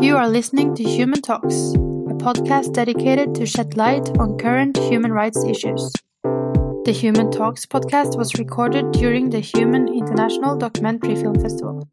You 0.00 0.16
are 0.16 0.28
listening 0.28 0.76
to 0.76 0.84
Human 0.84 1.20
Talks, 1.20 1.72
a 1.74 2.14
podcast 2.14 2.72
dedicated 2.72 3.34
to 3.34 3.44
shed 3.44 3.76
light 3.76 4.08
on 4.20 4.38
current 4.38 4.76
human 4.76 5.12
rights 5.12 5.42
issues. 5.44 5.92
The 6.22 6.94
Human 6.94 7.32
Talks 7.32 7.66
podcast 7.66 8.16
was 8.16 8.38
recorded 8.38 8.92
during 8.92 9.30
the 9.30 9.40
Human 9.40 9.88
International 9.88 10.56
Documentary 10.56 11.16
Film 11.16 11.34
Festival. 11.40 11.88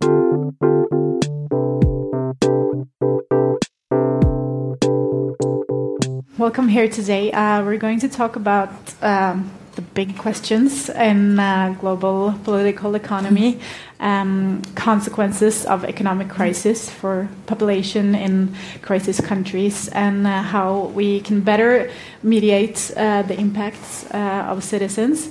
Welcome 6.37 6.67
here 6.67 6.87
today. 6.87 7.31
Uh, 7.31 7.63
we're 7.63 7.77
going 7.77 8.01
to 8.01 8.07
talk 8.07 8.35
about 8.35 8.71
um, 9.01 9.49
the 9.75 9.81
big 9.81 10.17
questions 10.17 10.89
in 10.89 11.39
uh, 11.39 11.75
global 11.79 12.33
political 12.43 12.95
economy, 12.95 13.59
um, 14.05 14.61
consequences 14.75 15.65
of 15.65 15.83
economic 15.83 16.29
crisis 16.29 16.89
for 16.89 17.27
population 17.47 18.13
in 18.13 18.53
crisis 18.83 19.19
countries, 19.19 19.89
and 19.89 20.27
uh, 20.27 20.43
how 20.43 20.91
we 20.93 21.21
can 21.21 21.41
better 21.41 21.89
mediate 22.21 22.91
uh, 22.95 23.23
the 23.23 23.37
impacts 23.39 24.05
uh, 24.13 24.51
of 24.51 24.63
citizens 24.63 25.29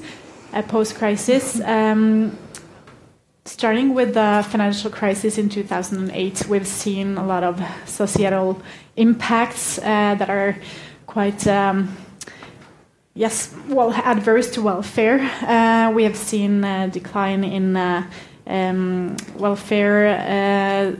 post-crisis. 0.68 1.60
Um, 1.60 2.36
starting 3.44 3.94
with 3.94 4.14
the 4.14 4.44
financial 4.50 4.90
crisis 4.90 5.38
in 5.38 5.48
2008, 5.48 6.46
we've 6.48 6.66
seen 6.66 7.16
a 7.16 7.24
lot 7.24 7.44
of 7.44 7.62
societal 7.86 8.60
impacts 8.96 9.78
uh, 9.78 10.16
that 10.18 10.30
are 10.30 10.56
quite 11.06 11.46
um, 11.46 11.96
yes, 13.14 13.54
well, 13.68 13.92
adverse 13.92 14.50
to 14.52 14.62
welfare. 14.62 15.20
Uh, 15.42 15.92
we 15.94 16.02
have 16.02 16.16
seen 16.16 16.64
a 16.64 16.88
decline 16.88 17.44
in 17.44 17.76
uh, 17.76 18.10
welfare, 18.46 20.08
uh, 20.08 20.96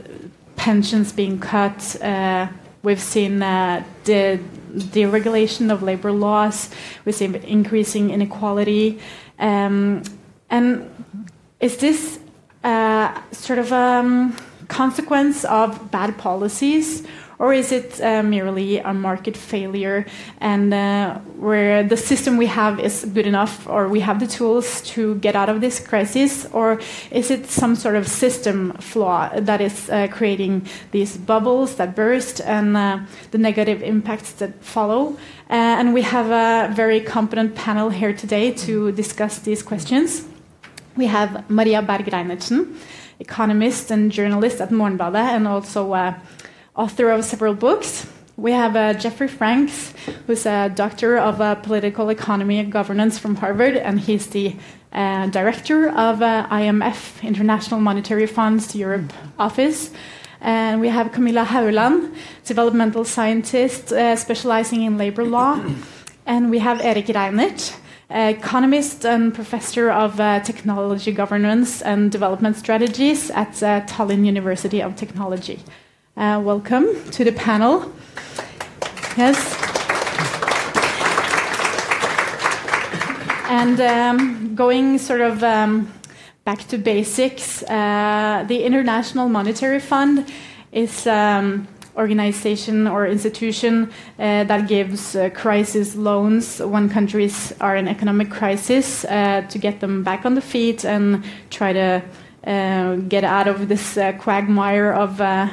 pensions 0.55 1.11
being 1.11 1.39
cut. 1.39 2.01
Uh, 2.01 2.47
we've 2.83 3.01
seen 3.01 3.41
uh, 3.41 3.83
the 4.03 4.39
deregulation 4.73 5.71
of 5.71 5.83
labor 5.83 6.11
laws. 6.11 6.69
We've 7.05 7.15
seen 7.15 7.35
increasing 7.35 8.09
inequality. 8.09 8.99
Um, 9.39 10.03
and 10.49 10.89
is 11.59 11.77
this 11.77 12.19
sort 13.31 13.59
of 13.59 13.71
a 13.71 13.75
um, 13.75 14.35
consequence 14.67 15.45
of 15.45 15.91
bad 15.91 16.17
policies? 16.17 17.05
Is 17.53 17.71
it 17.71 18.01
uh, 18.01 18.23
merely 18.23 18.79
a 18.79 18.93
market 18.93 19.35
failure 19.35 20.05
and 20.39 20.73
uh, 20.73 21.15
where 21.37 21.83
the 21.83 21.97
system 21.97 22.37
we 22.37 22.45
have 22.45 22.79
is 22.79 23.05
good 23.13 23.27
enough 23.27 23.67
or 23.67 23.89
we 23.89 23.99
have 23.99 24.19
the 24.19 24.27
tools 24.27 24.81
to 24.93 25.15
get 25.15 25.35
out 25.35 25.49
of 25.49 25.59
this 25.59 25.79
crisis? 25.79 26.45
Or 26.53 26.79
is 27.11 27.31
it 27.31 27.47
some 27.47 27.75
sort 27.75 27.95
of 27.95 28.07
system 28.07 28.71
flaw 28.79 29.29
that 29.37 29.59
is 29.59 29.89
uh, 29.89 30.07
creating 30.11 30.67
these 30.91 31.17
bubbles 31.17 31.75
that 31.75 31.95
burst 31.95 32.41
and 32.41 32.75
the 33.31 33.37
negative 33.37 33.83
impacts 33.83 34.31
that 34.33 34.63
follow? 34.63 35.17
And 35.49 35.93
we 35.93 36.03
have 36.03 36.31
a 36.31 36.73
very 36.73 37.01
competent 37.01 37.55
panel 37.55 37.89
here 37.89 38.13
today 38.13 38.51
to 38.65 38.91
discuss 38.93 39.39
these 39.39 39.61
questions. 39.61 40.25
We 40.95 41.07
have 41.07 41.49
Maria 41.49 41.81
Berg 41.81 42.07
economist 43.19 43.91
and 43.91 44.11
journalist 44.11 44.61
at 44.61 44.69
Morgenbladet 44.69 45.35
and 45.35 45.47
also 45.47 45.93
author 46.75 47.09
of 47.09 47.23
several 47.23 47.53
books. 47.53 48.05
We 48.37 48.51
have 48.51 48.75
uh, 48.75 48.93
Jeffrey 48.93 49.29
Franks, 49.29 49.93
who's 50.27 50.45
a 50.45 50.69
doctor 50.69 51.17
of 51.17 51.39
uh, 51.39 51.55
political 51.55 52.09
economy 52.09 52.59
and 52.59 52.69
governance 52.69 53.17
from 53.17 53.35
Harvard, 53.35 53.77
and 53.77 53.97
he's 53.99 54.27
the 54.27 54.55
uh, 54.91 55.27
director 55.27 55.89
of 55.89 56.21
uh, 56.21 56.47
IMF, 56.49 57.23
International 57.23 57.79
Monetary 57.79 58.27
Fund's 58.27 58.75
Europe 58.75 59.13
office. 59.39 59.91
And 60.41 60.81
we 60.81 60.89
have 60.89 61.13
Camilla 61.13 61.45
Houeland, 61.45 62.13
developmental 62.43 63.05
scientist 63.05 63.93
uh, 63.93 64.17
specializing 64.17 64.83
in 64.83 64.97
labor 64.97 65.23
law. 65.23 65.63
And 66.25 66.49
we 66.49 66.59
have 66.59 66.81
Erik 66.81 67.07
Reinert, 67.07 67.77
economist 68.09 69.05
and 69.05 69.33
professor 69.33 69.89
of 69.89 70.19
uh, 70.19 70.41
technology 70.41 71.13
governance 71.13 71.81
and 71.81 72.11
development 72.11 72.57
strategies 72.57 73.31
at 73.31 73.53
Tallinn 73.87 74.25
University 74.25 74.81
of 74.81 74.95
Technology. 74.95 75.59
Uh, 76.17 76.39
welcome 76.41 76.87
to 77.11 77.25
the 77.25 77.31
panel. 77.33 77.91
Yes. 79.17 79.35
And 83.49 83.81
um, 83.81 84.55
going 84.55 84.97
sort 84.97 85.19
of 85.19 85.43
um, 85.43 85.91
back 86.45 86.59
to 86.69 86.77
basics, 86.77 87.63
uh, 87.63 88.45
the 88.47 88.63
International 88.63 89.27
Monetary 89.27 89.81
Fund 89.81 90.31
is 90.71 91.05
um, 91.05 91.67
organization 91.97 92.87
or 92.87 93.05
institution 93.05 93.91
uh, 94.17 94.45
that 94.45 94.69
gives 94.69 95.17
uh, 95.17 95.29
crisis 95.31 95.97
loans 95.97 96.59
when 96.61 96.87
countries 96.87 97.53
are 97.59 97.75
in 97.75 97.89
economic 97.89 98.31
crisis 98.31 99.03
uh, 99.03 99.41
to 99.49 99.57
get 99.57 99.81
them 99.81 100.01
back 100.01 100.25
on 100.25 100.35
the 100.35 100.41
feet 100.41 100.85
and 100.85 101.25
try 101.49 101.73
to 101.73 102.01
get 102.45 103.23
out 103.23 103.47
of 103.47 103.67
this 103.67 103.97
uh, 103.97 104.13
quagmire 104.13 104.93
of 104.93 105.19
uh, 105.19 105.49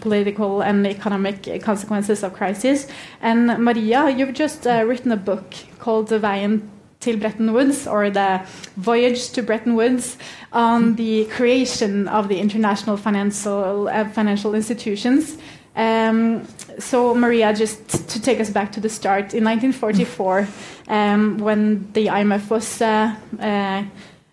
political 0.00 0.60
and 0.62 0.86
economic 0.86 1.62
consequences 1.62 2.22
of 2.22 2.32
crisis. 2.34 2.86
And 3.20 3.58
Maria, 3.58 4.10
you've 4.10 4.34
just 4.34 4.66
written 4.66 5.10
a 5.12 5.16
book 5.16 5.54
called 5.78 6.08
The 6.08 6.18
Veien 6.18 6.68
til 7.04 7.18
Bretton 7.18 7.52
Woods, 7.52 7.86
or 7.86 8.10
the 8.10 8.40
voyage 8.76 9.30
to 9.32 9.42
Bretton 9.42 9.76
Woods, 9.76 10.16
on 10.52 10.96
the 10.96 11.26
creation 11.26 12.08
of 12.08 12.28
the 12.28 12.38
international 12.38 12.96
financial 12.96 13.88
uh, 13.88 14.08
financial 14.08 14.54
institutions. 14.54 15.36
Um, 15.76 16.46
so, 16.78 17.14
Maria, 17.14 17.52
just 17.52 18.08
to 18.10 18.20
take 18.20 18.40
us 18.40 18.50
back 18.50 18.72
to 18.72 18.80
the 18.80 18.88
start, 18.88 19.34
in 19.34 19.44
1944, 19.44 20.48
um, 20.88 21.38
when 21.38 21.92
the 21.92 22.06
IMF 22.06 22.48
was 22.48 22.80
uh, 22.80 23.14
uh, 23.40 23.82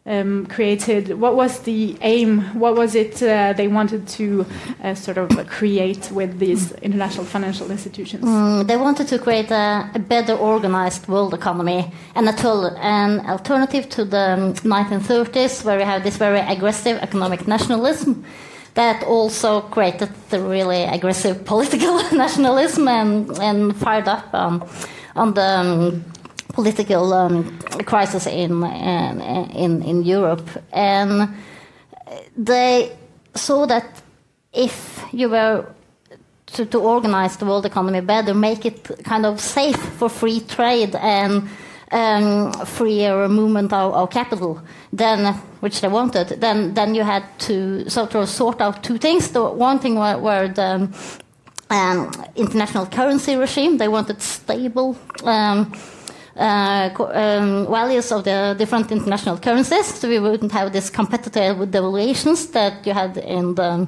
um, 0.05 0.47
created? 0.47 1.19
What 1.19 1.35
was 1.35 1.59
the 1.59 1.95
aim? 2.01 2.41
What 2.59 2.75
was 2.75 2.95
it 2.95 3.21
uh, 3.21 3.53
they 3.53 3.67
wanted 3.67 4.07
to 4.07 4.45
uh, 4.83 4.95
sort 4.95 5.17
of 5.17 5.29
create 5.47 6.11
with 6.11 6.39
these 6.39 6.71
international 6.73 7.25
financial 7.25 7.69
institutions? 7.69 8.25
Mm, 8.25 8.67
they 8.67 8.77
wanted 8.77 9.07
to 9.09 9.19
create 9.19 9.51
a, 9.51 9.89
a, 9.93 9.99
better 9.99 10.33
organized 10.33 11.07
world 11.07 11.33
economy, 11.33 11.91
and 12.15 12.27
an 12.27 13.25
alternative 13.29 13.89
to 13.89 14.05
the 14.05 14.53
1930s, 14.63 15.63
where 15.63 15.77
we 15.77 15.83
have 15.83 16.03
this 16.03 16.17
very 16.17 16.39
aggressive 16.39 16.97
economic 17.01 17.47
nationalism. 17.47 18.25
That 18.73 19.03
also 19.03 19.61
created 19.61 20.09
the 20.29 20.39
really 20.39 20.83
aggressive 20.83 21.43
political 21.45 21.97
nationalism 22.13 22.87
and, 22.87 23.29
and 23.39 23.75
fired 23.75 24.07
up 24.07 24.33
um, 24.33 24.65
on 25.13 25.33
the 25.33 25.41
um, 25.41 26.05
political 26.53 27.13
um, 27.13 27.59
crisis 27.85 28.27
in, 28.27 28.63
in, 28.63 29.81
in 29.83 30.03
Europe. 30.03 30.47
And 30.71 31.29
they 32.37 32.91
saw 33.35 33.65
that 33.65 34.01
if 34.53 35.03
you 35.13 35.29
were 35.29 35.65
to, 36.47 36.65
to 36.65 36.79
organize 36.79 37.37
the 37.37 37.45
world 37.45 37.65
economy 37.65 38.01
better, 38.01 38.33
make 38.33 38.65
it 38.65 38.83
kind 39.03 39.25
of 39.25 39.39
safe 39.39 39.77
for 39.77 40.09
free 40.09 40.41
trade 40.41 40.95
and 40.95 41.47
um, 41.91 42.53
freer 42.65 43.27
movement 43.27 43.73
of, 43.73 43.93
of, 43.93 44.09
capital, 44.09 44.61
then 44.93 45.33
which 45.59 45.81
they 45.81 45.87
wanted, 45.87 46.39
then 46.39 46.73
then 46.73 46.95
you 46.95 47.03
had 47.03 47.23
to 47.39 47.89
sort 47.89 48.15
of 48.15 48.29
sort 48.29 48.61
out 48.61 48.83
two 48.83 48.97
things. 48.97 49.31
The 49.31 49.43
one 49.43 49.79
thing 49.79 49.95
were, 49.95 50.17
were 50.17 50.47
the 50.47 50.89
um, 51.69 52.11
international 52.35 52.85
currency 52.85 53.35
regime. 53.35 53.77
They 53.77 53.87
wanted 53.87 54.21
stable. 54.21 54.97
Um, 55.23 55.73
um, 56.35 57.67
values 57.67 58.11
of 58.11 58.23
the 58.23 58.55
different 58.57 58.91
international 58.91 59.37
currencies, 59.37 59.85
so 59.85 60.07
we 60.07 60.19
wouldn't 60.19 60.51
have 60.51 60.71
this 60.71 60.89
competitive 60.89 61.57
devaluations 61.57 62.51
that 62.53 62.85
you 62.85 62.93
had 62.93 63.17
in 63.17 63.55
the 63.55 63.87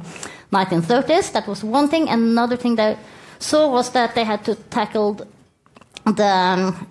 1930s. 0.52 1.32
That 1.32 1.48
was 1.48 1.64
one 1.64 1.88
thing. 1.88 2.10
Another 2.10 2.58
thing 2.58 2.76
that 2.76 2.98
saw 3.40 3.70
was 3.70 3.92
that 3.92 4.16
they 4.16 4.24
had 4.24 4.44
to 4.46 4.56
tackle 4.56 5.20
the 6.06 6.28
um, 6.28 6.88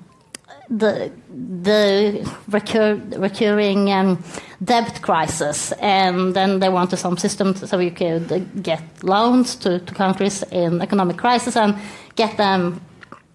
the 0.71 1.13
the 1.29 2.29
recur, 2.49 2.95
recurring 3.17 3.91
um, 3.93 4.23
debt 4.65 5.03
crisis, 5.03 5.73
and 5.73 6.35
then 6.35 6.61
they 6.61 6.69
wanted 6.69 6.97
some 6.97 7.17
system 7.17 7.55
so 7.55 7.79
you 7.79 7.91
could 7.91 8.63
get 8.63 8.83
loans 9.03 9.57
to, 9.57 9.79
to 9.81 9.95
countries 9.95 10.43
in 10.51 10.81
economic 10.81 11.19
crisis 11.19 11.57
and 11.57 11.77
get 12.17 12.37
them 12.37 12.81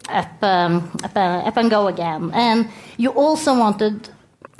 up, 0.10 0.44
um, 0.44 0.92
up, 1.04 1.16
uh, 1.16 1.48
up 1.48 1.58
and 1.58 1.70
go 1.70 1.88
again. 1.88 2.32
And 2.34 2.70
you 2.98 3.12
also 3.12 3.58
wanted 3.58 4.10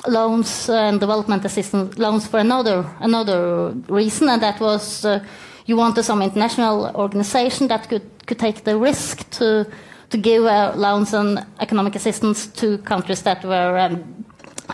loans 0.08 0.70
and 0.70 1.00
development 1.00 1.46
assistance 1.46 1.98
loans 1.98 2.28
for 2.28 2.40
another 2.40 2.86
another 3.00 3.74
reason, 3.90 4.30
and 4.30 4.42
that 4.42 4.60
was 4.60 5.06
uh, 5.06 5.20
you 5.66 5.76
wanted 5.76 6.04
some 6.04 6.22
international 6.22 6.92
organization 6.96 7.68
that 7.68 7.90
could 7.90 8.06
could 8.26 8.40
take 8.40 8.64
the 8.64 8.78
risk 8.78 9.30
to 9.32 9.66
to 10.10 10.18
give 10.18 10.44
uh, 10.46 10.74
loans 10.76 11.14
and 11.14 11.46
economic 11.60 11.96
assistance 11.96 12.48
to 12.48 12.78
countries 12.80 13.22
that 13.24 13.44
were 13.44 13.78
um, 13.78 14.26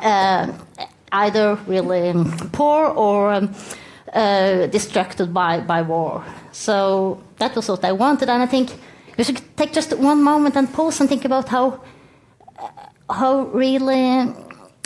uh, 0.01 0.51
either 1.11 1.57
really 1.67 2.13
poor 2.51 2.87
or 2.87 3.33
um, 3.33 3.55
uh, 4.13 4.67
distracted 4.67 5.33
by, 5.33 5.59
by 5.61 5.81
war. 5.81 6.23
So 6.51 7.21
that 7.37 7.55
was 7.55 7.69
what 7.69 7.83
I 7.83 7.91
wanted, 7.91 8.29
and 8.29 8.43
I 8.43 8.45
think 8.45 8.71
we 9.17 9.23
should 9.23 9.41
take 9.55 9.73
just 9.73 9.97
one 9.97 10.23
moment 10.23 10.55
and 10.55 10.71
pause 10.73 10.99
and 10.99 11.09
think 11.09 11.25
about 11.25 11.49
how 11.49 11.79
uh, 12.59 12.69
how 13.09 13.41
really 13.53 14.33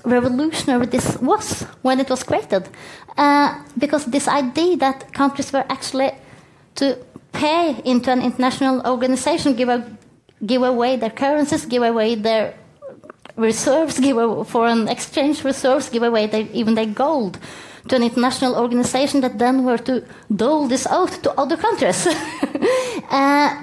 revolutionary 0.06 0.86
this 0.86 1.18
was 1.18 1.64
when 1.82 2.00
it 2.00 2.10
was 2.10 2.24
created, 2.24 2.68
uh, 3.18 3.64
because 3.78 4.06
this 4.06 4.28
idea 4.28 4.78
that 4.78 5.14
countries 5.14 5.52
were 5.52 5.66
actually 5.70 6.12
to 6.76 6.98
pay 7.34 7.76
into 7.86 8.12
an 8.12 8.22
international 8.22 8.82
organization, 8.86 9.56
give 9.56 9.70
a, 9.70 9.86
give 10.46 10.64
away 10.64 10.96
their 10.96 11.10
currencies, 11.10 11.66
give 11.66 11.84
away 11.84 12.16
their 12.16 12.54
reserves, 13.36 14.00
give 14.00 14.18
away 14.18 14.44
foreign 14.44 14.88
exchange 14.88 15.44
reserves, 15.44 15.90
give 15.90 16.04
away 16.04 16.28
their, 16.28 16.48
even 16.54 16.76
their 16.76 16.86
gold 16.86 17.38
to 17.88 17.96
an 17.96 18.04
international 18.04 18.56
organization 18.56 19.22
that 19.22 19.40
then 19.40 19.64
were 19.64 19.78
to 19.78 20.04
dole 20.36 20.68
this 20.68 20.86
out 20.88 21.12
to 21.24 21.32
other 21.40 21.56
countries. 21.56 22.08
uh, 23.10 23.56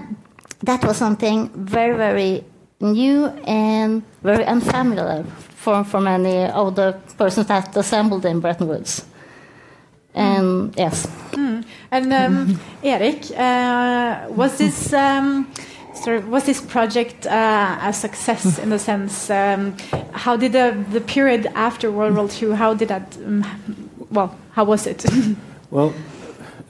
that 0.64 0.84
was 0.84 0.96
something 0.96 1.48
very, 1.54 1.96
very 1.96 2.44
new 2.80 3.26
and 3.46 4.02
very 4.22 4.44
unfamiliar 4.44 5.24
for, 5.56 5.84
for 5.84 6.00
many 6.00 6.44
of 6.44 6.74
the 6.74 6.96
persons 7.16 7.46
that 7.46 7.76
assembled 7.76 8.24
in 8.24 8.40
Bretton 8.40 8.68
Woods. 8.68 9.04
And 10.14 10.70
mm. 10.72 10.78
yes. 10.78 11.06
Mm. 11.32 11.64
And 11.90 12.12
um, 12.12 12.60
Erik, 12.82 13.30
uh, 13.36 14.26
was 14.30 14.58
this 14.58 14.92
um, 14.92 15.50
sort 15.94 16.18
of, 16.18 16.28
was 16.28 16.44
this 16.44 16.60
project 16.60 17.26
uh, 17.26 17.78
a 17.82 17.92
success 17.92 18.58
in 18.58 18.70
the 18.70 18.78
sense? 18.78 19.28
Um, 19.30 19.76
how 20.12 20.36
did 20.36 20.52
the 20.52 20.84
the 20.92 21.00
period 21.00 21.46
after 21.54 21.90
World 21.90 22.14
War 22.14 22.28
II? 22.30 22.56
How 22.56 22.74
did 22.74 22.88
that 22.88 23.16
um, 23.26 23.44
well, 24.10 24.36
how 24.52 24.64
was 24.64 24.86
it? 24.86 25.04
well, 25.70 25.92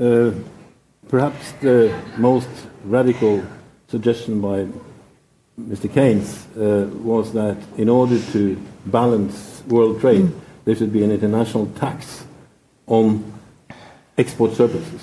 uh, 0.01 0.31
perhaps 1.09 1.53
the 1.61 1.95
most 2.17 2.49
radical 2.85 3.43
suggestion 3.95 4.41
by 4.41 4.67
Mr. 5.57 5.87
Keynes 5.95 6.29
uh, 6.57 6.91
was 7.13 7.33
that 7.33 7.57
in 7.77 7.89
order 7.89 8.19
to 8.33 8.61
balance 8.87 9.63
world 9.69 10.01
trade, 10.01 10.27
mm. 10.27 10.41
there 10.65 10.75
should 10.75 10.93
be 10.93 11.05
an 11.05 11.13
international 11.13 11.67
tax 11.77 12.25
on 12.89 13.05
export 14.19 14.53
surpluses. 14.55 15.03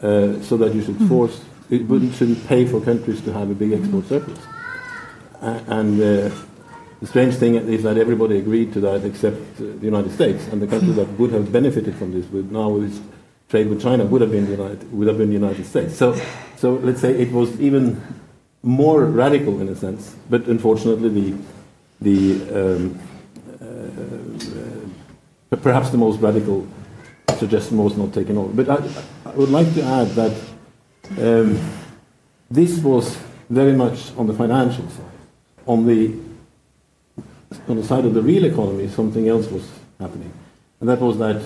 Uh, 0.00 0.40
so 0.48 0.56
that 0.56 0.72
you 0.72 0.82
should 0.82 1.00
mm. 1.00 1.08
force, 1.08 1.44
it 1.68 1.82
wouldn't, 1.88 2.14
shouldn't 2.14 2.46
pay 2.46 2.64
for 2.64 2.80
countries 2.80 3.20
to 3.22 3.32
have 3.32 3.50
a 3.50 3.54
big 3.54 3.72
export 3.72 4.06
surplus. 4.06 4.38
and 5.40 6.00
uh, 6.00 6.30
the 7.00 7.06
strange 7.06 7.34
thing 7.34 7.56
is 7.56 7.82
that 7.82 7.98
everybody 7.98 8.38
agreed 8.38 8.72
to 8.74 8.80
that 8.80 9.04
except 9.04 9.40
uh, 9.60 9.64
the 9.82 9.88
United 9.94 10.12
States, 10.12 10.46
and 10.52 10.62
the 10.62 10.68
country 10.68 10.92
that 10.92 11.08
would 11.18 11.32
have 11.32 11.50
benefited 11.50 11.96
from 11.96 12.12
this, 12.12 12.24
would 12.30 12.52
now 12.52 12.70
trade 13.48 13.68
with 13.68 13.80
China, 13.82 14.04
would 14.04 14.20
have 14.20 14.30
been 14.30 14.44
the 14.44 14.52
United, 14.52 14.92
would 14.92 15.08
have 15.08 15.18
been 15.18 15.28
the 15.28 15.34
United 15.34 15.64
States. 15.64 15.96
So, 15.96 16.20
so 16.56 16.74
let's 16.74 17.00
say 17.00 17.18
it 17.18 17.32
was 17.32 17.58
even 17.60 18.02
more 18.62 19.04
radical 19.04 19.60
in 19.60 19.68
a 19.68 19.76
sense, 19.76 20.14
but 20.28 20.46
unfortunately 20.46 21.08
the 21.08 21.38
the 22.00 22.42
um, 22.54 23.00
uh, 23.60 23.64
uh, 25.52 25.56
perhaps 25.56 25.90
the 25.90 25.98
most 25.98 26.20
radical 26.20 26.66
suggestion 27.38 27.78
was 27.78 27.96
not 27.96 28.12
taken 28.12 28.36
over. 28.36 28.52
But 28.62 28.68
I, 28.68 29.30
I 29.30 29.34
would 29.34 29.48
like 29.48 29.72
to 29.74 29.82
add 29.82 30.08
that 30.08 30.36
um, 31.18 31.58
this 32.50 32.78
was 32.78 33.16
very 33.48 33.72
much 33.72 34.12
on 34.16 34.26
the 34.26 34.34
financial 34.34 34.88
side, 34.88 35.04
on 35.66 35.86
the 35.86 36.14
on 37.66 37.76
the 37.76 37.84
side 37.84 38.04
of 38.04 38.14
the 38.14 38.22
real 38.22 38.44
economy, 38.44 38.88
something 38.88 39.28
else 39.28 39.48
was 39.48 39.68
happening, 39.98 40.32
and 40.80 40.88
that 40.88 41.00
was 41.00 41.18
that 41.18 41.42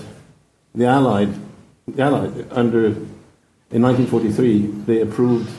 the 0.75 0.85
Allied, 0.85 1.33
Allied 1.97 2.47
under 2.51 2.85
in 3.71 3.81
1943 3.81 4.67
they 4.85 5.01
approved 5.01 5.51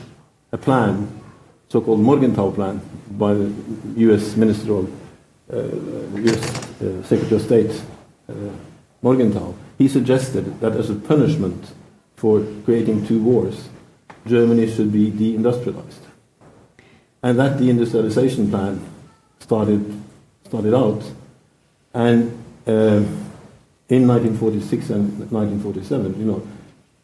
a 0.53 0.59
plan, 0.59 1.09
so-called 1.69 2.00
Morgenthau 2.00 2.50
plan, 2.50 2.81
by 3.11 3.35
the 3.35 3.53
U.S. 3.97 4.37
Minister 4.37 4.73
of 4.73 4.93
uh, 5.53 5.59
U.S. 6.21 6.81
Uh, 6.81 7.03
Secretary 7.03 7.37
of 7.37 7.43
State 7.43 7.82
uh, 8.29 8.32
Morgenthau. 9.03 9.55
He 9.76 9.88
suggested 9.88 10.61
that 10.61 10.73
as 10.73 10.88
a 10.88 10.94
punishment 10.94 11.73
for 12.17 12.43
creating 12.65 13.06
two 13.06 13.23
wars, 13.23 13.69
Germany 14.26 14.71
should 14.71 14.93
be 14.93 15.11
deindustrialized, 15.11 16.05
and 17.23 17.38
that 17.38 17.59
deindustrialization 17.59 18.49
plan 18.49 18.81
started 19.41 20.03
started 20.47 20.75
out. 20.75 21.03
And 21.93 22.43
uh, 22.67 23.03
in 23.89 24.07
1946 24.09 24.91
and 24.91 25.31
1947, 25.31 26.19
you 26.19 26.25
know, 26.25 26.49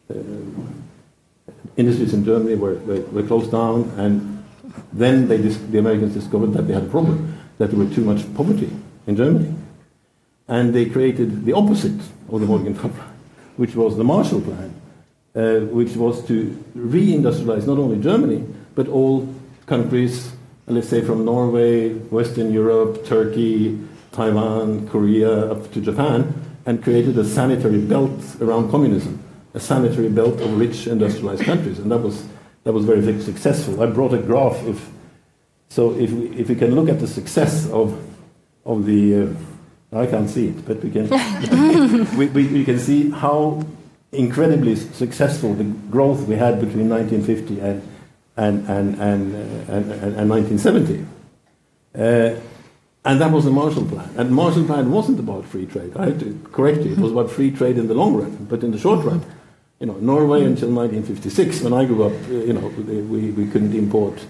uh, 0.09 1.51
industries 1.77 2.13
in 2.13 2.25
Germany 2.25 2.55
were, 2.55 2.75
were, 2.79 3.01
were, 3.01 3.23
closed 3.23 3.51
down, 3.51 3.89
and 3.97 4.43
then 4.91 5.27
they 5.27 5.37
the 5.37 5.77
Americans 5.77 6.13
discovered 6.13 6.53
that 6.53 6.63
they 6.63 6.73
had 6.73 6.83
a 6.83 6.89
problem, 6.89 7.37
that 7.57 7.69
there 7.69 7.79
were 7.79 7.93
too 7.93 8.03
much 8.03 8.21
poverty 8.35 8.69
in 9.07 9.15
Germany. 9.15 9.53
And 10.47 10.73
they 10.73 10.85
created 10.85 11.45
the 11.45 11.53
opposite 11.53 12.01
of 12.29 12.41
the 12.41 12.47
Morgenthau 12.47 12.89
Plan, 12.89 13.13
which 13.57 13.75
was 13.75 13.95
the 13.95 14.03
Marshall 14.03 14.41
Plan, 14.41 14.73
uh, 15.35 15.59
which 15.67 15.95
was 15.95 16.25
to 16.27 16.57
reindustrialize 16.75 17.67
not 17.67 17.77
only 17.77 18.01
Germany, 18.01 18.43
but 18.75 18.87
all 18.87 19.33
countries 19.65 20.31
let's 20.67 20.89
say 20.89 21.01
from 21.01 21.25
Norway, 21.25 21.93
Western 21.93 22.53
Europe, 22.53 23.05
Turkey, 23.05 23.79
Taiwan, 24.11 24.87
Korea, 24.87 25.51
up 25.51 25.71
to 25.73 25.81
Japan, 25.81 26.33
and 26.65 26.83
created 26.83 27.17
a 27.17 27.25
sanitary 27.25 27.79
belt 27.79 28.19
around 28.39 28.69
communism, 28.69 29.23
a 29.53 29.59
sanitary 29.59 30.09
belt 30.09 30.39
of 30.41 30.57
rich 30.57 30.87
industrialized 30.87 31.43
countries, 31.43 31.79
and 31.79 31.91
that 31.91 31.99
was 31.99 32.25
that 32.63 32.73
was 32.73 32.85
very 32.85 33.19
successful. 33.21 33.81
I 33.81 33.87
brought 33.87 34.13
a 34.13 34.19
graph. 34.19 34.63
If 34.65 34.89
so, 35.69 35.97
if 35.97 36.11
we, 36.11 36.27
if 36.37 36.49
we 36.49 36.55
can 36.55 36.75
look 36.75 36.89
at 36.89 36.99
the 36.99 37.07
success 37.07 37.69
of 37.69 37.99
of 38.65 38.85
the, 38.85 39.35
uh, 39.93 39.99
I 39.99 40.05
can't 40.05 40.29
see 40.29 40.49
it, 40.49 40.65
but 40.65 40.83
we 40.83 40.91
can 40.91 41.09
we, 42.17 42.27
we, 42.27 42.47
we 42.47 42.65
can 42.65 42.79
see 42.79 43.09
how 43.09 43.63
incredibly 44.11 44.75
successful 44.75 45.53
the 45.53 45.63
growth 45.63 46.27
we 46.27 46.35
had 46.35 46.59
between 46.59 46.89
1950 46.89 47.59
and 47.61 47.81
and, 48.37 48.67
and, 48.69 48.95
and, 48.99 49.35
uh, 49.35 49.73
and, 49.73 49.91
and 49.91 50.29
1970. 50.29 51.05
Uh, 51.93 52.39
and 53.03 53.19
that 53.19 53.31
was 53.31 53.45
the 53.45 53.51
Marshall 53.51 53.85
Plan. 53.85 54.09
And 54.17 54.31
Marshall 54.31 54.65
Plan 54.65 54.91
wasn't 54.91 55.19
about 55.19 55.45
free 55.45 55.65
trade. 55.65 55.95
I 55.95 56.05
have 56.05 56.19
to 56.19 56.39
correct 56.51 56.81
you. 56.83 56.91
It 56.91 56.99
was 56.99 57.11
about 57.11 57.31
free 57.31 57.51
trade 57.51 57.77
in 57.77 57.87
the 57.87 57.95
long 57.95 58.15
run, 58.15 58.45
but 58.49 58.63
in 58.63 58.71
the 58.71 58.77
short 58.77 59.03
run, 59.03 59.23
you 59.79 59.87
know, 59.87 59.95
Norway 59.95 60.43
until 60.43 60.69
1956, 60.69 61.61
when 61.61 61.73
I 61.73 61.85
grew 61.85 62.03
up, 62.03 62.13
uh, 62.29 62.33
you 62.33 62.53
know, 62.53 62.67
we, 62.67 63.31
we 63.31 63.47
couldn't 63.47 63.75
import 63.75 64.23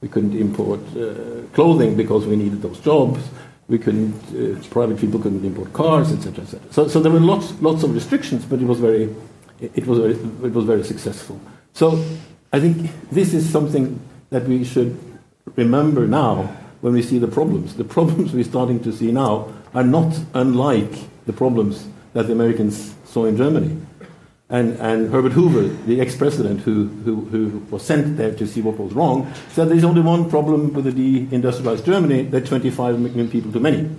we 0.00 0.08
couldn't 0.08 0.36
import 0.36 0.80
uh, 0.96 1.42
clothing 1.54 1.96
because 1.96 2.26
we 2.26 2.36
needed 2.36 2.62
those 2.62 2.78
jobs. 2.80 3.20
We 3.68 3.78
couldn't 3.78 4.14
uh, 4.30 4.62
private 4.70 4.98
people 4.98 5.20
couldn't 5.20 5.44
import 5.44 5.72
cars, 5.72 6.12
etc., 6.12 6.44
etc. 6.44 6.72
So, 6.72 6.88
so 6.88 7.00
there 7.00 7.12
were 7.12 7.20
lots 7.20 7.52
lots 7.60 7.82
of 7.82 7.94
restrictions, 7.94 8.44
but 8.44 8.60
it 8.60 8.66
was 8.66 8.78
very 8.78 9.14
it 9.60 9.86
was 9.86 9.98
very, 9.98 10.14
it 10.14 10.54
was 10.54 10.64
very 10.64 10.84
successful. 10.84 11.40
So 11.72 12.02
I 12.52 12.60
think 12.60 12.90
this 13.10 13.34
is 13.34 13.48
something 13.50 14.00
that 14.30 14.44
we 14.44 14.64
should 14.64 14.98
remember 15.56 16.06
now 16.06 16.56
when 16.80 16.92
we 16.92 17.02
see 17.02 17.18
the 17.18 17.28
problems. 17.28 17.74
The 17.74 17.84
problems 17.84 18.32
we're 18.34 18.44
starting 18.44 18.80
to 18.84 18.92
see 18.92 19.12
now 19.12 19.52
are 19.74 19.84
not 19.84 20.18
unlike 20.34 20.92
the 21.26 21.32
problems 21.32 21.86
that 22.14 22.26
the 22.26 22.32
Americans 22.32 22.94
saw 23.04 23.26
in 23.26 23.36
Germany. 23.36 23.76
And, 24.50 24.78
and 24.78 25.10
Herbert 25.12 25.32
Hoover, 25.32 25.68
the 25.84 26.00
ex 26.00 26.16
president 26.16 26.60
who, 26.60 26.86
who, 27.04 27.16
who 27.26 27.58
was 27.70 27.82
sent 27.82 28.16
there 28.16 28.34
to 28.34 28.46
see 28.46 28.62
what 28.62 28.78
was 28.78 28.94
wrong, 28.94 29.30
said 29.50 29.68
there's 29.68 29.84
only 29.84 30.00
one 30.00 30.30
problem 30.30 30.72
with 30.72 30.86
the 30.86 30.92
deindustrialized 30.92 31.84
Germany 31.84 32.22
that 32.22 32.46
25 32.46 32.98
million 32.98 33.28
people 33.28 33.52
too 33.52 33.60
many. 33.60 33.90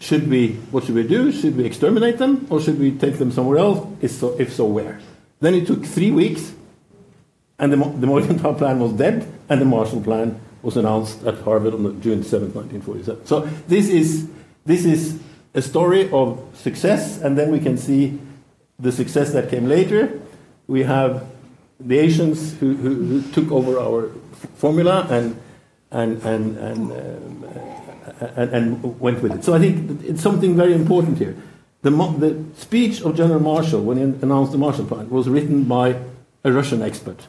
Should 0.00 0.28
we, 0.28 0.52
what 0.70 0.84
should 0.84 0.94
we 0.94 1.08
do? 1.08 1.32
Should 1.32 1.56
we 1.56 1.64
exterminate 1.64 2.18
them 2.18 2.46
or 2.50 2.60
should 2.60 2.78
we 2.78 2.92
take 2.92 3.18
them 3.18 3.32
somewhere 3.32 3.58
else? 3.58 3.86
If 4.02 4.10
so, 4.10 4.38
if 4.38 4.52
so 4.52 4.66
where? 4.66 5.00
Then 5.40 5.54
it 5.54 5.66
took 5.66 5.86
three 5.86 6.10
weeks 6.10 6.52
and 7.58 7.72
the, 7.72 7.76
the 7.76 8.06
Morgenthau 8.06 8.54
Plan 8.54 8.78
was 8.78 8.92
dead, 8.92 9.26
and 9.48 9.60
the 9.60 9.64
Marshall 9.64 10.00
Plan 10.00 10.40
was 10.62 10.76
announced 10.76 11.24
at 11.24 11.38
Harvard 11.38 11.74
on 11.74 12.00
June 12.00 12.22
7, 12.22 12.52
1947. 12.52 13.26
So 13.26 13.40
this 13.66 13.88
is, 13.88 14.28
this 14.64 14.84
is 14.84 15.18
a 15.54 15.62
story 15.62 16.10
of 16.10 16.42
success, 16.54 17.20
and 17.20 17.38
then 17.38 17.50
we 17.50 17.60
can 17.60 17.76
see 17.76 18.18
the 18.78 18.92
success 18.92 19.32
that 19.32 19.50
came 19.50 19.66
later. 19.66 20.20
We 20.66 20.82
have 20.84 21.26
the 21.80 21.98
Asians 21.98 22.58
who, 22.58 22.74
who, 22.74 22.94
who 22.94 23.22
took 23.32 23.50
over 23.52 23.78
our 23.78 24.10
formula 24.56 25.06
and, 25.10 25.40
and, 25.90 26.22
and, 26.22 26.56
and, 26.58 26.92
uh, 26.92 28.26
and, 28.36 28.50
and, 28.50 29.00
went 29.00 29.22
with 29.22 29.32
it. 29.32 29.44
So 29.44 29.54
I 29.54 29.58
think 29.58 30.02
it's 30.02 30.22
something 30.22 30.56
very 30.56 30.74
important 30.74 31.18
here. 31.18 31.36
The, 31.82 31.90
the 31.90 32.44
speech 32.56 33.00
of 33.02 33.16
General 33.16 33.40
Marshall 33.40 33.82
when 33.82 33.96
he 33.96 34.02
announced 34.02 34.52
the 34.52 34.58
Marshall 34.58 34.86
Plan 34.86 35.08
was 35.08 35.28
written 35.28 35.64
by 35.64 36.00
a 36.42 36.52
Russian 36.52 36.82
expert 36.82 37.26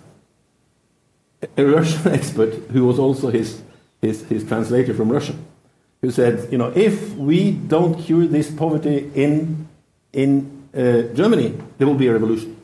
a 1.57 1.65
Russian 1.65 2.11
expert 2.13 2.53
who 2.71 2.85
was 2.85 2.99
also 2.99 3.29
his, 3.29 3.61
his, 4.01 4.23
his 4.27 4.43
translator 4.43 4.93
from 4.93 5.09
Russian, 5.09 5.45
who 6.01 6.11
said, 6.11 6.51
you 6.51 6.57
know, 6.57 6.71
if 6.75 7.13
we 7.15 7.51
don't 7.51 7.95
cure 8.01 8.25
this 8.27 8.51
poverty 8.51 9.11
in, 9.15 9.67
in 10.13 10.67
uh, 10.73 11.13
Germany, 11.13 11.57
there 11.77 11.87
will 11.87 11.95
be 11.95 12.07
a 12.07 12.13
revolution. 12.13 12.55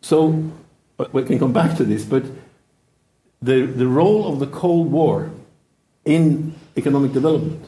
So 0.00 0.52
uh, 0.98 1.06
we 1.12 1.24
can 1.24 1.38
come 1.38 1.52
back 1.52 1.76
to 1.76 1.84
this, 1.84 2.04
but 2.04 2.24
the, 3.42 3.66
the 3.66 3.86
role 3.86 4.30
of 4.32 4.38
the 4.38 4.46
Cold 4.46 4.90
War 4.90 5.30
in 6.04 6.54
economic 6.76 7.12
development, 7.12 7.66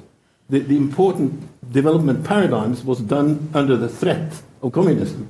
the, 0.49 0.61
the 0.61 0.77
important 0.77 1.49
development 1.71 2.25
paradigms 2.25 2.85
was 2.85 3.01
done 3.01 3.51
under 3.55 3.77
the 3.77 3.89
threat 3.89 4.43
of 4.63 4.73
communism. 4.73 5.29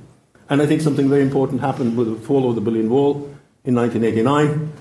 And 0.49 0.61
I 0.61 0.65
think 0.65 0.81
something 0.81 1.09
very 1.09 1.21
important 1.21 1.61
happened 1.61 1.97
with 1.97 2.07
the 2.07 2.27
fall 2.27 2.49
of 2.49 2.55
the 2.55 2.61
Berlin 2.61 2.89
Wall 2.89 3.33
in 3.65 3.75
1989 3.75 4.71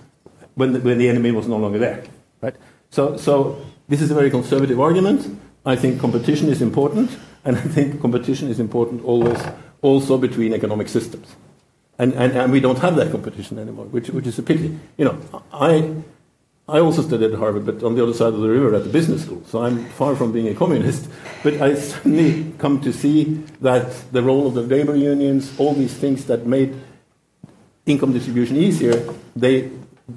when 0.54 0.72
the, 0.72 0.80
when 0.80 0.98
the 0.98 1.08
enemy 1.08 1.30
was 1.30 1.48
no 1.48 1.56
longer 1.56 1.78
there. 1.78 2.04
Right? 2.40 2.54
So, 2.90 3.16
so 3.16 3.64
this 3.88 4.00
is 4.00 4.10
a 4.10 4.14
very 4.14 4.30
conservative 4.30 4.80
argument. 4.80 5.38
I 5.64 5.76
think 5.76 6.00
competition 6.00 6.48
is 6.48 6.60
important, 6.60 7.16
and 7.44 7.56
I 7.56 7.60
think 7.60 8.00
competition 8.00 8.48
is 8.48 8.58
important 8.58 9.04
always 9.04 9.40
also 9.80 10.18
between 10.18 10.52
economic 10.52 10.88
systems. 10.88 11.36
And, 11.98 12.14
and, 12.14 12.32
and 12.32 12.52
we 12.52 12.60
don't 12.60 12.78
have 12.78 12.96
that 12.96 13.12
competition 13.12 13.58
anymore, 13.58 13.84
which, 13.86 14.08
which 14.10 14.26
is 14.26 14.38
a 14.38 14.42
pity. 14.42 14.78
You 14.96 15.04
know, 15.04 15.42
I, 15.52 15.94
I 16.68 16.80
also 16.80 17.02
studied 17.02 17.32
at 17.32 17.38
Harvard, 17.38 17.66
but 17.66 17.82
on 17.82 17.94
the 17.94 18.02
other 18.02 18.14
side 18.14 18.32
of 18.32 18.40
the 18.40 18.48
river 18.48 18.74
at 18.74 18.84
the 18.84 18.90
business 18.90 19.22
school, 19.22 19.42
so 19.46 19.62
I'm 19.62 19.84
far 19.90 20.16
from 20.16 20.32
being 20.32 20.48
a 20.48 20.54
communist. 20.54 21.08
But 21.42 21.60
I 21.60 21.74
suddenly 21.74 22.52
come 22.58 22.80
to 22.82 22.92
see 22.92 23.42
that 23.60 24.12
the 24.12 24.22
role 24.22 24.46
of 24.46 24.54
the 24.54 24.62
labor 24.62 24.94
unions, 24.94 25.52
all 25.58 25.74
these 25.74 25.94
things 25.94 26.24
that 26.26 26.46
made 26.46 26.74
income 27.86 28.12
distribution 28.12 28.56
easier, 28.56 29.02
they, 29.34 29.70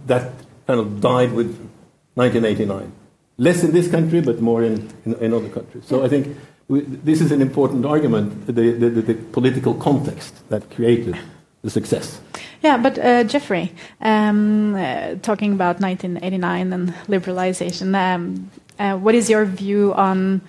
that 0.06 0.32
kind 0.68 0.80
of 0.80 1.02
died 1.02 1.34
with 1.34 1.48
1989. 2.16 2.92
Less 3.38 3.64
in 3.64 3.72
this 3.72 3.90
country, 3.90 4.22
but 4.22 4.40
more 4.40 4.64
in, 4.64 4.90
in, 5.06 5.16
in 5.16 5.34
other 5.34 5.50
countries. 5.50 5.86
So 5.86 6.04
I 6.04 6.08
think 6.08 6.38
we, 6.68 6.82
this 6.82 7.22
is 7.22 7.32
an 7.32 7.42
important 7.42 7.86
argument, 7.86 8.48
the, 8.48 8.54
the, 8.54 8.90
the, 8.90 9.14
political 9.14 9.74
context 9.74 10.48
that 10.50 10.70
created 10.72 11.18
the 11.62 11.70
success. 11.70 12.22
Yeah, 12.62 12.78
but 12.78 12.98
uh, 12.98 13.24
Jeffrey, 13.26 13.74
um, 14.02 14.76
uh, 14.76 15.16
talking 15.22 15.54
about 15.54 15.80
1989 15.80 16.74
and 16.74 16.94
liberalization, 17.08 17.96
um, 17.96 18.50
uh, 18.80 18.98
what 18.98 19.14
is 19.14 19.30
your 19.30 19.46
view 19.46 19.94
on 19.94 20.42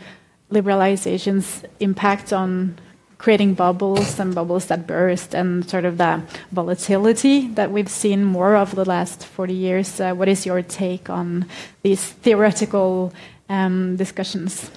liberalization's 0.50 1.64
impact 1.80 2.32
on 2.32 2.78
creating 3.18 3.54
bubbles 3.54 4.20
and 4.20 4.34
bubbles 4.34 4.66
that 4.66 4.86
burst 4.86 5.34
and 5.34 5.68
sort 5.68 5.84
of 5.84 5.98
the 5.98 6.22
volatility 6.52 7.48
that 7.48 7.70
we've 7.70 7.88
seen 7.88 8.24
more 8.24 8.56
of 8.56 8.74
the 8.74 8.84
last 8.84 9.24
40 9.24 9.54
years. 9.54 10.00
Uh, 10.00 10.12
what 10.12 10.28
is 10.28 10.44
your 10.44 10.62
take 10.62 11.08
on 11.08 11.46
these 11.82 12.04
theoretical 12.04 13.12
um, 13.48 13.96
discussions? 13.96 14.70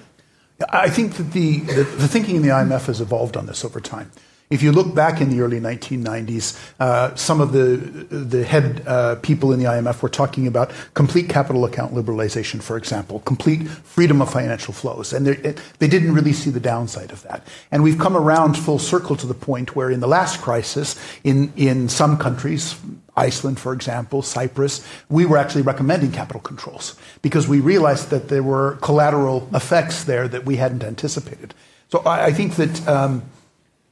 I 0.69 0.89
think 0.89 1.13
that 1.15 1.31
the, 1.31 1.59
the, 1.59 1.83
the, 1.83 2.07
thinking 2.07 2.35
in 2.35 2.41
the 2.41 2.49
IMF 2.49 2.87
has 2.87 2.99
evolved 2.99 3.37
on 3.37 3.45
this 3.45 3.63
over 3.63 3.79
time. 3.79 4.11
If 4.49 4.63
you 4.63 4.71
look 4.71 4.95
back 4.95 5.21
in 5.21 5.29
the 5.29 5.41
early 5.41 5.59
1990s, 5.59 6.57
uh, 6.79 7.13
some 7.15 7.39
of 7.39 7.51
the 7.51 7.77
the 8.09 8.43
head 8.43 8.81
uh, 8.87 9.13
people 9.17 9.53
in 9.53 9.59
the 9.59 9.65
IMF 9.65 10.01
were 10.01 10.09
talking 10.09 10.47
about 10.47 10.71
complete 10.95 11.29
capital 11.29 11.65
account 11.65 11.93
liberalization, 11.93 12.59
for 12.59 12.75
example, 12.75 13.19
complete 13.19 13.67
freedom 13.67 14.23
of 14.23 14.31
financial 14.31 14.73
flows, 14.73 15.13
and 15.13 15.27
it, 15.27 15.61
they 15.77 15.87
didn't 15.87 16.15
really 16.15 16.33
see 16.33 16.49
the 16.49 16.59
downside 16.59 17.11
of 17.11 17.21
that. 17.23 17.45
And 17.71 17.83
we've 17.83 17.99
come 17.99 18.17
around 18.17 18.57
full 18.57 18.79
circle 18.79 19.15
to 19.17 19.27
the 19.27 19.35
point 19.35 19.75
where, 19.75 19.91
in 19.91 19.99
the 19.99 20.07
last 20.07 20.41
crisis, 20.41 20.95
in 21.23 21.53
in 21.55 21.87
some 21.87 22.17
countries, 22.17 22.75
Iceland, 23.15 23.59
for 23.59 23.71
example, 23.71 24.23
Cyprus, 24.23 24.83
we 25.09 25.27
were 25.27 25.37
actually 25.37 25.61
recommending 25.61 26.11
capital 26.11 26.41
controls 26.41 26.95
because 27.21 27.47
we 27.47 27.59
realized 27.59 28.09
that 28.09 28.29
there 28.29 28.41
were 28.41 28.77
collateral 28.81 29.47
effects 29.53 30.05
there 30.05 30.27
that 30.27 30.43
we 30.43 30.55
hadn't 30.55 30.83
anticipated. 30.83 31.53
So 31.89 31.99
I, 31.99 32.25
I 32.25 32.31
think 32.33 32.55
that. 32.55 32.87
Um, 32.87 33.21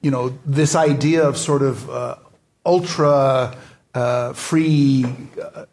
you 0.01 0.11
know, 0.11 0.37
this 0.45 0.75
idea 0.75 1.27
of 1.27 1.37
sort 1.37 1.61
of 1.61 1.89
uh, 1.89 2.15
ultra 2.65 3.57
uh, 3.93 4.33
free 4.33 5.05
uh, 5.41 5.65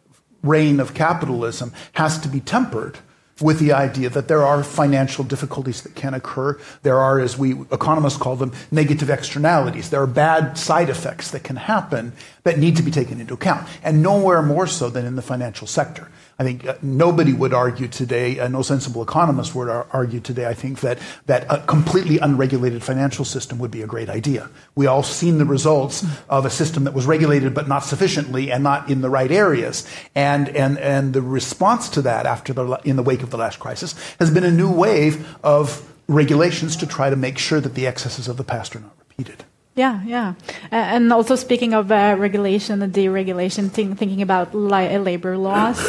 reign 0.43 0.79
of 0.79 0.93
capitalism 0.93 1.73
has 1.93 2.19
to 2.19 2.27
be 2.27 2.39
tempered 2.39 2.99
with 3.41 3.59
the 3.59 3.73
idea 3.73 4.09
that 4.09 4.29
there 4.29 4.43
are 4.43 4.63
financial 4.63 5.23
difficulties 5.23 5.81
that 5.81 5.93
can 5.93 6.13
occur. 6.13 6.57
There 6.83 6.99
are, 6.99 7.19
as 7.19 7.37
we 7.37 7.53
economists 7.71 8.17
call 8.17 8.37
them, 8.37 8.53
negative 8.71 9.09
externalities. 9.09 9.89
There 9.89 10.01
are 10.01 10.07
bad 10.07 10.57
side 10.57 10.89
effects 10.89 11.31
that 11.31 11.43
can 11.43 11.57
happen 11.57 12.13
that 12.43 12.57
need 12.57 12.77
to 12.77 12.83
be 12.83 12.91
taken 12.91 13.19
into 13.19 13.33
account, 13.33 13.67
and 13.83 14.01
nowhere 14.01 14.41
more 14.41 14.67
so 14.67 14.89
than 14.89 15.05
in 15.05 15.17
the 15.17 15.21
financial 15.21 15.67
sector. 15.67 16.07
I 16.37 16.43
think 16.43 16.67
uh, 16.67 16.75
nobody 16.81 17.31
would 17.31 17.53
argue 17.53 17.87
today, 17.87 18.39
uh, 18.39 18.49
no 18.49 18.61
sensible 18.61 19.01
economist 19.01 19.55
would 19.55 19.69
ar- 19.69 19.87
argue 19.91 20.19
today, 20.19 20.45
I 20.47 20.53
think, 20.53 20.81
that, 20.81 20.99
that 21.27 21.45
a 21.49 21.59
completely 21.65 22.19
unregulated 22.19 22.83
financial 22.83 23.23
system 23.23 23.57
would 23.59 23.71
be 23.71 23.81
a 23.81 23.87
great 23.87 24.09
idea. 24.09 24.49
We 24.75 24.85
all 24.85 25.03
seen 25.03 25.37
the 25.37 25.45
results 25.45 26.05
of 26.29 26.45
a 26.45 26.49
system 26.49 26.83
that 26.83 26.93
was 26.93 27.05
regulated 27.05 27.53
but 27.53 27.69
not 27.69 27.85
sufficiently 27.85 28.51
and 28.51 28.63
not 28.63 28.89
in 28.89 29.01
the 29.01 29.09
right 29.09 29.31
areas. 29.31 29.87
And, 30.13 30.49
and, 30.49 30.77
and 30.79 31.13
the 31.13 31.21
response 31.21 31.87
to 31.89 32.01
that 32.01 32.25
after 32.25 32.51
the, 32.51 32.81
in 32.83 32.97
the 32.97 33.03
wake 33.03 33.23
of 33.23 33.29
the 33.29 33.37
last 33.37 33.59
crisis 33.59 33.95
has 34.19 34.29
been 34.29 34.43
a 34.43 34.51
new 34.51 34.69
wave 34.69 35.37
of 35.41 35.89
regulations 36.07 36.75
to 36.77 36.85
try 36.85 37.09
to 37.09 37.15
make 37.15 37.37
sure 37.37 37.61
that 37.61 37.75
the 37.75 37.87
excesses 37.87 38.27
of 38.27 38.35
the 38.35 38.43
past 38.43 38.75
are 38.75 38.81
not 38.81 38.93
repeated. 38.99 39.45
Yeah, 39.75 40.01
yeah. 40.05 40.35
And 40.71 41.11
also 41.11 41.35
speaking 41.35 41.73
of 41.73 41.91
uh, 41.91 42.15
regulation 42.17 42.81
and 42.81 42.93
deregulation, 42.93 43.69
think, 43.69 43.97
thinking 43.97 44.21
about 44.21 44.55
li 44.55 44.97
labor 44.97 45.37
laws, 45.37 45.83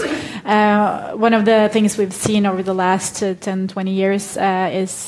one 0.47 1.35
of 1.35 1.45
the 1.45 1.69
things 1.73 1.99
we've 1.99 2.13
seen 2.13 2.47
over 2.47 2.63
the 2.63 2.75
last 2.75 3.23
uh, 3.23 3.35
10, 3.35 3.69
20 3.69 3.91
years 3.93 4.37
uh, 4.37 4.71
is 4.73 5.07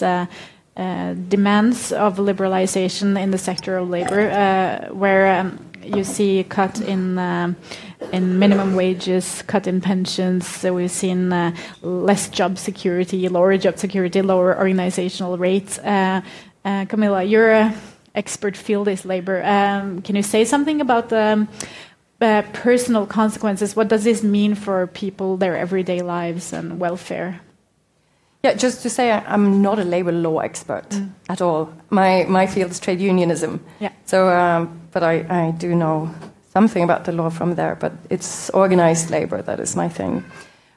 demands 1.29 1.93
of 1.93 2.17
liberalization 2.19 3.21
in 3.21 3.31
the 3.31 3.39
sector 3.39 3.79
of 3.79 3.89
labor, 3.89 4.89
where 4.93 5.41
um, 5.41 5.59
you 5.83 6.05
see 6.05 6.41
a 6.41 6.45
cut 6.45 6.81
in 6.81 7.19
in 8.13 8.39
minimum 8.39 8.75
wages, 8.75 9.43
cut 9.43 9.67
in 9.67 9.81
pensions. 9.81 10.47
So 10.47 10.75
we've 10.75 10.91
seen 10.91 11.33
uh, 11.33 11.55
less 11.83 12.29
job 12.29 12.59
security, 12.59 13.29
lower 13.29 13.57
job 13.59 13.79
security, 13.79 14.23
lower 14.23 14.57
organizational 14.57 15.37
rates. 15.37 15.79
Uh, 15.79 16.23
uh, 16.65 16.85
Camilla, 16.87 17.23
you're 17.23 17.73
expert 18.15 18.57
field 18.57 18.89
is 18.89 19.05
labor. 19.05 19.45
Um, 19.45 20.03
can 20.03 20.17
you 20.17 20.23
say 20.23 20.45
something 20.45 20.81
about 20.81 21.09
the 21.09 21.21
um, 21.21 21.49
uh, 22.21 22.43
personal 22.53 23.07
consequences? 23.07 23.77
What 23.77 23.89
does 23.89 24.05
this 24.05 24.23
mean 24.23 24.55
for 24.55 24.87
people, 24.87 25.37
their 25.37 25.57
everyday 25.57 26.03
lives 26.03 26.53
and 26.53 26.81
welfare? 26.81 27.41
Yeah, 28.45 28.55
just 28.55 28.83
to 28.83 28.91
say, 28.91 29.11
I'm 29.11 29.63
not 29.63 29.79
a 29.79 29.85
labor 29.85 30.13
law 30.13 30.39
expert 30.39 30.89
mm. 30.91 31.11
at 31.29 31.41
all. 31.41 31.73
My 31.91 32.25
my 32.29 32.47
field 32.47 32.71
is 32.71 32.81
trade 32.81 33.01
unionism. 33.01 33.61
Yeah. 33.81 33.91
So, 34.05 34.29
um, 34.29 34.81
but 34.93 35.03
I, 35.03 35.27
I 35.29 35.51
do 35.51 35.75
know 35.75 36.11
something 36.53 36.85
about 36.85 37.05
the 37.05 37.13
law 37.13 37.31
from 37.31 37.57
there. 37.57 37.75
But 37.75 37.93
it's 38.11 38.51
organized 38.51 39.11
labor 39.11 39.43
that 39.43 39.61
is 39.61 39.77
my 39.77 39.89
thing. 39.89 40.25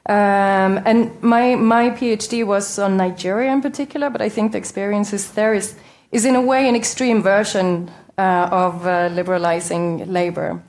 Um, 0.08 0.80
and 0.84 1.10
my 1.22 1.54
my 1.54 1.90
PhD 1.90 2.44
was 2.44 2.78
on 2.78 2.96
Nigeria 2.96 3.52
in 3.52 3.62
particular, 3.62 4.10
but 4.10 4.20
I 4.20 4.28
think 4.28 4.52
the 4.52 4.58
experiences 4.58 5.30
there 5.32 5.54
is 5.54 5.76
is 6.10 6.24
in 6.24 6.34
a 6.34 6.40
way 6.40 6.68
an 6.68 6.74
extreme 6.74 7.22
version 7.22 7.90
uh, 8.18 8.48
of 8.50 8.86
uh, 8.86 9.08
liberalizing 9.14 10.12
labor. 10.12 10.60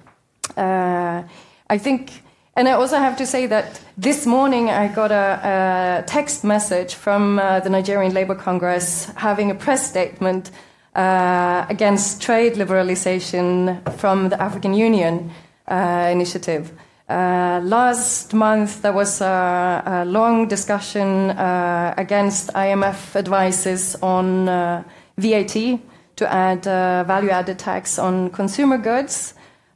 Uh, 0.57 1.23
I 1.69 1.77
think, 1.77 2.21
and 2.55 2.67
I 2.67 2.73
also 2.73 2.97
have 2.97 3.17
to 3.17 3.25
say 3.25 3.47
that 3.47 3.81
this 3.97 4.25
morning 4.25 4.69
I 4.69 4.88
got 4.88 5.12
a, 5.12 6.01
a 6.01 6.03
text 6.05 6.43
message 6.43 6.95
from 6.95 7.39
uh, 7.39 7.59
the 7.62 7.69
Nigerian 7.69 8.13
Labour 8.13 8.35
Congress 8.35 9.05
having 9.15 9.51
a 9.51 9.55
press 9.55 9.89
statement 9.89 10.51
uh, 10.95 11.65
against 11.69 12.21
trade 12.21 12.53
liberalization 12.53 13.81
from 13.97 14.29
the 14.29 14.39
African 14.41 14.73
Union 14.73 15.31
uh, 15.67 16.09
initiative. 16.12 16.71
Uh, 17.09 17.59
last 17.63 18.33
month, 18.33 18.81
there 18.81 18.93
was 18.93 19.19
a, 19.21 19.83
a 19.85 20.05
long 20.05 20.47
discussion 20.47 21.31
uh, 21.31 21.93
against 21.97 22.53
IMF 22.53 23.15
advices 23.15 23.95
on 24.01 24.45
VAT 25.17 25.79
to 26.15 26.31
add 26.31 26.63
value 26.63 27.29
added 27.29 27.57
tax 27.57 27.97
on 27.97 28.29
consumer 28.29 28.77
goods. 28.77 29.33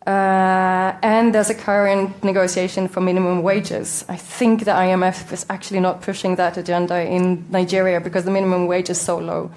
Uh, 0.07 0.97
and 1.01 1.35
there's 1.35 1.49
a 1.49 1.53
current 1.53 2.23
negotiation 2.23 2.87
for 2.87 3.01
minimum 3.01 3.43
wages. 3.43 4.05
I 4.07 4.15
think 4.15 4.63
the 4.63 4.71
IMF 4.71 5.33
is 5.33 5.45
actually 5.49 5.81
not 5.81 6.01
pushing 6.01 6.37
that 6.37 6.55
agenda 6.55 7.01
in 7.01 7.45
Nigeria 7.49 7.99
because 7.99 8.23
the 8.23 8.31
minimum 8.31 8.67
wage 8.67 8.89
is 8.89 9.01
so 9.01 9.17
low. 9.17 9.51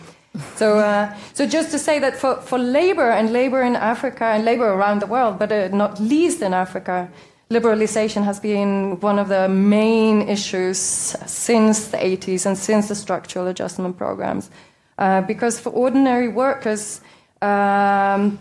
so, 0.56 0.80
uh, 0.80 1.14
so 1.34 1.46
just 1.46 1.70
to 1.70 1.78
say 1.78 2.00
that 2.00 2.16
for, 2.16 2.34
for 2.40 2.58
labor 2.58 3.10
and 3.10 3.32
labor 3.32 3.62
in 3.62 3.76
Africa 3.76 4.24
and 4.24 4.44
labor 4.44 4.66
around 4.66 5.00
the 5.00 5.06
world, 5.06 5.38
but 5.38 5.52
uh, 5.52 5.68
not 5.68 6.00
least 6.00 6.42
in 6.42 6.52
Africa, 6.52 7.08
liberalization 7.48 8.24
has 8.24 8.40
been 8.40 8.98
one 8.98 9.20
of 9.20 9.28
the 9.28 9.48
main 9.48 10.28
issues 10.28 10.78
since 10.78 11.86
the 11.88 11.96
80s 11.96 12.44
and 12.44 12.58
since 12.58 12.88
the 12.88 12.96
structural 12.96 13.46
adjustment 13.46 13.96
programs. 13.96 14.50
Uh, 14.98 15.20
because 15.20 15.60
for 15.60 15.70
ordinary 15.70 16.26
workers, 16.26 17.00
um, 17.40 18.36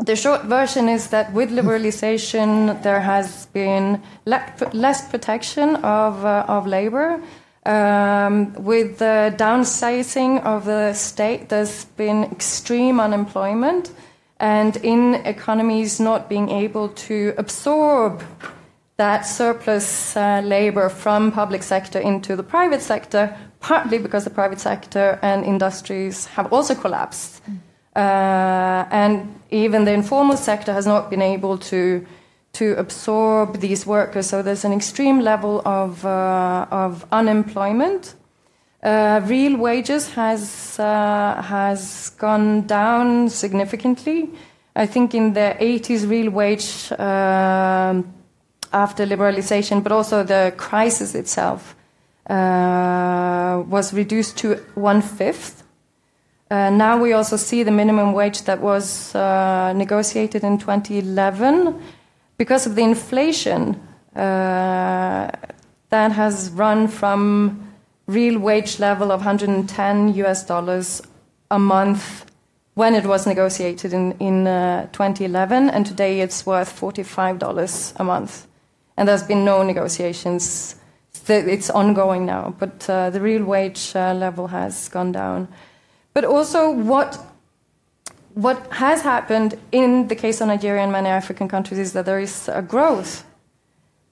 the 0.00 0.16
short 0.16 0.44
version 0.44 0.88
is 0.88 1.08
that 1.08 1.32
with 1.32 1.50
liberalization, 1.50 2.82
there 2.82 3.00
has 3.00 3.46
been 3.46 4.02
le 4.26 4.40
less 4.72 5.08
protection 5.08 5.76
of, 5.76 6.24
uh, 6.24 6.44
of 6.48 6.66
labor. 6.66 7.20
Um, 7.64 8.54
with 8.54 8.98
the 8.98 9.32
downsizing 9.36 10.42
of 10.44 10.64
the 10.64 10.94
state, 10.94 11.48
there's 11.48 11.84
been 11.96 12.24
extreme 12.24 12.98
unemployment, 12.98 13.92
and 14.40 14.76
in 14.78 15.14
economies 15.26 16.00
not 16.00 16.28
being 16.28 16.50
able 16.50 16.88
to 16.88 17.34
absorb 17.38 18.24
that 18.96 19.22
surplus 19.22 20.16
uh, 20.16 20.40
labor 20.44 20.88
from 20.88 21.30
public 21.30 21.62
sector 21.62 22.00
into 22.00 22.34
the 22.34 22.42
private 22.42 22.82
sector, 22.82 23.36
partly 23.60 23.98
because 23.98 24.24
the 24.24 24.30
private 24.30 24.58
sector 24.60 25.18
and 25.22 25.44
industries 25.44 26.26
have 26.26 26.52
also 26.52 26.74
collapsed. 26.74 27.42
Mm. 27.48 27.58
Uh, 27.94 28.86
and 28.90 29.40
even 29.50 29.84
the 29.84 29.92
informal 29.92 30.36
sector 30.36 30.72
has 30.72 30.86
not 30.86 31.10
been 31.10 31.22
able 31.22 31.58
to 31.58 32.06
to 32.52 32.74
absorb 32.76 33.60
these 33.60 33.86
workers. 33.86 34.28
So 34.28 34.42
there's 34.42 34.64
an 34.64 34.72
extreme 34.72 35.20
level 35.20 35.62
of, 35.64 36.04
uh, 36.04 36.66
of 36.70 37.06
unemployment. 37.10 38.14
Uh, 38.82 39.20
real 39.24 39.56
wages 39.56 40.12
has, 40.12 40.78
uh, 40.78 41.40
has 41.42 42.10
gone 42.18 42.66
down 42.66 43.30
significantly. 43.30 44.28
I 44.74 44.86
think 44.86 45.14
in 45.14 45.34
the 45.34 45.56
80s, 45.60 46.08
real 46.08 46.30
wage 46.30 46.92
um, 46.92 48.12
after 48.72 49.06
liberalization, 49.06 49.82
but 49.82 49.92
also 49.92 50.22
the 50.22 50.52
crisis 50.56 51.14
itself, 51.14 51.76
uh, 52.28 53.62
was 53.68 53.92
reduced 53.94 54.38
to 54.38 54.56
one 54.74 55.00
fifth. 55.00 55.61
Uh, 56.52 56.68
now 56.68 56.98
we 56.98 57.14
also 57.14 57.34
see 57.34 57.62
the 57.62 57.70
minimum 57.70 58.12
wage 58.12 58.42
that 58.42 58.60
was 58.60 59.14
uh, 59.14 59.72
negotiated 59.74 60.44
in 60.44 60.58
2011 60.58 61.80
because 62.36 62.66
of 62.66 62.74
the 62.74 62.82
inflation 62.82 63.74
uh, 64.14 65.30
that 65.88 66.12
has 66.12 66.50
run 66.50 66.86
from 66.86 67.72
real 68.06 68.38
wage 68.38 68.78
level 68.78 69.10
of 69.10 69.20
110 69.20 70.14
US 70.16 70.44
dollars 70.44 71.00
a 71.50 71.58
month 71.58 72.26
when 72.74 72.94
it 72.94 73.06
was 73.06 73.26
negotiated 73.26 73.94
in, 73.94 74.12
in 74.20 74.46
uh, 74.46 74.86
2011, 74.92 75.70
and 75.70 75.86
today 75.86 76.20
it's 76.20 76.44
worth 76.44 76.78
$45 76.78 77.94
a 77.96 78.04
month. 78.04 78.46
And 78.98 79.08
there's 79.08 79.22
been 79.22 79.46
no 79.46 79.62
negotiations. 79.62 80.76
It's 81.28 81.70
ongoing 81.70 82.26
now, 82.26 82.54
but 82.58 82.90
uh, 82.90 83.08
the 83.08 83.22
real 83.22 83.44
wage 83.44 83.92
uh, 83.94 84.12
level 84.12 84.48
has 84.48 84.90
gone 84.90 85.12
down. 85.12 85.48
But 86.14 86.24
also, 86.24 86.70
what 86.70 87.18
what 88.34 88.66
has 88.72 89.02
happened 89.02 89.58
in 89.72 90.08
the 90.08 90.14
case 90.14 90.40
of 90.40 90.48
Nigeria 90.48 90.82
and 90.82 90.92
many 90.92 91.08
African 91.08 91.48
countries 91.48 91.78
is 91.78 91.92
that 91.92 92.06
there 92.06 92.18
is 92.18 92.48
a 92.48 92.62
growth, 92.62 93.24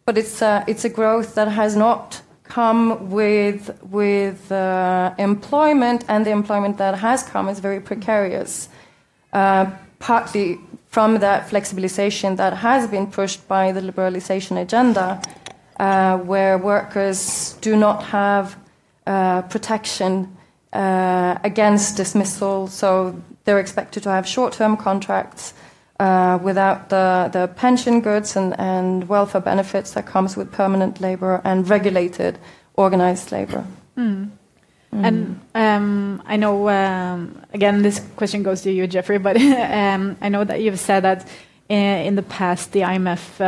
but 0.04 0.18
it's 0.18 0.42
a, 0.42 0.62
it's 0.66 0.84
a 0.84 0.90
growth 0.90 1.34
that 1.36 1.48
has 1.48 1.74
not 1.74 2.20
come 2.44 3.10
with 3.10 3.78
with 3.90 4.50
uh, 4.52 5.14
employment, 5.18 6.04
and 6.08 6.26
the 6.26 6.30
employment 6.30 6.76
that 6.78 6.98
has 6.98 7.22
come 7.22 7.48
is 7.48 7.60
very 7.60 7.80
precarious, 7.80 8.68
uh, 9.32 9.70
partly 9.98 10.58
from 10.88 11.18
that 11.20 11.48
flexibilization 11.48 12.36
that 12.36 12.54
has 12.54 12.88
been 12.88 13.06
pushed 13.06 13.46
by 13.46 13.72
the 13.72 13.80
liberalization 13.80 14.60
agenda, 14.60 15.22
uh, 15.78 16.18
where 16.18 16.58
workers 16.58 17.54
do 17.60 17.76
not 17.76 18.02
have 18.04 18.56
uh, 19.06 19.42
protection 19.42 20.36
uh, 20.72 21.38
against 21.42 21.96
dismissal, 21.96 22.68
so 22.68 23.20
they're 23.44 23.60
expected 23.60 24.02
to 24.04 24.10
have 24.10 24.26
short 24.26 24.52
term 24.52 24.76
contracts 24.76 25.54
uh, 25.98 26.38
without 26.42 26.88
the, 26.88 27.28
the 27.32 27.48
pension 27.56 28.00
goods 28.00 28.36
and, 28.36 28.58
and 28.58 29.08
welfare 29.08 29.40
benefits 29.40 29.92
that 29.92 30.06
comes 30.06 30.36
with 30.36 30.50
permanent 30.52 31.00
labor 31.00 31.40
and 31.44 31.68
regulated 31.68 32.38
organized 32.74 33.32
labor. 33.32 33.64
Mm. 33.96 34.30
Mm. 34.92 35.04
And 35.04 35.40
um, 35.54 36.22
I 36.26 36.36
know, 36.36 36.68
um, 36.68 37.42
again, 37.52 37.82
this 37.82 38.00
question 38.16 38.42
goes 38.42 38.62
to 38.62 38.72
you, 38.72 38.86
Jeffrey, 38.86 39.18
but 39.18 39.36
um, 39.40 40.16
I 40.20 40.28
know 40.28 40.44
that 40.44 40.60
you've 40.62 40.80
said 40.80 41.00
that 41.00 41.28
in, 41.68 41.78
uh, 41.78 42.02
in 42.02 42.14
the 42.16 42.22
past 42.22 42.72
the 42.72 42.80
IMF 42.80 43.40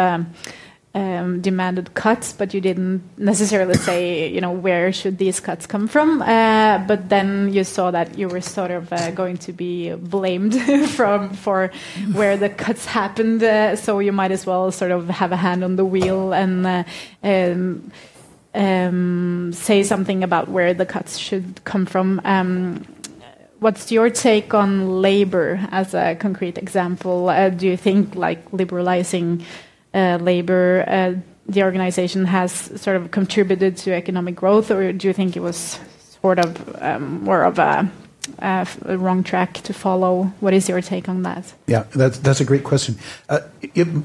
um, 0.95 1.41
demanded 1.41 1.95
cuts, 1.95 2.33
but 2.33 2.53
you 2.53 2.61
didn't 2.61 3.03
necessarily 3.17 3.75
say, 3.75 4.29
you 4.29 4.41
know, 4.41 4.53
where 4.53 4.93
should 4.93 5.19
these 5.19 5.41
cuts 5.41 5.67
come 5.67 5.89
from. 5.89 6.21
Uh, 6.21 6.79
but 6.87 7.09
then 7.09 7.53
you 7.53 7.65
saw 7.65 7.91
that 7.91 8.19
you 8.19 8.29
were 8.29 8.41
sort 8.41 8.71
of 8.71 8.93
uh, 8.93 9.11
going 9.13 9.39
to 9.39 9.53
be 9.53 9.95
blamed 9.95 10.55
from 10.91 11.31
for 11.31 11.71
where 12.13 12.37
the 12.37 12.51
cuts 12.51 12.85
happened. 12.85 13.43
Uh, 13.43 13.77
so 13.77 14.01
you 14.01 14.13
might 14.13 14.33
as 14.33 14.45
well 14.45 14.71
sort 14.71 14.91
of 14.91 15.09
have 15.09 15.33
a 15.33 15.37
hand 15.37 15.65
on 15.65 15.77
the 15.77 15.85
wheel 15.85 16.33
and. 16.33 16.67
Uh, 16.67 16.85
um, 17.23 17.91
um, 18.55 19.51
say 19.55 19.83
something 19.83 20.23
about 20.23 20.49
where 20.49 20.75
the 20.75 20.85
cuts 20.85 21.17
should 21.17 21.65
come 21.65 21.87
from. 21.87 22.21
Um, 22.23 22.85
what's 23.61 23.91
your 23.91 24.11
take 24.11 24.53
on 24.53 25.01
labor 25.01 25.67
as 25.71 25.95
a 25.95 26.17
concrete 26.17 26.59
example? 26.59 27.31
Uh, 27.31 27.49
do 27.49 27.67
you 27.67 27.79
think 27.79 28.15
like 28.15 28.53
liberalizing 28.53 29.47
labor, 29.95 30.85
uh, 30.87 31.15
the 31.47 31.63
organization 31.63 32.25
has 32.27 32.53
sort 32.81 32.97
of 32.97 33.11
contributed 33.11 33.77
to 33.79 33.93
economic 33.93 34.35
growth, 34.35 34.71
or 34.71 34.93
do 34.93 35.09
you 35.09 35.13
think 35.13 35.37
it 35.37 35.41
was 35.41 35.79
sort 36.21 36.39
of 36.39 36.83
um, 36.83 37.25
more 37.25 37.43
of 37.43 37.59
a, 37.59 37.91
wrong 38.85 39.23
track 39.25 39.55
to 39.55 39.73
follow? 39.73 40.33
What 40.41 40.55
is 40.55 40.69
your 40.69 40.81
take 40.81 41.09
on 41.09 41.23
that? 41.23 41.53
Yeah, 41.67 41.85
that's, 41.95 42.41
a 42.41 42.45
great 42.45 42.65
question. 42.65 42.97
Uh, 43.29 43.41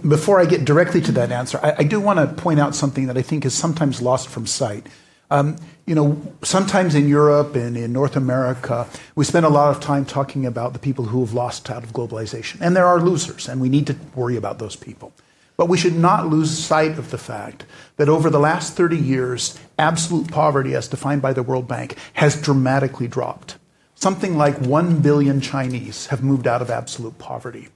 before 0.07 0.39
I 0.39 0.45
get 0.45 0.65
directly 0.65 1.01
to 1.01 1.11
that 1.13 1.31
answer, 1.31 1.59
I, 1.61 1.75
I 1.79 1.83
do 1.83 1.99
want 1.99 2.19
to 2.19 2.41
point 2.41 2.59
out 2.59 2.75
something 2.75 3.07
that 3.07 3.17
I 3.17 3.21
think 3.21 3.45
is 3.45 3.53
sometimes 3.53 4.01
lost 4.01 4.27
from 4.29 4.47
sight. 4.47 4.87
Um, 5.29 5.57
you 5.85 5.93
know, 5.93 6.21
sometimes 6.41 6.95
in 6.95 7.07
Europe 7.07 7.55
and 7.55 7.77
in 7.77 7.91
North 7.91 8.15
America, 8.15 8.87
we 9.15 9.25
spend 9.25 9.45
a 9.45 9.49
lot 9.49 9.75
of 9.75 9.81
time 9.81 10.05
talking 10.05 10.45
about 10.45 10.73
the 10.73 10.79
people 10.79 11.05
who 11.05 11.19
have 11.19 11.33
lost 11.33 11.69
out 11.69 11.83
of 11.83 11.91
globalization. 11.91 12.59
And 12.61 12.75
there 12.75 12.85
are 12.85 12.99
losers, 12.99 13.47
and 13.49 13.59
we 13.59 13.69
need 13.69 13.87
to 13.87 13.95
worry 14.15 14.37
about 14.37 14.57
those 14.59 14.75
people. 14.75 15.11
But 15.57 15.69
we 15.69 15.77
should 15.77 15.95
not 15.95 16.27
lose 16.27 16.55
sight 16.55 16.99
of 16.99 17.09
the 17.09 17.17
fact 17.17 17.65
that 17.97 18.09
over 18.09 18.29
the 18.29 18.39
last 18.39 18.75
30 18.75 18.95
years, 18.95 19.59
absolute 19.79 20.31
poverty, 20.31 20.75
as 20.75 20.87
defined 20.87 21.23
by 21.23 21.33
the 21.33 21.41
World 21.41 21.67
Bank, 21.67 21.97
has 22.13 22.39
dramatically 22.39 23.07
dropped. 23.07 23.57
Something 23.95 24.37
like 24.37 24.61
1 24.61 25.01
billion 25.01 25.41
Chinese 25.41 26.05
have 26.07 26.23
moved 26.23 26.45
out 26.45 26.61
of 26.61 26.69
absolute 26.69 27.17
poverty. 27.17 27.69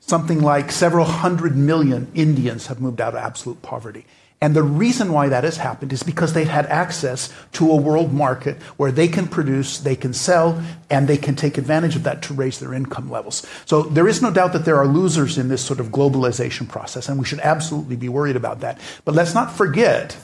Something 0.00 0.40
like 0.40 0.72
several 0.72 1.04
hundred 1.04 1.56
million 1.56 2.10
Indians 2.14 2.66
have 2.66 2.80
moved 2.80 3.00
out 3.00 3.14
of 3.14 3.20
absolute 3.20 3.62
poverty. 3.62 4.04
And 4.40 4.54
the 4.54 4.62
reason 4.62 5.12
why 5.12 5.28
that 5.28 5.42
has 5.42 5.56
happened 5.56 5.92
is 5.92 6.04
because 6.04 6.32
they've 6.32 6.48
had 6.48 6.66
access 6.66 7.32
to 7.52 7.72
a 7.72 7.76
world 7.76 8.12
market 8.12 8.56
where 8.76 8.92
they 8.92 9.08
can 9.08 9.26
produce, 9.26 9.78
they 9.78 9.96
can 9.96 10.12
sell, 10.12 10.62
and 10.88 11.08
they 11.08 11.16
can 11.16 11.34
take 11.34 11.58
advantage 11.58 11.96
of 11.96 12.04
that 12.04 12.22
to 12.22 12.34
raise 12.34 12.60
their 12.60 12.72
income 12.72 13.10
levels. 13.10 13.44
So 13.66 13.82
there 13.82 14.06
is 14.06 14.22
no 14.22 14.30
doubt 14.30 14.52
that 14.52 14.64
there 14.64 14.76
are 14.76 14.86
losers 14.86 15.38
in 15.38 15.48
this 15.48 15.64
sort 15.64 15.80
of 15.80 15.88
globalization 15.88 16.68
process, 16.68 17.08
and 17.08 17.18
we 17.18 17.24
should 17.24 17.40
absolutely 17.40 17.96
be 17.96 18.08
worried 18.08 18.36
about 18.36 18.60
that. 18.60 18.78
But 19.04 19.16
let's 19.16 19.34
not 19.34 19.50
forget 19.50 20.16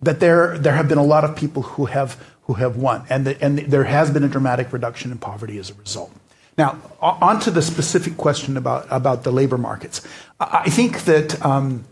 that 0.00 0.18
there, 0.18 0.56
there 0.56 0.72
have 0.72 0.88
been 0.88 0.98
a 0.98 1.04
lot 1.04 1.24
of 1.24 1.36
people 1.36 1.62
who 1.62 1.86
have, 1.86 2.16
who 2.44 2.54
have 2.54 2.78
won, 2.78 3.04
and, 3.10 3.26
the, 3.26 3.44
and 3.44 3.58
there 3.58 3.84
has 3.84 4.10
been 4.10 4.24
a 4.24 4.28
dramatic 4.28 4.72
reduction 4.72 5.12
in 5.12 5.18
poverty 5.18 5.58
as 5.58 5.68
a 5.68 5.74
result. 5.74 6.10
Now, 6.56 6.78
on 7.00 7.38
to 7.40 7.50
the 7.50 7.62
specific 7.62 8.16
question 8.16 8.56
about, 8.56 8.86
about 8.90 9.24
the 9.24 9.30
labor 9.30 9.58
markets. 9.58 10.00
I 10.40 10.70
think 10.70 11.04
that. 11.04 11.44
Um, 11.44 11.84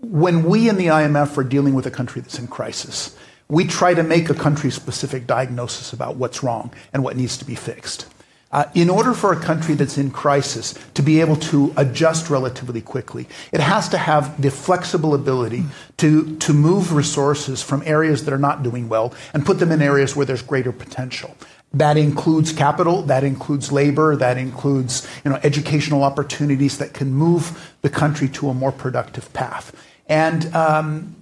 when 0.00 0.44
we 0.44 0.68
in 0.68 0.76
the 0.76 0.86
IMF 0.86 1.36
are 1.36 1.44
dealing 1.44 1.74
with 1.74 1.86
a 1.86 1.90
country 1.90 2.20
that's 2.20 2.38
in 2.38 2.46
crisis, 2.46 3.16
we 3.48 3.66
try 3.66 3.94
to 3.94 4.02
make 4.02 4.30
a 4.30 4.34
country 4.34 4.70
specific 4.70 5.26
diagnosis 5.26 5.92
about 5.92 6.16
what's 6.16 6.42
wrong 6.42 6.72
and 6.92 7.02
what 7.02 7.16
needs 7.16 7.36
to 7.38 7.44
be 7.44 7.54
fixed. 7.54 8.06
Uh, 8.52 8.64
in 8.74 8.90
order 8.90 9.14
for 9.14 9.32
a 9.32 9.40
country 9.40 9.76
that's 9.76 9.96
in 9.96 10.10
crisis 10.10 10.74
to 10.94 11.02
be 11.02 11.20
able 11.20 11.36
to 11.36 11.72
adjust 11.76 12.30
relatively 12.30 12.80
quickly, 12.80 13.28
it 13.52 13.60
has 13.60 13.88
to 13.88 13.96
have 13.96 14.40
the 14.42 14.50
flexible 14.50 15.14
ability 15.14 15.64
to, 15.96 16.36
to 16.38 16.52
move 16.52 16.92
resources 16.92 17.62
from 17.62 17.80
areas 17.86 18.24
that 18.24 18.34
are 18.34 18.38
not 18.38 18.64
doing 18.64 18.88
well 18.88 19.14
and 19.34 19.46
put 19.46 19.60
them 19.60 19.70
in 19.70 19.80
areas 19.80 20.16
where 20.16 20.26
there's 20.26 20.42
greater 20.42 20.72
potential. 20.72 21.36
That 21.72 21.96
includes 21.96 22.52
capital, 22.52 23.02
that 23.02 23.22
includes 23.22 23.70
labor, 23.70 24.16
that 24.16 24.36
includes 24.36 25.06
you 25.24 25.30
know, 25.30 25.38
educational 25.42 26.02
opportunities 26.02 26.78
that 26.78 26.94
can 26.94 27.12
move 27.14 27.74
the 27.82 27.90
country 27.90 28.28
to 28.30 28.48
a 28.48 28.54
more 28.54 28.72
productive 28.72 29.32
path. 29.32 29.72
And 30.08 30.52
um, 30.54 31.19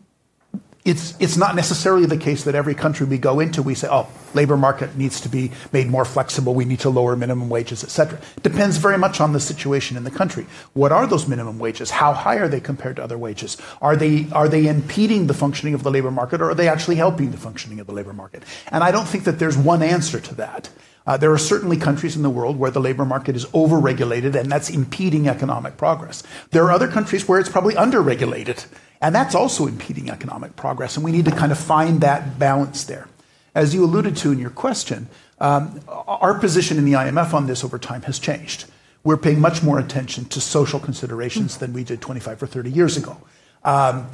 it's, 0.89 1.15
it's 1.21 1.37
not 1.37 1.55
necessarily 1.55 2.07
the 2.07 2.17
case 2.17 2.45
that 2.45 2.55
every 2.55 2.75
country 2.75 3.07
we 3.07 3.19
go 3.19 3.41
into, 3.41 3.63
we 3.63 3.75
say, 3.75 3.89
oh, 3.91 4.09
labor 4.35 4.57
market 4.57 4.97
needs 4.97 5.21
to 5.21 5.29
be 5.29 5.53
made 5.73 5.89
more 5.89 6.05
flexible, 6.05 6.55
we 6.55 6.65
need 6.65 6.81
to 6.81 6.91
lower 6.91 7.15
minimum 7.15 7.49
wages, 7.49 7.85
et 7.85 7.91
cetera. 7.91 8.19
It 8.37 8.43
depends 8.43 8.79
very 8.79 8.99
much 8.99 9.21
on 9.21 9.33
the 9.33 9.41
situation 9.41 9.97
in 9.97 10.05
the 10.05 10.11
country. 10.11 10.47
What 10.73 10.91
are 10.91 11.07
those 11.07 11.29
minimum 11.29 11.59
wages? 11.59 11.91
How 11.91 12.13
high 12.13 12.37
are 12.37 12.49
they 12.49 12.61
compared 12.61 12.97
to 12.97 13.05
other 13.05 13.19
wages? 13.19 13.59
Are 13.83 13.97
they, 13.97 14.27
are 14.33 14.49
they 14.49 14.67
impeding 14.67 15.27
the 15.27 15.35
functioning 15.35 15.75
of 15.75 15.83
the 15.83 15.91
labor 15.91 16.11
market, 16.11 16.41
or 16.41 16.51
are 16.51 16.55
they 16.55 16.69
actually 16.69 16.97
helping 16.97 17.31
the 17.31 17.37
functioning 17.37 17.81
of 17.81 17.87
the 17.87 17.93
labor 17.93 18.13
market? 18.13 18.43
And 18.73 18.83
I 18.83 18.91
don't 18.91 19.07
think 19.07 19.25
that 19.25 19.39
there's 19.39 19.59
one 19.59 19.83
answer 19.83 20.21
to 20.21 20.35
that. 20.37 20.71
Uh, 21.09 21.17
there 21.17 21.33
are 21.33 21.39
certainly 21.39 21.79
countries 21.79 22.17
in 22.17 22.23
the 22.23 22.29
world 22.29 22.59
where 22.59 22.71
the 22.71 22.83
labor 22.83 23.07
market 23.07 23.35
is 23.35 23.47
overregulated 23.47 24.35
and 24.35 24.53
that's 24.53 24.69
impeding 24.69 25.27
economic 25.27 25.79
progress. 25.79 26.23
There 26.51 26.63
are 26.65 26.71
other 26.71 26.87
countries 26.87 27.27
where 27.27 27.41
it's 27.41 27.49
probably 27.49 27.75
underregulated 27.77 28.67
and 29.01 29.15
that's 29.15 29.35
also 29.35 29.67
impeding 29.67 30.11
economic 30.11 30.55
progress. 30.55 30.97
And 30.97 31.05
we 31.05 31.11
need 31.11 31.25
to 31.25 31.31
kind 31.31 31.51
of 31.51 31.57
find 31.57 32.03
that 32.03 32.39
balance 32.39 32.85
there. 32.85 33.09
As 33.55 33.73
you 33.73 33.87
alluded 33.87 34.19
to 34.19 34.33
in 34.33 34.39
your 34.39 34.51
question, 34.51 35.09
um, 35.41 35.81
our 35.89 36.39
position 36.39 36.77
in 36.77 36.85
the 36.85 36.93
IMF 36.93 37.33
on 37.33 37.47
this 37.47 37.65
over 37.65 37.79
time 37.79 38.03
has 38.03 38.19
changed. 38.19 38.67
We're 39.03 39.17
paying 39.17 39.41
much 39.41 39.63
more 39.63 39.79
attention 39.79 40.27
to 40.27 40.43
social 40.43 40.79
considerations 40.79 41.57
than 41.57 41.73
we 41.73 41.85
did 41.85 42.03
25 42.03 42.43
or 42.43 42.47
30 42.47 42.71
years 42.71 42.99
ago. 42.99 43.17
Um, 43.65 44.11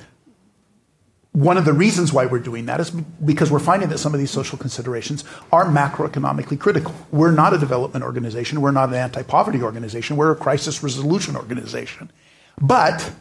one 1.35 1.59
of 1.59 1.65
the 1.65 1.73
reasons 1.73 2.13
why 2.13 2.27
we're 2.27 2.39
doing 2.39 2.67
that 2.67 2.79
is 2.79 2.93
because 2.93 3.51
we're 3.51 3.59
finding 3.59 3.89
that 3.89 3.99
some 3.99 4.15
of 4.15 4.21
these 4.21 4.31
social 4.31 4.57
considerations 4.57 5.25
are 5.51 5.65
macroeconomically 5.65 6.59
critical. 6.59 6.95
We're 7.11 7.33
not 7.33 7.53
a 7.53 7.59
development 7.59 8.05
organization, 8.05 8.61
we're 8.61 8.71
not 8.71 8.91
an 8.91 8.95
anti 8.95 9.25
poverty 9.25 9.61
organization, 9.61 10.17
we're 10.17 10.31
a 10.31 10.37
crisis 10.37 10.81
resolution 10.81 11.35
organization. 11.35 12.13
But 12.61 13.13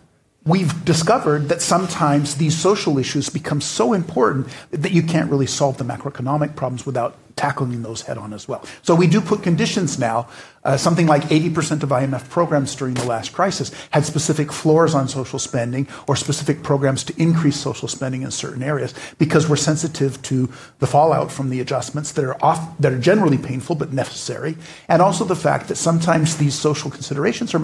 we've 0.45 0.84
discovered 0.84 1.49
that 1.49 1.62
sometimes 1.62 2.36
these 2.36 2.58
social 2.58 2.97
issues 2.97 3.29
become 3.29 3.62
so 3.62 3.93
important 3.93 4.47
that 4.71 4.91
you 4.91 5.03
can't 5.03 5.32
really 5.32 5.47
solve 5.47 5.77
the 5.77 5.86
macroeconomic 5.86 6.56
problems 6.56 6.86
without 6.86 7.15
tackling 7.36 7.82
those 7.82 8.03
head 8.03 8.17
on 8.17 8.32
as 8.32 8.47
well. 8.47 8.63
So 8.84 8.93
we 8.93 9.08
do 9.08 9.19
put 9.19 9.41
conditions 9.41 9.97
now. 9.97 10.27
Uh, 10.63 10.77
something 10.77 11.08
like 11.08 11.23
80% 11.23 11.84
of 11.84 11.89
IMF 11.89 12.29
programs 12.29 12.75
during 12.75 12.93
the 12.93 13.06
last 13.06 13.34
crisis 13.34 13.71
had 13.89 14.06
specific 14.06 14.51
floors 14.51 14.93
on 14.93 15.08
social 15.08 15.39
spending 15.39 15.88
or 16.08 16.15
specific 16.15 16.63
programs 16.63 17.03
to 17.06 17.21
increase 17.21 17.60
social 17.60 17.88
spending 17.88 18.21
in 18.21 18.32
certain 18.32 18.63
areas 18.63 18.93
because 19.17 19.49
we're 19.49 19.56
sensitive 19.56 20.21
to 20.21 20.49
the 20.79 20.88
fallout 20.88 21.32
from 21.32 21.49
the 21.49 21.60
adjustments 21.60 22.12
that 22.13 22.23
are 22.23 22.41
off, 22.43 22.77
that 22.77 22.93
are 22.93 22.99
generally 22.99 23.38
painful 23.38 23.75
but 23.75 23.91
necessary, 23.91 24.56
and 24.88 25.01
also 25.01 25.25
the 25.25 25.36
fact 25.36 25.67
that 25.67 25.75
sometimes 25.75 26.38
these 26.38 26.53
social 26.53 26.91
considerations 26.91 27.53
are 27.53 27.60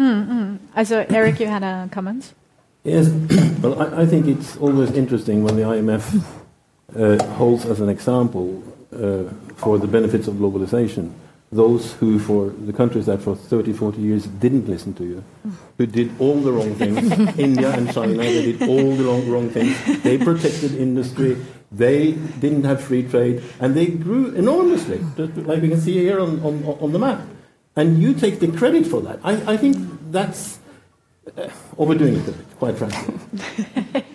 macrocritical. 0.00 0.26
Mm-hmm. 0.26 0.78
Also, 0.78 1.06
Erik, 1.08 1.40
you 1.40 1.46
had 1.46 1.62
a 1.62 1.88
comment? 1.90 2.34
Yes, 2.84 3.08
well, 3.62 3.80
I, 3.80 4.02
I, 4.02 4.06
think 4.06 4.26
it's 4.26 4.56
always 4.56 4.90
interesting 4.92 5.44
when 5.44 5.56
the 5.56 5.62
IMF 5.62 6.24
uh, 6.96 7.24
holds 7.34 7.66
as 7.66 7.80
an 7.80 7.88
example 7.88 8.62
uh, 8.92 9.24
for 9.56 9.78
the 9.78 9.86
benefits 9.86 10.28
of 10.28 10.34
globalization 10.34 11.12
those 11.52 11.94
who, 11.94 12.18
for 12.18 12.50
the 12.50 12.72
countries 12.72 13.06
that 13.06 13.20
for 13.20 13.34
30, 13.34 13.72
40 13.72 14.00
years 14.00 14.26
didn't 14.26 14.68
listen 14.68 14.94
to 14.94 15.04
you, 15.04 15.24
who 15.78 15.86
did 15.86 16.10
all 16.20 16.40
the 16.40 16.52
wrong 16.52 16.74
things, 16.76 17.10
India 17.38 17.72
and 17.72 17.92
China, 17.92 18.14
they 18.14 18.52
did 18.52 18.68
all 18.68 18.94
the 18.94 19.02
wrong, 19.02 19.28
wrong 19.28 19.50
things. 19.50 19.76
They 20.02 20.16
protected 20.16 20.76
industry, 20.76 21.36
they 21.72 22.12
didn't 22.12 22.64
have 22.64 22.82
free 22.82 23.02
trade, 23.02 23.42
and 23.58 23.74
they 23.74 23.86
grew 23.86 24.32
enormously, 24.36 25.00
just 25.16 25.36
like 25.38 25.60
we 25.60 25.68
can 25.68 25.80
see 25.80 25.94
here 25.94 26.20
on, 26.20 26.40
on, 26.44 26.64
on 26.64 26.92
the 26.92 26.98
map 27.00 27.20
and 27.80 28.02
you 28.02 28.12
take 28.12 28.40
the 28.40 28.48
credit 28.52 28.86
for 28.86 29.00
that. 29.00 29.18
I, 29.24 29.54
I 29.54 29.56
think 29.56 29.76
that's 30.10 30.58
uh, 31.36 31.48
overdoing 31.78 32.16
it 32.16 32.28
a 32.28 32.32
bit, 32.32 32.58
quite 32.58 32.76
frankly. 32.76 33.14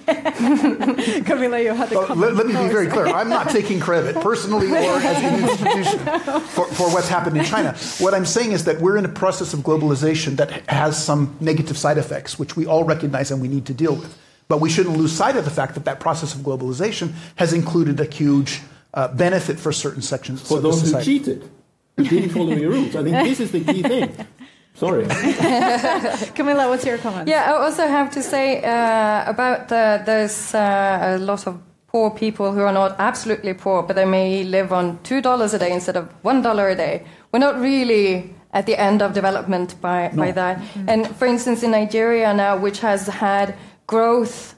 Camilla, 1.24 1.60
you 1.60 1.74
had 1.74 1.92
a 1.92 1.96
well, 1.96 2.16
let, 2.16 2.36
let, 2.36 2.46
me 2.46 2.54
be 2.54 2.68
very 2.70 2.88
clear. 2.88 3.08
I'm 3.08 3.30
not 3.30 3.50
taking 3.50 3.80
credit, 3.80 4.16
personally 4.22 4.68
or 4.68 4.74
as 4.78 5.24
an 5.24 5.50
institution, 5.50 6.00
for, 6.42 6.68
for 6.68 6.94
what's 6.94 7.08
happened 7.08 7.38
in 7.38 7.46
China. 7.46 7.76
What 8.00 8.14
I'm 8.14 8.26
saying 8.26 8.52
is 8.52 8.66
that 8.66 8.82
we're 8.82 8.98
in 8.98 9.06
a 9.06 9.10
process 9.10 9.54
of 9.54 9.62
globalization 9.62 10.36
that 10.38 10.52
has 10.70 11.04
some 11.04 11.36
negative 11.40 11.78
side 11.78 11.98
effects, 11.98 12.38
which 12.38 12.56
we 12.56 12.68
all 12.68 12.84
recognize 12.84 13.32
and 13.32 13.42
we 13.42 13.48
need 13.48 13.66
to 13.66 13.74
deal 13.74 13.96
with. 13.96 14.16
But 14.48 14.62
we 14.62 14.70
shouldn't 14.70 14.96
lose 14.96 15.12
sight 15.12 15.38
of 15.38 15.46
the 15.46 15.52
fact 15.52 15.74
that 15.74 15.86
that 15.86 16.00
process 16.00 16.36
of 16.36 16.42
globalization 16.42 17.14
has 17.38 17.52
included 17.52 18.00
a 18.00 18.06
huge 18.06 18.62
uh, 18.94 19.08
benefit 19.08 19.60
for 19.60 19.72
certain 19.72 20.04
sections 20.04 20.48
for 20.48 20.58
of 20.58 20.64
those 20.64 20.82
society. 20.82 21.18
who 21.18 21.20
cheated 21.20 21.50
who 21.98 22.04
didn't 22.04 22.30
follow 22.30 22.54
your 22.54 22.72
rules. 22.72 22.96
I 22.96 23.04
think 23.04 23.16
this 23.28 23.40
is 23.40 23.52
the 23.52 23.62
key 23.62 23.82
thing. 23.82 24.28
Sorry. 24.76 25.06
Camilla, 26.36 26.68
what's 26.68 26.86
your 26.86 26.98
comment? 26.98 27.30
Yeah, 27.30 27.54
I 27.54 27.64
also 27.64 27.88
have 27.88 28.12
to 28.12 28.22
say 28.22 28.62
uh, 28.62 29.30
about 29.30 29.70
the, 29.70 30.02
there's 30.06 30.54
uh, 30.54 31.16
a 31.16 31.18
lot 31.18 31.48
of 31.48 31.62
poor 31.88 32.12
people 32.12 32.52
who 32.52 32.60
are 32.60 32.74
not 32.74 32.96
absolutely 33.00 33.54
poor, 33.54 33.82
but 33.84 33.96
they 33.96 34.04
may 34.04 34.44
live 34.44 34.74
on 34.74 34.98
$2 35.00 35.54
a 35.54 35.58
day 35.60 35.72
instead 35.72 35.96
of 35.96 36.10
$1 36.24 36.72
a 36.72 36.76
day. 36.76 37.06
We're 37.32 37.40
not 37.40 37.58
really 37.58 38.36
at 38.52 38.66
the 38.66 38.78
end 38.78 39.02
of 39.02 39.14
development 39.14 39.80
by, 39.80 40.10
no. 40.12 40.24
by 40.24 40.32
that. 40.32 40.58
Mm-hmm. 40.58 40.90
And 40.90 41.16
for 41.16 41.26
instance, 41.26 41.64
in 41.64 41.72
Nigeria 41.72 42.34
now, 42.34 42.58
which 42.58 42.80
has 42.80 43.08
had 43.08 43.56
growth 43.88 44.56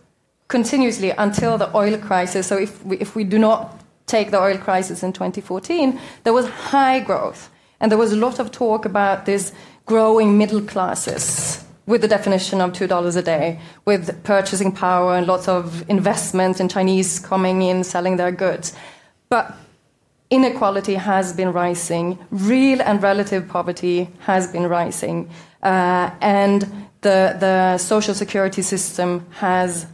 continuously 0.47 1.11
until 1.11 1.59
the 1.59 1.75
oil 1.77 1.97
crisis, 1.99 2.47
so 2.47 2.57
if 2.57 2.83
we, 2.83 2.97
if 2.97 3.15
we 3.15 3.23
do 3.23 3.37
not 3.37 3.76
take 4.07 4.31
the 4.31 4.41
oil 4.41 4.57
crisis 4.57 5.03
in 5.03 5.13
2014, 5.13 5.99
there 6.23 6.33
was 6.33 6.49
high 6.49 6.99
growth. 6.99 7.51
And 7.79 7.91
there 7.91 7.99
was 7.99 8.11
a 8.11 8.15
lot 8.15 8.39
of 8.39 8.51
talk 8.51 8.85
about 8.85 9.25
this 9.25 9.53
growing 9.85 10.37
middle 10.37 10.61
classes 10.61 11.63
with 11.85 12.01
the 12.01 12.07
definition 12.07 12.59
of 12.59 12.73
$2 12.73 13.15
a 13.15 13.21
day, 13.21 13.59
with 13.85 14.23
purchasing 14.23 14.71
power 14.71 15.15
and 15.15 15.25
lots 15.27 15.47
of 15.47 15.89
investment 15.89 16.59
in 16.59 16.67
Chinese 16.67 17.19
coming 17.19 17.61
in, 17.61 17.83
selling 17.83 18.17
their 18.17 18.31
goods. 18.31 18.73
But 19.29 19.55
inequality 20.29 20.95
has 20.95 21.31
been 21.33 21.53
rising, 21.53 22.17
real 22.29 22.81
and 22.81 23.01
relative 23.01 23.47
poverty 23.47 24.09
has 24.19 24.51
been 24.51 24.67
rising, 24.67 25.29
uh, 25.63 26.11
and 26.19 26.63
the, 27.01 27.37
the 27.39 27.77
social 27.77 28.13
security 28.13 28.61
system 28.61 29.25
has 29.31 29.85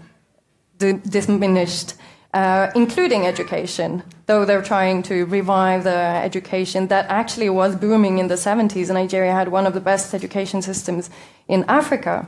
diminished 0.80 1.93
uh, 2.34 2.72
including 2.76 3.26
education, 3.26 4.02
though 4.26 4.43
they're 4.43 4.62
trying 4.62 5.04
to 5.04 5.26
revive 5.26 5.84
the 5.84 5.96
education 5.96 6.88
that 6.88 7.06
actually 7.10 7.50
was 7.50 7.76
booming 7.76 8.17
in 8.17 8.28
the 8.28 8.36
70s. 8.36 8.91
Nigeria 8.91 9.32
had 9.32 9.50
one 9.50 9.67
of 9.67 9.74
the 9.74 9.80
best 9.80 10.13
education 10.13 10.62
systems 10.62 11.10
in 11.48 11.63
Africa. 11.67 12.28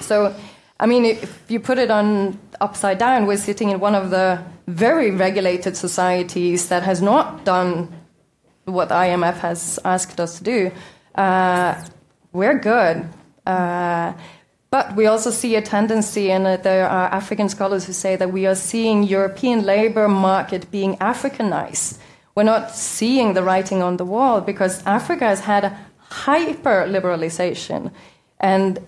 So, 0.00 0.34
I 0.80 0.86
mean, 0.86 1.04
if 1.04 1.42
you 1.48 1.60
put 1.60 1.78
it 1.78 1.90
on 1.90 2.38
upside 2.60 2.98
down, 2.98 3.26
we're 3.26 3.36
sitting 3.36 3.68
in 3.70 3.78
one 3.78 3.94
of 3.94 4.10
the 4.10 4.42
very 4.66 5.10
regulated 5.10 5.76
societies 5.76 6.68
that 6.68 6.82
has 6.82 7.02
not 7.02 7.44
done 7.44 7.92
what 8.64 8.88
IMF 8.88 9.38
has 9.38 9.78
asked 9.84 10.18
us 10.18 10.38
to 10.38 10.44
do. 10.44 10.70
Uh, 11.14 11.82
we're 12.32 12.58
good. 12.58 13.06
Uh, 13.44 14.14
but 14.72 14.96
we 14.96 15.04
also 15.04 15.30
see 15.30 15.54
a 15.54 15.60
tendency, 15.60 16.32
and 16.32 16.46
uh, 16.46 16.56
there 16.56 16.88
are 16.88 17.12
African 17.12 17.50
scholars 17.50 17.84
who 17.84 17.92
say 17.92 18.16
that 18.16 18.32
we 18.32 18.46
are 18.46 18.54
seeing 18.54 19.02
European 19.02 19.66
labor 19.66 20.08
market 20.08 20.70
being 20.70 20.96
Africanized. 20.96 21.98
We're 22.34 22.44
not 22.44 22.74
seeing 22.74 23.34
the 23.34 23.42
writing 23.42 23.82
on 23.82 23.98
the 23.98 24.06
wall 24.06 24.40
because 24.40 24.82
Africa 24.86 25.26
has 25.26 25.40
had 25.40 25.64
a 25.64 25.78
hyper 25.98 26.86
liberalization, 26.88 27.92
and 28.40 28.78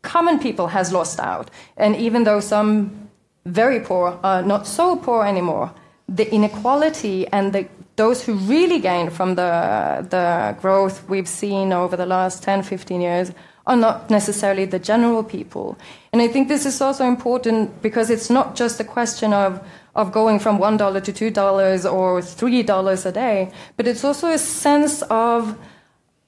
common 0.00 0.38
people 0.38 0.68
has 0.68 0.94
lost 0.94 1.20
out. 1.20 1.50
And 1.76 1.94
even 1.96 2.24
though 2.24 2.40
some 2.40 3.10
very 3.44 3.80
poor 3.80 4.18
are 4.22 4.42
not 4.42 4.66
so 4.66 4.96
poor 4.96 5.26
anymore, 5.26 5.74
the 6.08 6.26
inequality 6.34 7.26
and 7.28 7.52
the 7.52 7.68
those 7.96 8.24
who 8.24 8.34
really 8.34 8.78
gain 8.78 9.10
from 9.10 9.34
the, 9.34 10.06
the 10.08 10.56
growth 10.60 11.06
we've 11.08 11.26
seen 11.26 11.72
over 11.72 11.96
the 11.96 12.06
last 12.06 12.44
10, 12.44 12.62
15 12.62 13.00
years 13.00 13.32
are 13.68 13.76
not 13.76 14.08
necessarily 14.08 14.64
the 14.64 14.78
general 14.78 15.22
people. 15.22 15.78
And 16.12 16.22
I 16.22 16.26
think 16.26 16.48
this 16.48 16.64
is 16.64 16.80
also 16.80 17.04
important 17.04 17.82
because 17.82 18.08
it's 18.08 18.30
not 18.30 18.56
just 18.56 18.80
a 18.80 18.84
question 18.84 19.34
of, 19.34 19.60
of 19.94 20.10
going 20.10 20.40
from 20.40 20.58
$1 20.58 21.04
to 21.04 21.30
$2 21.30 21.92
or 21.92 22.20
$3 22.20 23.06
a 23.06 23.12
day, 23.12 23.52
but 23.76 23.86
it's 23.86 24.04
also 24.04 24.28
a 24.28 24.38
sense 24.38 25.02
of, 25.02 25.56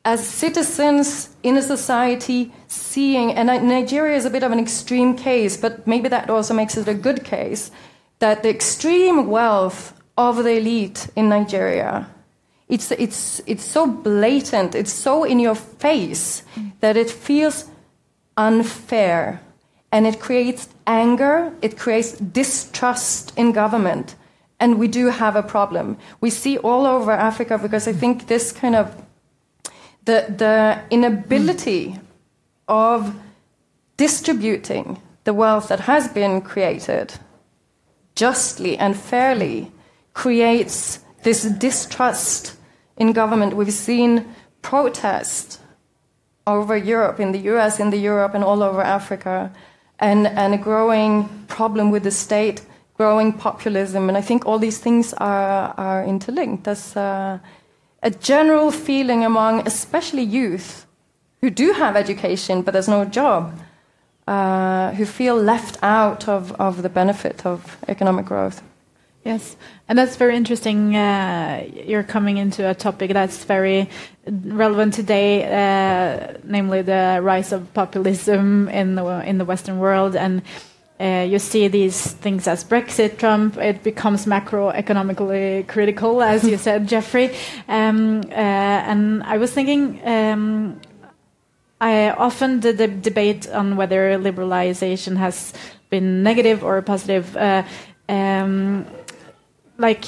as 0.04 0.26
citizens 0.26 1.30
in 1.42 1.56
a 1.56 1.62
society, 1.62 2.52
seeing, 2.68 3.32
and 3.32 3.46
Nigeria 3.66 4.16
is 4.16 4.26
a 4.26 4.30
bit 4.30 4.42
of 4.42 4.52
an 4.52 4.60
extreme 4.60 5.16
case, 5.16 5.56
but 5.56 5.86
maybe 5.86 6.08
that 6.10 6.28
also 6.28 6.52
makes 6.52 6.76
it 6.76 6.86
a 6.88 6.94
good 6.94 7.24
case, 7.24 7.70
that 8.18 8.42
the 8.42 8.50
extreme 8.50 9.28
wealth 9.28 9.94
of 10.18 10.44
the 10.44 10.58
elite 10.58 11.08
in 11.16 11.30
Nigeria 11.30 12.06
it's, 12.70 12.92
it's, 12.92 13.42
it's 13.46 13.64
so 13.64 13.86
blatant, 13.86 14.74
it's 14.74 14.92
so 14.92 15.24
in 15.24 15.40
your 15.40 15.56
face 15.56 16.44
that 16.78 16.96
it 16.96 17.10
feels 17.10 17.66
unfair. 18.36 19.40
And 19.92 20.06
it 20.06 20.20
creates 20.20 20.68
anger, 20.86 21.52
it 21.62 21.76
creates 21.76 22.12
distrust 22.12 23.32
in 23.36 23.52
government. 23.52 24.14
And 24.60 24.78
we 24.78 24.86
do 24.86 25.06
have 25.06 25.34
a 25.34 25.42
problem. 25.42 25.96
We 26.20 26.30
see 26.30 26.58
all 26.58 26.86
over 26.86 27.10
Africa 27.10 27.58
because 27.58 27.88
I 27.88 27.92
think 27.92 28.28
this 28.28 28.52
kind 28.52 28.76
of 28.76 28.94
the, 30.04 30.26
the 30.28 30.80
inability 30.90 31.98
of 32.68 33.14
distributing 33.96 35.02
the 35.24 35.34
wealth 35.34 35.68
that 35.68 35.80
has 35.80 36.08
been 36.08 36.40
created 36.40 37.14
justly 38.14 38.78
and 38.78 38.96
fairly 38.96 39.72
creates 40.14 41.00
this 41.22 41.42
distrust 41.42 42.56
in 43.00 43.12
government. 43.12 43.56
We've 43.56 43.72
seen 43.72 44.32
protests 44.62 45.58
over 46.46 46.76
Europe, 46.76 47.18
in 47.18 47.32
the 47.32 47.40
US, 47.52 47.80
in 47.80 47.90
the 47.90 47.96
Europe, 47.96 48.34
and 48.34 48.44
all 48.44 48.62
over 48.62 48.80
Africa, 48.82 49.50
and, 49.98 50.26
and 50.26 50.54
a 50.54 50.58
growing 50.58 51.28
problem 51.48 51.90
with 51.90 52.04
the 52.04 52.10
state 52.12 52.62
growing 53.00 53.32
populism, 53.32 54.08
and 54.10 54.18
I 54.18 54.20
think 54.20 54.44
all 54.44 54.58
these 54.58 54.78
things 54.78 55.14
are 55.14 55.74
are 55.78 56.04
interlinked. 56.04 56.64
There's 56.64 56.96
uh, 56.96 57.38
a 58.02 58.10
general 58.10 58.70
feeling 58.70 59.24
among, 59.24 59.66
especially 59.66 60.22
youth, 60.22 60.86
who 61.40 61.48
do 61.48 61.72
have 61.72 61.96
education 61.96 62.62
but 62.62 62.72
there's 62.72 62.88
no 62.88 63.04
job, 63.04 63.42
uh, 64.26 64.90
who 64.96 65.04
feel 65.06 65.36
left 65.36 65.78
out 65.82 66.28
of, 66.28 66.52
of 66.60 66.82
the 66.82 66.88
benefit 66.88 67.46
of 67.46 67.78
economic 67.88 68.26
growth. 68.26 68.62
Yes, 69.24 69.56
and 69.86 69.98
that's 69.98 70.16
very 70.16 70.34
interesting. 70.34 70.96
Uh, 70.96 71.68
you're 71.86 72.02
coming 72.02 72.38
into 72.38 72.68
a 72.68 72.74
topic 72.74 73.12
that's 73.12 73.44
very 73.44 73.90
relevant 74.26 74.94
today, 74.94 75.44
uh, 75.44 76.38
namely 76.42 76.80
the 76.80 77.20
rise 77.22 77.52
of 77.52 77.72
populism 77.74 78.68
in 78.70 78.94
the 78.94 79.04
in 79.28 79.36
the 79.36 79.44
Western 79.44 79.78
world, 79.78 80.16
and 80.16 80.40
uh, 80.98 81.26
you 81.28 81.38
see 81.38 81.68
these 81.68 82.12
things 82.12 82.48
as 82.48 82.64
Brexit, 82.64 83.18
Trump. 83.18 83.58
It 83.58 83.82
becomes 83.82 84.24
macroeconomically 84.24 85.68
critical, 85.68 86.22
as 86.22 86.44
you 86.44 86.56
said, 86.56 86.88
Jeffrey. 86.92 87.36
Um, 87.68 88.22
uh, 88.30 88.32
and 88.34 89.22
I 89.24 89.36
was 89.36 89.52
thinking. 89.52 90.00
Um, 90.06 90.80
I 91.82 92.10
often 92.10 92.60
the, 92.60 92.74
the, 92.74 92.88
debate 92.88 93.48
on 93.48 93.74
whether 93.74 94.18
liberalization 94.18 95.16
has 95.16 95.54
been 95.88 96.22
negative 96.22 96.62
or 96.62 96.82
positive. 96.82 97.34
Uh, 97.34 97.62
um, 98.06 98.84
like 99.80 100.04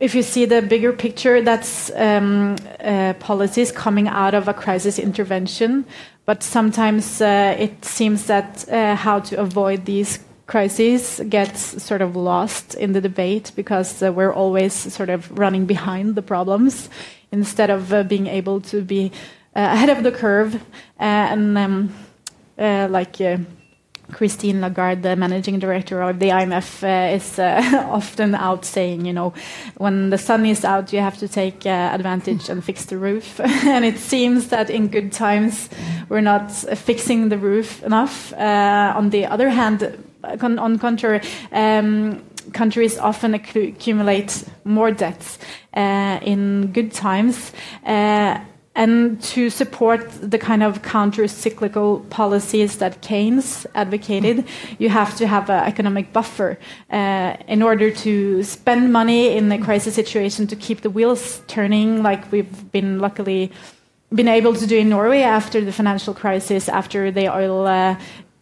if 0.00 0.14
you 0.14 0.22
see 0.22 0.46
the 0.46 0.62
bigger 0.62 0.92
picture, 0.92 1.42
that's 1.42 1.90
um, 1.94 2.56
uh, 2.82 3.12
policies 3.20 3.70
coming 3.70 4.08
out 4.08 4.34
of 4.34 4.48
a 4.48 4.54
crisis 4.54 4.98
intervention. 4.98 5.84
But 6.24 6.42
sometimes 6.42 7.20
uh, 7.20 7.56
it 7.58 7.84
seems 7.84 8.26
that 8.26 8.66
uh, 8.68 8.94
how 8.94 9.20
to 9.20 9.40
avoid 9.40 9.84
these 9.84 10.20
crises 10.46 11.20
gets 11.28 11.82
sort 11.82 12.02
of 12.02 12.16
lost 12.16 12.74
in 12.74 12.92
the 12.92 13.00
debate 13.00 13.52
because 13.56 14.02
uh, 14.02 14.12
we're 14.12 14.32
always 14.32 14.72
sort 14.72 15.10
of 15.10 15.38
running 15.38 15.66
behind 15.66 16.14
the 16.14 16.22
problems 16.22 16.88
instead 17.30 17.70
of 17.70 17.92
uh, 17.92 18.02
being 18.02 18.26
able 18.26 18.60
to 18.60 18.82
be 18.82 19.12
uh, 19.54 19.68
ahead 19.74 19.90
of 19.90 20.02
the 20.02 20.10
curve 20.10 20.60
and 20.98 21.56
um, 21.58 21.94
like 22.58 23.20
Christine 24.10 24.60
Lagarde, 24.60 25.02
the 25.02 25.16
managing 25.16 25.58
director 25.58 26.02
of 26.02 26.18
the 26.18 26.28
IMF, 26.28 26.82
uh, 26.82 27.14
is 27.14 27.38
uh, 27.38 27.88
often 27.90 28.34
out 28.34 28.64
saying, 28.64 29.04
you 29.04 29.12
know, 29.12 29.32
when 29.76 30.10
the 30.10 30.18
sun 30.18 30.46
is 30.46 30.64
out, 30.64 30.92
you 30.92 31.00
have 31.00 31.18
to 31.18 31.28
take 31.28 31.66
uh, 31.66 31.90
advantage 31.92 32.48
and 32.48 32.64
fix 32.64 32.86
the 32.86 32.98
roof. 32.98 33.40
and 33.40 33.84
it 33.84 33.98
seems 33.98 34.48
that 34.48 34.70
in 34.70 34.88
good 34.88 35.12
times, 35.12 35.68
we're 36.08 36.20
not 36.20 36.50
fixing 36.52 37.28
the 37.28 37.38
roof 37.38 37.82
enough. 37.82 38.32
Uh, 38.34 38.92
on 38.96 39.10
the 39.10 39.26
other 39.26 39.48
hand, 39.48 40.04
con 40.38 40.58
on 40.58 40.78
contrary, 40.78 41.20
um, 41.52 42.22
countries 42.52 42.98
often 42.98 43.34
accumulate 43.34 44.44
more 44.64 44.90
debts 44.90 45.38
uh, 45.74 46.18
in 46.22 46.72
good 46.72 46.92
times 46.92 47.52
uh, 47.86 48.38
and 48.80 49.22
to 49.22 49.50
support 49.50 50.00
the 50.22 50.38
kind 50.38 50.62
of 50.62 50.80
counter-cyclical 50.80 52.00
policies 52.08 52.78
that 52.78 53.02
Keynes 53.02 53.66
advocated, 53.74 54.46
you 54.78 54.88
have 54.88 55.14
to 55.16 55.26
have 55.26 55.50
an 55.50 55.64
economic 55.64 56.14
buffer 56.14 56.58
uh, 56.90 57.36
in 57.46 57.62
order 57.62 57.90
to 57.90 58.42
spend 58.42 58.90
money 58.90 59.36
in 59.36 59.52
a 59.52 59.58
crisis 59.58 59.94
situation 59.94 60.46
to 60.46 60.56
keep 60.56 60.80
the 60.80 60.88
wheels 60.88 61.42
turning, 61.46 62.02
like 62.02 62.32
we've 62.32 62.72
been 62.72 62.98
luckily 63.00 63.52
been 64.14 64.28
able 64.28 64.54
to 64.54 64.66
do 64.66 64.78
in 64.78 64.88
Norway 64.88 65.20
after 65.20 65.60
the 65.60 65.72
financial 65.72 66.14
crisis, 66.14 66.68
after 66.68 67.10
the 67.10 67.28
oil. 67.28 67.66
Uh, 67.66 67.96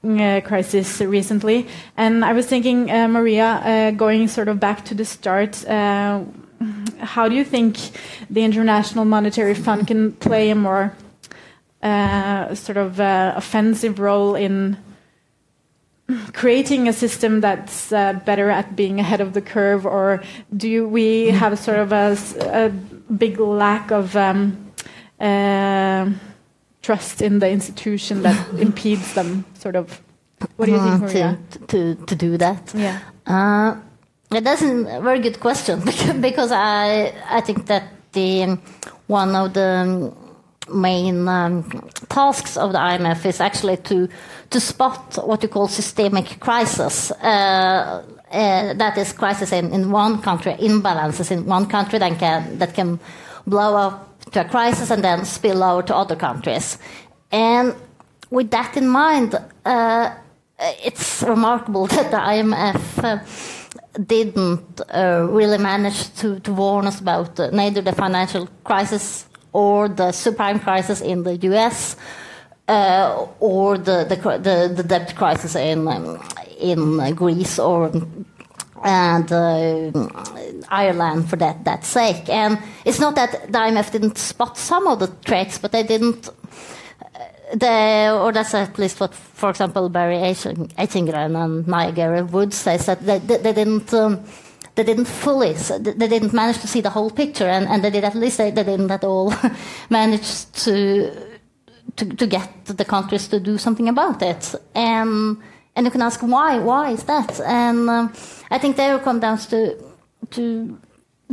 uh, 0.05 0.40
crisis 0.44 1.01
recently, 1.01 1.66
and 1.96 2.24
I 2.24 2.33
was 2.33 2.46
thinking, 2.46 2.88
uh, 2.88 3.09
Maria, 3.09 3.46
uh, 3.46 3.90
going 3.90 4.29
sort 4.29 4.46
of 4.46 4.61
back 4.61 4.85
to 4.85 4.94
the 4.94 5.05
start, 5.05 5.64
how 7.01 7.29
do 7.29 7.35
you 7.35 7.44
think 7.44 7.79
the 8.31 8.42
International 8.42 9.05
Monetary 9.05 9.55
Fund 9.55 9.87
can 9.87 10.12
play 10.12 10.51
a 10.51 10.55
more 10.55 10.94
uh, 11.83 12.55
sort 12.55 12.77
of 12.77 13.01
uh, 13.01 13.35
offensive 13.37 13.99
role 13.99 14.35
in 14.35 14.77
creating 16.33 16.88
a 16.88 16.92
system 16.92 17.40
that's 17.40 17.92
uh, 17.92 18.14
better 18.25 18.51
at 18.51 18.75
being 18.75 18.99
ahead 18.99 19.21
of 19.21 19.35
the 19.35 19.42
curve, 19.42 19.87
or 19.87 20.23
do 20.57 20.88
we 20.88 21.27
have 21.29 21.59
sort 21.59 21.79
of 21.79 21.92
a, 21.92 22.16
a 22.51 22.71
big 23.12 23.38
lack 23.38 23.90
of 23.90 24.16
um, 24.16 24.73
uh, 25.21 26.11
trust 26.83 27.21
in 27.21 27.38
the 27.38 27.51
institution 27.51 28.23
that 28.23 28.55
impedes 28.59 29.14
them? 29.14 29.44
Sort 29.55 29.77
of. 29.77 30.03
What 30.57 30.66
do 30.66 30.73
you 30.73 30.79
think, 30.81 31.01
Maria? 31.01 31.38
To, 31.51 31.59
to, 31.94 32.07
to 32.07 32.14
do 32.14 32.37
that? 32.38 32.73
Yeah. 32.75 33.01
Uh, 34.31 34.41
that's 34.41 34.62
a 34.62 35.01
very 35.01 35.21
good 35.21 35.41
question 35.41 35.81
because 36.21 36.53
I 36.53 37.12
I 37.31 37.41
think 37.41 37.67
that 37.67 37.85
the 38.12 38.59
one 39.07 39.35
of 39.35 39.55
the 39.55 40.12
main 40.71 41.27
um, 41.29 41.64
tasks 42.09 42.57
of 42.57 42.73
the 42.73 42.79
IMF 42.79 43.25
is 43.25 43.41
actually 43.41 43.79
to 43.79 44.09
to 44.51 44.61
spot 44.61 45.19
what 45.27 45.43
you 45.43 45.49
call 45.49 45.69
systemic 45.69 46.41
crisis. 46.41 47.11
Uh, 47.11 48.03
uh, 48.31 48.75
that 48.75 48.99
is 48.99 49.12
crisis 49.14 49.53
in, 49.53 49.73
in 49.73 49.91
one 49.91 50.21
country, 50.21 50.53
imbalances 50.61 51.31
in 51.31 51.47
one 51.47 51.67
country 51.67 51.99
that 51.99 52.19
can 52.19 52.59
that 52.59 52.75
can 52.75 53.01
blow 53.47 53.75
up 53.77 54.31
to 54.33 54.41
a 54.41 54.45
crisis 54.45 54.91
and 54.91 55.03
then 55.03 55.25
spill 55.25 55.62
over 55.62 55.83
to 55.83 55.97
other 55.97 56.17
countries. 56.17 56.79
And 57.33 57.75
with 58.31 58.51
that 58.51 58.77
in 58.77 58.88
mind, 58.88 59.35
uh, 59.64 60.14
it's 60.85 61.23
remarkable 61.23 61.87
that 61.95 62.11
the 62.11 62.19
IMF 62.19 63.05
uh, 63.05 63.19
didn't 64.06 64.80
uh, 64.94 65.26
really 65.30 65.58
manage 65.58 66.14
to, 66.16 66.38
to, 66.40 66.52
warn 66.52 66.87
us 66.87 67.00
about 67.00 67.38
uh, 67.40 67.50
neither 67.50 67.82
the 67.82 67.92
financial 67.92 68.48
crisis 68.64 69.26
or 69.52 69.88
the 69.88 70.11
subprime 70.12 70.61
crisis 70.61 71.00
in 71.00 71.24
the 71.24 71.37
US 71.37 71.96
uh, 72.68 73.26
or 73.40 73.78
the, 73.78 74.04
the, 74.04 74.16
the, 74.16 74.74
the, 74.76 74.82
debt 74.82 75.16
crisis 75.16 75.56
in, 75.56 75.88
um, 75.88 76.22
in 76.58 77.14
Greece 77.14 77.58
or 77.58 77.90
and 78.84 79.32
uh, 79.32 79.90
Ireland 80.68 81.28
for 81.28 81.37
that, 81.37 81.64
that 81.64 81.84
sake. 81.84 82.28
And 82.28 82.58
it's 82.84 83.00
not 83.00 83.16
that 83.16 83.50
the 83.50 83.58
IMF 83.58 83.90
didn't 83.90 84.18
spot 84.18 84.56
some 84.56 84.87
of 84.87 85.00
the 85.00 85.08
threats, 85.08 85.58
but 85.58 85.72
they 85.72 85.82
didn't 85.82 86.28
the, 87.54 88.18
or 88.20 88.32
that's 88.32 88.54
at 88.54 88.78
least 88.78 89.00
what, 89.00 89.14
for 89.14 89.50
example, 89.50 89.88
Barry 89.88 90.16
Eichengreen 90.16 91.37
and 91.37 91.66
Ngaire 91.66 92.30
Woods 92.30 92.56
says 92.56 92.87
that 92.87 93.04
they, 93.04 93.18
they, 93.18 93.38
they 93.38 93.52
didn't. 93.52 93.92
Um, 93.94 94.24
they 94.74 94.84
didn't 94.84 95.06
fully, 95.06 95.54
they 95.54 96.06
didn't 96.06 96.32
manage 96.32 96.61
to 96.61 96.68
see 96.68 96.80
the 96.80 96.90
whole 96.90 97.11
picture, 97.11 97.48
and, 97.48 97.66
and 97.66 97.82
they 97.82 97.90
did 97.90 98.04
at 98.04 98.14
least 98.14 98.38
they, 98.38 98.52
they 98.52 98.62
didn't 98.62 98.92
at 98.92 99.02
all 99.02 99.34
manage 99.90 100.44
to, 100.52 101.11
to, 101.96 102.04
to 102.06 102.26
get 102.28 102.64
the 102.64 102.84
countries 102.84 103.26
to 103.26 103.40
do 103.40 103.58
something 103.58 103.88
about 103.88 104.22
it. 104.22 104.54
And 104.76 105.38
and 105.74 105.84
you 105.84 105.90
can 105.90 106.02
ask 106.02 106.20
why? 106.20 106.58
Why 106.58 106.90
is 106.90 107.02
that? 107.04 107.40
And 107.40 107.90
um, 107.90 108.12
I 108.52 108.58
think 108.58 108.76
there 108.76 108.98
comes 109.00 109.20
down 109.20 109.38
to 109.38 109.76
to 110.30 110.78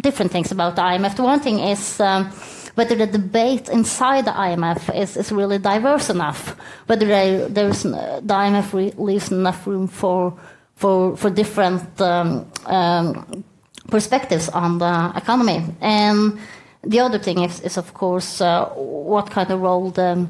different 0.01 0.31
things 0.31 0.51
about 0.51 0.75
the 0.75 0.81
IMF. 0.81 1.15
The 1.15 1.23
one 1.23 1.39
thing 1.39 1.59
is. 1.59 1.99
Um, 1.99 2.31
whether 2.75 2.95
the 2.95 3.07
debate 3.07 3.69
inside 3.69 4.25
the 4.25 4.31
IMF 4.31 4.93
is, 4.93 5.17
is 5.17 5.31
really 5.31 5.57
diverse 5.57 6.09
enough, 6.09 6.55
whether 6.87 7.05
there, 7.05 7.47
there's, 7.47 7.83
the 7.83 8.21
IMF 8.21 8.73
re- 8.73 8.93
leaves 8.97 9.31
enough 9.31 9.65
room 9.65 9.87
for, 9.87 10.37
for, 10.75 11.15
for 11.17 11.29
different 11.29 12.01
um, 12.01 12.45
um, 12.65 13.43
perspectives 13.89 14.49
on 14.49 14.77
the 14.79 15.13
economy. 15.15 15.63
And 15.81 16.37
the 16.83 16.99
other 16.99 17.17
thing 17.17 17.43
is, 17.43 17.61
is 17.61 17.77
of 17.77 17.93
course, 17.93 18.41
uh, 18.41 18.65
what 18.75 19.31
kind 19.31 19.49
of 19.51 19.61
role 19.61 19.89
the, 19.89 20.27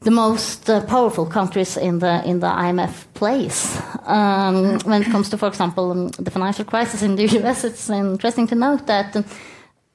the 0.00 0.10
most 0.10 0.68
uh, 0.68 0.84
powerful 0.86 1.26
countries 1.26 1.76
in 1.76 1.98
the 1.98 2.22
in 2.24 2.40
the 2.40 2.46
IMF 2.46 3.04
plays. 3.14 3.80
Um, 4.04 4.78
when 4.80 5.02
it 5.02 5.10
comes 5.10 5.30
to, 5.30 5.38
for 5.38 5.48
example, 5.48 5.90
um, 5.90 6.08
the 6.08 6.30
financial 6.30 6.64
crisis 6.64 7.02
in 7.02 7.16
the 7.16 7.26
US, 7.40 7.64
it's 7.64 7.88
interesting 7.88 8.46
to 8.48 8.54
note 8.54 8.86
that 8.86 9.16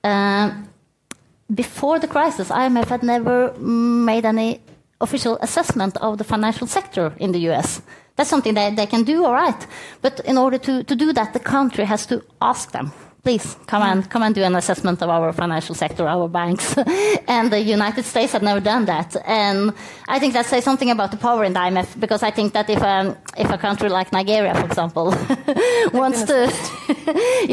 uh, 0.03 0.51
before 1.53 1.99
the 1.99 2.07
crisis, 2.07 2.49
IMF 2.49 2.87
had 2.87 3.03
never 3.03 3.53
made 3.59 4.25
any 4.25 4.61
official 5.01 5.37
assessment 5.41 5.97
of 5.97 6.17
the 6.17 6.23
financial 6.23 6.67
sector 6.67 7.13
in 7.17 7.31
the 7.31 7.49
US. 7.49 7.81
That's 8.15 8.29
something 8.29 8.53
that 8.55 8.75
they 8.75 8.85
can 8.85 9.03
do, 9.03 9.25
all 9.25 9.33
right. 9.33 9.67
But 10.01 10.19
in 10.21 10.37
order 10.37 10.57
to, 10.57 10.83
to 10.83 10.95
do 10.95 11.13
that, 11.13 11.33
the 11.33 11.39
country 11.39 11.85
has 11.85 12.05
to 12.07 12.21
ask 12.41 12.71
them 12.71 12.91
please 13.23 13.57
come 13.67 13.81
and 13.83 14.09
come 14.09 14.23
and 14.23 14.33
do 14.33 14.43
an 14.43 14.55
assessment 14.55 15.01
of 15.01 15.09
our 15.09 15.33
financial 15.33 15.75
sector, 15.75 16.07
our 16.07 16.27
banks. 16.27 16.77
and 17.27 17.51
the 17.51 17.59
United 17.59 18.05
States 18.05 18.33
have 18.33 18.41
never 18.41 18.59
done 18.59 18.85
that. 18.85 19.15
And 19.25 19.73
I 20.07 20.19
think 20.19 20.33
that 20.33 20.45
says 20.45 20.63
something 20.63 20.89
about 20.89 21.11
the 21.11 21.17
power 21.17 21.43
in 21.43 21.53
the 21.53 21.59
IMF 21.59 21.99
because 21.99 22.23
I 22.23 22.31
think 22.31 22.53
that 22.53 22.69
if 22.69 22.81
um, 22.81 23.17
if 23.37 23.49
a 23.49 23.57
country 23.57 23.89
like 23.89 24.11
Nigeria, 24.13 24.53
for 24.55 24.65
example, 24.65 25.05
wants 25.93 26.23
to, 26.23 26.45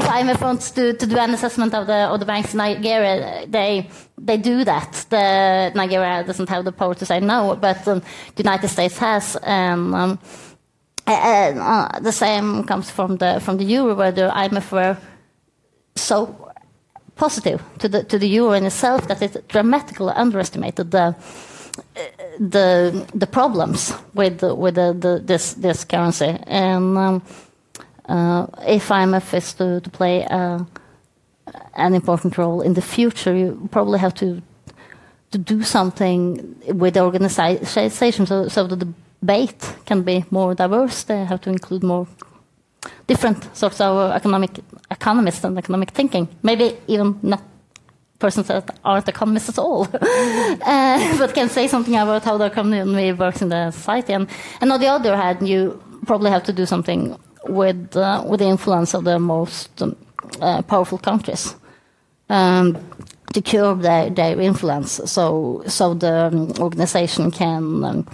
if 0.01 0.05
IMF 0.05 0.41
wants 0.41 0.71
to, 0.73 0.93
to 0.95 1.07
do 1.07 1.19
an 1.19 1.35
assessment 1.35 1.75
of 1.75 1.87
the 1.87 2.09
of 2.13 2.21
the 2.21 2.27
banks 2.27 2.55
in 2.55 2.59
Nigeria, 2.59 3.47
they 3.47 3.89
they 4.19 4.37
do 4.37 4.65
that. 4.65 5.07
The 5.11 5.73
Nigeria 5.75 6.25
doesn't 6.25 6.49
have 6.49 6.65
the 6.65 6.73
power 6.73 6.95
to 6.95 7.05
say 7.07 7.21
no, 7.21 7.57
but 7.57 7.87
um, 7.89 8.01
the 8.35 8.43
United 8.43 8.69
States 8.69 8.99
has. 8.99 9.37
And, 9.43 9.95
um, 9.95 10.19
uh, 11.09 12.01
the 12.01 12.11
same 12.11 12.65
comes 12.65 12.91
from 12.91 13.17
the 13.17 13.41
from 13.41 13.59
the 13.59 13.65
euro, 13.65 13.95
where 13.95 14.11
the 14.11 14.29
IMF 14.29 14.73
were 14.73 14.97
so 15.97 16.53
positive 17.17 17.63
to 17.79 17.89
the 17.89 18.05
to 18.05 18.19
the 18.19 18.29
euro 18.29 18.53
in 18.53 18.65
itself 18.65 19.09
that 19.09 19.23
it 19.23 19.49
dramatically 19.49 20.13
underestimated 20.15 20.91
the 20.91 21.15
the 22.39 23.07
the 23.15 23.27
problems 23.27 23.93
with 24.15 24.43
with 24.43 24.75
the, 24.75 24.93
the, 24.93 25.21
this 25.25 25.55
this 25.55 25.85
currency. 25.85 26.39
And 26.47 26.99
um, 26.99 27.23
uh, 28.09 28.47
if 28.67 28.89
IMF 28.89 29.35
is 29.35 29.55
to, 29.55 29.81
to 29.81 29.91
play 29.91 30.25
uh, 30.27 30.61
an 31.75 31.95
important 31.95 32.39
role 32.39 32.61
in 32.61 32.75
the 32.75 32.83
future, 32.83 33.35
you 33.35 33.69
probably 33.71 33.99
have 33.99 34.15
to 34.15 34.43
to 35.31 35.39
do 35.39 35.63
something 35.63 36.55
with 36.67 36.95
the 36.95 37.01
organization 37.01 38.27
so, 38.27 38.49
so 38.49 38.67
the 38.67 38.77
debate 39.21 39.75
can 39.85 40.03
be 40.03 40.25
more 40.31 40.55
diverse. 40.55 41.03
They 41.05 41.25
have 41.25 41.41
to 41.43 41.51
include 41.51 41.83
more 41.83 42.07
different 43.07 43.57
sorts 43.57 43.81
of 43.81 44.13
economic 44.13 44.51
economists 44.91 45.45
and 45.45 45.59
economic 45.59 45.91
thinking. 45.91 46.29
Maybe 46.43 46.77
even 46.87 47.19
not 47.23 47.43
persons 48.19 48.49
that 48.49 48.79
aren't 48.85 49.09
economists 49.09 49.49
at 49.51 49.59
all, 49.59 49.83
uh, 50.01 51.19
but 51.19 51.35
can 51.35 51.49
say 51.49 51.69
something 51.69 51.95
about 51.95 52.25
how 52.25 52.39
the 52.39 52.47
economy 52.47 53.13
works 53.13 53.43
in 53.43 53.49
the 53.49 53.71
society. 53.71 54.13
And, 54.13 54.29
and 54.61 54.73
on 54.73 54.81
the 54.81 54.87
other 54.87 55.17
hand, 55.17 55.47
you 55.47 55.83
probably 56.07 56.31
have 56.31 56.45
to 56.45 56.53
do 56.53 56.67
something 56.67 57.17
with 57.49 57.97
uh, 57.97 58.25
with 58.27 58.41
the 58.41 58.47
influence 58.47 58.95
of 58.95 59.05
the 59.05 59.19
most 59.19 59.83
um, 59.83 59.97
uh, 60.41 60.63
powerful 60.63 60.99
countries 60.99 61.55
um, 62.29 62.77
to 63.33 63.43
curb 63.43 63.83
their, 63.83 64.11
their 64.11 64.41
influence, 64.41 65.01
so 65.05 65.63
so 65.67 65.95
the 65.95 66.27
um, 66.27 66.53
organization 66.59 67.31
can 67.31 68.07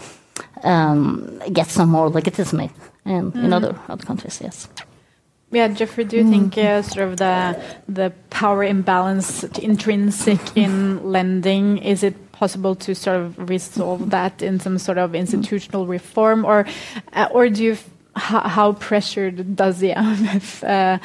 um, 0.63 1.41
get 1.53 1.69
some 1.69 1.89
more 1.91 2.09
legitimacy 2.09 2.71
in, 3.05 3.33
mm. 3.33 3.45
in 3.45 3.53
other 3.53 3.79
other 3.89 4.05
countries. 4.05 4.41
Yes. 4.43 4.69
Yeah, 5.51 5.69
Jeffrey, 5.69 6.05
do 6.05 6.17
you 6.17 6.29
think 6.31 6.57
uh, 6.57 6.81
sort 6.81 7.09
of 7.09 7.19
the 7.19 7.63
the 7.87 8.11
power 8.31 8.65
imbalance 8.65 9.45
intrinsic 9.59 10.41
in 10.57 11.13
lending 11.13 11.77
is 11.77 12.03
it 12.03 12.33
possible 12.33 12.75
to 12.75 12.95
sort 12.95 13.21
of 13.21 13.51
resolve 13.51 14.11
that 14.11 14.43
in 14.43 14.59
some 14.59 14.79
sort 14.79 14.97
of 14.97 15.15
institutional 15.15 15.87
reform, 15.87 16.47
or 16.47 16.67
uh, 17.13 17.29
or 17.31 17.51
do 17.51 17.63
you 17.63 17.77
how, 18.17 18.41
how, 18.41 18.73
pressured 18.73 19.55
does 19.55 19.79
the 19.79 19.93
IMF 19.93 20.65
uh, 20.65 20.99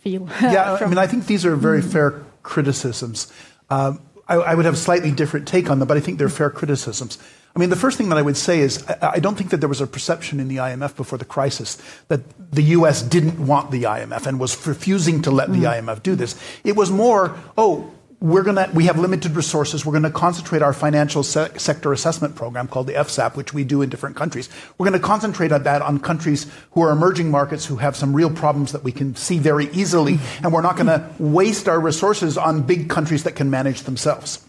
feel? 0.00 0.28
yeah, 0.42 0.76
I 0.80 0.86
mean, 0.90 0.98
I 0.98 1.06
think 1.06 1.26
these 1.26 1.46
are 1.46 1.56
very 1.56 1.80
mm. 1.80 1.92
fair 1.92 2.22
criticisms. 2.42 3.32
Um, 3.70 4.00
I, 4.28 4.34
I, 4.36 4.54
would 4.54 4.64
have 4.66 4.74
a 4.74 4.78
slightly 4.78 5.10
different 5.10 5.48
take 5.48 5.70
on 5.70 5.78
them, 5.78 5.88
but 5.88 5.96
I 5.96 6.00
think 6.00 6.18
they're 6.18 6.28
fair 6.28 6.50
criticisms. 6.50 7.18
I 7.54 7.58
mean, 7.58 7.70
the 7.70 7.76
first 7.76 7.98
thing 7.98 8.08
that 8.10 8.18
I 8.18 8.22
would 8.22 8.36
say 8.36 8.60
is 8.60 8.84
I, 9.02 9.18
don't 9.18 9.36
think 9.36 9.50
that 9.50 9.56
there 9.56 9.68
was 9.68 9.80
a 9.80 9.86
perception 9.86 10.38
in 10.38 10.46
the 10.46 10.58
IMF 10.58 10.94
before 10.94 11.18
the 11.18 11.24
crisis 11.24 11.78
that 12.06 12.20
the 12.52 12.62
U.S. 12.62 13.02
didn't 13.02 13.44
want 13.44 13.72
the 13.72 13.84
IMF 13.84 14.26
and 14.26 14.38
was 14.38 14.66
refusing 14.66 15.20
to 15.22 15.32
let 15.32 15.50
the 15.50 15.64
IMF 15.64 16.02
do 16.02 16.14
this. 16.14 16.40
It 16.62 16.76
was 16.76 16.92
more, 16.92 17.36
oh, 17.58 17.90
we're 18.20 18.42
going 18.42 18.56
to 18.56 18.70
we 18.74 18.84
have 18.84 18.98
limited 18.98 19.34
resources 19.34 19.86
we're 19.86 19.92
going 19.92 20.02
to 20.02 20.10
concentrate 20.10 20.60
our 20.60 20.74
financial 20.74 21.22
se- 21.22 21.52
sector 21.56 21.90
assessment 21.90 22.34
program 22.34 22.68
called 22.68 22.86
the 22.86 22.92
FSAP 22.92 23.34
which 23.34 23.54
we 23.54 23.64
do 23.64 23.80
in 23.80 23.88
different 23.88 24.14
countries 24.14 24.50
we're 24.76 24.86
going 24.86 25.00
to 25.00 25.06
concentrate 25.06 25.52
on 25.52 25.62
that 25.62 25.80
on 25.80 25.98
countries 25.98 26.46
who 26.72 26.82
are 26.82 26.90
emerging 26.90 27.30
markets 27.30 27.64
who 27.64 27.76
have 27.76 27.96
some 27.96 28.14
real 28.14 28.28
problems 28.28 28.72
that 28.72 28.84
we 28.84 28.92
can 28.92 29.16
see 29.16 29.38
very 29.38 29.70
easily 29.70 30.16
mm. 30.16 30.44
and 30.44 30.52
we're 30.52 30.60
not 30.60 30.76
going 30.76 30.86
to 30.86 31.10
waste 31.18 31.66
our 31.66 31.80
resources 31.80 32.36
on 32.36 32.60
big 32.60 32.90
countries 32.90 33.24
that 33.24 33.36
can 33.36 33.48
manage 33.48 33.84
themselves 33.84 34.46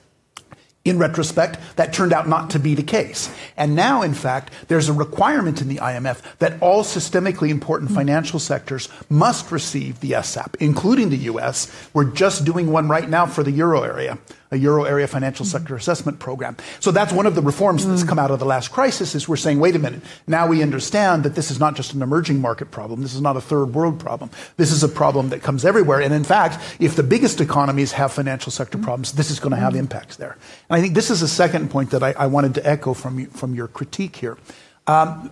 in 0.84 0.98
retrospect, 0.98 1.60
that 1.76 1.94
turned 1.94 2.12
out 2.12 2.28
not 2.28 2.50
to 2.52 2.60
be 2.60 2.74
the 2.74 2.84
case. 2.84 3.34
And 3.56 3.76
now, 3.76 4.02
in 4.02 4.14
fact, 4.14 4.52
there's 4.68 4.90
a 4.90 4.94
requirement 4.94 5.62
in 5.62 5.68
the 5.68 5.78
IMF 5.78 6.22
that 6.40 6.62
all 6.62 6.84
systemically 6.84 7.50
important 7.50 7.92
hmm. 7.92 7.96
financial 7.96 8.40
sectors 8.40 8.90
must 9.10 9.52
receive 9.52 10.00
the 10.00 10.12
FSAP, 10.12 10.56
including 10.60 11.10
the 11.10 11.18
US. 11.18 11.72
We're 11.94 12.06
just 12.06 12.46
doing 12.46 12.72
one 12.72 12.88
right 12.88 13.10
now 13.10 13.26
for 13.26 13.44
the 13.44 13.52
euro 13.52 13.84
area 13.84 14.18
a 14.52 14.58
euro 14.58 14.84
area 14.84 15.08
financial 15.08 15.46
mm-hmm. 15.46 15.58
sector 15.58 15.76
assessment 15.76 16.20
program. 16.20 16.58
So 16.80 16.92
that's 16.92 17.14
one 17.14 17.26
of 17.26 17.36
the 17.36 17.42
reforms 17.42 17.86
that's 17.88 18.04
come 18.04 18.20
out 18.20 18.32
of 18.32 18.40
the 18.40 18.46
last 18.46 18.72
crisis 18.72 19.16
is 19.16 19.28
we're 19.28 19.38
saying, 19.38 19.60
wait 19.60 19.76
a 19.76 19.80
minute, 19.80 20.02
now 20.28 20.46
we 20.46 20.62
understand 20.62 21.24
that 21.24 21.36
this 21.36 21.50
is 21.50 21.60
not 21.60 21.76
just 21.76 21.94
an 21.94 22.02
emerging 22.02 22.40
market 22.42 22.70
problem. 22.70 23.02
This 23.02 23.14
is 23.14 23.22
not 23.22 23.38
a 23.38 23.42
third 23.42 23.74
world 23.74 24.00
problem. 24.00 24.30
This 24.58 24.72
is 24.72 24.84
a 24.84 24.90
problem 24.90 25.30
that 25.30 25.42
comes 25.42 25.64
everywhere. 25.64 26.02
And 26.02 26.14
in 26.14 26.26
fact, 26.26 26.60
if 26.80 26.96
the 26.96 27.04
biggest 27.04 27.40
economies 27.40 27.94
have 27.94 28.12
financial 28.12 28.52
sector 28.52 28.78
mm-hmm. 28.78 28.86
problems, 28.86 29.14
this 29.14 29.32
is 29.32 29.40
going 29.40 29.52
to 29.52 29.58
have 29.58 29.74
mm-hmm. 29.74 29.80
impacts 29.80 30.18
there. 30.18 30.38
And 30.70 30.78
I 30.78 30.82
think 30.82 30.96
this 30.96 31.10
is 31.10 31.22
a 31.22 31.28
second 31.28 31.72
point 31.72 31.92
that 31.92 32.04
I, 32.04 32.12
I 32.12 32.28
wanted 32.28 32.56
to 32.56 32.68
echo 32.68 32.94
from, 32.94 33.20
you, 33.20 33.28
from 33.28 33.56
your 33.56 33.68
critique 33.68 34.18
here. 34.18 34.38
Um, 34.86 35.32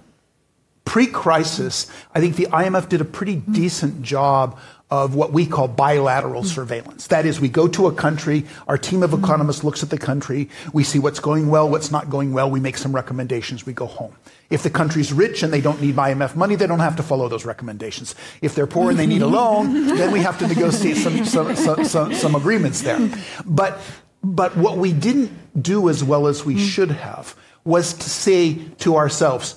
Pre 0.85 1.05
crisis, 1.05 1.85
I 2.15 2.19
think 2.19 2.35
the 2.35 2.47
IMF 2.47 2.89
did 2.89 2.99
a 2.99 3.05
pretty 3.05 3.35
decent 3.35 4.01
job 4.01 4.57
of 4.91 5.13
what 5.13 5.31
we 5.31 5.45
call 5.45 5.67
bilateral 5.67 6.41
hmm. 6.41 6.47
surveillance. 6.47 7.07
That 7.07 7.25
is, 7.25 7.39
we 7.39 7.49
go 7.49 7.67
to 7.67 7.87
a 7.87 7.93
country, 7.93 8.45
our 8.67 8.77
team 8.77 9.03
of 9.03 9.11
hmm. 9.11 9.23
economists 9.23 9.63
looks 9.63 9.83
at 9.83 9.89
the 9.89 9.97
country, 9.97 10.49
we 10.73 10.83
see 10.83 10.99
what's 10.99 11.19
going 11.19 11.49
well, 11.49 11.69
what's 11.69 11.91
not 11.91 12.09
going 12.09 12.33
well, 12.33 12.49
we 12.49 12.59
make 12.59 12.77
some 12.77 12.93
recommendations, 12.93 13.65
we 13.65 13.73
go 13.73 13.85
home. 13.85 14.15
If 14.49 14.63
the 14.63 14.69
country's 14.69 15.13
rich 15.13 15.43
and 15.43 15.53
they 15.53 15.61
don't 15.61 15.79
need 15.79 15.95
IMF 15.95 16.35
money, 16.35 16.55
they 16.55 16.65
don't 16.65 16.79
have 16.79 16.95
to 16.95 17.03
follow 17.03 17.27
those 17.27 17.45
recommendations. 17.45 18.15
If 18.41 18.55
they're 18.55 18.67
poor 18.67 18.89
and 18.89 18.97
they 18.97 19.05
need 19.05 19.21
a 19.21 19.27
loan, 19.27 19.87
then 19.95 20.11
we 20.11 20.21
have 20.21 20.39
to 20.39 20.47
negotiate 20.47 20.97
some, 20.97 21.23
some, 21.23 21.85
some, 21.85 22.13
some, 22.13 22.35
agreements 22.35 22.81
there. 22.81 23.11
But, 23.45 23.79
but 24.23 24.57
what 24.57 24.77
we 24.77 24.91
didn't 24.91 25.61
do 25.61 25.87
as 25.89 26.03
well 26.03 26.25
as 26.25 26.43
we 26.43 26.55
hmm. 26.55 26.59
should 26.59 26.91
have 26.91 27.35
was 27.63 27.93
to 27.93 28.09
say 28.09 28.55
to 28.79 28.95
ourselves, 28.95 29.55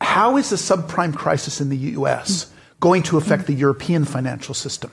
how 0.00 0.36
is 0.36 0.50
the 0.50 0.56
subprime 0.56 1.16
crisis 1.16 1.60
in 1.60 1.68
the 1.68 1.76
US 1.76 2.51
going 2.82 3.02
to 3.04 3.16
affect 3.16 3.46
the 3.46 3.54
European 3.54 4.04
financial 4.04 4.54
system? 4.54 4.90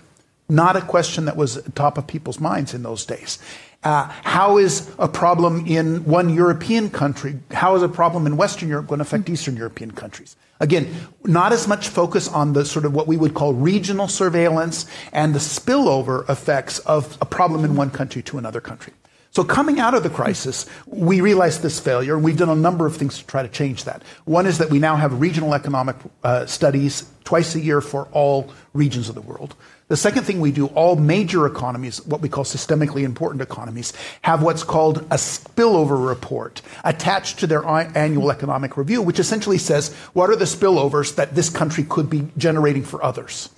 Not 0.47 0.75
a 0.75 0.81
question 0.81 1.25
that 1.25 1.35
was 1.35 1.61
top 1.73 1.97
of 1.97 2.05
people's 2.05 2.39
minds 2.39 2.73
in 2.73 2.83
those 2.83 3.03
days. 3.03 3.39
Uh, 3.83 4.03
how 4.23 4.57
is 4.57 4.89
a 4.99 5.07
problem 5.07 5.65
in 5.65 6.05
one 6.05 6.29
European 6.29 6.89
country, 6.89 7.39
how 7.51 7.75
is 7.75 7.81
a 7.81 7.89
problem 7.89 8.27
in 8.27 8.37
Western 8.37 8.69
Europe 8.69 8.87
going 8.87 8.99
to 8.99 9.03
affect 9.03 9.29
Eastern 9.29 9.57
European 9.57 9.91
countries? 9.91 10.35
Again, 10.59 10.93
not 11.23 11.51
as 11.51 11.67
much 11.67 11.87
focus 11.87 12.27
on 12.27 12.53
the 12.53 12.65
sort 12.65 12.85
of 12.85 12.93
what 12.93 13.07
we 13.07 13.17
would 13.17 13.33
call 13.33 13.53
regional 13.53 14.07
surveillance 14.07 14.85
and 15.11 15.33
the 15.33 15.39
spillover 15.39 16.29
effects 16.29 16.79
of 16.79 17.17
a 17.21 17.25
problem 17.25 17.63
in 17.63 17.75
one 17.75 17.89
country 17.89 18.21
to 18.23 18.37
another 18.37 18.61
country. 18.61 18.93
So 19.31 19.43
coming 19.43 19.79
out 19.79 19.93
of 19.93 20.03
the 20.03 20.09
crisis, 20.09 20.65
we 20.87 21.21
realized 21.21 21.61
this 21.61 21.79
failure, 21.79 22.15
and 22.15 22.23
we've 22.23 22.37
done 22.37 22.49
a 22.49 22.55
number 22.55 22.85
of 22.85 22.97
things 22.97 23.19
to 23.19 23.25
try 23.25 23.43
to 23.43 23.47
change 23.47 23.85
that. 23.85 24.03
One 24.25 24.45
is 24.45 24.57
that 24.57 24.69
we 24.69 24.79
now 24.79 24.95
have 24.95 25.21
regional 25.21 25.53
economic 25.53 25.95
uh, 26.23 26.45
studies 26.47 27.05
twice 27.29 27.53
a 27.53 27.59
year 27.59 27.79
for 27.79 28.07
all 28.11 28.51
regions 28.73 29.07
of 29.07 29.13
the 29.13 29.21
world. 29.21 29.53
The 29.87 29.95
second 29.95 30.23
thing 30.23 30.39
we 30.39 30.51
do, 30.51 30.65
all 30.73 30.95
major 30.95 31.45
economies, 31.45 32.03
what 32.03 32.21
we 32.21 32.27
call 32.27 32.43
systemically 32.43 33.03
important 33.03 33.43
economies, 33.43 33.93
have 34.23 34.41
what's 34.41 34.63
called 34.63 34.97
a 35.11 35.17
spillover 35.17 36.07
report 36.07 36.63
attached 36.83 37.37
to 37.39 37.45
their 37.45 37.63
annual 37.67 38.31
economic 38.31 38.77
review, 38.77 39.03
which 39.03 39.19
essentially 39.19 39.59
says 39.59 39.93
what 40.13 40.31
are 40.31 40.35
the 40.35 40.45
spillovers 40.45 41.17
that 41.17 41.35
this 41.35 41.51
country 41.51 41.83
could 41.83 42.09
be 42.09 42.27
generating 42.35 42.83
for 42.83 43.03
others. 43.03 43.49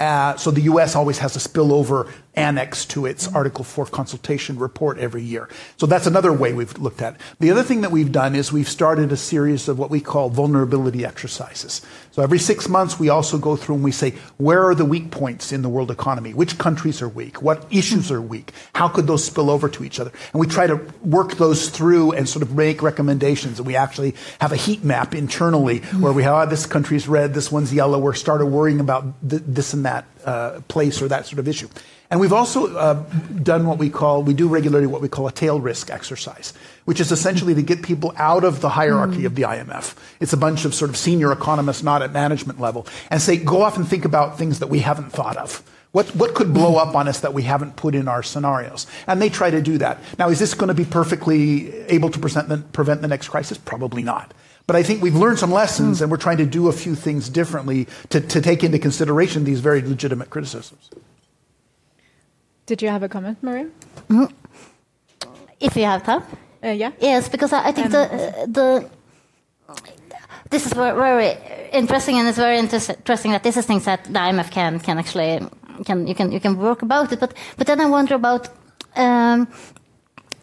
Uh, 0.00 0.34
so 0.36 0.50
the 0.50 0.62
U.S. 0.62 0.96
always 0.96 1.18
has 1.18 1.36
a 1.36 1.38
spillover 1.38 2.10
annex 2.34 2.84
to 2.86 3.06
its 3.06 3.26
Article 3.34 3.64
4 3.64 3.86
consultation 3.86 4.58
report 4.58 4.98
every 4.98 5.22
year. 5.22 5.48
So 5.76 5.86
that's 5.86 6.06
another 6.06 6.32
way 6.32 6.52
we've 6.52 6.76
looked 6.78 7.02
at 7.02 7.14
it. 7.14 7.20
The 7.40 7.50
other 7.50 7.62
thing 7.62 7.80
that 7.80 7.90
we've 7.90 8.12
done 8.12 8.34
is 8.34 8.52
we've 8.52 8.68
started 8.68 9.10
a 9.12 9.16
series 9.16 9.68
of 9.68 9.78
what 9.78 9.90
we 9.90 10.00
call 10.00 10.28
vulnerability 10.30 11.04
exercises. 11.04 11.82
So 12.12 12.22
every 12.22 12.38
six 12.38 12.68
months, 12.68 12.98
we 12.98 13.08
also 13.08 13.38
go 13.38 13.56
through 13.56 13.76
and 13.76 13.84
we 13.84 13.92
say, 13.92 14.14
where 14.38 14.64
are 14.64 14.74
the 14.74 14.84
weak 14.84 15.10
points 15.10 15.52
in 15.52 15.62
the 15.62 15.68
world 15.68 15.90
economy? 15.90 16.34
Which 16.34 16.58
countries 16.58 17.02
are 17.02 17.08
weak? 17.08 17.42
What 17.42 17.66
issues 17.70 18.10
are 18.10 18.20
weak? 18.20 18.52
How 18.74 18.88
could 18.88 19.06
those 19.06 19.24
spill 19.24 19.50
over 19.50 19.68
to 19.68 19.84
each 19.84 20.00
other? 20.00 20.12
And 20.32 20.40
we 20.40 20.46
try 20.46 20.66
to 20.66 20.76
work 21.02 21.34
those 21.34 21.68
through 21.70 22.12
and 22.12 22.28
sort 22.28 22.42
of 22.42 22.56
make 22.56 22.82
recommendations. 22.82 23.58
And 23.58 23.66
we 23.66 23.76
actually 23.76 24.14
have 24.40 24.52
a 24.52 24.56
heat 24.56 24.84
map 24.84 25.14
internally 25.14 25.78
where 26.00 26.12
we 26.12 26.22
have, 26.22 26.48
oh, 26.48 26.50
this 26.50 26.66
country's 26.66 27.08
red, 27.08 27.34
this 27.34 27.52
one's 27.52 27.72
yellow. 27.72 27.98
We're 27.98 28.14
started 28.14 28.46
worrying 28.46 28.80
about 28.80 29.04
th- 29.28 29.42
this 29.46 29.72
and 29.72 29.84
that 29.84 30.04
uh, 30.24 30.60
place 30.68 31.00
or 31.00 31.08
that 31.08 31.26
sort 31.26 31.38
of 31.38 31.48
issue. 31.48 31.68
And 32.10 32.20
we've 32.20 32.32
also 32.32 32.74
uh, 32.74 32.94
done 33.42 33.66
what 33.66 33.76
we 33.76 33.90
call, 33.90 34.22
we 34.22 34.32
do 34.32 34.48
regularly 34.48 34.86
what 34.86 35.02
we 35.02 35.08
call 35.08 35.26
a 35.28 35.32
tail 35.32 35.60
risk 35.60 35.90
exercise, 35.90 36.54
which 36.86 37.00
is 37.00 37.12
essentially 37.12 37.54
to 37.54 37.62
get 37.62 37.82
people 37.82 38.14
out 38.16 38.44
of 38.44 38.62
the 38.62 38.70
hierarchy 38.70 39.22
mm. 39.22 39.26
of 39.26 39.34
the 39.34 39.42
IMF. 39.42 39.94
It's 40.18 40.32
a 40.32 40.38
bunch 40.38 40.64
of 40.64 40.74
sort 40.74 40.90
of 40.90 40.96
senior 40.96 41.32
economists, 41.32 41.82
not 41.82 42.00
at 42.00 42.12
management 42.12 42.60
level, 42.60 42.86
and 43.10 43.20
say, 43.20 43.36
go 43.36 43.60
off 43.60 43.76
and 43.76 43.86
think 43.86 44.06
about 44.06 44.38
things 44.38 44.60
that 44.60 44.68
we 44.68 44.78
haven't 44.78 45.10
thought 45.10 45.36
of. 45.36 45.62
What, 45.92 46.14
what 46.16 46.34
could 46.34 46.54
blow 46.54 46.76
up 46.76 46.94
on 46.94 47.08
us 47.08 47.20
that 47.20 47.34
we 47.34 47.42
haven't 47.42 47.76
put 47.76 47.94
in 47.94 48.08
our 48.08 48.22
scenarios? 48.22 48.86
And 49.06 49.20
they 49.20 49.28
try 49.28 49.50
to 49.50 49.60
do 49.60 49.78
that. 49.78 49.98
Now, 50.18 50.30
is 50.30 50.38
this 50.38 50.54
going 50.54 50.68
to 50.68 50.74
be 50.74 50.84
perfectly 50.84 51.74
able 51.88 52.10
to 52.10 52.18
the, 52.18 52.64
prevent 52.72 53.02
the 53.02 53.08
next 53.08 53.28
crisis? 53.28 53.58
Probably 53.58 54.02
not. 54.02 54.32
But 54.66 54.76
I 54.76 54.82
think 54.82 55.02
we've 55.02 55.16
learned 55.16 55.38
some 55.38 55.50
lessons, 55.50 55.98
mm. 55.98 56.02
and 56.02 56.10
we're 56.10 56.18
trying 56.18 56.36
to 56.38 56.46
do 56.46 56.68
a 56.68 56.72
few 56.72 56.94
things 56.94 57.28
differently 57.28 57.86
to, 58.10 58.20
to 58.20 58.40
take 58.40 58.64
into 58.64 58.78
consideration 58.78 59.44
these 59.44 59.60
very 59.60 59.82
legitimate 59.82 60.30
criticisms. 60.30 60.90
Did 62.68 62.82
you 62.82 62.90
have 62.90 63.02
a 63.02 63.08
comment, 63.08 63.42
Maria? 63.42 63.66
Mm. 64.10 64.30
If 65.58 65.74
you 65.74 65.84
have 65.84 66.04
time. 66.04 66.22
Uh, 66.62 66.68
yeah. 66.68 66.92
Yes, 67.00 67.28
because 67.30 67.50
I, 67.54 67.68
I 67.68 67.72
think 67.72 67.86
um, 67.86 67.92
the 67.92 68.02
uh, 68.02 68.46
the 68.46 68.90
this 70.50 70.66
is 70.66 70.74
very, 70.74 70.94
very 70.94 71.36
interesting, 71.72 72.18
and 72.18 72.28
it's 72.28 72.36
very 72.36 72.58
interesting 72.58 73.32
that 73.32 73.42
this 73.42 73.56
is 73.56 73.64
things 73.64 73.86
that 73.86 74.04
the 74.04 74.18
IMF 74.18 74.50
can 74.50 74.80
can 74.80 74.98
actually 74.98 75.40
can 75.86 76.06
you 76.06 76.14
can 76.14 76.30
you 76.30 76.40
can 76.40 76.58
work 76.58 76.82
about 76.82 77.10
it. 77.10 77.20
But 77.20 77.32
but 77.56 77.66
then 77.66 77.80
I 77.80 77.86
wonder 77.86 78.14
about. 78.14 78.48
Um, 78.96 79.48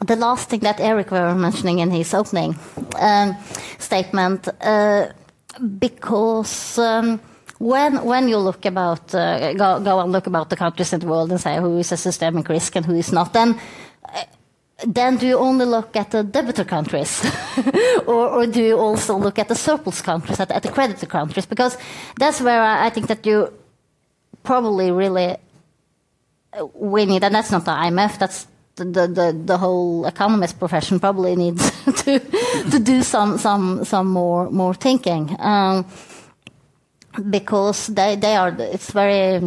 the 0.06 0.16
last 0.16 0.50
thing 0.50 0.60
that 0.60 0.80
Erik 0.80 1.10
were 1.10 1.34
mentioning 1.34 1.80
in 1.80 1.90
his 1.90 2.14
opening 2.14 2.56
um, 3.00 3.36
statement, 3.80 4.48
uh, 4.62 5.08
because 5.80 6.78
um, 6.78 7.20
when 7.60 8.04
when 8.04 8.28
you 8.28 8.38
look 8.38 8.66
about 8.66 9.14
uh, 9.16 9.54
go, 9.54 9.80
go 9.80 10.00
and 10.00 10.12
look 10.12 10.28
about 10.28 10.50
the 10.50 10.56
countries 10.56 10.94
in 10.94 11.00
the 11.00 11.08
world 11.08 11.32
and 11.32 11.40
say 11.40 11.58
who 11.58 11.78
is 11.78 11.92
a 11.92 11.98
systemic 11.98 12.50
risk 12.50 12.76
and 12.76 12.86
who 12.86 12.96
is 12.96 13.12
not, 13.12 13.34
then 13.34 13.60
uh, 14.04 14.24
then 14.86 15.18
do 15.18 15.26
you 15.26 15.38
only 15.38 15.66
look 15.66 15.96
at 15.96 16.12
the 16.12 16.24
debitor 16.24 16.68
countries, 16.68 17.26
or, 18.08 18.28
or, 18.28 18.48
do 18.48 18.62
you 18.62 18.78
also 18.78 19.18
look 19.18 19.40
at 19.40 19.48
the 19.48 19.56
surplus 19.56 20.02
countries, 20.02 20.40
at, 20.40 20.52
at 20.52 20.64
the 20.64 20.70
creditor 20.70 21.06
countries? 21.06 21.46
Because 21.46 21.78
that's 22.20 22.42
where 22.42 22.62
I, 22.62 22.88
I, 22.88 22.90
think 22.90 23.08
that 23.08 23.26
you 23.26 23.54
probably 24.44 24.92
really 24.92 25.38
uh, 26.52 26.66
we 26.74 27.06
need, 27.06 27.24
and 27.24 27.34
that's 27.34 27.52
not 27.52 27.64
the 27.64 27.72
IMF. 27.72 28.20
That's 28.20 28.48
the, 28.76 29.08
the, 29.08 29.42
the 29.46 29.58
whole 29.58 30.06
economist 30.06 30.60
profession 30.60 31.00
probably 31.00 31.36
needs 31.38 31.72
to 32.04 32.20
to 32.72 32.80
do 32.80 33.02
some 33.02 33.38
some 33.38 33.86
some 33.86 34.08
more 34.08 34.50
more 34.52 34.74
thinking 34.74 35.36
um, 35.40 35.86
because 37.30 37.88
they 37.88 38.16
they 38.16 38.36
are 38.36 38.56
it's 38.60 38.92
very 38.92 39.42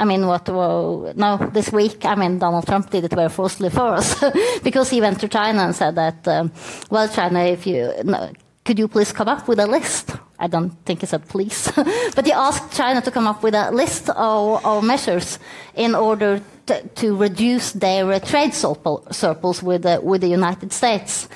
I 0.00 0.04
mean, 0.04 0.26
what? 0.28 0.46
No, 0.46 1.50
this 1.52 1.72
week, 1.72 2.04
I 2.04 2.14
mean, 2.14 2.38
Donald 2.38 2.66
Trump 2.66 2.88
did 2.88 3.04
it 3.04 3.12
very 3.12 3.28
forcefully 3.28 3.70
for 3.70 3.94
us 3.94 4.14
because 4.62 4.90
he 4.90 5.00
went 5.00 5.18
to 5.20 5.28
China 5.28 5.62
and 5.62 5.74
said 5.74 5.96
that, 5.96 6.28
um, 6.28 6.52
well, 6.88 7.08
China, 7.08 7.42
if 7.42 7.66
you 7.66 7.92
no, 8.04 8.30
could 8.64 8.78
you 8.78 8.86
please 8.86 9.12
come 9.12 9.28
up 9.28 9.48
with 9.48 9.58
a 9.58 9.66
list? 9.66 10.10
I 10.38 10.46
don't 10.46 10.70
think 10.84 11.00
he 11.00 11.06
said 11.06 11.26
please, 11.26 11.72
but 12.14 12.24
he 12.24 12.32
asked 12.32 12.76
China 12.76 13.00
to 13.00 13.10
come 13.10 13.26
up 13.26 13.42
with 13.42 13.54
a 13.54 13.72
list 13.72 14.08
of, 14.10 14.64
of 14.64 14.84
measures 14.84 15.40
in 15.74 15.96
order 15.96 16.40
to, 16.66 16.86
to 16.86 17.16
reduce 17.16 17.72
their 17.72 18.20
trade 18.20 18.54
surplus 18.54 19.62
with 19.62 19.82
the, 19.82 20.00
with 20.00 20.20
the 20.20 20.28
United 20.28 20.72
States. 20.72 21.28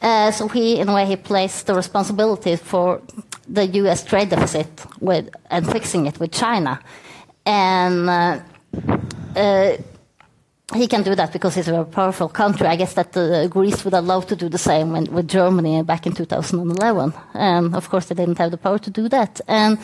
Uh, 0.00 0.30
so 0.30 0.48
he, 0.48 0.80
in 0.80 0.88
a 0.88 0.94
way, 0.94 1.06
he 1.06 1.16
placed 1.16 1.66
the 1.66 1.74
responsibility 1.74 2.56
for 2.56 3.00
the 3.48 3.66
U.S. 3.66 4.04
trade 4.04 4.28
deficit 4.30 4.68
with 5.00 5.30
and 5.50 5.70
fixing 5.70 6.06
it 6.06 6.20
with 6.20 6.32
China 6.32 6.80
and 7.48 8.10
uh, 8.10 8.40
uh, 9.36 9.76
he 10.74 10.86
can 10.86 11.02
do 11.02 11.14
that 11.14 11.32
because 11.32 11.54
he's 11.54 11.68
a 11.68 11.72
very 11.72 11.86
powerful 11.86 12.28
country. 12.28 12.66
I 12.66 12.76
guess 12.76 12.92
that 12.92 13.16
uh, 13.16 13.46
Greece 13.46 13.82
would 13.84 13.94
loved 13.94 14.28
to 14.28 14.36
do 14.36 14.50
the 14.50 14.58
same 14.58 14.92
when, 14.92 15.04
with 15.04 15.26
Germany 15.26 15.82
back 15.82 16.06
in 16.06 16.12
2011. 16.12 17.14
And 17.32 17.74
of 17.74 17.88
course, 17.88 18.06
they 18.06 18.14
didn't 18.14 18.36
have 18.36 18.50
the 18.50 18.58
power 18.58 18.78
to 18.78 18.90
do 18.90 19.08
that. 19.08 19.40
And 19.48 19.78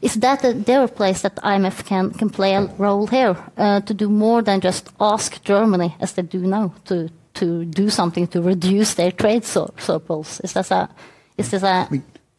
is 0.00 0.14
that 0.14 0.42
a, 0.42 0.54
their 0.54 0.88
place 0.88 1.20
that 1.20 1.36
IMF 1.36 1.84
can, 1.84 2.12
can 2.12 2.30
play 2.30 2.54
a 2.54 2.64
role 2.78 3.06
here 3.06 3.36
uh, 3.58 3.80
to 3.82 3.92
do 3.92 4.08
more 4.08 4.40
than 4.40 4.62
just 4.62 4.88
ask 4.98 5.42
Germany, 5.44 5.94
as 6.00 6.14
they 6.14 6.22
do 6.22 6.38
now, 6.38 6.72
to, 6.86 7.10
to 7.34 7.66
do 7.66 7.90
something 7.90 8.26
to 8.28 8.40
reduce 8.40 8.94
their 8.94 9.12
trade 9.12 9.44
surplus? 9.44 10.40
Is 10.40 10.54
this 10.54 10.70
a, 10.70 10.88
is 11.36 11.50
this 11.50 11.62
a 11.62 11.88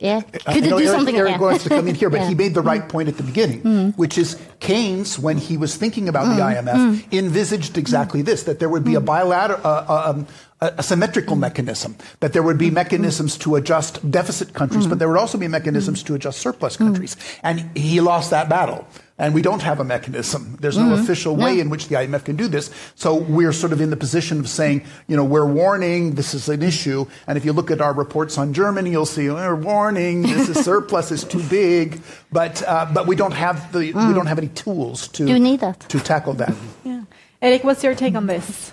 yeah. 0.04 0.22
Could 0.22 0.66
you 0.66 0.70
do 0.70 0.80
Erik, 0.80 0.88
something 0.90 1.16
Erik 1.16 1.40
wants 1.40 1.64
to 1.64 1.70
come 1.70 1.88
in 1.88 1.96
here, 1.96 2.10
but 2.10 2.20
yeah. 2.20 2.30
he 2.30 2.36
made 2.36 2.54
the 2.54 2.62
right 2.62 2.88
point 2.88 3.08
at 3.08 3.16
the 3.16 3.24
beginning, 3.24 3.62
mm. 3.62 3.98
which 3.98 4.18
is 4.18 4.38
Keynes, 4.60 5.18
when 5.18 5.38
he 5.38 5.56
was 5.56 5.78
thinking 5.78 6.10
about 6.10 6.26
mm. 6.26 6.36
the 6.36 6.42
IMF, 6.42 6.76
mm. 6.76 7.14
envisaged 7.14 7.78
exactly 7.78 8.22
this: 8.22 8.44
that 8.44 8.60
there 8.60 8.68
would 8.68 8.84
be 8.84 8.96
a 8.96 9.00
bilateral, 9.00 9.62
uh, 9.64 9.86
uh, 9.88 10.12
um, 10.12 10.28
a 10.60 10.84
symmetrical 10.84 11.38
mechanism, 11.38 11.96
that 12.20 12.34
there 12.34 12.44
would 12.44 12.58
be 12.58 12.70
mechanisms 12.70 13.38
to 13.38 13.56
adjust 13.56 14.00
deficit 14.12 14.54
countries, 14.54 14.88
but 14.88 15.00
there 15.00 15.08
would 15.08 15.18
also 15.18 15.38
be 15.38 15.48
mechanisms 15.48 16.04
to 16.04 16.16
adjust 16.16 16.40
surplus 16.40 16.76
countries. 16.76 17.16
And 17.42 17.76
he 17.76 18.02
lost 18.02 18.30
that 18.32 18.50
battle. 18.50 18.86
And 19.20 19.36
we 19.36 19.44
don't 19.44 19.62
have 19.62 19.80
a 19.80 19.84
mechanism. 19.84 20.58
There's 20.60 20.76
no 20.76 20.86
mm-hmm. 20.86 21.04
official 21.04 21.36
way 21.36 21.56
yeah. 21.56 21.62
in 21.62 21.70
which 21.70 21.88
the 21.88 21.96
IMF 21.96 22.26
can 22.26 22.36
do 22.36 22.48
this. 22.48 22.72
So 22.96 23.14
we're 23.16 23.54
sort 23.54 23.72
of 23.72 23.80
in 23.80 23.92
the 23.92 23.96
position 23.96 24.40
of 24.40 24.50
saying, 24.50 24.86
you 25.08 25.16
know, 25.16 25.24
we're 25.24 25.46
warning 25.46 26.16
this 26.16 26.34
is 26.34 26.50
an 26.50 26.64
issue. 26.64 27.06
And 27.28 27.38
if 27.38 27.46
you 27.46 27.54
look 27.54 27.70
at 27.70 27.80
our 27.80 27.94
reports 27.94 28.40
on 28.40 28.54
Germany, 28.54 28.90
you'll 28.90 29.06
see 29.06 29.30
we're 29.30 29.56
warning 29.56 30.24
this 30.24 30.50
is 30.50 30.66
surplus 30.66 31.12
is 31.12 31.24
too 31.24 31.44
big. 31.44 32.02
But 32.32 32.64
uh, 32.68 32.90
but 32.92 33.06
we 33.06 33.16
don't 33.16 33.34
have 33.34 33.72
the 33.72 33.94
mm. 33.94 34.08
we 34.08 34.14
don't 34.16 34.26
have 34.26 34.40
any 34.40 34.50
tools 34.50 35.08
to 35.10 35.28
you 35.28 35.38
need 35.38 35.60
that. 35.60 35.82
to 35.82 36.00
tackle 36.00 36.34
that. 36.34 36.56
Yeah. 36.84 37.04
Erik, 37.44 37.64
what's 37.64 37.84
your 37.84 37.94
take 37.94 38.16
on 38.16 38.26
this? 38.26 38.72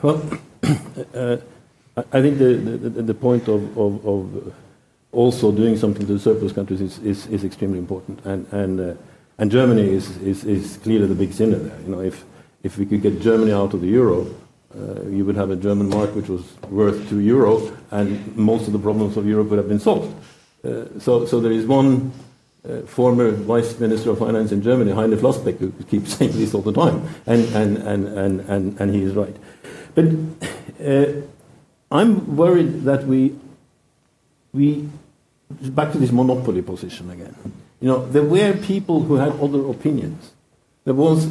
Well, 0.00 0.22
uh, 1.14 1.36
I 1.96 2.22
think 2.22 2.38
the, 2.38 2.54
the, 2.54 3.02
the 3.02 3.14
point 3.14 3.48
of, 3.48 3.76
of, 3.78 4.06
of, 4.06 4.54
also 5.12 5.52
doing 5.52 5.76
something 5.76 6.06
to 6.06 6.14
the 6.14 6.18
surplus 6.18 6.52
countries 6.52 6.80
is, 6.80 6.98
is, 6.98 7.26
is 7.28 7.44
extremely 7.44 7.78
important. 7.78 8.24
And, 8.24 8.46
and, 8.52 8.80
uh, 8.80 8.94
and 9.38 9.50
Germany 9.50 9.88
is, 9.88 10.16
is, 10.18 10.44
is 10.44 10.76
clearly 10.78 11.06
the 11.06 11.14
big 11.14 11.32
sinner 11.32 11.58
there. 11.58 11.80
You 11.80 11.88
know, 11.88 12.00
if, 12.00 12.24
if 12.62 12.78
we 12.78 12.86
could 12.86 13.02
get 13.02 13.20
Germany 13.20 13.52
out 13.52 13.74
of 13.74 13.80
the 13.80 13.88
euro, 13.88 14.26
uh, 14.76 15.02
you 15.08 15.24
would 15.24 15.36
have 15.36 15.50
a 15.50 15.56
German 15.56 15.88
mark 15.88 16.14
which 16.14 16.28
was 16.28 16.42
worth 16.70 17.08
two 17.08 17.20
euro, 17.20 17.72
and 17.90 18.36
most 18.36 18.66
of 18.66 18.72
the 18.72 18.78
problems 18.78 19.16
of 19.16 19.26
Europe 19.26 19.48
would 19.48 19.58
have 19.58 19.68
been 19.68 19.80
solved. 19.80 20.14
Uh, 20.64 20.84
so, 20.98 21.26
so 21.26 21.40
there 21.40 21.52
is 21.52 21.66
one 21.66 22.12
uh, 22.68 22.80
former 22.82 23.30
Vice 23.30 23.78
Minister 23.78 24.10
of 24.10 24.18
Finance 24.18 24.52
in 24.52 24.62
Germany, 24.62 24.92
Heiner 24.92 25.16
Flassbeck, 25.16 25.58
who 25.58 25.70
keeps 25.88 26.14
saying 26.14 26.32
this 26.32 26.54
all 26.54 26.62
the 26.62 26.72
time, 26.72 27.08
and, 27.26 27.44
and, 27.54 27.76
and, 27.78 28.06
and, 28.08 28.40
and, 28.40 28.80
and 28.80 28.94
he 28.94 29.02
is 29.02 29.14
right. 29.14 29.36
But 29.94 30.06
uh, 30.84 31.06
I'm 31.90 32.36
worried 32.36 32.82
that 32.82 33.06
we, 33.06 33.36
we, 34.52 34.88
back 35.50 35.92
to 35.92 35.98
this 35.98 36.10
monopoly 36.10 36.62
position 36.62 37.10
again. 37.10 37.36
You 37.84 37.90
know, 37.90 38.06
there 38.06 38.22
were 38.22 38.54
people 38.56 39.02
who 39.02 39.16
had 39.16 39.32
other 39.32 39.66
opinions. 39.68 40.32
There 40.84 40.94
was 40.94 41.30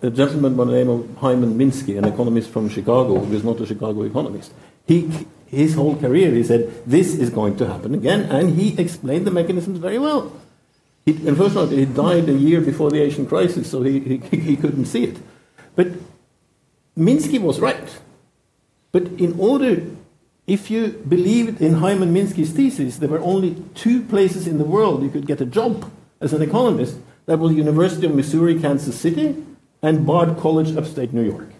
a 0.00 0.08
gentleman 0.08 0.56
by 0.56 0.64
the 0.64 0.72
name 0.72 0.88
of 0.88 1.14
Hyman 1.18 1.58
Minsky, 1.58 1.98
an 1.98 2.06
economist 2.06 2.48
from 2.48 2.70
Chicago, 2.70 3.18
who 3.18 3.34
was 3.34 3.44
not 3.44 3.60
a 3.60 3.66
Chicago 3.66 4.04
economist. 4.04 4.50
He, 4.86 5.10
his 5.44 5.74
whole 5.74 5.96
career, 5.96 6.30
he 6.30 6.42
said, 6.42 6.72
this 6.86 7.14
is 7.14 7.28
going 7.28 7.58
to 7.58 7.66
happen 7.66 7.92
again, 7.92 8.22
and 8.30 8.58
he 8.58 8.80
explained 8.80 9.26
the 9.26 9.30
mechanisms 9.30 9.78
very 9.78 9.98
well. 9.98 10.32
He, 11.04 11.12
all, 11.28 11.66
he 11.66 11.84
died 11.84 12.30
a 12.30 12.32
year 12.32 12.62
before 12.62 12.90
the 12.90 13.02
Asian 13.02 13.26
crisis, 13.26 13.70
so 13.70 13.82
he, 13.82 14.00
he, 14.00 14.16
he 14.38 14.56
couldn't 14.56 14.86
see 14.86 15.04
it. 15.04 15.18
But 15.76 15.88
Minsky 16.96 17.38
was 17.38 17.60
right. 17.60 18.00
But 18.90 19.02
in 19.02 19.38
order, 19.38 19.84
if 20.50 20.68
you 20.68 20.88
believed 21.08 21.60
in 21.60 21.74
Hyman 21.74 22.12
Minsky's 22.12 22.50
thesis, 22.50 22.96
there 22.96 23.08
were 23.08 23.20
only 23.20 23.54
two 23.76 24.02
places 24.02 24.48
in 24.48 24.58
the 24.58 24.64
world 24.64 25.04
you 25.04 25.08
could 25.08 25.24
get 25.24 25.40
a 25.40 25.46
job 25.46 25.88
as 26.20 26.32
an 26.32 26.42
economist. 26.42 26.96
That 27.26 27.38
was 27.38 27.52
University 27.52 28.06
of 28.06 28.16
Missouri, 28.16 28.58
Kansas 28.60 28.98
City, 28.98 29.44
and 29.80 30.04
Bard 30.04 30.38
College, 30.38 30.76
upstate 30.76 31.12
New 31.12 31.22
York. 31.22 31.50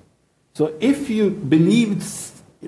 So 0.54 0.74
if 0.80 1.08
you 1.08 1.30
believed 1.30 2.02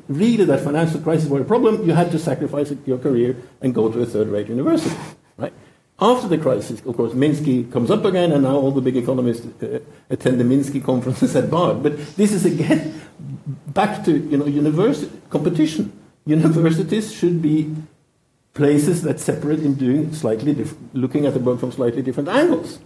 really 0.07 0.45
that 0.45 0.61
financial 0.61 1.01
crisis 1.01 1.29
were 1.29 1.41
a 1.41 1.45
problem, 1.45 1.85
you 1.85 1.93
had 1.93 2.13
to 2.13 2.21
sacrifice 2.21 2.73
your 2.87 2.99
career 2.99 3.37
and 3.61 3.75
go 3.75 3.91
to 3.91 4.01
a 4.01 4.07
third-rate 4.07 4.47
university, 4.47 4.95
right? 5.37 5.53
After 5.99 6.29
the 6.29 6.39
crisis, 6.39 6.81
of 6.87 6.97
course, 6.97 7.15
Minsky 7.15 7.71
comes 7.73 7.91
up 7.91 8.05
again, 8.05 8.31
and 8.31 8.45
now 8.45 8.55
all 8.55 8.71
the 8.71 8.81
big 8.81 8.97
economists 8.97 9.45
uh, 9.61 9.81
attend 10.09 10.39
the 10.39 10.45
Minsky 10.45 10.83
conferences 10.83 11.35
at 11.41 11.51
Bard. 11.51 11.83
But 11.83 11.99
this 12.15 12.33
is 12.33 12.47
again 12.47 13.01
back 13.67 14.05
to 14.05 14.13
you 14.13 14.37
know 14.37 14.47
university 14.47 15.11
competition. 15.29 15.99
Universities 16.25 17.13
should 17.13 17.43
be 17.43 17.75
places 18.55 19.03
that 19.03 19.19
separate 19.19 19.61
in 19.61 19.75
doing 19.75 20.13
slightly 20.13 20.67
looking 20.93 21.27
at 21.27 21.35
the 21.35 21.41
world 21.41 21.61
from 21.61 21.73
slightly 21.73 22.03
different 22.03 22.29
angles. 22.29 22.79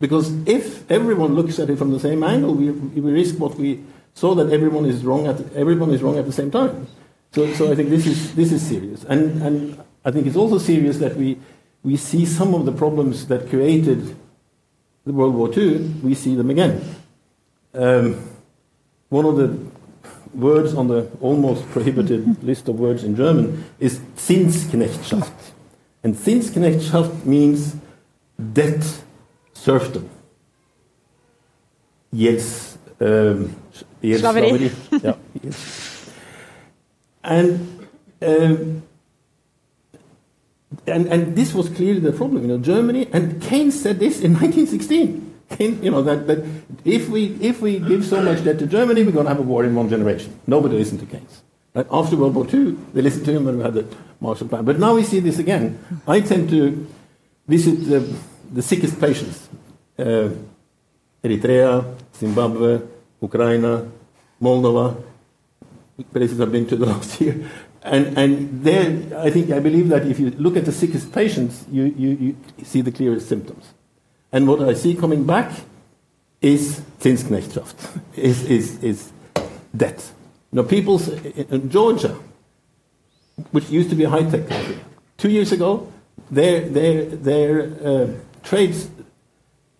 Because 0.00 0.32
if 0.46 0.90
everyone 0.90 1.34
looks 1.34 1.58
at 1.58 1.70
it 1.70 1.78
from 1.78 1.92
the 1.92 2.00
same 2.00 2.22
angle, 2.24 2.54
we, 2.54 2.70
we 2.70 3.12
risk 3.12 3.38
what 3.38 3.54
we 3.56 3.84
saw 4.14 4.34
that 4.34 4.52
everyone 4.52 4.86
is 4.86 5.04
wrong 5.04 5.26
at 5.26 5.40
everyone 5.54 5.90
is 5.90 6.02
wrong 6.02 6.18
at 6.18 6.26
the 6.26 6.32
same 6.32 6.50
time. 6.50 6.86
So, 7.32 7.52
so 7.54 7.70
I 7.70 7.74
think 7.74 7.90
this 7.90 8.06
is 8.06 8.34
this 8.34 8.52
is 8.52 8.66
serious, 8.66 9.04
and 9.04 9.42
and 9.42 9.80
I 10.04 10.10
think 10.10 10.26
it's 10.26 10.36
also 10.36 10.58
serious 10.58 10.98
that 10.98 11.16
we 11.16 11.38
we 11.82 11.96
see 11.96 12.24
some 12.24 12.54
of 12.54 12.64
the 12.64 12.72
problems 12.72 13.26
that 13.28 13.48
created 13.50 14.16
the 15.04 15.12
World 15.12 15.34
War 15.34 15.52
II, 15.52 15.78
we 16.02 16.14
see 16.14 16.34
them 16.34 16.50
again. 16.50 16.82
Um, 17.74 18.30
one 19.10 19.26
of 19.26 19.36
the 19.36 19.58
words 20.34 20.74
on 20.74 20.88
the 20.88 21.10
almost 21.20 21.68
prohibited 21.70 22.42
list 22.42 22.68
of 22.68 22.78
words 22.78 23.04
in 23.04 23.16
German 23.16 23.64
is 23.78 23.98
Zinsknechtschaft. 24.16 25.52
And 26.02 26.14
Zinsknechtschaft 26.14 27.24
means 27.24 27.76
debt 28.52 29.02
serfdom. 29.52 30.08
Yes. 32.12 32.78
Um, 33.00 33.56
yes 34.00 34.22
yeah, 34.22 35.14
yes. 35.42 36.10
And 37.22 37.88
um, 38.22 38.82
and, 40.86 41.06
and 41.06 41.36
this 41.36 41.54
was 41.54 41.68
clearly 41.68 42.00
the 42.00 42.12
problem. 42.12 42.42
You 42.42 42.48
know, 42.48 42.58
Germany 42.58 43.08
and 43.12 43.40
Keynes 43.40 43.80
said 43.80 43.98
this 43.98 44.20
in 44.20 44.32
1916. 44.32 45.23
Keynes, 45.56 45.84
you 45.84 45.90
know 45.90 46.02
that, 46.02 46.26
that 46.26 46.44
if 46.84 47.08
we 47.08 47.36
if 47.40 47.60
we 47.60 47.78
give 47.78 48.04
so 48.04 48.22
much 48.22 48.44
debt 48.44 48.58
to 48.58 48.66
Germany, 48.66 49.04
we're 49.04 49.12
going 49.12 49.26
to 49.26 49.30
have 49.30 49.38
a 49.38 49.42
war 49.42 49.64
in 49.64 49.74
one 49.74 49.88
generation. 49.88 50.38
Nobody 50.46 50.76
listened 50.76 51.00
to 51.00 51.06
Keynes. 51.06 51.42
Right? 51.74 51.86
After 51.90 52.16
World 52.16 52.34
War 52.34 52.46
II, 52.46 52.76
they 52.92 53.02
listened 53.02 53.26
to 53.26 53.32
him 53.32 53.44
when 53.44 53.58
we 53.58 53.64
had 53.64 53.74
the 53.74 53.86
Marshall 54.20 54.48
Plan. 54.48 54.64
But 54.64 54.78
now 54.78 54.94
we 54.94 55.02
see 55.02 55.20
this 55.20 55.38
again. 55.38 55.78
I 56.06 56.20
tend 56.20 56.48
to 56.50 56.86
visit 57.48 57.76
the, 57.88 58.16
the 58.52 58.62
sickest 58.62 59.00
patients. 59.00 59.48
Uh, 59.98 60.30
Eritrea, 61.22 61.96
Zimbabwe, 62.14 62.80
Ukraine, 63.20 63.90
Moldova, 64.40 65.02
places 66.12 66.40
I've 66.40 66.52
been 66.52 66.66
to 66.66 66.76
the 66.76 66.86
last 66.94 67.20
year. 67.20 67.50
And, 67.82 68.16
and 68.16 68.64
there, 68.64 69.18
I 69.18 69.30
think, 69.30 69.50
I 69.50 69.58
believe 69.58 69.88
that 69.88 70.06
if 70.06 70.18
you 70.18 70.30
look 70.30 70.56
at 70.56 70.64
the 70.64 70.72
sickest 70.72 71.12
patients, 71.12 71.64
you, 71.70 71.84
you, 71.96 72.36
you 72.58 72.64
see 72.64 72.80
the 72.80 72.92
clearest 72.92 73.28
symptoms. 73.28 73.73
And 74.34 74.48
what 74.48 74.60
I 74.62 74.74
see 74.74 74.96
coming 74.96 75.22
back 75.24 75.52
is 76.42 76.80
Zinsknechtschaft, 76.98 78.00
is, 78.16 78.42
is, 78.50 78.82
is 78.82 79.12
debt. 79.74 80.10
Know, 80.50 80.64
people 80.64 81.00
in 81.36 81.70
Georgia, 81.70 82.16
which 83.52 83.70
used 83.70 83.90
to 83.90 83.96
be 83.96 84.02
a 84.02 84.10
high-tech 84.10 84.48
country, 84.48 84.78
two 85.18 85.30
years 85.30 85.52
ago, 85.52 85.92
their, 86.32 86.68
their, 86.68 87.04
their 87.04 87.62
uh, 87.84 88.08
trades, 88.42 88.88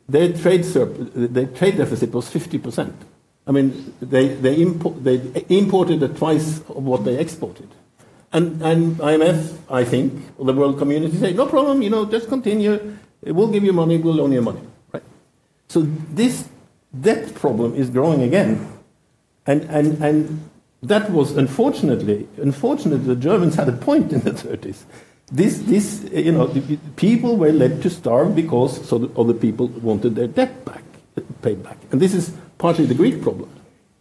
their 0.09 0.33
trade, 0.33 0.61
surp- 0.61 1.13
their 1.15 1.47
trade 1.47 1.77
deficit 1.77 2.13
was 2.13 2.29
50%. 2.33 2.93
I 3.49 3.51
mean, 3.51 3.95
they, 4.01 4.29
they, 4.29 4.57
impo- 4.57 5.03
they 5.03 5.45
imported 5.49 6.01
at 6.05 6.17
twice 6.17 6.61
of 6.61 6.85
what 6.85 7.05
they 7.05 7.19
exported. 7.19 7.69
And, 8.33 8.63
and 8.63 8.97
IMF, 8.99 9.59
I 9.69 9.85
think, 9.85 10.13
or 10.39 10.45
the 10.45 10.53
world 10.53 10.79
community 10.79 11.17
say, 11.19 11.33
no 11.33 11.47
problem, 11.47 11.83
you 11.83 11.91
know, 11.91 12.05
just 12.05 12.29
continue. 12.29 12.97
We'll 13.27 13.49
give 13.49 13.65
you 13.65 13.73
money, 13.73 13.97
we'll 13.99 14.15
loan 14.15 14.33
you 14.33 14.43
money. 14.43 14.61
Right? 14.93 15.03
So 15.69 15.83
this 16.11 16.49
debt 16.99 17.35
problem 17.35 17.75
is 17.75 17.91
growing 17.91 18.23
again. 18.23 18.71
And, 19.47 19.63
and, 19.63 20.03
and 20.03 20.51
that 20.83 21.11
was 21.11 21.37
unfortunately, 21.37 22.29
unfortunately, 22.37 23.07
the 23.07 23.21
Germans 23.21 23.55
had 23.55 23.69
a 23.69 23.73
point 23.73 24.13
in 24.13 24.21
the 24.21 24.33
30s. 24.33 24.85
This, 25.33 25.59
this, 25.59 26.05
you 26.13 26.33
know, 26.33 26.55
people 26.97 27.37
were 27.37 27.53
led 27.53 27.83
to 27.83 27.91
starve 27.91 28.37
because 28.37 28.87
so 28.87 29.11
other 29.17 29.33
people 29.33 29.69
wanted 29.69 30.15
their 30.15 30.29
debt 30.29 30.65
back, 30.65 30.85
paid 31.43 31.63
back. 31.63 31.79
And 31.91 32.01
this 32.01 32.15
is 32.15 32.33
partly 32.59 32.85
the 32.85 32.95
Greek 32.95 33.23
problem, 33.23 33.49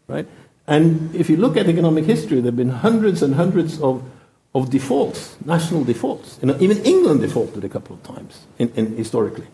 right? 0.08 0.28
And 0.68 1.14
if 1.16 1.30
you 1.30 1.38
look 1.38 1.58
at 1.58 1.68
economic 1.68 2.06
history, 2.06 2.38
there 2.38 2.52
have 2.52 2.58
been 2.58 2.70
hundreds 2.70 3.22
and 3.22 3.36
hundreds 3.36 3.82
of, 3.82 4.04
of 4.56 4.70
defaults, 4.70 5.36
national 5.45 5.84
defaults. 5.84 6.38
You 6.41 6.47
know, 6.47 6.58
even 6.60 6.78
England 6.84 7.22
defaulted 7.22 7.64
a 7.64 7.70
couple 7.70 7.95
of 7.95 8.04
times 8.04 8.45
in, 8.60 8.72
in 8.76 8.95
historically. 8.95 9.47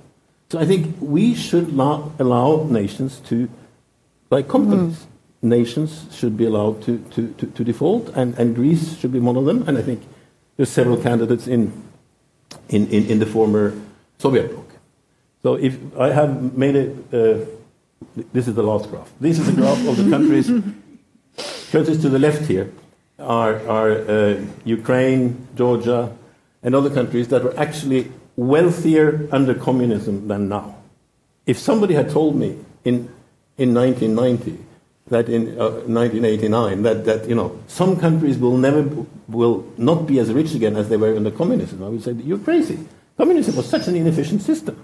So 0.50 0.60
I 0.60 0.66
think 0.66 0.96
we 1.00 1.36
should 1.36 1.70
allow, 1.70 2.12
allow 2.20 2.64
nations 2.64 3.20
to, 3.28 3.50
like 4.30 4.48
companies, 4.48 4.98
mm. 4.98 5.50
nations 5.50 6.06
should 6.12 6.36
be 6.36 6.46
allowed 6.46 6.82
to, 6.84 6.98
to, 7.12 7.34
to, 7.34 7.46
to, 7.48 7.64
default, 7.64 8.10
and, 8.10 8.38
and 8.38 8.56
Greece 8.56 8.98
should 8.98 9.14
be 9.14 9.20
one 9.20 9.38
of 9.38 9.46
them. 9.46 9.64
And 9.68 9.78
I 9.78 9.82
think 9.82 10.02
there's 10.58 10.70
several 10.70 10.98
candidates 10.98 11.48
in, 11.48 11.84
in, 12.68 12.88
in, 12.88 13.06
in 13.06 13.20
the 13.20 13.26
former 13.26 13.80
Soviet 14.18 14.52
bloc. 14.52 14.66
So 15.44 15.54
if 15.56 15.78
I 15.98 16.12
have 16.12 16.58
made 16.58 16.76
it, 16.76 16.98
uh, 17.14 17.46
this 18.34 18.48
is 18.48 18.56
the 18.56 18.64
last 18.64 18.90
graph. 18.90 19.10
This 19.22 19.40
is 19.40 19.48
a 19.48 19.54
graph 19.54 19.88
of 19.88 19.96
the 19.96 20.10
countries. 20.10 20.48
countries 21.72 22.02
to 22.02 22.10
the 22.10 22.20
left 22.20 22.48
here 22.48 22.72
are, 23.20 23.56
are 23.68 23.92
uh, 23.92 24.46
Ukraine, 24.66 25.48
Georgia, 25.56 26.16
and 26.64 26.76
other 26.76 26.90
countries 26.90 27.28
that 27.30 27.44
were 27.44 27.58
actually 27.58 28.12
wealthier 28.36 29.28
under 29.32 29.54
communism 29.54 30.28
than 30.28 30.50
now. 30.50 30.76
If 31.46 31.58
somebody 31.58 31.94
had 31.94 32.10
told 32.10 32.36
me 32.36 32.58
in, 32.84 33.14
in 33.58 33.74
1990 33.74 34.66
that 35.08 35.28
in 35.28 35.60
uh, 35.60 35.82
1989 35.88 36.84
that, 36.84 37.06
that 37.06 37.28
you 37.28 37.36
know 37.36 37.60
some 37.68 37.98
countries 37.98 38.38
will 38.38 38.58
never 38.58 38.88
will 39.28 39.66
not 39.78 40.06
be 40.06 40.20
as 40.20 40.32
rich 40.32 40.54
again 40.54 40.76
as 40.76 40.88
they 40.90 40.98
were 40.98 41.16
under 41.16 41.32
communism, 41.32 41.84
I 41.84 41.90
would 41.90 42.04
say 42.04 42.12
you're 42.14 42.40
crazy. 42.40 42.80
Communism 43.18 43.56
was 43.56 43.68
such 43.68 43.88
an 43.88 43.96
inefficient 43.96 44.42
system, 44.42 44.82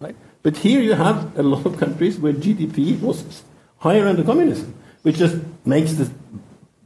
right? 0.00 0.16
But 0.42 0.56
here 0.58 0.80
you 0.80 0.94
have 0.94 1.38
a 1.38 1.42
lot 1.42 1.64
of 1.64 1.78
countries 1.78 2.18
where 2.18 2.32
GDP 2.32 3.00
was 3.00 3.42
higher 3.78 4.06
under 4.06 4.24
communism, 4.24 4.74
which 5.02 5.16
just 5.16 5.36
makes 5.64 5.92
this 5.94 6.10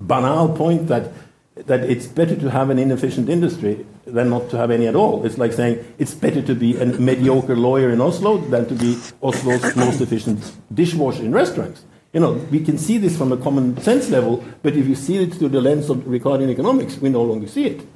banal 0.01 0.49
point 0.57 0.89
that 0.89 1.13
that 1.57 1.81
it's 1.85 2.07
better 2.07 2.37
to 2.37 2.51
have 2.51 2.69
an 2.69 2.79
inefficient 2.79 3.31
industry 3.31 3.87
than 4.05 4.29
not 4.29 4.51
to 4.51 4.59
have 4.59 4.71
any 4.71 4.87
at 4.87 4.95
all. 4.95 5.25
It's 5.25 5.39
like 5.39 5.55
saying 5.55 5.83
it's 5.99 6.15
better 6.15 6.43
to 6.43 6.55
be 6.55 6.77
a 6.77 6.85
mediocre 6.85 7.57
lawyer 7.57 7.91
in 7.91 8.01
Oslo 8.01 8.37
than 8.37 8.67
to 8.69 8.75
be 8.75 8.99
Oslo's 9.23 9.75
most 9.75 10.03
efficient 10.03 10.53
dishwasher 10.73 11.23
in 11.23 11.33
restaurants. 11.33 11.85
You 12.13 12.21
know, 12.21 12.33
we 12.51 12.61
can 12.61 12.79
see 12.79 12.99
this 12.99 13.17
from 13.17 13.33
a 13.33 13.37
common 13.37 13.77
sense 13.81 14.11
level, 14.11 14.45
but 14.63 14.77
if 14.77 14.87
you 14.87 14.95
see 14.95 15.17
it 15.17 15.35
through 15.35 15.49
the 15.49 15.61
lens 15.61 15.89
of 15.89 15.99
Ricardian 15.99 16.51
economics, 16.51 16.99
we 16.99 17.09
no 17.09 17.23
longer 17.23 17.47
see 17.47 17.67
it. 17.67 17.87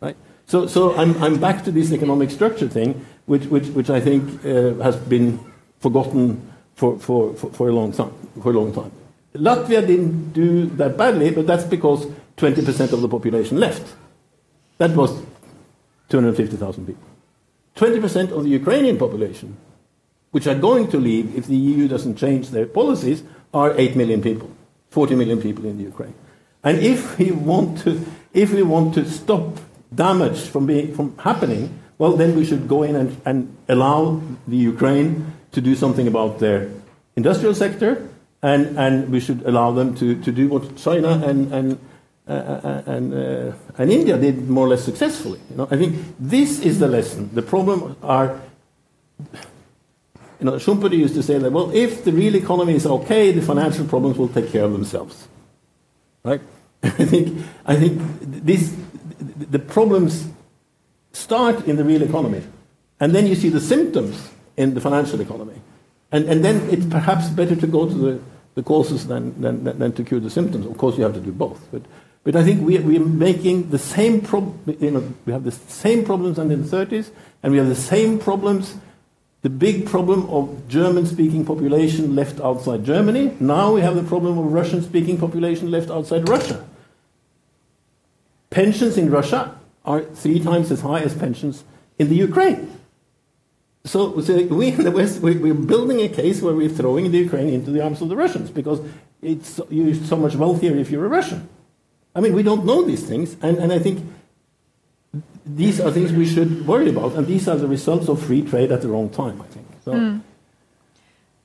Right? 0.00 0.16
So, 0.46 0.66
so 0.66 0.96
I'm, 0.96 1.22
I'm 1.22 1.38
back 1.38 1.64
to 1.64 1.70
this 1.70 1.92
economic 1.92 2.30
structure 2.30 2.68
thing, 2.68 3.06
which, 3.26 3.44
which, 3.46 3.68
which 3.68 3.90
I 3.90 4.00
think 4.00 4.44
uh, 4.44 4.82
has 4.82 4.96
been 4.96 5.38
forgotten 5.78 6.52
for, 6.74 6.98
for, 6.98 7.34
for, 7.34 7.52
for, 7.52 7.68
a 7.68 7.72
long 7.72 7.92
time, 7.92 8.12
for 8.42 8.50
a 8.50 8.54
long 8.54 8.72
time. 8.72 8.90
Latvia 9.34 9.86
didn't 9.86 10.32
do 10.32 10.66
that 10.66 10.96
badly, 10.96 11.30
but 11.30 11.46
that's 11.46 11.64
because 11.64 12.06
20% 12.36 12.92
of 12.92 13.00
the 13.00 13.08
population 13.08 13.60
left. 13.60 13.94
That 14.78 14.90
was 14.90 15.10
250,000 16.08 16.86
people. 16.86 17.02
20% 17.76 18.32
of 18.32 18.44
the 18.44 18.50
Ukrainian 18.50 18.98
population, 18.98 19.56
which 20.32 20.46
are 20.46 20.54
going 20.54 20.88
to 20.88 20.98
leave 20.98 21.36
if 21.36 21.46
the 21.46 21.56
EU 21.56 21.86
doesn't 21.86 22.16
change 22.16 22.50
their 22.50 22.66
policies, 22.66 23.22
are 23.54 23.74
8 23.76 23.96
million 23.96 24.20
people, 24.22 24.50
40 24.90 25.14
million 25.14 25.40
people 25.40 25.64
in 25.64 25.76
the 25.78 25.84
Ukraine. 25.84 26.14
And 26.62 26.78
if 26.78 27.18
we 27.18 27.30
want 27.30 27.78
to, 27.80 28.04
if 28.32 28.52
we 28.52 28.62
want 28.62 28.94
to 28.94 29.08
stop 29.08 29.58
damage 29.94 30.40
from, 30.40 30.66
being, 30.66 30.94
from 30.94 31.16
happening, 31.18 31.78
well, 31.98 32.16
then 32.16 32.36
we 32.36 32.44
should 32.44 32.68
go 32.68 32.82
in 32.82 32.96
and, 32.96 33.20
and 33.24 33.56
allow 33.68 34.20
the 34.46 34.56
Ukraine 34.56 35.32
to 35.52 35.60
do 35.60 35.74
something 35.74 36.06
about 36.06 36.38
their 36.38 36.70
industrial 37.16 37.54
sector, 37.54 38.08
and, 38.42 38.78
and 38.78 39.10
we 39.10 39.20
should 39.20 39.42
allow 39.46 39.70
them 39.72 39.94
to, 39.96 40.20
to 40.22 40.32
do 40.32 40.48
what 40.48 40.76
China 40.76 41.22
and, 41.24 41.52
and 41.52 41.78
uh, 42.30 42.32
uh, 42.32 42.82
and, 42.86 43.12
uh, 43.12 43.52
and 43.76 43.90
India 43.90 44.16
did 44.16 44.48
more 44.48 44.66
or 44.66 44.68
less 44.68 44.84
successfully. 44.84 45.40
You 45.50 45.56
know, 45.56 45.68
I 45.68 45.76
think 45.76 45.96
this 46.20 46.60
is 46.60 46.78
the 46.78 46.86
lesson. 46.86 47.28
The 47.34 47.42
problem 47.42 47.96
are, 48.04 48.40
you 50.38 50.46
know, 50.46 50.52
Schumpeter 50.52 50.96
used 50.96 51.14
to 51.14 51.24
say 51.24 51.38
that, 51.38 51.50
well, 51.50 51.72
if 51.74 52.04
the 52.04 52.12
real 52.12 52.36
economy 52.36 52.76
is 52.76 52.86
okay, 52.86 53.32
the 53.32 53.42
financial 53.42 53.84
problems 53.84 54.16
will 54.16 54.28
take 54.28 54.52
care 54.52 54.62
of 54.62 54.70
themselves. 54.70 55.26
Right? 56.22 56.40
I 56.84 56.90
think, 56.90 57.44
I 57.66 57.74
think 57.74 58.00
this, 58.20 58.76
the 59.18 59.58
problems 59.58 60.28
start 61.12 61.66
in 61.66 61.74
the 61.74 61.84
real 61.84 62.02
economy, 62.02 62.44
and 63.00 63.12
then 63.12 63.26
you 63.26 63.34
see 63.34 63.48
the 63.48 63.60
symptoms 63.60 64.30
in 64.56 64.74
the 64.74 64.80
financial 64.80 65.20
economy. 65.20 65.60
And, 66.12 66.26
and 66.26 66.44
then 66.44 66.70
it's 66.70 66.86
perhaps 66.86 67.28
better 67.28 67.56
to 67.56 67.66
go 67.66 67.88
to 67.88 67.94
the, 67.94 68.20
the 68.54 68.62
causes 68.62 69.06
than, 69.06 69.40
than, 69.40 69.64
than 69.64 69.92
to 69.92 70.04
cure 70.04 70.20
the 70.20 70.30
symptoms. 70.30 70.66
Of 70.66 70.76
course, 70.76 70.96
you 70.98 71.04
have 71.04 71.14
to 71.14 71.20
do 71.20 71.32
both. 71.32 71.66
But, 71.70 71.82
but 72.24 72.36
I 72.36 72.44
think 72.44 72.62
we, 72.62 72.78
we're 72.78 73.00
making 73.00 73.70
the 73.70 73.78
same 73.78 74.20
problem, 74.20 74.58
you 74.80 74.90
know, 74.90 75.14
we 75.24 75.32
have 75.32 75.44
the 75.44 75.52
same 75.52 76.04
problems 76.04 76.38
in 76.38 76.48
the 76.48 76.56
30s, 76.56 77.10
and 77.42 77.52
we 77.52 77.58
have 77.58 77.68
the 77.68 77.74
same 77.74 78.18
problems, 78.18 78.76
the 79.42 79.50
big 79.50 79.86
problem 79.86 80.28
of 80.28 80.68
German-speaking 80.68 81.46
population 81.46 82.14
left 82.14 82.40
outside 82.40 82.84
Germany. 82.84 83.36
Now 83.40 83.74
we 83.74 83.80
have 83.80 83.94
the 83.94 84.02
problem 84.02 84.38
of 84.38 84.52
Russian-speaking 84.52 85.18
population 85.18 85.70
left 85.70 85.90
outside 85.90 86.28
Russia. 86.28 86.66
Pensions 88.50 88.98
in 88.98 89.10
Russia 89.10 89.56
are 89.84 90.02
three 90.02 90.40
times 90.40 90.70
as 90.70 90.80
high 90.80 91.00
as 91.00 91.14
pensions 91.14 91.64
in 91.98 92.08
the 92.08 92.16
Ukraine. 92.16 92.79
So, 93.84 94.20
so 94.20 94.36
we 94.44 94.68
in 94.68 94.84
the 94.84 94.90
West, 94.90 95.20
we, 95.20 95.50
are 95.50 95.54
building 95.54 96.00
a 96.00 96.08
case 96.08 96.42
where 96.42 96.54
we're 96.54 96.68
throwing 96.68 97.10
the 97.10 97.18
Ukraine 97.18 97.48
into 97.48 97.70
the 97.70 97.82
arms 97.82 98.02
of 98.02 98.08
the 98.08 98.16
Russians 98.16 98.50
because 98.50 98.80
it's, 99.22 99.60
you're 99.70 99.94
so 99.94 100.16
much 100.16 100.36
wealthier 100.36 100.76
if 100.76 100.90
you're 100.90 101.06
a 101.06 101.08
Russian. 101.08 101.48
I 102.14 102.20
mean, 102.20 102.34
we 102.34 102.42
don't 102.42 102.66
know 102.66 102.82
these 102.82 103.06
things, 103.06 103.36
and, 103.40 103.56
and 103.56 103.72
I 103.72 103.78
think 103.78 104.04
these 105.46 105.80
are 105.80 105.90
things 105.90 106.12
we 106.12 106.26
should 106.26 106.66
worry 106.66 106.90
about, 106.90 107.14
and 107.14 107.26
these 107.26 107.48
are 107.48 107.56
the 107.56 107.68
results 107.68 108.08
of 108.08 108.22
free 108.22 108.42
trade 108.42 108.70
at 108.70 108.82
the 108.82 108.88
wrong 108.88 109.08
time, 109.08 109.40
I 109.40 109.46
think. 109.46 109.66
So. 109.84 109.92
Mm. 109.92 110.20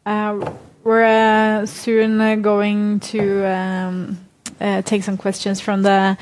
Uh, 0.05 0.51
we're 0.83 1.03
uh, 1.03 1.65
soon 1.65 2.19
uh, 2.19 2.35
going 2.35 2.99
to 2.99 3.45
um, 3.45 4.19
uh, 4.59 4.81
take 4.81 5.03
some 5.03 5.17
questions 5.17 5.59
from 5.59 5.81
the 5.81 6.17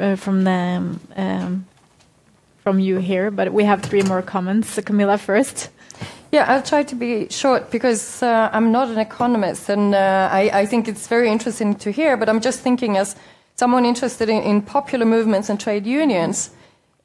uh, 0.00 0.16
from 0.16 0.44
the 0.44 0.98
um, 1.16 1.66
from 2.68 2.80
you 2.80 2.98
here, 2.98 3.30
but 3.30 3.50
we 3.50 3.64
have 3.64 3.80
three 3.80 4.02
more 4.02 4.20
comments. 4.20 4.74
So 4.74 4.82
Camilla 4.82 5.16
first. 5.16 5.70
Yeah, 6.30 6.44
I'll 6.52 6.62
try 6.62 6.82
to 6.82 6.94
be 6.94 7.26
short 7.30 7.70
because 7.70 8.22
uh, 8.22 8.50
I'm 8.52 8.70
not 8.70 8.88
an 8.88 8.98
economist, 8.98 9.70
and 9.70 9.96
I, 9.96 10.50
I 10.52 10.66
think 10.66 10.86
it's 10.86 11.06
very 11.08 11.30
interesting 11.30 11.74
to 11.76 11.90
hear. 11.90 12.18
But 12.18 12.28
I'm 12.28 12.42
just 12.42 12.60
thinking 12.60 12.98
as 12.98 13.16
someone 13.56 13.86
interested 13.86 14.28
in, 14.28 14.42
in 14.42 14.60
popular 14.60 15.06
movements 15.06 15.48
and 15.48 15.58
trade 15.58 15.86
unions, 15.86 16.50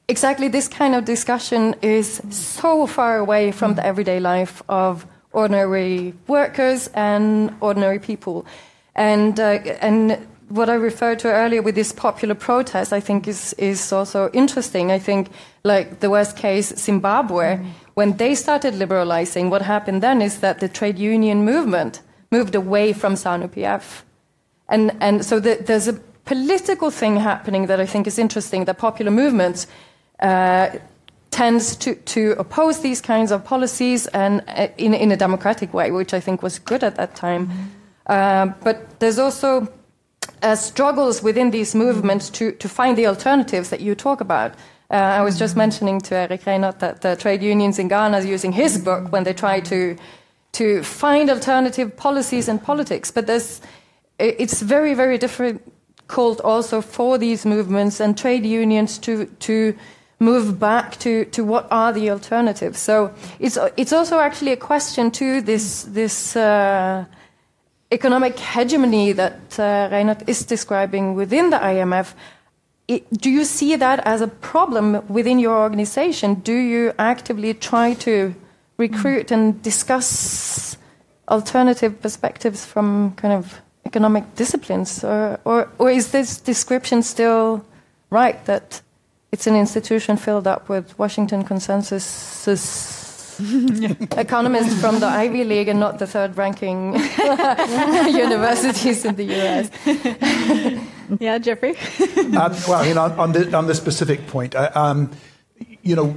exactly 0.06 0.48
this 0.48 0.68
kind 0.68 0.94
of 0.94 1.06
discussion 1.06 1.74
is 1.80 2.20
so 2.28 2.86
far 2.86 3.16
away 3.16 3.50
from 3.50 3.74
the 3.74 3.86
everyday 3.86 4.20
life 4.20 4.62
of 4.68 5.06
ordinary 5.32 6.12
workers 6.26 6.90
and 6.92 7.54
ordinary 7.62 7.98
people. 7.98 8.44
And, 8.94 9.40
uh, 9.40 9.60
and 9.80 10.18
what 10.48 10.68
I 10.68 10.74
referred 10.74 11.18
to 11.20 11.28
earlier 11.28 11.62
with 11.62 11.74
this 11.74 11.92
popular 11.92 12.34
protest, 12.34 12.92
I 12.92 13.00
think 13.00 13.26
is, 13.26 13.52
is 13.54 13.92
also 13.92 14.30
interesting. 14.32 14.90
I 14.90 14.98
think, 14.98 15.30
like 15.64 16.00
the 16.00 16.10
worst 16.10 16.36
case, 16.36 16.74
Zimbabwe, 16.76 17.58
when 17.94 18.16
they 18.16 18.34
started 18.34 18.74
liberalizing, 18.74 19.50
what 19.50 19.62
happened 19.62 20.02
then 20.02 20.22
is 20.22 20.40
that 20.40 20.60
the 20.60 20.68
trade 20.68 20.98
union 20.98 21.44
movement 21.44 22.02
moved 22.30 22.54
away 22.54 22.92
from 22.92 23.14
ZANU-PF. 23.14 24.02
And, 24.68 24.96
and 25.00 25.24
so 25.24 25.40
the, 25.40 25.56
there's 25.60 25.88
a 25.88 25.94
political 26.24 26.90
thing 26.90 27.16
happening 27.16 27.66
that 27.66 27.80
I 27.80 27.86
think 27.86 28.06
is 28.06 28.18
interesting 28.18 28.64
that 28.64 28.78
popular 28.78 29.10
movements 29.10 29.66
uh, 30.20 30.70
tends 31.30 31.76
to, 31.76 31.94
to 31.94 32.34
oppose 32.38 32.80
these 32.80 33.00
kinds 33.00 33.30
of 33.30 33.44
policies 33.44 34.06
and 34.08 34.42
uh, 34.48 34.68
in, 34.78 34.94
in 34.94 35.12
a 35.12 35.16
democratic 35.16 35.74
way, 35.74 35.90
which 35.90 36.14
I 36.14 36.20
think 36.20 36.42
was 36.42 36.58
good 36.58 36.82
at 36.82 36.96
that 36.96 37.14
time. 37.14 37.46
Mm-hmm. 37.46 37.62
Uh, 38.06 38.46
but 38.62 39.00
there's 39.00 39.18
also 39.18 39.68
uh, 40.44 40.54
struggles 40.54 41.22
within 41.22 41.50
these 41.50 41.74
movements 41.74 42.30
to, 42.30 42.52
to 42.52 42.68
find 42.68 42.96
the 42.96 43.06
alternatives 43.06 43.70
that 43.70 43.80
you 43.80 43.94
talk 43.94 44.20
about. 44.20 44.52
Uh, 44.90 44.96
I 44.96 45.22
was 45.22 45.38
just 45.38 45.56
mentioning 45.56 46.00
to 46.02 46.14
Erik 46.14 46.42
Reinert 46.42 46.78
that 46.78 47.00
the 47.00 47.16
trade 47.16 47.42
unions 47.42 47.78
in 47.78 47.88
Ghana 47.88 48.18
are 48.18 48.26
using 48.26 48.52
his 48.52 48.78
book 48.78 49.10
when 49.10 49.24
they 49.24 49.32
try 49.32 49.60
to 49.60 49.96
to 50.52 50.84
find 50.84 51.30
alternative 51.30 51.96
policies 51.96 52.48
and 52.48 52.62
politics. 52.62 53.10
But 53.10 53.26
there's, 53.26 53.60
it's 54.20 54.62
very, 54.62 54.94
very 54.94 55.18
difficult 55.18 56.40
also 56.42 56.80
for 56.80 57.18
these 57.18 57.44
movements 57.44 57.98
and 57.98 58.16
trade 58.16 58.46
unions 58.46 58.98
to 58.98 59.26
to 59.40 59.74
move 60.20 60.60
back 60.60 60.96
to, 60.98 61.24
to 61.24 61.42
what 61.44 61.66
are 61.70 61.92
the 61.92 62.10
alternatives. 62.10 62.78
So 62.78 63.10
it's 63.40 63.58
it's 63.76 63.92
also 63.92 64.20
actually 64.20 64.52
a 64.52 64.56
question 64.56 65.10
to 65.12 65.40
this 65.40 65.84
this. 65.84 66.36
Uh, 66.36 67.04
economic 67.94 68.38
hegemony 68.38 69.12
that 69.12 69.58
uh, 69.58 69.88
Reinert 69.90 70.28
is 70.28 70.44
describing 70.44 71.14
within 71.14 71.50
the 71.50 71.58
IMF, 71.58 72.14
it, 72.88 73.10
do 73.10 73.30
you 73.30 73.44
see 73.44 73.76
that 73.76 74.00
as 74.04 74.20
a 74.20 74.28
problem 74.28 75.06
within 75.08 75.38
your 75.38 75.56
organization? 75.56 76.34
Do 76.34 76.52
you 76.52 76.92
actively 76.98 77.54
try 77.54 77.94
to 77.94 78.34
recruit 78.76 79.30
and 79.30 79.62
discuss 79.62 80.76
alternative 81.28 82.02
perspectives 82.02 82.66
from 82.66 83.14
kind 83.16 83.32
of 83.32 83.62
economic 83.86 84.34
disciplines, 84.34 85.04
or, 85.04 85.38
or, 85.44 85.68
or 85.78 85.90
is 85.90 86.10
this 86.10 86.38
description 86.40 87.02
still 87.02 87.64
right 88.10 88.44
that 88.46 88.82
it's 89.32 89.46
an 89.46 89.56
institution 89.56 90.16
filled 90.16 90.46
up 90.46 90.68
with 90.68 90.98
Washington 90.98 91.44
consensus 91.44 92.04
economists 94.18 94.80
from 94.80 95.00
the 95.00 95.06
Ivy 95.06 95.44
League 95.44 95.68
and 95.68 95.80
not 95.80 95.98
the 95.98 96.06
third 96.06 96.36
ranking 96.36 96.94
universities 98.08 99.04
in 99.04 99.16
the 99.16 99.24
US. 99.34 99.70
yeah, 101.20 101.38
Jeffrey? 101.38 101.76
um, 102.36 102.54
well, 102.68 102.86
you 102.86 102.94
know, 102.94 103.02
on, 103.18 103.32
the, 103.32 103.56
on 103.56 103.66
this 103.66 103.76
specific 103.76 104.26
point, 104.26 104.54
uh, 104.54 104.70
um, 104.74 105.10
you 105.82 105.96
know, 105.96 106.16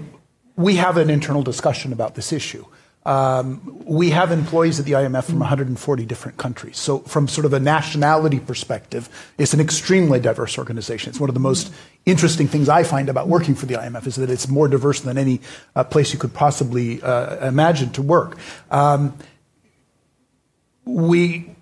we 0.56 0.76
have 0.76 0.98
an 0.98 1.10
internal 1.10 1.44
discussion 1.44 1.94
about 1.94 2.16
this 2.16 2.34
issue. 2.34 2.66
Um, 3.08 3.62
we 3.86 4.10
have 4.10 4.34
employees 4.34 4.82
at 4.82 4.86
the 4.86 4.92
IMF 4.92 5.24
from 5.24 5.40
140 5.40 6.06
different 6.06 6.38
countries. 6.38 6.78
So, 6.78 7.00
from 7.00 7.30
sort 7.30 7.46
of 7.46 7.54
a 7.54 7.60
nationality 7.60 8.42
perspective, 8.42 9.08
it's 9.38 9.54
an 9.54 9.62
extremely 9.62 10.20
diverse 10.20 10.58
organization. 10.58 11.10
It's 11.10 11.20
one 11.20 11.30
of 11.30 11.34
the 11.34 11.40
most 11.40 11.74
interesting 12.06 12.50
things 12.50 12.68
I 12.68 12.84
find 12.84 13.08
about 13.08 13.30
working 13.30 13.56
for 13.56 13.66
the 13.66 13.76
IMF 13.76 14.08
is 14.08 14.18
that 14.18 14.30
it's 14.30 14.50
more 14.50 14.68
diverse 14.68 15.00
than 15.00 15.18
any 15.18 15.40
uh, 15.74 15.86
place 15.86 16.12
you 16.12 16.20
could 16.20 16.34
possibly 16.34 17.02
uh, 17.02 17.48
imagine 17.48 17.92
to 17.92 18.02
work. 18.02 18.38
Um, 18.72 19.18
we 20.84 21.56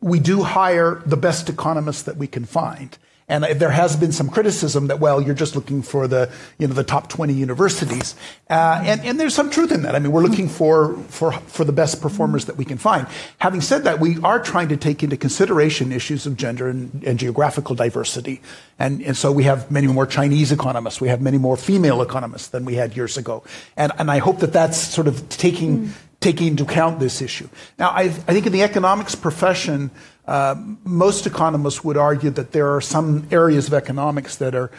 we 0.00 0.20
do 0.20 0.44
hire 0.44 1.02
the 1.06 1.16
best 1.16 1.48
economists 1.48 2.02
that 2.02 2.18
we 2.18 2.28
can 2.28 2.44
find. 2.44 2.96
And 3.26 3.44
there 3.44 3.70
has 3.70 3.96
been 3.96 4.12
some 4.12 4.28
criticism 4.28 4.88
that, 4.88 5.00
well, 5.00 5.22
you're 5.22 5.34
just 5.34 5.56
looking 5.56 5.80
for 5.80 6.06
the, 6.06 6.30
you 6.58 6.68
know, 6.68 6.74
the 6.74 6.84
top 6.84 7.08
20 7.08 7.32
universities. 7.32 8.14
Uh, 8.50 8.82
and, 8.84 9.00
and 9.00 9.18
there's 9.18 9.34
some 9.34 9.48
truth 9.48 9.72
in 9.72 9.82
that. 9.82 9.94
I 9.94 9.98
mean, 9.98 10.12
we're 10.12 10.22
looking 10.22 10.46
for, 10.46 10.94
for, 11.08 11.32
for 11.32 11.64
the 11.64 11.72
best 11.72 12.02
performers 12.02 12.44
that 12.44 12.56
we 12.56 12.66
can 12.66 12.76
find. 12.76 13.06
Having 13.38 13.62
said 13.62 13.84
that, 13.84 13.98
we 13.98 14.20
are 14.22 14.38
trying 14.38 14.68
to 14.68 14.76
take 14.76 15.02
into 15.02 15.16
consideration 15.16 15.90
issues 15.90 16.26
of 16.26 16.36
gender 16.36 16.68
and, 16.68 17.02
and 17.02 17.18
geographical 17.18 17.74
diversity. 17.74 18.42
And, 18.78 19.00
and 19.00 19.16
so 19.16 19.32
we 19.32 19.44
have 19.44 19.70
many 19.70 19.86
more 19.86 20.04
Chinese 20.04 20.52
economists. 20.52 21.00
We 21.00 21.08
have 21.08 21.22
many 21.22 21.38
more 21.38 21.56
female 21.56 22.02
economists 22.02 22.48
than 22.48 22.66
we 22.66 22.74
had 22.74 22.94
years 22.94 23.16
ago. 23.16 23.42
And, 23.74 23.90
and 23.98 24.10
I 24.10 24.18
hope 24.18 24.40
that 24.40 24.52
that's 24.52 24.76
sort 24.76 25.08
of 25.08 25.26
taking, 25.30 25.86
mm. 25.86 25.92
taking 26.20 26.48
into 26.48 26.64
account 26.64 27.00
this 27.00 27.22
issue. 27.22 27.48
Now, 27.78 27.88
I, 27.88 28.02
I 28.02 28.08
think 28.08 28.44
in 28.44 28.52
the 28.52 28.62
economics 28.62 29.14
profession, 29.14 29.90
uh, 30.26 30.54
most 30.84 31.26
economists 31.26 31.84
would 31.84 31.96
argue 31.96 32.30
that 32.30 32.52
there 32.52 32.74
are 32.74 32.80
some 32.80 33.26
areas 33.30 33.66
of 33.66 33.74
economics 33.74 34.36
that 34.36 34.54
are 34.54 34.70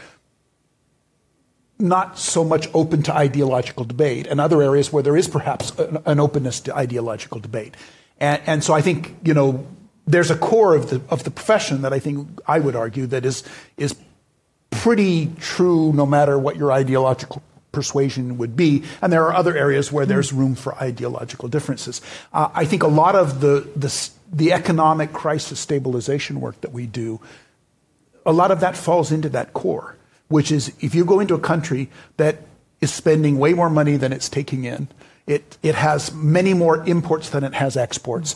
not 1.77 2.17
so 2.17 2.43
much 2.43 2.69
open 2.73 3.03
to 3.03 3.13
ideological 3.13 3.85
debate, 3.85 4.27
and 4.27 4.39
other 4.39 4.61
areas 4.61 4.93
where 4.93 5.03
there 5.03 5.17
is 5.17 5.27
perhaps 5.27 5.77
an, 5.77 5.97
an 6.05 6.19
openness 6.19 6.61
to 6.61 6.75
ideological 6.75 7.39
debate. 7.39 7.75
And, 8.19 8.41
and, 8.45 8.63
so 8.63 8.73
I 8.73 8.81
think 8.81 9.13
you 9.25 9.33
know 9.33 9.67
there's 10.07 10.31
a 10.31 10.37
core 10.37 10.75
of 10.75 10.89
the 10.89 11.01
of 11.09 11.23
the 11.23 11.31
profession 11.31 11.81
that 11.81 11.91
I 11.91 11.99
think 11.99 12.27
I 12.47 12.59
would 12.59 12.75
argue 12.75 13.07
that 13.07 13.25
is 13.25 13.43
is 13.77 13.95
pretty 14.69 15.31
true 15.39 15.91
no 15.93 16.05
matter 16.05 16.39
what 16.39 16.55
your 16.55 16.71
ideological 16.71 17.43
persuasion 17.71 18.37
would 18.37 18.55
be. 18.55 18.83
And 19.01 19.11
there 19.11 19.25
are 19.25 19.33
other 19.33 19.55
areas 19.55 19.91
where 19.91 20.05
there's 20.05 20.31
room 20.33 20.55
for 20.55 20.73
ideological 20.75 21.49
differences. 21.49 22.01
Uh, 22.33 22.49
I 22.53 22.65
think 22.65 22.83
a 22.83 22.87
lot 22.87 23.15
of 23.15 23.41
the, 23.41 23.69
the 23.75 23.89
the 24.31 24.51
economic 24.53 25.13
crisis 25.13 25.59
stabilization 25.59 26.41
work 26.41 26.59
that 26.61 26.71
we 26.71 26.85
do, 26.85 27.19
a 28.25 28.33
lot 28.33 28.51
of 28.51 28.59
that 28.59 28.75
falls 28.75 29.11
into 29.11 29.29
that 29.29 29.53
core, 29.53 29.95
which 30.27 30.51
is 30.51 30.73
if 30.79 30.95
you 30.95 31.05
go 31.05 31.19
into 31.19 31.35
a 31.35 31.39
country 31.39 31.89
that 32.17 32.39
is 32.81 32.93
spending 32.93 33.37
way 33.37 33.53
more 33.53 33.69
money 33.69 33.97
than 33.97 34.11
it's 34.11 34.29
taking 34.29 34.63
in, 34.65 34.87
it, 35.27 35.57
it 35.63 35.75
has 35.75 36.13
many 36.13 36.53
more 36.53 36.85
imports 36.87 37.29
than 37.29 37.43
it 37.43 37.53
has 37.53 37.77
exports. 37.77 38.35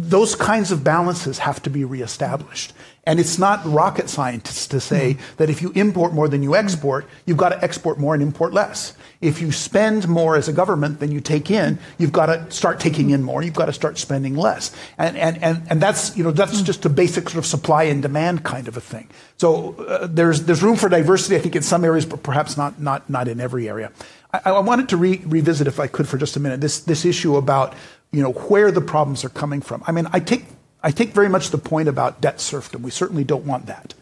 Those 0.00 0.36
kinds 0.36 0.70
of 0.70 0.84
balances 0.84 1.38
have 1.38 1.60
to 1.64 1.70
be 1.70 1.84
reestablished. 1.84 2.72
And 3.02 3.18
it's 3.18 3.38
not 3.38 3.64
rocket 3.64 4.08
science 4.08 4.66
to 4.68 4.80
say 4.80 5.16
that 5.38 5.50
if 5.50 5.60
you 5.62 5.72
import 5.74 6.12
more 6.12 6.28
than 6.28 6.42
you 6.42 6.54
export, 6.54 7.06
you've 7.26 7.38
got 7.38 7.48
to 7.48 7.64
export 7.64 7.98
more 7.98 8.14
and 8.14 8.22
import 8.22 8.52
less. 8.52 8.94
If 9.20 9.40
you 9.40 9.50
spend 9.50 10.06
more 10.06 10.36
as 10.36 10.46
a 10.46 10.52
government 10.52 11.00
than 11.00 11.10
you 11.10 11.20
take 11.20 11.50
in, 11.50 11.78
you've 11.96 12.12
got 12.12 12.26
to 12.26 12.48
start 12.50 12.78
taking 12.78 13.10
in 13.10 13.22
more. 13.22 13.42
You've 13.42 13.54
got 13.54 13.66
to 13.66 13.72
start 13.72 13.98
spending 13.98 14.36
less. 14.36 14.76
And, 14.98 15.16
and, 15.16 15.42
and, 15.42 15.62
and 15.68 15.80
that's, 15.80 16.16
you 16.16 16.22
know, 16.22 16.30
that's 16.30 16.62
just 16.62 16.84
a 16.84 16.90
basic 16.90 17.30
sort 17.30 17.38
of 17.38 17.46
supply 17.46 17.84
and 17.84 18.02
demand 18.02 18.44
kind 18.44 18.68
of 18.68 18.76
a 18.76 18.80
thing. 18.80 19.08
So 19.38 19.74
uh, 19.86 20.06
there's, 20.06 20.44
there's 20.44 20.62
room 20.62 20.76
for 20.76 20.88
diversity, 20.88 21.34
I 21.34 21.40
think, 21.40 21.56
in 21.56 21.62
some 21.62 21.84
areas, 21.84 22.06
but 22.06 22.22
perhaps 22.22 22.56
not, 22.56 22.80
not, 22.80 23.08
not 23.08 23.26
in 23.26 23.40
every 23.40 23.68
area. 23.68 23.90
I, 24.32 24.50
I 24.50 24.60
wanted 24.60 24.90
to 24.90 24.96
re- 24.98 25.22
revisit, 25.24 25.66
if 25.66 25.80
I 25.80 25.86
could, 25.86 26.06
for 26.06 26.18
just 26.18 26.36
a 26.36 26.40
minute, 26.40 26.60
this, 26.60 26.80
this 26.80 27.06
issue 27.06 27.36
about, 27.36 27.74
you 28.12 28.22
know, 28.22 28.32
where 28.32 28.70
the 28.70 28.80
problems 28.80 29.24
are 29.24 29.28
coming 29.28 29.60
from. 29.60 29.82
I 29.86 29.92
mean, 29.92 30.06
I 30.12 30.20
take, 30.20 30.44
I 30.82 30.90
take 30.90 31.10
very 31.10 31.28
much 31.28 31.50
the 31.50 31.58
point 31.58 31.88
about 31.88 32.20
debt 32.20 32.40
serfdom. 32.40 32.82
We 32.82 32.90
certainly 32.90 33.24
don't 33.24 33.44
want 33.44 33.66
that. 33.66 33.94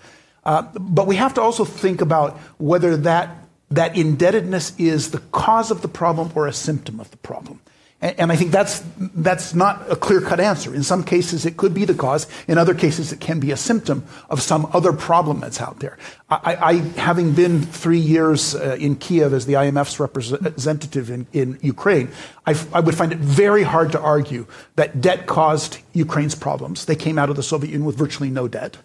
Uh, 0.44 0.62
but 0.78 1.06
we 1.06 1.16
have 1.16 1.34
to 1.34 1.42
also 1.42 1.64
think 1.64 2.00
about 2.00 2.36
whether 2.58 2.96
that 2.98 3.46
that 3.70 3.96
indebtedness 3.96 4.72
is 4.78 5.10
the 5.10 5.18
cause 5.18 5.70
of 5.70 5.82
the 5.82 5.88
problem 5.88 6.30
or 6.34 6.46
a 6.46 6.52
symptom 6.52 7.00
of 7.00 7.10
the 7.10 7.16
problem. 7.16 7.60
And, 8.18 8.30
I 8.30 8.36
think 8.36 8.50
that's, 8.52 8.84
that's 8.98 9.54
not 9.54 9.90
a 9.90 9.96
clear 9.96 10.20
cut 10.20 10.38
answer. 10.38 10.74
In 10.74 10.82
some 10.82 11.02
cases, 11.02 11.44
it 11.44 11.56
could 11.56 11.74
be 11.74 11.84
the 11.84 11.94
cause. 11.94 12.26
In 12.46 12.58
other 12.58 12.74
cases, 12.74 13.12
it 13.12 13.20
can 13.20 13.40
be 13.40 13.50
a 13.50 13.56
symptom 13.56 14.04
of 14.30 14.40
some 14.40 14.68
other 14.72 14.92
problem 14.92 15.40
that's 15.40 15.60
out 15.60 15.80
there. 15.80 15.98
I, 16.30 16.56
I 16.56 16.72
having 17.00 17.32
been 17.32 17.62
three 17.62 17.98
years 17.98 18.54
uh, 18.54 18.76
in 18.78 18.96
Kiev 18.96 19.32
as 19.32 19.46
the 19.46 19.54
IMF's 19.54 19.98
representative 19.98 21.10
in, 21.10 21.26
in 21.32 21.58
Ukraine, 21.62 22.10
I, 22.46 22.54
I 22.72 22.80
would 22.80 22.94
find 22.94 23.12
it 23.12 23.18
very 23.18 23.62
hard 23.62 23.92
to 23.92 24.00
argue 24.00 24.46
that 24.76 25.00
debt 25.00 25.26
caused 25.26 25.78
Ukraine's 25.92 26.34
problems. 26.34 26.84
They 26.84 26.96
came 26.96 27.18
out 27.18 27.30
of 27.30 27.36
the 27.36 27.42
Soviet 27.42 27.70
Union 27.70 27.86
with 27.86 27.96
virtually 27.96 28.30
no 28.30 28.46
debt 28.46 28.76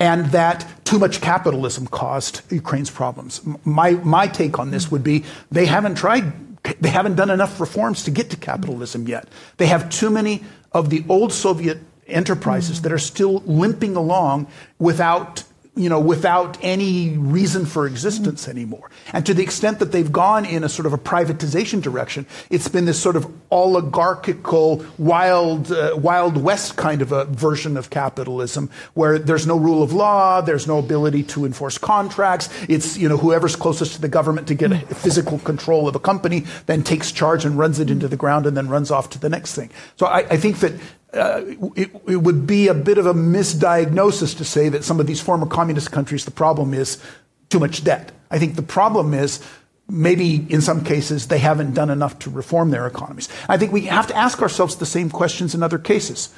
and 0.00 0.26
that 0.32 0.66
too 0.84 0.98
much 0.98 1.20
capitalism 1.20 1.86
caused 1.86 2.40
Ukraine's 2.50 2.90
problems. 2.90 3.42
My, 3.64 3.92
my 3.92 4.26
take 4.26 4.58
on 4.58 4.70
this 4.70 4.90
would 4.90 5.04
be 5.04 5.24
they 5.50 5.66
haven't 5.66 5.96
tried, 5.96 6.32
they 6.80 6.90
haven't 6.90 7.16
done 7.16 7.30
enough 7.30 7.60
reforms 7.60 8.04
to 8.04 8.10
get 8.10 8.30
to 8.30 8.36
capitalism 8.36 9.08
yet. 9.08 9.28
They 9.56 9.66
have 9.66 9.90
too 9.90 10.10
many 10.10 10.42
of 10.72 10.90
the 10.90 11.04
old 11.08 11.32
Soviet 11.32 11.78
enterprises 12.06 12.80
mm. 12.80 12.82
that 12.82 12.92
are 12.92 12.98
still 12.98 13.42
limping 13.46 13.96
along 13.96 14.48
without 14.78 15.44
you 15.76 15.88
know, 15.88 16.00
without 16.00 16.58
any 16.62 17.16
reason 17.16 17.64
for 17.64 17.86
existence 17.86 18.48
anymore. 18.48 18.90
And 19.12 19.24
to 19.26 19.34
the 19.34 19.42
extent 19.42 19.78
that 19.78 19.92
they've 19.92 20.10
gone 20.10 20.44
in 20.44 20.64
a 20.64 20.68
sort 20.68 20.86
of 20.86 20.92
a 20.92 20.98
privatization 20.98 21.80
direction, 21.80 22.26
it's 22.50 22.68
been 22.68 22.86
this 22.86 23.00
sort 23.00 23.16
of 23.16 23.32
oligarchical, 23.50 24.84
wild, 24.98 25.70
uh, 25.70 25.96
wild 25.96 26.36
west 26.36 26.76
kind 26.76 27.02
of 27.02 27.12
a 27.12 27.24
version 27.26 27.76
of 27.76 27.88
capitalism 27.88 28.68
where 28.94 29.18
there's 29.18 29.46
no 29.46 29.56
rule 29.56 29.82
of 29.82 29.92
law, 29.92 30.40
there's 30.40 30.66
no 30.66 30.78
ability 30.78 31.22
to 31.22 31.46
enforce 31.46 31.78
contracts. 31.78 32.48
It's, 32.68 32.98
you 32.98 33.08
know, 33.08 33.16
whoever's 33.16 33.54
closest 33.54 33.94
to 33.94 34.00
the 34.00 34.08
government 34.08 34.48
to 34.48 34.54
get 34.54 34.70
physical 34.96 35.38
control 35.38 35.86
of 35.86 35.94
a 35.94 36.00
company 36.00 36.46
then 36.66 36.82
takes 36.82 37.12
charge 37.12 37.44
and 37.44 37.56
runs 37.56 37.78
it 37.78 37.90
into 37.90 38.08
the 38.08 38.16
ground 38.16 38.46
and 38.46 38.56
then 38.56 38.68
runs 38.68 38.90
off 38.90 39.10
to 39.10 39.20
the 39.20 39.28
next 39.28 39.54
thing. 39.54 39.70
So 39.96 40.06
I, 40.06 40.18
I 40.18 40.36
think 40.36 40.58
that 40.60 40.72
it, 41.12 41.90
it, 42.06 42.16
would 42.16 42.46
be 42.46 42.68
a 42.68 42.74
bit 42.74 42.98
of 42.98 43.06
a 43.06 43.14
misdiagnosis 43.14 44.36
to 44.36 44.44
say 44.44 44.68
that 44.68 44.84
some 44.84 45.00
of 45.00 45.06
these 45.06 45.20
former 45.20 45.46
communist 45.46 45.90
countries, 45.90 46.24
the 46.24 46.30
problem 46.30 46.72
is 46.74 47.02
too 47.48 47.58
much 47.58 47.82
debt. 47.84 48.12
I 48.30 48.38
think 48.38 48.56
the 48.56 48.62
problem 48.62 49.12
is 49.12 49.40
maybe 49.88 50.46
in 50.48 50.60
some 50.60 50.84
cases 50.84 51.28
they 51.28 51.38
haven't 51.38 51.74
done 51.74 51.90
enough 51.90 52.18
to 52.20 52.30
reform 52.30 52.70
their 52.70 52.86
economies. 52.86 53.28
I 53.48 53.56
think 53.56 53.72
we 53.72 53.82
have 53.82 54.06
to 54.06 54.16
ask 54.16 54.40
ourselves 54.40 54.76
the 54.76 54.86
same 54.86 55.10
questions 55.10 55.54
in 55.54 55.62
other 55.62 55.78
cases. 55.78 56.30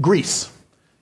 Greece. 0.00 0.50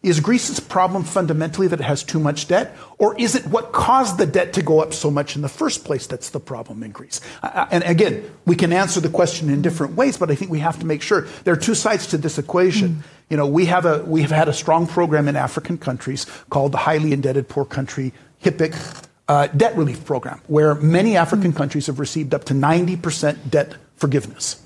Is 0.02 0.18
Greece's 0.18 0.58
problem 0.58 1.04
fundamentally 1.04 1.68
that 1.68 1.78
it 1.78 1.84
has 1.84 2.02
too 2.02 2.18
much 2.18 2.48
debt? 2.48 2.76
Or 2.98 3.16
is 3.20 3.36
it 3.36 3.46
what 3.46 3.72
caused 3.72 4.18
the 4.18 4.26
debt 4.26 4.52
to 4.54 4.62
go 4.62 4.80
up 4.80 4.92
so 4.92 5.12
much 5.12 5.36
in 5.36 5.42
the 5.42 5.48
first 5.48 5.84
place 5.84 6.08
that's 6.08 6.30
the 6.30 6.40
problem 6.40 6.82
in 6.82 6.90
Greece? 6.90 7.20
And 7.42 7.84
again, 7.84 8.28
we 8.44 8.56
can 8.56 8.72
answer 8.72 9.00
the 9.00 9.08
question 9.08 9.48
in 9.48 9.62
different 9.62 9.94
ways, 9.94 10.16
but 10.18 10.28
I 10.28 10.34
think 10.34 10.50
we 10.50 10.58
have 10.58 10.80
to 10.80 10.86
make 10.86 11.02
sure 11.02 11.28
there 11.44 11.54
are 11.54 11.56
two 11.58 11.76
sides 11.76 12.08
to 12.08 12.18
this 12.18 12.36
equation. 12.36 12.88
Mm. 12.88 13.02
You 13.30 13.36
know, 13.36 13.46
we 13.46 13.66
have, 13.66 13.86
a, 13.86 14.02
we 14.02 14.22
have 14.22 14.32
had 14.32 14.48
a 14.48 14.52
strong 14.52 14.88
program 14.88 15.28
in 15.28 15.36
African 15.36 15.78
countries 15.78 16.26
called 16.50 16.72
the 16.72 16.78
Highly 16.78 17.12
Indebted 17.12 17.48
Poor 17.48 17.64
Country 17.64 18.12
HIPC 18.42 19.06
uh, 19.28 19.46
Debt 19.46 19.76
Relief 19.76 20.04
Program, 20.04 20.40
where 20.48 20.74
many 20.74 21.16
African 21.16 21.52
mm. 21.52 21.56
countries 21.56 21.86
have 21.86 22.00
received 22.00 22.34
up 22.34 22.42
to 22.44 22.54
90% 22.54 23.50
debt 23.50 23.76
forgiveness. 23.94 24.60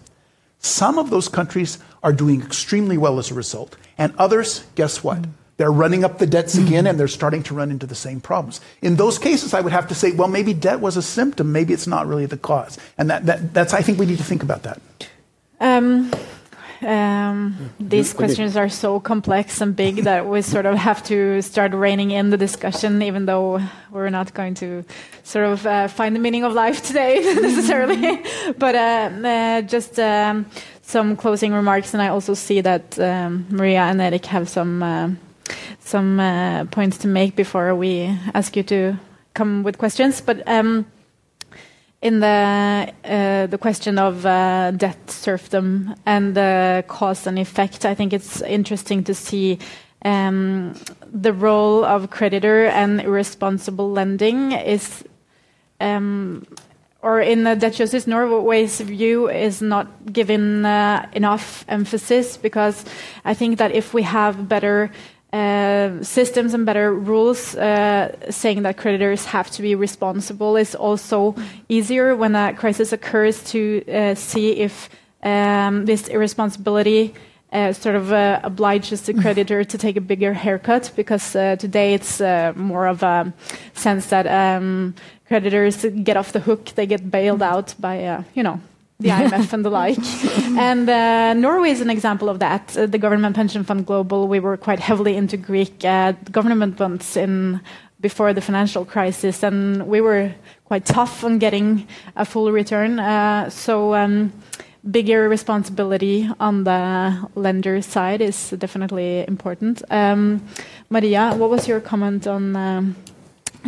Some 0.60 0.98
of 0.98 1.10
those 1.10 1.28
countries 1.28 1.78
are 2.06 2.12
doing 2.12 2.40
extremely 2.40 2.96
well 2.96 3.18
as 3.18 3.32
a 3.32 3.34
result. 3.34 3.76
And 3.98 4.14
others, 4.16 4.64
guess 4.76 5.02
what? 5.02 5.22
Mm. 5.22 5.30
They're 5.56 5.72
running 5.72 6.04
up 6.04 6.18
the 6.18 6.26
debts 6.26 6.56
again 6.56 6.84
mm. 6.84 6.90
and 6.90 7.00
they're 7.00 7.08
starting 7.08 7.42
to 7.44 7.54
run 7.54 7.68
into 7.72 7.84
the 7.84 7.96
same 7.96 8.20
problems. 8.20 8.60
In 8.80 8.94
those 8.94 9.18
cases, 9.18 9.52
I 9.52 9.60
would 9.60 9.72
have 9.72 9.88
to 9.88 9.94
say, 9.94 10.12
well, 10.12 10.28
maybe 10.28 10.54
debt 10.54 10.78
was 10.78 10.96
a 10.96 11.02
symptom. 11.02 11.50
Maybe 11.50 11.74
it's 11.74 11.88
not 11.88 12.06
really 12.06 12.26
the 12.26 12.36
cause. 12.36 12.78
And 12.96 13.10
that, 13.10 13.26
that, 13.26 13.52
that's, 13.52 13.74
I 13.74 13.82
think 13.82 13.98
we 13.98 14.06
need 14.06 14.18
to 14.18 14.24
think 14.24 14.44
about 14.44 14.62
that. 14.62 14.80
Um, 15.58 16.12
um, 16.82 17.70
these 17.80 18.12
questions 18.12 18.56
are 18.56 18.68
so 18.68 19.00
complex 19.00 19.60
and 19.60 19.74
big 19.74 20.04
that 20.04 20.26
we 20.26 20.42
sort 20.42 20.66
of 20.66 20.76
have 20.76 21.02
to 21.04 21.42
start 21.42 21.72
reining 21.72 22.12
in 22.12 22.30
the 22.30 22.36
discussion, 22.36 23.02
even 23.02 23.26
though 23.26 23.60
we're 23.90 24.10
not 24.10 24.32
going 24.32 24.54
to 24.56 24.84
sort 25.24 25.46
of 25.46 25.66
uh, 25.66 25.88
find 25.88 26.14
the 26.14 26.20
meaning 26.20 26.44
of 26.44 26.52
life 26.52 26.86
today 26.86 27.18
necessarily. 27.40 28.22
but 28.58 28.74
uh, 28.74 29.10
uh, 29.26 29.62
just 29.62 29.98
um, 29.98 30.46
some 30.86 31.16
closing 31.16 31.52
remarks, 31.52 31.94
and 31.94 32.02
I 32.02 32.08
also 32.08 32.34
see 32.34 32.60
that 32.60 32.98
um, 33.00 33.46
Maria 33.50 33.80
and 33.80 34.00
Erik 34.00 34.26
have 34.26 34.48
some 34.48 34.82
uh, 34.82 35.10
some 35.80 36.20
uh, 36.20 36.64
points 36.66 36.96
to 36.98 37.08
make 37.08 37.34
before 37.34 37.74
we 37.74 38.16
ask 38.34 38.56
you 38.56 38.62
to 38.62 38.96
come 39.34 39.64
with 39.64 39.78
questions. 39.78 40.20
But 40.20 40.46
um, 40.46 40.86
in 42.02 42.20
the 42.20 42.92
uh, 43.04 43.46
the 43.46 43.58
question 43.58 43.98
of 43.98 44.22
debt 44.78 45.10
serfdom 45.10 45.94
and 46.06 46.36
the 46.36 46.84
cause 46.86 47.26
and 47.26 47.38
effect, 47.38 47.84
I 47.84 47.94
think 47.94 48.12
it's 48.12 48.40
interesting 48.42 49.02
to 49.04 49.14
see 49.14 49.58
um, 50.04 50.74
the 51.12 51.32
role 51.32 51.84
of 51.84 52.10
creditor 52.10 52.66
and 52.66 53.00
irresponsible 53.00 53.90
lending 53.90 54.52
is. 54.52 55.02
Or 57.06 57.20
in 57.20 57.44
the 57.44 57.54
Justice 57.54 58.08
Norway's 58.08 58.80
view, 58.80 59.30
is 59.30 59.62
not 59.62 59.86
given 60.12 60.66
uh, 60.66 61.06
enough 61.12 61.64
emphasis 61.68 62.36
because 62.36 62.84
I 63.24 63.32
think 63.32 63.58
that 63.58 63.70
if 63.70 63.94
we 63.94 64.02
have 64.02 64.48
better 64.48 64.90
uh, 65.32 66.02
systems 66.02 66.52
and 66.52 66.66
better 66.66 66.92
rules 66.92 67.54
uh, 67.54 68.10
saying 68.28 68.62
that 68.64 68.76
creditors 68.76 69.24
have 69.26 69.48
to 69.52 69.62
be 69.62 69.76
responsible 69.76 70.56
is 70.56 70.74
also 70.74 71.36
easier 71.68 72.16
when 72.16 72.34
a 72.34 72.52
crisis 72.54 72.92
occurs 72.92 73.40
to 73.52 73.84
uh, 73.86 74.16
see 74.16 74.56
if 74.66 74.88
um, 75.22 75.84
this 75.86 76.08
irresponsibility 76.08 77.14
uh, 77.52 77.72
sort 77.72 77.94
of 77.94 78.12
uh, 78.12 78.40
obliges 78.42 79.02
the 79.02 79.14
creditor 79.14 79.62
to 79.62 79.78
take 79.78 79.96
a 79.96 80.00
bigger 80.00 80.32
haircut 80.32 80.90
because 80.96 81.32
today 81.32 81.94
it's 81.94 82.18
more 82.56 82.88
of 82.88 83.04
a 83.04 83.32
sense 83.74 84.06
that 84.06 84.26
um, 84.26 84.92
creditors 85.28 85.84
get 86.04 86.16
off 86.16 86.32
the 86.32 86.40
hook, 86.40 86.66
they 86.74 86.86
get 86.86 87.10
bailed 87.10 87.42
out 87.42 87.74
by, 87.78 88.24
you 88.34 88.42
know, 88.42 88.60
the 88.98 89.08
IMF 89.20 89.52
and 89.52 89.64
the 89.64 89.70
like. 89.70 89.98
And 90.58 90.88
uh, 90.88 91.34
Norway 91.34 91.70
is 91.70 91.80
an 91.80 91.90
example 91.90 92.28
of 92.28 92.38
that. 92.38 92.76
Uh, 92.76 92.86
the 92.86 92.98
government 92.98 93.36
pension 93.36 93.64
fund 93.64 93.86
Global, 93.86 94.28
we 94.28 94.40
were 94.40 94.56
quite 94.56 94.80
heavily 94.80 95.16
into 95.16 95.36
Greek 95.36 95.84
uh, 95.84 96.12
government 96.30 96.76
bonds 96.76 97.16
in 97.16 97.60
before 98.00 98.32
the 98.34 98.40
financial 98.40 98.84
crisis, 98.84 99.42
and 99.42 99.86
we 99.86 100.00
were 100.00 100.32
quite 100.64 100.84
tough 100.84 101.24
on 101.24 101.38
getting 101.38 101.86
a 102.14 102.24
full 102.24 102.50
return. 102.52 102.98
Uh, 102.98 103.50
so. 103.50 103.94
Um, 103.94 104.32
bigger 104.88 105.28
responsibility 105.28 106.30
on 106.38 106.62
the 106.62 107.28
lender 107.34 107.82
side 107.82 108.20
is 108.20 108.50
definitely 108.50 109.26
important. 109.26 109.82
Um, 109.90 110.46
Maria, 110.90 111.34
what 111.34 111.50
was 111.50 111.66
your 111.66 111.80
comment 111.80 112.28
on 112.28 112.54
um, 112.54 112.96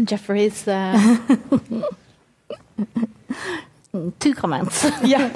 Jeffrey's? 0.07 0.67
Uh, 0.67 1.17
two 4.21 4.35
comments. 4.35 4.87
Yeah. 5.05 5.31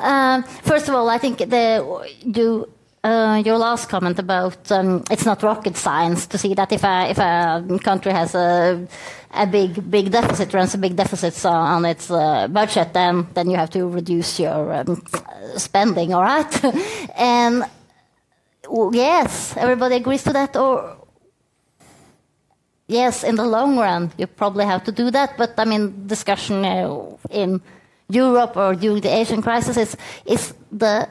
uh, 0.00 0.42
first 0.62 0.88
of 0.88 0.94
all, 0.94 1.08
I 1.08 1.18
think 1.18 1.38
the 1.38 1.82
you. 2.24 2.68
Uh, 3.04 3.40
your 3.44 3.56
last 3.56 3.88
comment 3.88 4.18
about 4.18 4.72
um, 4.72 5.04
it's 5.12 5.24
not 5.24 5.40
rocket 5.40 5.76
science 5.76 6.26
to 6.26 6.36
see 6.36 6.54
that 6.54 6.72
if 6.72 6.82
a 6.82 7.08
if 7.08 7.18
a 7.18 7.78
country 7.84 8.10
has 8.10 8.34
a 8.34 8.84
a 9.32 9.46
big 9.46 9.88
big 9.88 10.10
deficit 10.10 10.52
runs 10.52 10.74
a 10.74 10.78
big 10.78 10.96
deficit 10.96 11.46
on 11.46 11.84
its 11.84 12.10
uh, 12.10 12.48
budget, 12.48 12.92
then 12.94 13.28
then 13.32 13.48
you 13.48 13.56
have 13.56 13.70
to 13.70 13.86
reduce 13.86 14.40
your 14.40 14.72
um, 14.72 15.00
spending. 15.56 16.14
All 16.14 16.22
right, 16.24 16.64
and 17.16 17.64
yes, 18.92 19.56
everybody 19.56 19.96
agrees 19.96 20.24
to 20.24 20.32
that. 20.32 20.56
Or 20.56 20.96
yes, 22.88 23.24
in 23.24 23.36
the 23.36 23.44
long 23.44 23.78
run, 23.78 24.12
you 24.18 24.26
probably 24.26 24.64
have 24.64 24.84
to 24.84 24.92
do 24.92 25.10
that. 25.10 25.36
But 25.36 25.54
I 25.58 25.64
mean, 25.64 26.06
discussion 26.06 26.64
uh, 26.64 27.16
in 27.30 27.60
Europe 28.08 28.56
or 28.56 28.74
during 28.74 29.00
the 29.00 29.14
Asian 29.14 29.42
crisis 29.42 29.76
is, 29.76 29.96
is 30.24 30.54
the 30.72 31.08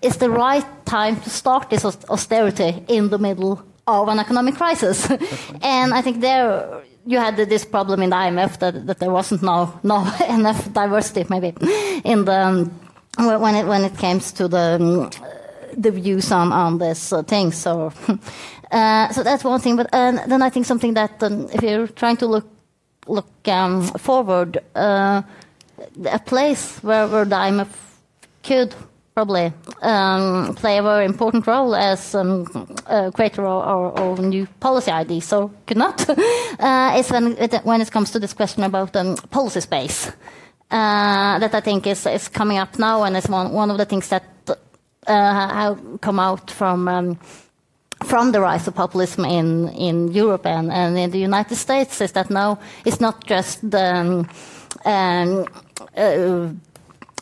is 0.00 0.16
the 0.18 0.30
right 0.30 0.64
time 0.84 1.20
to 1.20 1.30
start 1.30 1.70
this 1.70 1.84
austerity 1.84 2.84
in 2.86 3.08
the 3.08 3.18
middle 3.18 3.60
of 3.86 4.08
an 4.08 4.18
economic 4.20 4.54
crisis. 4.54 5.10
and 5.62 5.92
I 5.92 6.02
think 6.02 6.20
there 6.20 6.82
you 7.04 7.18
had 7.18 7.36
this 7.36 7.64
problem 7.64 8.02
in 8.02 8.10
the 8.10 8.16
IMF 8.16 8.58
that, 8.58 8.86
that 8.86 8.98
there 8.98 9.10
wasn't 9.10 9.42
no, 9.42 9.72
no 9.82 10.06
enough 10.28 10.72
diversity 10.72 11.24
maybe 11.30 11.54
in 12.04 12.24
the 12.24 12.40
um, 12.40 12.70
when 13.18 13.54
it 13.54 13.66
when 13.66 13.84
it 13.84 13.96
comes 13.98 14.30
to 14.32 14.46
the 14.46 14.76
um, 14.78 15.10
the 15.76 15.90
views 15.90 16.30
on 16.32 16.52
on 16.52 16.78
this 16.78 17.12
uh, 17.12 17.22
thing. 17.22 17.52
So 17.52 17.92
uh, 18.70 19.12
so 19.12 19.22
that's 19.22 19.44
one 19.44 19.60
thing. 19.60 19.76
But 19.76 19.88
uh, 19.92 20.26
then 20.26 20.42
I 20.42 20.50
think 20.50 20.66
something 20.66 20.94
that 20.94 21.22
um, 21.22 21.48
if 21.52 21.62
you're 21.62 21.86
trying 21.88 22.16
to 22.18 22.26
look 22.26 22.46
look 23.06 23.48
um, 23.48 23.82
forward 23.98 24.58
uh, 24.74 25.22
a 26.10 26.18
place 26.18 26.78
where, 26.82 27.08
where 27.08 27.24
the 27.24 27.36
IMF 27.36 27.68
could 28.42 28.74
probably 29.14 29.52
um, 29.82 30.54
play 30.54 30.78
a 30.78 30.82
very 30.82 31.04
important 31.04 31.46
role 31.46 31.74
as 31.74 32.14
um, 32.14 32.46
a 32.86 33.10
creator 33.10 33.44
of, 33.46 33.98
of, 33.98 34.20
new 34.20 34.46
policy 34.60 34.92
ideas, 34.92 35.24
so 35.24 35.50
could 35.66 35.76
not, 35.76 36.08
uh, 36.60 36.94
is 36.96 37.10
when 37.10 37.36
it, 37.36 37.54
when 37.64 37.80
it 37.80 37.90
comes 37.90 38.12
to 38.12 38.20
this 38.20 38.32
question 38.32 38.62
about 38.62 38.94
um, 38.94 39.16
policy 39.30 39.60
space. 39.60 40.12
Uh, 40.70 41.38
that 41.38 41.54
I 41.54 41.60
think 41.60 41.86
is, 41.86 42.06
is 42.06 42.28
coming 42.28 42.58
up 42.58 42.78
now, 42.78 43.02
and 43.02 43.16
it's 43.16 43.28
one, 43.28 43.52
one 43.52 43.70
of 43.70 43.78
the 43.78 43.86
things 43.86 44.08
that 44.10 44.24
uh, 44.46 44.54
have 45.06 46.00
come 46.02 46.20
out 46.20 46.50
from 46.50 47.18
from 48.04 48.32
the 48.32 48.40
rise 48.40 48.68
of 48.68 48.74
populism 48.74 49.24
in, 49.24 49.68
in 49.70 50.08
Europe 50.08 50.46
and, 50.46 50.70
and 50.70 50.96
in 50.96 51.10
the 51.10 51.18
United 51.18 51.56
States 51.56 52.00
is 52.00 52.12
that 52.12 52.30
now 52.30 52.58
it's 52.84 53.00
not 53.00 53.24
just 53.26 53.70
the 53.70 53.94
um, 53.94 54.28
um, 54.84 55.46
uh, 55.96 56.48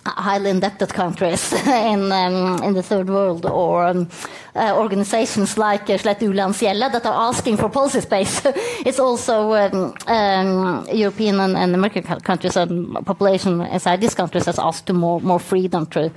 highly 0.05 0.51
indebted 0.51 0.93
countries 0.93 1.53
in 1.67 2.13
um, 2.13 2.63
in 2.63 2.75
the 2.75 2.83
third 2.83 3.09
world 3.09 3.45
or 3.47 3.87
um, 3.87 4.09
uh, 4.55 4.73
organizations 4.77 5.59
like 5.59 5.91
uh, 5.91 5.99
Slett 5.99 6.21
Ulandsgjeldet 6.21 6.93
that 6.93 7.07
are 7.07 7.29
asking 7.29 7.57
for 7.57 7.69
policy 7.69 8.01
space. 8.01 8.43
it's 8.87 9.01
also 9.01 9.53
um, 9.53 9.95
um, 10.07 10.87
European 10.93 11.41
and, 11.41 11.57
and, 11.57 11.75
American 11.75 12.03
countries 12.03 12.57
and 12.57 13.05
population 13.05 13.61
inside 13.63 14.01
these 14.01 14.15
countries 14.15 14.47
has 14.47 14.59
asked 14.59 14.87
for 14.87 14.93
more 14.93 15.21
more 15.21 15.41
freedom 15.41 15.87
to 15.87 16.11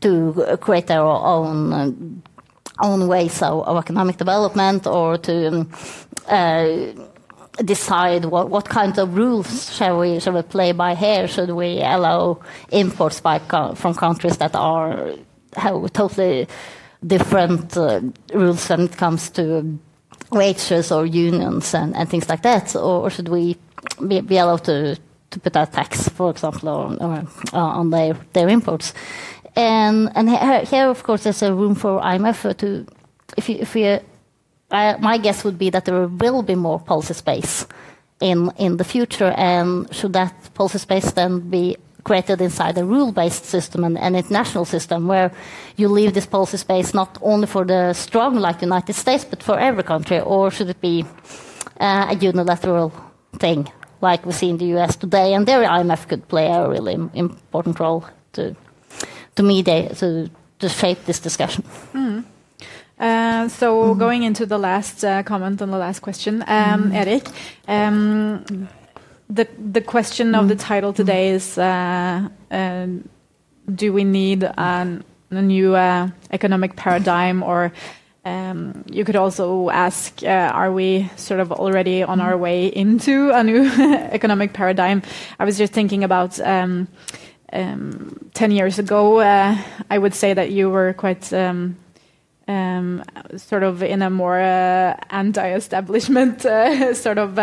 to 0.00 0.56
create 0.60 0.86
their 0.86 1.02
own. 1.02 2.22
Own 2.82 3.08
ways 3.08 3.42
of, 3.42 3.66
of, 3.66 3.76
economic 3.78 4.16
development 4.18 4.86
or 4.86 5.16
to 5.18 5.48
um, 5.48 5.70
uh, 6.28 6.92
decide 7.64 8.26
what, 8.26 8.50
what 8.50 8.68
kind 8.68 8.98
of 8.98 9.16
rules 9.16 9.74
shall 9.74 9.98
we 9.98 10.20
shall 10.20 10.34
we 10.34 10.42
play 10.42 10.72
by 10.72 10.94
here? 10.94 11.26
Should 11.26 11.50
we 11.50 11.80
allow 11.80 12.40
imports 12.70 13.20
by 13.20 13.38
from 13.74 13.94
countries 13.94 14.36
that 14.38 14.54
are 14.54 15.14
have 15.56 15.92
totally 15.92 16.46
different 17.06 17.76
uh, 17.76 18.00
rules 18.34 18.68
when 18.68 18.82
it 18.82 18.96
comes 18.96 19.30
to 19.30 19.78
wages 20.30 20.90
or 20.92 21.06
unions 21.06 21.74
and, 21.74 21.94
and 21.96 22.08
things 22.08 22.28
like 22.28 22.42
that, 22.42 22.74
or, 22.74 23.10
should 23.10 23.28
we 23.28 23.56
be, 24.06 24.20
be, 24.20 24.36
allowed 24.38 24.64
to 24.64 24.98
to 25.30 25.40
put 25.40 25.56
a 25.56 25.66
tax, 25.66 26.08
for 26.08 26.30
example, 26.30 26.68
on, 26.68 26.98
uh, 27.00 27.24
on 27.52 27.90
their 27.90 28.14
their 28.32 28.48
imports? 28.48 28.92
And 29.56 30.10
and 30.14 30.28
here, 30.68 30.88
of 30.88 31.02
course, 31.02 31.24
there's 31.24 31.42
a 31.42 31.54
room 31.54 31.74
for 31.74 32.00
IMF 32.00 32.56
to 32.58 32.86
if 33.36 33.48
you 33.48 33.56
if 33.60 33.74
you 33.74 34.00
uh, 34.70 34.96
my 35.00 35.18
guess 35.18 35.44
would 35.44 35.58
be 35.58 35.70
that 35.70 35.84
there 35.84 36.06
will 36.06 36.42
be 36.42 36.54
more 36.54 36.78
policy 36.78 37.14
space 37.14 37.66
in 38.20 38.50
in 38.58 38.76
the 38.76 38.84
future, 38.84 39.32
and 39.36 39.92
should 39.94 40.12
that 40.12 40.34
policy 40.54 40.78
space 40.78 41.10
then 41.12 41.40
be 41.50 41.76
created 42.04 42.40
inside 42.40 42.78
a 42.78 42.84
rule-based 42.84 43.44
system 43.44 43.82
and 43.82 43.98
an 43.98 44.14
international 44.14 44.64
system 44.64 45.08
where 45.08 45.32
you 45.76 45.88
leave 45.88 46.12
this 46.12 46.26
policy 46.26 46.56
space 46.56 46.94
not 46.94 47.18
only 47.20 47.46
for 47.46 47.64
the 47.64 47.92
strong 47.94 48.36
like 48.36 48.58
the 48.60 48.66
United 48.66 48.94
States, 48.94 49.24
but 49.24 49.42
for 49.42 49.58
every 49.58 49.82
country, 49.82 50.20
or 50.20 50.50
should 50.50 50.70
it 50.70 50.80
be 50.80 51.04
uh, 51.80 52.06
a 52.10 52.14
unilateral 52.14 52.92
thing 53.38 53.66
like 54.00 54.24
we 54.24 54.32
see 54.32 54.50
in 54.50 54.58
the 54.58 54.76
US 54.76 54.96
today? 54.96 55.34
And 55.34 55.46
there, 55.46 55.64
IMF 55.64 56.06
could 56.08 56.28
play 56.28 56.46
a 56.46 56.68
really 56.68 56.94
important 57.14 57.80
role 57.80 58.04
to 59.36 59.42
me 59.42 59.56
mediate 59.56 59.96
to 59.96 60.28
to 60.58 60.68
shape 60.68 61.04
this 61.04 61.20
discussion. 61.20 61.64
Mm. 61.92 62.24
Uh, 62.98 63.48
so 63.48 63.94
mm. 63.94 63.98
going 63.98 64.22
into 64.22 64.46
the 64.46 64.58
last 64.58 65.04
uh, 65.04 65.22
comment 65.22 65.60
on 65.60 65.70
the 65.70 65.78
last 65.78 66.00
question, 66.00 66.42
um, 66.46 66.90
mm. 66.90 66.94
Erik, 66.94 67.28
um, 67.68 68.68
the 69.28 69.46
the 69.72 69.82
question 69.82 70.34
of 70.34 70.48
the 70.48 70.56
title 70.56 70.92
today 70.92 71.30
is: 71.30 71.58
uh, 71.58 72.28
uh, 72.50 72.86
Do 73.74 73.92
we 73.92 74.04
need 74.04 74.44
an, 74.56 75.04
a 75.30 75.42
new 75.42 75.74
uh, 75.74 76.08
economic 76.30 76.76
paradigm, 76.76 77.42
or 77.42 77.70
um, 78.24 78.82
you 78.90 79.04
could 79.04 79.16
also 79.16 79.68
ask: 79.68 80.22
uh, 80.22 80.50
Are 80.54 80.72
we 80.72 81.10
sort 81.16 81.40
of 81.40 81.52
already 81.52 82.02
on 82.02 82.20
our 82.20 82.38
way 82.38 82.68
into 82.68 83.30
a 83.30 83.44
new 83.44 83.66
economic 84.10 84.54
paradigm? 84.54 85.02
I 85.38 85.44
was 85.44 85.58
just 85.58 85.74
thinking 85.74 86.02
about. 86.02 86.40
Um, 87.52 87.66
um, 87.76 88.30
10 88.34 88.50
years 88.50 88.78
ago, 88.78 89.20
I 89.20 89.98
would 89.98 90.14
say 90.14 90.34
that 90.34 90.50
you 90.50 90.68
were 90.70 90.92
quite 90.92 91.32
um, 91.32 91.76
um, 92.48 93.02
sort 93.36 93.62
of 93.62 93.82
in 93.82 94.02
a 94.02 94.10
more 94.10 94.38
uh, 94.38 94.96
anti-establishment 95.10 96.44
uh, 96.44 96.94
sort 97.06 97.18
of 97.18 97.38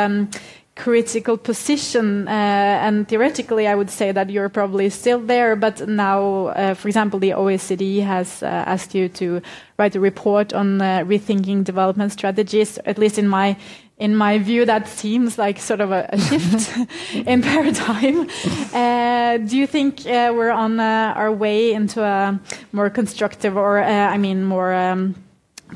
critical 0.75 1.37
position. 1.37 2.27
Uh, 2.27 2.31
and 2.31 3.07
theoretically, 3.07 3.67
I 3.67 3.75
would 3.75 3.89
say 3.89 4.11
that 4.11 4.29
you're 4.29 4.49
probably 4.49 4.89
still 4.89 5.19
there. 5.19 5.55
But 5.55 5.87
now, 5.87 6.47
uh, 6.47 6.73
for 6.73 6.87
example, 6.87 7.19
the 7.19 7.31
OECD 7.31 8.03
has 8.03 8.41
uh, 8.41 8.47
asked 8.47 8.95
you 8.95 9.09
to 9.09 9.41
write 9.77 9.95
a 9.95 9.99
report 9.99 10.53
on 10.53 10.81
uh, 10.81 11.03
rethinking 11.05 11.63
development 11.63 12.11
strategies. 12.11 12.77
At 12.85 12.97
least 12.97 13.17
in 13.17 13.27
my 13.27 13.55
in 13.97 14.15
my 14.15 14.39
view, 14.39 14.65
that 14.65 14.87
seems 14.87 15.37
like 15.37 15.59
sort 15.59 15.81
of 15.81 15.91
a, 15.91 16.09
a 16.09 16.19
shift 16.19 16.77
in 17.13 17.41
paradigm. 17.41 18.27
Uh, 18.73 19.37
do 19.37 19.57
you 19.57 19.67
think 19.67 20.05
uh, 20.05 20.31
we're 20.35 20.51
on 20.51 20.79
uh, 20.79 21.13
our 21.15 21.31
way 21.31 21.73
into 21.73 22.03
a 22.03 22.39
more 22.71 22.89
constructive, 22.89 23.55
or 23.55 23.79
I 23.79 24.17
mean, 24.17 24.43
more 24.43 24.73
um, 24.73 25.15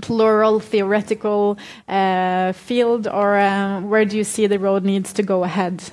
plural 0.01 0.59
theoretical 0.59 1.57
uh, 1.87 2.53
field, 2.53 3.07
or 3.07 3.37
uh, 3.37 3.81
where 3.81 4.05
do 4.05 4.17
you 4.17 4.23
see 4.23 4.47
the 4.47 4.59
road 4.59 4.83
needs 4.83 5.13
to 5.13 5.23
go 5.23 5.43
ahead? 5.43 5.83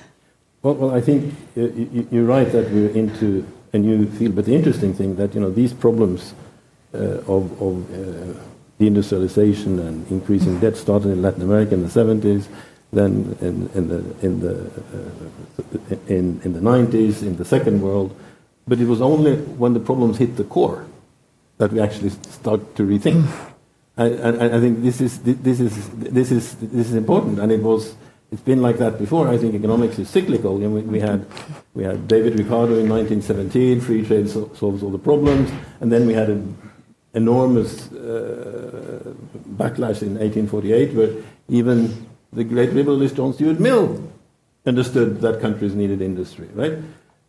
Well, 0.63 0.75
well 0.75 0.91
I 0.91 1.01
think 1.01 1.33
you're 1.55 2.25
right 2.25 2.51
that 2.51 2.71
we're 2.71 2.89
into 2.89 3.45
a 3.73 3.77
new 3.77 4.07
field. 4.07 4.35
But 4.35 4.45
the 4.45 4.55
interesting 4.55 4.93
thing 4.93 5.15
that 5.17 5.35
you 5.35 5.41
know 5.41 5.51
these 5.51 5.73
problems 5.73 6.33
uh, 6.93 6.97
of, 7.27 7.61
of 7.61 7.73
uh, 7.91 8.39
deindustrialization 8.79 9.79
and 9.79 10.09
increasing 10.11 10.59
debt 10.59 10.75
started 10.75 11.09
in 11.09 11.21
Latin 11.21 11.41
America 11.41 11.73
in 11.73 11.83
the 11.83 11.89
70s, 11.89 12.47
then 12.91 13.37
in, 13.41 13.69
in 13.73 13.87
the 13.87 14.25
in 14.25 14.39
the 14.39 14.55
uh, 14.93 15.95
in, 16.07 16.41
in 16.43 16.53
the 16.53 16.59
90s, 16.59 17.21
in 17.21 17.37
the 17.37 17.45
Second 17.45 17.81
World. 17.81 18.15
But 18.67 18.79
it 18.79 18.87
was 18.87 19.01
only 19.01 19.37
when 19.37 19.73
the 19.73 19.79
problems 19.79 20.17
hit 20.17 20.37
the 20.37 20.43
core 20.43 20.85
that 21.57 21.71
we 21.71 21.79
actually 21.79 22.09
start 22.09 22.75
to 22.75 22.83
rethink. 22.83 23.25
And, 23.97 24.41
I 24.41 24.59
think 24.59 24.81
this 24.83 24.99
is 24.99 25.19
this 25.21 25.61
is 25.61 25.89
this 25.91 26.29
is 26.29 26.55
this 26.55 26.89
is 26.89 26.95
important, 26.95 27.39
and 27.39 27.49
it 27.49 27.61
was 27.61 27.95
it's 28.29 28.41
been 28.41 28.61
like 28.61 28.77
that 28.79 28.99
before. 28.99 29.29
I 29.29 29.37
think 29.37 29.55
economics 29.55 29.97
is 29.97 30.09
cyclical. 30.09 30.59
You 30.59 30.67
know, 30.67 30.75
we, 30.75 30.81
we, 30.81 30.99
had 30.99 31.25
we 31.73 31.85
had 31.85 32.05
David 32.05 32.37
Ricardo 32.37 32.73
in 32.77 32.89
1917, 32.89 33.79
free 33.79 34.05
trade 34.05 34.29
so, 34.29 34.51
solves 34.55 34.83
all 34.83 34.89
the 34.89 34.99
problems, 34.99 35.49
and 35.79 35.89
then 35.93 36.05
we 36.07 36.13
had 36.13 36.29
an 36.29 36.57
enormous 37.15 37.91
uh, 37.91 39.13
backlash 39.57 40.01
in 40.01 40.19
1848, 40.19 40.93
where 40.93 41.11
even 41.49 42.07
the 42.31 42.43
great 42.43 42.71
liberalist 42.71 43.15
John 43.15 43.33
Stuart 43.33 43.59
Mill 43.59 44.11
understood 44.65 45.21
that 45.21 45.41
countries 45.41 45.73
needed 45.73 46.01
industry, 46.01 46.49
right? 46.53 46.73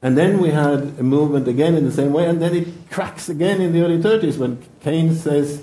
And 0.02 0.18
then 0.18 0.38
we 0.40 0.50
had 0.50 0.80
a 0.98 1.02
movement 1.02 1.48
again 1.48 1.74
in 1.74 1.84
the 1.84 1.92
same 1.92 2.12
way, 2.12 2.26
and 2.26 2.42
then 2.42 2.54
it 2.54 2.68
cracks 2.90 3.28
again 3.28 3.60
in 3.60 3.72
the 3.72 3.82
early 3.82 3.98
30s 3.98 4.36
when 4.36 4.62
Keynes 4.82 5.22
says 5.22 5.62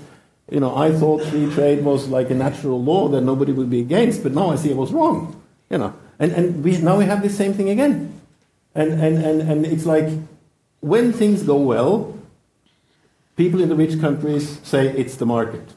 you 0.50 0.60
know, 0.60 0.76
I 0.76 0.92
thought 0.92 1.24
free 1.24 1.50
trade 1.52 1.84
was 1.84 2.08
like 2.08 2.30
a 2.30 2.34
natural 2.34 2.82
law 2.82 3.08
that 3.08 3.22
nobody 3.22 3.52
would 3.52 3.70
be 3.70 3.80
against, 3.80 4.22
but 4.22 4.32
now 4.32 4.50
I 4.50 4.56
see 4.56 4.70
it 4.70 4.76
was 4.76 4.92
wrong. 4.92 5.40
You 5.70 5.78
know, 5.78 5.94
and, 6.18 6.32
and 6.32 6.62
we, 6.62 6.76
now 6.78 6.98
we 6.98 7.06
have 7.06 7.22
the 7.22 7.30
same 7.30 7.54
thing 7.54 7.70
again. 7.70 8.20
And, 8.74 8.92
and, 8.92 9.24
and, 9.24 9.40
and 9.42 9.66
it's 9.66 9.86
like 9.86 10.08
when 10.80 11.12
things 11.12 11.42
go 11.42 11.56
well, 11.56 12.18
people 13.36 13.60
in 13.60 13.68
the 13.68 13.74
rich 13.74 14.00
countries 14.00 14.60
say 14.62 14.88
it's 14.88 15.16
the 15.16 15.26
market. 15.26 15.68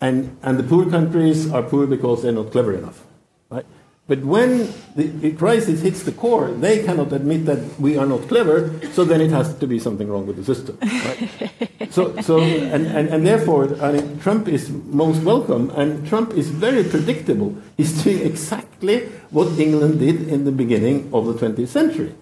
And, 0.00 0.36
and 0.42 0.58
the 0.58 0.64
poor 0.64 0.90
countries 0.90 1.50
are 1.50 1.62
poor 1.62 1.86
because 1.86 2.22
they're 2.22 2.32
not 2.32 2.50
clever 2.50 2.74
enough. 2.74 3.04
Right? 3.50 3.66
But 4.08 4.24
when 4.24 4.72
the, 4.96 5.06
the, 5.06 5.32
crisis 5.32 5.80
hits 5.82 6.02
the 6.02 6.10
core, 6.10 6.50
they 6.50 6.82
cannot 6.84 7.12
admit 7.12 7.46
that 7.46 7.78
we 7.78 7.96
are 7.96 8.06
not 8.06 8.26
clever, 8.26 8.80
so 8.92 9.04
then 9.04 9.20
it 9.20 9.30
has 9.30 9.54
to 9.54 9.66
be 9.66 9.78
something 9.78 10.08
wrong 10.08 10.26
with 10.26 10.36
the 10.36 10.44
system. 10.44 10.76
Right? 10.82 11.90
so, 11.90 12.20
so 12.20 12.40
and, 12.40 12.86
and, 12.88 13.08
and 13.08 13.24
therefore, 13.24 13.80
I 13.80 13.92
mean, 13.92 14.18
Trump 14.18 14.48
is 14.48 14.70
most 14.70 15.22
welcome, 15.22 15.70
and 15.70 16.04
Trump 16.08 16.32
is 16.32 16.48
very 16.48 16.82
predictable. 16.82 17.56
He's 17.76 18.02
doing 18.02 18.26
exactly 18.26 19.06
what 19.30 19.56
England 19.58 20.00
did 20.00 20.28
in 20.28 20.44
the 20.44 20.52
beginning 20.52 21.08
of 21.14 21.26
the 21.26 21.34
20th 21.34 21.68
century. 21.68 22.12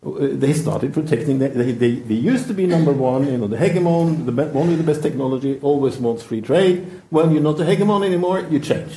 They 0.00 0.52
started 0.52 0.92
protecting, 0.92 1.40
the, 1.40 1.48
they, 1.48 1.72
they, 1.72 1.90
they, 1.96 2.14
used 2.14 2.46
to 2.46 2.54
be 2.54 2.66
number 2.66 2.92
one, 2.92 3.26
you 3.26 3.36
know, 3.36 3.48
the 3.48 3.56
hegemon, 3.56 4.26
the 4.26 4.32
one 4.32 4.68
with 4.68 4.78
the 4.78 4.84
best 4.84 5.02
technology, 5.02 5.58
always 5.60 5.98
wants 5.98 6.22
free 6.22 6.40
trade. 6.40 7.02
Well, 7.10 7.32
you're 7.32 7.42
not 7.42 7.56
the 7.56 7.64
hegemon 7.64 8.06
anymore, 8.06 8.46
you 8.48 8.60
change. 8.60 8.96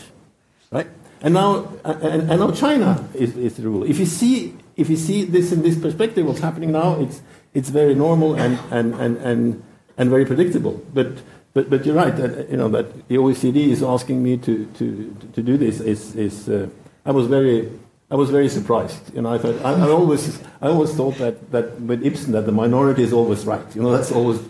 Right? 0.70 0.88
And 1.22 1.34
now, 1.34 1.72
and, 1.84 2.30
and 2.30 2.40
now 2.40 2.52
China 2.52 3.08
is, 3.16 3.36
is, 3.36 3.58
the 3.58 3.64
rule. 3.64 3.84
If 3.84 3.98
you 3.98 4.06
see, 4.06 4.56
if 4.76 4.90
you 4.90 4.96
see 4.96 5.24
this 5.24 5.52
in 5.52 5.64
this 5.64 5.78
perspective, 5.78 6.26
what's 6.26 6.40
happening 6.40 6.72
now, 6.72 7.00
it's 7.00 7.22
it's 7.54 7.70
very 7.70 7.94
normal 7.94 8.36
and 8.36 8.58
and 8.72 8.96
and 8.96 9.18
and, 9.18 9.64
and 9.98 10.10
very 10.10 10.26
predictable. 10.26 10.84
But 10.94 11.22
but 11.54 11.70
but 11.70 11.86
you're 11.86 11.96
right 11.96 12.16
that 12.16 12.50
you 12.50 12.58
know 12.58 12.70
that 12.70 13.08
the 13.08 13.18
OECD 13.18 13.68
is 13.68 13.84
asking 13.84 14.24
me 14.24 14.38
to 14.38 14.66
to 14.66 15.16
to 15.34 15.42
do 15.44 15.58
this. 15.58 15.80
Is 15.80 16.16
is 16.16 16.50
uh, 16.50 16.70
I 17.06 17.12
was 17.12 17.28
very 17.28 17.70
I 18.12 18.16
was 18.16 18.30
very 18.30 18.50
surprised. 18.50 19.16
You 19.16 19.22
know, 19.22 19.34
I 19.34 19.38
thought 19.38 19.56
I, 19.64 19.72
I, 19.72 19.90
always 19.90 20.44
I 20.62 20.68
always 20.68 20.94
thought 20.94 21.16
that, 21.20 21.50
that 21.52 21.80
with 21.80 22.06
Ibsen 22.06 22.34
that 22.34 22.46
the 22.46 22.52
minority 22.52 23.04
is 23.04 23.14
always 23.14 23.46
right. 23.46 23.66
You 23.74 23.84
know, 23.84 23.92
that's 23.96 24.12
always 24.12 24.42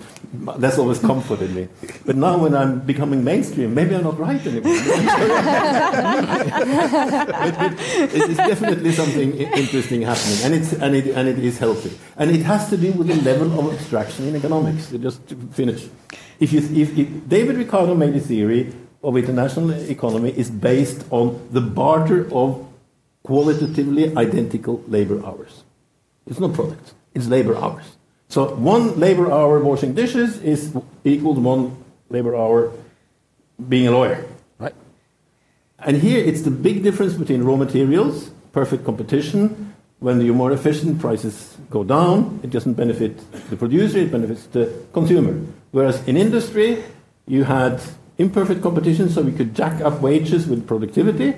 that's 0.57 0.79
always 0.79 0.97
comforted 0.97 1.53
me. 1.53 1.67
But 2.03 2.15
now 2.15 2.39
when 2.39 2.55
I'm 2.55 2.79
becoming 2.79 3.23
mainstream, 3.23 3.75
maybe 3.75 3.93
I'm 3.93 4.03
not 4.03 4.17
right 4.17 4.43
anymore. 4.47 4.63
but, 7.27 7.55
but 7.55 7.73
it's 7.79 8.37
definitely 8.37 8.93
something 8.93 9.37
interesting 9.37 10.01
happening, 10.01 10.39
and 10.43 10.55
it's 10.55 10.73
and 10.73 10.95
it 10.95 11.07
and 11.15 11.29
it 11.29 11.37
is 11.37 11.59
healthy, 11.59 11.95
and 12.17 12.31
it 12.31 12.41
has 12.41 12.67
to 12.71 12.77
do 12.77 12.91
with 12.93 13.07
the 13.07 13.21
level 13.21 13.59
of 13.59 13.71
abstraction 13.75 14.27
in 14.27 14.35
economics. 14.35 14.89
Just 14.89 15.27
to 15.29 15.35
finish, 15.53 15.87
if 16.39 16.51
you 16.51 16.61
if, 16.61 16.97
if 16.97 17.29
David 17.29 17.57
Ricardo 17.57 17.93
made 17.93 18.15
a 18.15 18.21
theory 18.21 18.73
of 19.03 19.17
international 19.17 19.71
economy 19.71 20.31
is 20.35 20.49
based 20.49 21.05
on 21.11 21.47
the 21.51 21.61
barter 21.61 22.27
of 22.33 22.70
qualitatively 23.23 24.15
identical 24.17 24.83
labor 24.87 25.25
hours. 25.25 25.63
It's 26.27 26.39
not 26.39 26.53
products, 26.53 26.93
it's 27.13 27.27
labor 27.27 27.55
hours. 27.55 27.83
So 28.29 28.55
one 28.55 28.99
labor 28.99 29.31
hour 29.31 29.59
washing 29.59 29.93
dishes 29.93 30.41
is 30.41 30.73
equal 31.03 31.35
to 31.35 31.41
one 31.41 31.83
labor 32.09 32.35
hour 32.35 32.71
being 33.67 33.87
a 33.87 33.91
lawyer, 33.91 34.25
right? 34.57 34.73
And 35.79 35.97
here 35.97 36.23
it's 36.23 36.41
the 36.41 36.51
big 36.51 36.83
difference 36.83 37.13
between 37.13 37.43
raw 37.43 37.57
materials, 37.57 38.31
perfect 38.53 38.85
competition. 38.85 39.73
When 39.99 40.19
you're 40.21 40.33
more 40.33 40.51
efficient, 40.51 40.99
prices 40.99 41.57
go 41.69 41.83
down. 41.83 42.39
It 42.41 42.49
doesn't 42.49 42.73
benefit 42.73 43.19
the 43.49 43.57
producer, 43.57 43.99
it 43.99 44.11
benefits 44.11 44.47
the 44.47 44.73
consumer. 44.93 45.45
Whereas 45.71 46.07
in 46.07 46.17
industry, 46.17 46.83
you 47.27 47.43
had 47.43 47.81
imperfect 48.17 48.61
competition, 48.61 49.09
so 49.09 49.21
we 49.21 49.31
could 49.31 49.53
jack 49.55 49.81
up 49.81 50.01
wages 50.01 50.47
with 50.47 50.65
productivity. 50.65 51.35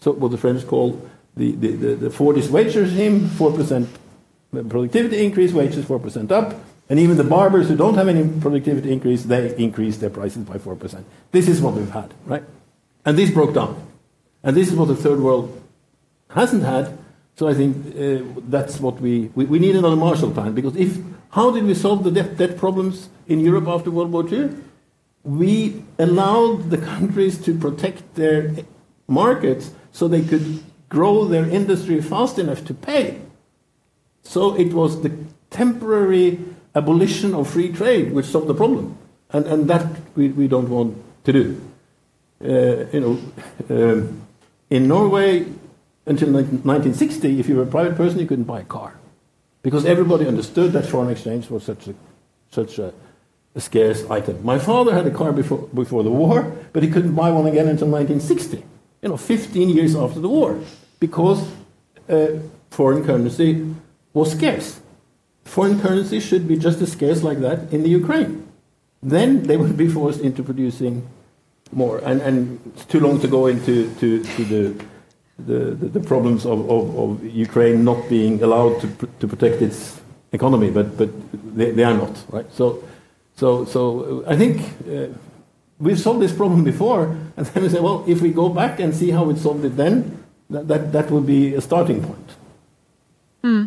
So 0.00 0.12
what 0.12 0.30
the 0.30 0.38
French 0.38 0.66
call 0.66 1.00
the, 1.36 1.52
the, 1.52 1.68
the, 1.72 1.94
the 1.96 2.08
Fordist 2.08 2.50
wage 2.50 2.76
regime, 2.76 3.28
4% 3.28 3.88
productivity 4.62 5.24
increase, 5.24 5.52
wages 5.52 5.84
4% 5.84 6.30
up. 6.30 6.54
And 6.88 7.00
even 7.00 7.16
the 7.16 7.24
barbers 7.24 7.68
who 7.68 7.76
don't 7.76 7.94
have 7.94 8.08
any 8.08 8.28
productivity 8.40 8.92
increase, 8.92 9.24
they 9.24 9.56
increase 9.56 9.96
their 9.96 10.10
prices 10.10 10.44
by 10.44 10.58
4%. 10.58 11.02
This 11.32 11.48
is 11.48 11.60
what 11.60 11.74
we've 11.74 11.90
had, 11.90 12.12
right? 12.26 12.44
And 13.04 13.18
this 13.18 13.30
broke 13.30 13.54
down. 13.54 13.86
And 14.42 14.56
this 14.56 14.68
is 14.68 14.74
what 14.74 14.88
the 14.88 14.96
third 14.96 15.20
world 15.20 15.62
hasn't 16.28 16.62
had. 16.62 16.96
So 17.36 17.48
I 17.48 17.54
think 17.54 17.76
uh, 17.96 18.40
that's 18.48 18.80
what 18.80 19.00
we, 19.00 19.30
we, 19.34 19.46
we 19.46 19.58
need 19.58 19.76
another 19.76 19.96
Marshall 19.96 20.30
Plan. 20.30 20.54
Because 20.54 20.76
if, 20.76 20.98
how 21.30 21.50
did 21.50 21.64
we 21.64 21.74
solve 21.74 22.04
the 22.04 22.10
debt, 22.10 22.36
debt 22.36 22.58
problems 22.58 23.08
in 23.26 23.40
Europe 23.40 23.66
after 23.66 23.90
World 23.90 24.12
War 24.12 24.28
II? 24.28 24.50
We 25.24 25.82
allowed 25.98 26.70
the 26.70 26.78
countries 26.78 27.42
to 27.44 27.58
protect 27.58 28.14
their 28.14 28.54
markets 29.08 29.72
so 29.90 30.06
they 30.06 30.22
could 30.22 30.62
grow 30.94 31.24
their 31.24 31.46
industry 31.58 32.00
fast 32.00 32.38
enough 32.38 32.64
to 32.64 32.74
pay. 32.74 33.20
So 34.22 34.54
it 34.54 34.72
was 34.72 35.02
the 35.02 35.12
temporary 35.50 36.38
abolition 36.74 37.34
of 37.34 37.50
free 37.50 37.70
trade 37.72 38.12
which 38.12 38.26
solved 38.26 38.48
the 38.48 38.54
problem. 38.54 38.96
And, 39.30 39.46
and 39.46 39.70
that 39.70 39.86
we, 40.14 40.28
we 40.28 40.46
don't 40.48 40.68
want 40.68 40.96
to 41.24 41.32
do. 41.32 41.46
Uh, 42.42 42.86
you 42.94 43.00
know, 43.00 43.14
um, 43.70 44.22
in 44.70 44.88
Norway, 44.88 45.46
until 46.06 46.30
1960, 46.30 47.40
if 47.40 47.48
you 47.48 47.56
were 47.56 47.62
a 47.62 47.74
private 47.78 47.96
person, 47.96 48.20
you 48.20 48.26
couldn't 48.26 48.44
buy 48.44 48.60
a 48.60 48.70
car. 48.78 48.94
Because 49.62 49.84
everybody 49.84 50.26
understood 50.26 50.72
that 50.72 50.86
foreign 50.86 51.10
exchange 51.10 51.50
was 51.50 51.64
such 51.64 51.88
a, 51.88 51.94
such 52.50 52.78
a, 52.78 52.92
a 53.54 53.60
scarce 53.60 54.08
item. 54.10 54.44
My 54.44 54.58
father 54.58 54.92
had 54.94 55.06
a 55.06 55.10
car 55.10 55.32
before, 55.32 55.66
before 55.74 56.02
the 56.04 56.10
war, 56.10 56.52
but 56.72 56.82
he 56.82 56.90
couldn't 56.90 57.14
buy 57.14 57.30
one 57.30 57.46
again 57.46 57.68
until 57.68 57.88
1960, 57.88 58.62
you 59.02 59.08
know, 59.08 59.16
15 59.16 59.70
years 59.70 59.96
after 59.96 60.20
the 60.20 60.28
war, 60.28 60.60
because 61.00 61.46
uh, 62.08 62.28
foreign 62.70 63.04
currency 63.04 63.74
was 64.12 64.32
scarce. 64.32 64.80
Foreign 65.44 65.80
currency 65.80 66.20
should 66.20 66.48
be 66.48 66.56
just 66.56 66.80
as 66.80 66.92
scarce 66.92 67.22
like 67.22 67.40
that 67.40 67.72
in 67.72 67.82
the 67.82 67.90
Ukraine. 67.90 68.46
Then 69.02 69.42
they 69.42 69.56
would 69.56 69.76
be 69.76 69.88
forced 69.88 70.20
into 70.20 70.42
producing 70.42 71.06
more. 71.72 71.98
And, 71.98 72.20
and 72.22 72.60
it's 72.74 72.84
too 72.86 73.00
long 73.00 73.20
to 73.20 73.28
go 73.28 73.46
into 73.46 73.94
to, 73.96 74.22
to 74.22 74.44
the 74.44 74.84
the, 75.38 75.74
the, 75.74 76.00
problems 76.00 76.46
of, 76.46 76.70
of, 76.70 76.96
of, 76.96 77.24
Ukraine 77.24 77.84
not 77.84 78.08
being 78.08 78.40
allowed 78.40 78.80
to, 78.80 78.86
to 79.18 79.26
protect 79.26 79.62
its 79.62 80.00
economy, 80.32 80.70
but, 80.70 80.96
but 80.96 81.10
they, 81.56 81.72
they 81.72 81.82
are 81.82 81.94
not, 81.94 82.24
right? 82.30 82.46
So, 82.52 82.84
so, 83.36 83.64
so 83.64 84.24
I 84.28 84.36
think 84.36 84.62
uh, 84.88 85.12
we've 85.78 85.98
solved 85.98 86.20
this 86.20 86.32
problem 86.32 86.62
before, 86.62 87.16
and 87.36 87.46
then 87.46 87.64
we 87.64 87.68
say, 87.68 87.80
well, 87.80 88.04
if 88.06 88.20
we 88.20 88.30
go 88.30 88.48
back 88.48 88.78
and 88.78 88.94
see 88.94 89.10
how 89.10 89.24
we 89.24 89.36
solved 89.36 89.64
it 89.64 89.76
then, 89.76 90.23
that, 90.50 90.68
that, 90.68 90.92
that 90.92 91.10
would 91.10 91.26
be 91.26 91.54
a 91.54 91.60
starting 91.60 92.02
point. 92.02 92.30
Hmm. 93.42 93.64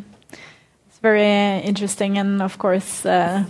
It's 0.87 0.99
very 0.99 1.59
interesting, 1.59 2.17
and 2.17 2.41
of 2.41 2.57
course, 2.57 3.05
uh, 3.05 3.45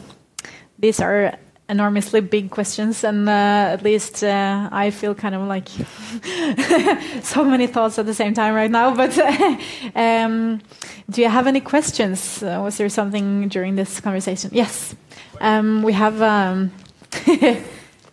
these 0.77 0.99
are 0.99 1.37
enormously 1.69 2.21
big 2.21 2.49
questions, 2.49 3.03
and 3.03 3.27
uh, 3.27 3.71
at 3.73 3.83
least 3.83 4.23
uh, 4.23 4.69
I 4.71 4.89
feel 4.91 5.13
kind 5.13 5.35
of 5.35 5.47
like 5.47 5.67
so 7.23 7.43
many 7.43 7.67
thoughts 7.67 7.99
at 7.99 8.05
the 8.05 8.13
same 8.13 8.33
time 8.33 8.53
right 8.53 8.71
now. 8.71 8.93
But 8.95 9.17
um, 9.95 10.61
do 11.09 11.21
you 11.21 11.29
have 11.29 11.47
any 11.47 11.61
questions? 11.61 12.41
Uh, 12.41 12.61
was 12.63 12.77
there 12.77 12.89
something 12.89 13.49
during 13.49 13.75
this 13.75 13.99
conversation? 13.99 14.49
Yes, 14.53 14.95
um, 15.41 15.83
we 15.83 15.93
have 15.93 16.21
um, 16.21 16.71
we 17.27 17.63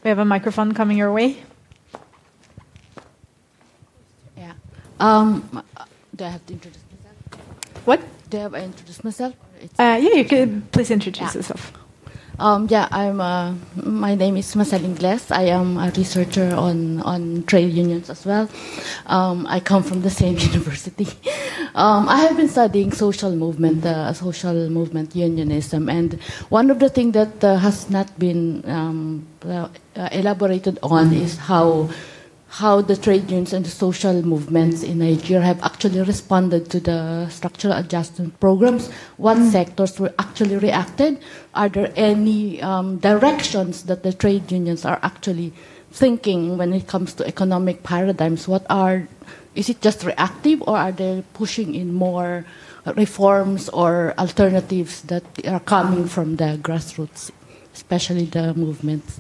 have 0.05 0.19
a 0.19 0.25
microphone 0.25 0.75
coming 0.75 0.97
your 0.97 1.13
way. 1.13 1.43
Yeah. 4.37 4.53
Um, 5.01 5.63
do 6.15 6.25
I 6.25 6.29
have 6.29 6.47
to 6.47 6.53
introduce 6.53 6.83
myself? 6.91 7.87
What? 7.87 8.01
Do 8.31 8.39
I 8.39 8.41
have 8.43 8.53
to 8.53 8.63
introduce 8.65 9.05
myself? 9.05 9.35
Uh, 9.79 9.99
yeah, 10.01 10.15
you 10.15 10.25
could 10.25 10.71
please 10.73 10.91
introduce 10.91 11.35
yeah. 11.35 11.39
yourself. 11.39 11.73
Um, 12.39 12.67
yeah, 12.69 12.89
I'm. 12.91 13.21
Uh, 13.21 13.55
my 13.77 14.15
name 14.17 14.37
is 14.37 14.55
Marcel 14.57 14.85
Ingles. 14.85 15.31
I 15.31 15.43
am 15.55 15.79
a 15.79 15.91
researcher 15.97 16.55
on 16.55 17.01
on 17.03 17.45
trade 17.45 17.73
unions 17.73 18.11
as 18.11 18.27
well. 18.27 18.49
Um, 19.07 19.47
I 19.49 19.61
come 19.61 19.85
from 19.85 20.03
the 20.03 20.11
same 20.11 20.37
university. 20.51 21.07
Um, 21.75 22.09
I 22.09 22.19
have 22.27 22.37
been 22.37 22.49
studying 22.49 22.91
social 22.91 23.31
movement, 23.37 23.87
uh, 23.87 24.13
social 24.13 24.69
movement 24.69 25.15
unionism, 25.15 25.89
and 25.89 26.15
one 26.49 26.71
of 26.71 26.81
the 26.81 26.89
things 26.89 27.15
that 27.15 27.45
uh, 27.45 27.57
has 27.57 27.89
not 27.89 28.19
been 28.19 28.69
um, 28.69 29.27
uh, 29.47 29.69
elaborated 30.11 30.79
on 30.83 31.13
is 31.13 31.37
how 31.37 31.89
how 32.63 32.81
the 32.81 32.97
trade 32.97 33.23
unions 33.23 33.53
and 33.53 33.67
the 33.67 33.71
social 33.71 34.23
movements 34.23 34.85
in 34.85 34.99
Nigeria 35.01 35.45
have 35.45 35.61
actually 35.65 36.01
responded 36.03 36.71
to 36.71 36.79
the 36.79 37.29
structural 37.29 37.75
adjustment 37.75 38.39
programs. 38.39 38.89
What 39.17 39.39
mm. 39.39 39.51
sectors 39.51 39.99
were 39.99 40.15
actually 40.21 40.59
reacted? 40.59 41.19
Are 41.53 41.69
there 41.69 41.93
any 41.97 42.63
um, 42.63 42.99
directions 42.99 43.83
that 43.91 44.05
the 44.05 44.13
trade 44.13 44.53
unions 44.53 44.85
are 44.85 45.01
actually 45.03 45.53
thinking 45.91 46.57
when 46.57 46.73
it 46.73 46.87
comes 46.87 47.15
to 47.15 47.27
economic 47.27 47.83
paradigms? 47.83 48.47
What 48.47 48.65
are 48.71 49.09
is 49.57 49.69
it 49.69 49.81
just 49.81 50.05
reactive, 50.05 50.63
or 50.63 50.77
are 50.79 50.93
they 50.93 51.25
pushing 51.35 51.75
in 51.75 51.93
more 51.93 52.45
reforms 52.95 53.69
or 53.71 54.15
alternatives 54.19 55.03
that 55.03 55.25
are 55.47 55.61
coming 55.61 56.07
from 56.07 56.37
the 56.37 56.59
grassroots, 56.63 57.31
especially 57.75 58.27
the 58.27 58.55
movements? 58.55 59.19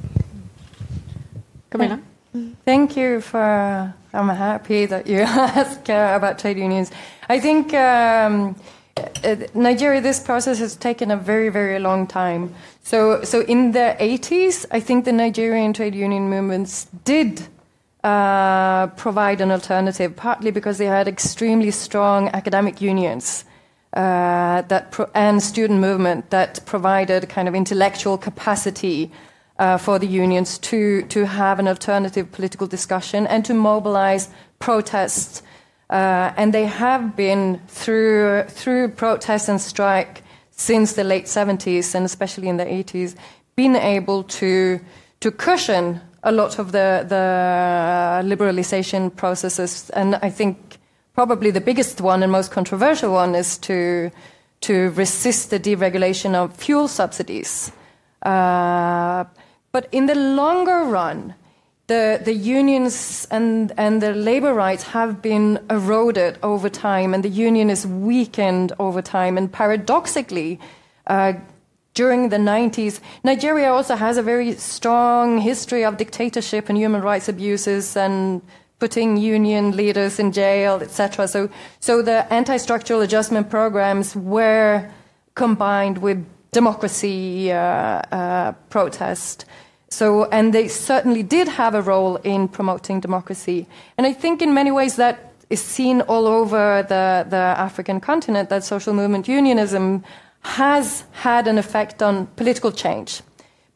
Camilla. 1.70 2.13
Thank 2.64 2.96
you 2.96 3.20
for. 3.20 3.94
I'm 4.12 4.28
happy 4.28 4.86
that 4.86 5.06
you 5.06 5.20
ask 5.22 5.88
uh, 5.88 6.14
about 6.16 6.40
trade 6.40 6.58
unions. 6.58 6.90
I 7.28 7.38
think 7.38 7.72
um, 7.74 8.56
Nigeria, 9.54 10.00
this 10.00 10.18
process 10.18 10.58
has 10.58 10.74
taken 10.74 11.12
a 11.12 11.16
very, 11.16 11.48
very 11.48 11.78
long 11.78 12.08
time. 12.08 12.52
So, 12.82 13.22
so 13.22 13.42
in 13.42 13.72
the 13.72 13.96
80s, 14.00 14.66
I 14.72 14.80
think 14.80 15.04
the 15.04 15.12
Nigerian 15.12 15.72
trade 15.72 15.94
union 15.94 16.28
movements 16.28 16.86
did 17.04 17.46
uh, 18.02 18.88
provide 18.88 19.40
an 19.40 19.52
alternative, 19.52 20.16
partly 20.16 20.50
because 20.50 20.78
they 20.78 20.86
had 20.86 21.06
extremely 21.06 21.70
strong 21.70 22.28
academic 22.28 22.80
unions. 22.80 23.44
Uh, 23.92 24.62
that 24.62 24.90
pro- 24.90 25.08
and 25.14 25.40
student 25.40 25.80
movement 25.80 26.30
that 26.30 26.58
provided 26.66 27.28
kind 27.28 27.46
of 27.46 27.54
intellectual 27.54 28.18
capacity 28.18 29.12
uh, 29.58 29.78
for 29.78 29.98
the 29.98 30.06
unions 30.06 30.58
to, 30.58 31.02
to 31.02 31.26
have 31.26 31.58
an 31.58 31.68
alternative 31.68 32.30
political 32.32 32.66
discussion 32.66 33.26
and 33.26 33.44
to 33.44 33.54
mobilize 33.54 34.28
protests. 34.58 35.42
Uh, 35.90 36.32
and 36.36 36.52
they 36.52 36.66
have 36.66 37.14
been 37.14 37.60
through, 37.68 38.44
through 38.48 38.88
protest 38.88 39.48
and 39.48 39.60
strike 39.60 40.22
since 40.50 40.94
the 40.94 41.04
late 41.04 41.26
70s 41.26 41.94
and 41.94 42.04
especially 42.04 42.48
in 42.48 42.56
the 42.56 42.64
80s, 42.64 43.14
been 43.56 43.76
able 43.76 44.24
to, 44.24 44.80
to 45.20 45.30
cushion 45.30 46.00
a 46.22 46.32
lot 46.32 46.58
of 46.58 46.72
the, 46.72 47.04
the 47.08 48.26
liberalization 48.26 49.14
processes. 49.14 49.90
And 49.90 50.16
I 50.16 50.30
think 50.30 50.78
probably 51.14 51.50
the 51.50 51.60
biggest 51.60 52.00
one 52.00 52.22
and 52.22 52.32
most 52.32 52.50
controversial 52.50 53.12
one 53.12 53.34
is 53.34 53.58
to, 53.58 54.10
to 54.62 54.90
resist 54.90 55.50
the 55.50 55.60
deregulation 55.60 56.34
of 56.34 56.56
fuel 56.56 56.88
subsidies. 56.88 57.70
Uh, 58.22 59.24
but 59.74 59.88
in 59.90 60.06
the 60.06 60.14
longer 60.14 60.84
run, 60.84 61.34
the, 61.88 62.20
the 62.24 62.32
unions 62.32 63.26
and, 63.28 63.72
and 63.76 64.00
the 64.00 64.12
labor 64.14 64.54
rights 64.54 64.84
have 64.84 65.20
been 65.20 65.58
eroded 65.68 66.38
over 66.44 66.68
time, 66.68 67.12
and 67.12 67.24
the 67.24 67.28
union 67.28 67.68
is 67.68 67.84
weakened 67.84 68.72
over 68.78 69.02
time. 69.02 69.36
And 69.36 69.52
paradoxically, 69.52 70.60
uh, 71.08 71.32
during 71.92 72.28
the 72.28 72.36
90s, 72.36 73.00
Nigeria 73.24 73.72
also 73.72 73.96
has 73.96 74.16
a 74.16 74.22
very 74.22 74.54
strong 74.54 75.38
history 75.38 75.84
of 75.84 75.96
dictatorship 75.96 76.68
and 76.68 76.78
human 76.78 77.02
rights 77.02 77.28
abuses 77.28 77.96
and 77.96 78.42
putting 78.78 79.16
union 79.16 79.76
leaders 79.76 80.20
in 80.20 80.30
jail, 80.30 80.76
etc. 80.76 81.26
So, 81.26 81.50
so 81.80 82.00
the 82.00 82.32
anti-structural 82.32 83.00
adjustment 83.00 83.50
programs 83.50 84.14
were 84.14 84.88
combined 85.34 85.98
with 85.98 86.24
democracy 86.52 87.50
uh, 87.50 87.56
uh, 87.58 88.52
protest. 88.70 89.46
So, 89.94 90.24
and 90.32 90.52
they 90.52 90.66
certainly 90.66 91.22
did 91.22 91.46
have 91.46 91.72
a 91.76 91.80
role 91.80 92.16
in 92.24 92.48
promoting 92.48 92.98
democracy. 92.98 93.68
And 93.96 94.08
I 94.08 94.12
think 94.12 94.42
in 94.42 94.52
many 94.52 94.72
ways 94.72 94.96
that 94.96 95.32
is 95.50 95.62
seen 95.62 96.00
all 96.00 96.26
over 96.26 96.82
the, 96.82 97.24
the 97.30 97.36
African 97.36 98.00
continent 98.00 98.48
that 98.48 98.64
social 98.64 98.92
movement 98.92 99.28
unionism 99.28 100.02
has 100.40 101.04
had 101.12 101.46
an 101.46 101.58
effect 101.58 102.02
on 102.02 102.26
political 102.34 102.72
change, 102.72 103.22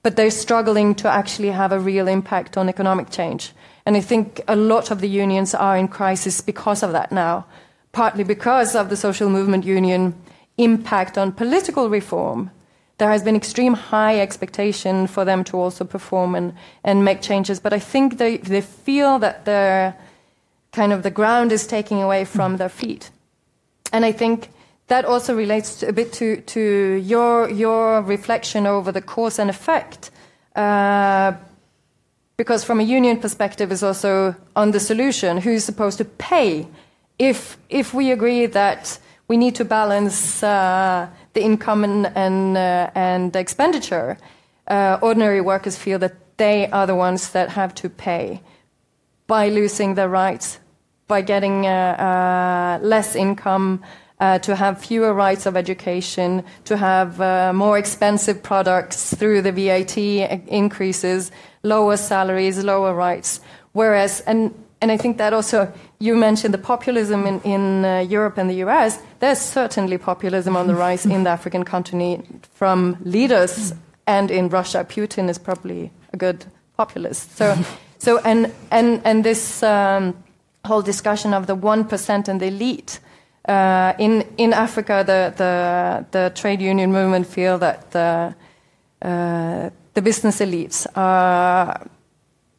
but 0.02 0.16
they're 0.16 0.32
struggling 0.32 0.92
to 0.96 1.08
actually 1.08 1.50
have 1.50 1.70
a 1.70 1.78
real 1.78 2.08
impact 2.08 2.56
on 2.56 2.68
economic 2.68 3.10
change. 3.10 3.52
And 3.86 3.96
I 3.96 4.00
think 4.00 4.40
a 4.48 4.56
lot 4.56 4.90
of 4.90 5.00
the 5.00 5.08
unions 5.08 5.54
are 5.54 5.76
in 5.76 5.86
crisis 5.86 6.40
because 6.40 6.82
of 6.82 6.90
that 6.90 7.12
now, 7.12 7.46
partly 7.92 8.24
because 8.24 8.74
of 8.74 8.88
the 8.88 8.96
social 8.96 9.30
movement 9.30 9.64
union 9.64 10.14
impact 10.56 11.16
on 11.16 11.30
political 11.30 11.88
reform 11.88 12.50
there 12.98 13.10
has 13.10 13.22
been 13.22 13.36
extreme 13.36 13.74
high 13.74 14.20
expectation 14.20 15.06
for 15.06 15.24
them 15.24 15.44
to 15.44 15.56
also 15.56 15.84
perform 15.84 16.34
and, 16.34 16.52
and 16.84 17.04
make 17.04 17.22
changes. 17.22 17.60
But 17.60 17.72
I 17.72 17.78
think 17.78 18.18
they, 18.18 18.38
they 18.38 18.60
feel 18.60 19.18
that 19.20 19.44
the 19.44 19.94
kind 20.72 20.92
of 20.92 21.02
the 21.02 21.10
ground 21.10 21.52
is 21.52 21.66
taking 21.66 22.02
away 22.02 22.24
from 22.24 22.56
their 22.56 22.68
feet. 22.68 23.10
And 23.92 24.04
I 24.04 24.12
think 24.12 24.50
that 24.88 25.04
also 25.04 25.34
relates 25.34 25.82
a 25.82 25.92
bit 25.92 26.12
to, 26.14 26.40
to 26.40 26.60
your, 26.60 27.48
your 27.50 28.02
reflection 28.02 28.66
over 28.66 28.90
the 28.90 29.00
cause 29.02 29.38
and 29.38 29.48
effect. 29.48 30.10
Uh, 30.56 31.32
because 32.36 32.64
from 32.64 32.80
a 32.80 32.84
union 32.84 33.18
perspective 33.18 33.70
is 33.70 33.82
also 33.82 34.34
on 34.56 34.72
the 34.72 34.80
solution, 34.80 35.38
who's 35.38 35.64
supposed 35.64 35.98
to 35.98 36.04
pay 36.04 36.66
if, 37.18 37.58
if 37.68 37.94
we 37.94 38.10
agree 38.10 38.46
that 38.46 38.98
we 39.28 39.36
need 39.36 39.54
to 39.56 39.64
balance 39.64 40.42
uh, 40.42 41.08
the 41.38 41.44
income 41.44 41.84
and, 41.84 42.06
and, 42.16 42.56
uh, 42.56 42.90
and 42.94 43.36
expenditure, 43.36 44.18
uh, 44.66 44.98
ordinary 45.00 45.40
workers 45.40 45.76
feel 45.76 45.98
that 46.00 46.14
they 46.36 46.68
are 46.70 46.86
the 46.86 46.94
ones 46.94 47.30
that 47.30 47.48
have 47.50 47.72
to 47.74 47.88
pay 47.88 48.40
by 49.26 49.48
losing 49.48 49.94
their 49.94 50.08
rights, 50.08 50.58
by 51.06 51.22
getting 51.22 51.66
uh, 51.66 51.70
uh, 51.70 52.84
less 52.84 53.14
income, 53.14 53.82
uh, 54.20 54.38
to 54.40 54.56
have 54.56 54.84
fewer 54.84 55.14
rights 55.14 55.46
of 55.46 55.56
education, 55.56 56.42
to 56.64 56.76
have 56.76 57.18
more 57.54 57.78
expensive 57.78 58.42
products 58.42 59.14
through 59.14 59.40
the 59.40 59.52
VAT 59.52 59.96
increases, 60.48 61.30
lower 61.62 61.96
salaries, 61.96 62.64
lower 62.64 62.92
rights. 62.94 63.40
Whereas, 63.72 64.20
and 64.26 64.52
and 64.80 64.90
I 64.90 64.96
think 64.96 65.18
that 65.18 65.32
also 65.32 65.72
you 66.00 66.14
mentioned 66.14 66.54
the 66.54 66.58
populism 66.58 67.26
in, 67.26 67.40
in 67.40 67.84
uh, 67.84 67.98
Europe 67.98 68.38
and 68.38 68.48
the 68.48 68.64
US. 68.66 69.00
There's 69.18 69.38
certainly 69.38 69.98
populism 69.98 70.56
on 70.56 70.66
the 70.66 70.74
rise 70.86 71.04
in 71.04 71.24
the 71.24 71.30
African 71.30 71.64
continent 71.64 72.46
from 72.54 72.96
leaders, 73.04 73.74
and 74.06 74.30
in 74.30 74.48
Russia, 74.48 74.84
Putin 74.84 75.28
is 75.28 75.38
probably 75.38 75.90
a 76.12 76.16
good 76.16 76.46
populist. 76.76 77.36
So, 77.36 77.56
so 77.98 78.18
and 78.18 78.52
and 78.70 79.00
and 79.04 79.24
this 79.24 79.62
um, 79.62 80.14
whole 80.64 80.82
discussion 80.82 81.34
of 81.34 81.46
the 81.46 81.54
one 81.54 81.84
percent 81.84 82.28
and 82.28 82.40
the 82.40 82.46
elite. 82.46 83.00
Uh, 83.48 83.94
in 83.98 84.24
in 84.36 84.52
Africa, 84.52 85.02
the, 85.06 85.32
the 85.36 86.06
the 86.10 86.30
trade 86.34 86.60
union 86.60 86.92
movement 86.92 87.26
feel 87.26 87.58
that 87.58 87.90
the 87.90 88.34
uh, 89.02 89.70
the 89.94 90.02
business 90.02 90.40
elites 90.40 90.86
are 90.94 91.86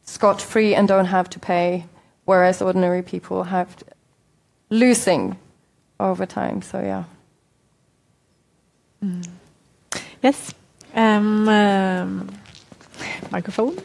scot 0.04 0.42
free 0.42 0.76
and 0.76 0.88
don't 0.88 1.06
have 1.06 1.30
to 1.30 1.40
pay 1.40 1.86
whereas 2.30 2.62
ordinary 2.62 3.02
people 3.02 3.46
have 3.46 3.70
losing 4.70 5.36
over 6.00 6.28
time. 6.28 6.62
So 6.62 6.80
yeah. 6.80 7.06
Mm. 9.04 9.28
Yes. 10.22 10.54
Um, 10.94 11.50
um, 11.50 12.30
microphone. 13.32 13.76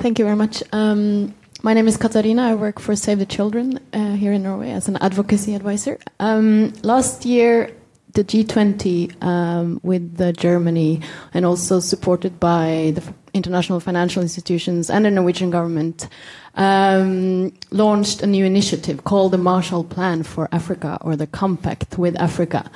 Thank 0.00 0.18
you 0.18 0.24
very 0.24 0.36
much. 0.36 0.64
Um, 0.72 1.32
my 1.62 1.74
name 1.74 1.86
is 1.86 1.96
Katarina. 1.96 2.42
I 2.50 2.54
work 2.54 2.80
for 2.80 2.96
Save 2.96 3.20
the 3.20 3.26
Children 3.26 3.78
uh, 3.92 4.14
here 4.14 4.32
in 4.32 4.42
Norway 4.42 4.72
as 4.72 4.88
an 4.88 4.96
advocacy 4.96 5.54
advisor. 5.54 5.98
Um, 6.18 6.72
last 6.82 7.24
year, 7.24 7.70
the 8.14 8.24
G20 8.24 9.22
um, 9.22 9.78
with 9.84 10.36
Germany 10.36 11.02
and 11.32 11.46
also 11.46 11.78
supported 11.78 12.40
by 12.40 12.92
the 12.96 13.02
international 13.34 13.80
financial 13.80 14.22
institutions 14.22 14.90
and 14.90 15.04
the 15.04 15.10
Norwegian 15.10 15.50
government 15.50 16.08
um, 16.56 17.52
launched 17.70 18.22
a 18.22 18.26
new 18.26 18.44
initiative 18.44 19.04
called 19.04 19.32
the 19.32 19.38
Marshall 19.38 19.84
Plan 19.84 20.22
for 20.22 20.48
Africa 20.52 20.98
or 21.00 21.16
the 21.16 21.26
Compact 21.26 21.98
with 21.98 22.16
Africa. 22.20 22.70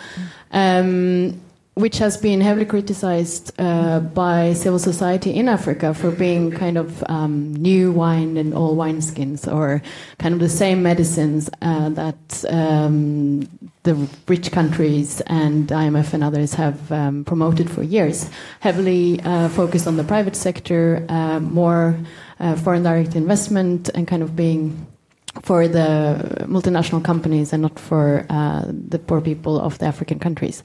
Um, 0.52 1.40
which 1.74 1.98
has 1.98 2.16
been 2.16 2.40
heavily 2.40 2.64
criticized 2.64 3.52
uh, 3.58 3.98
by 3.98 4.52
civil 4.52 4.78
society 4.78 5.34
in 5.34 5.48
Africa 5.48 5.92
for 5.92 6.10
being 6.12 6.52
kind 6.52 6.78
of 6.78 7.02
um, 7.08 7.52
new 7.54 7.90
wine 7.90 8.36
and 8.36 8.54
old 8.54 8.78
wineskins, 8.78 9.52
or 9.52 9.82
kind 10.18 10.34
of 10.34 10.40
the 10.40 10.48
same 10.48 10.82
medicines 10.82 11.50
uh, 11.62 11.88
that 11.90 12.44
um, 12.48 13.48
the 13.82 14.08
rich 14.28 14.52
countries 14.52 15.20
and 15.26 15.68
IMF 15.68 16.14
and 16.14 16.22
others 16.22 16.54
have 16.54 16.92
um, 16.92 17.24
promoted 17.24 17.68
for 17.68 17.82
years. 17.82 18.30
Heavily 18.60 19.20
uh, 19.24 19.48
focused 19.48 19.88
on 19.88 19.96
the 19.96 20.04
private 20.04 20.36
sector, 20.36 21.04
uh, 21.08 21.40
more 21.40 21.98
uh, 22.38 22.54
foreign 22.54 22.84
direct 22.84 23.16
investment, 23.16 23.88
and 23.94 24.06
kind 24.06 24.22
of 24.22 24.36
being 24.36 24.86
for 25.42 25.68
the 25.68 26.46
multinational 26.46 27.04
companies 27.04 27.52
and 27.52 27.62
not 27.62 27.78
for 27.78 28.24
uh, 28.30 28.64
the 28.66 28.98
poor 28.98 29.20
people 29.20 29.60
of 29.60 29.78
the 29.78 29.86
African 29.86 30.18
countries. 30.18 30.62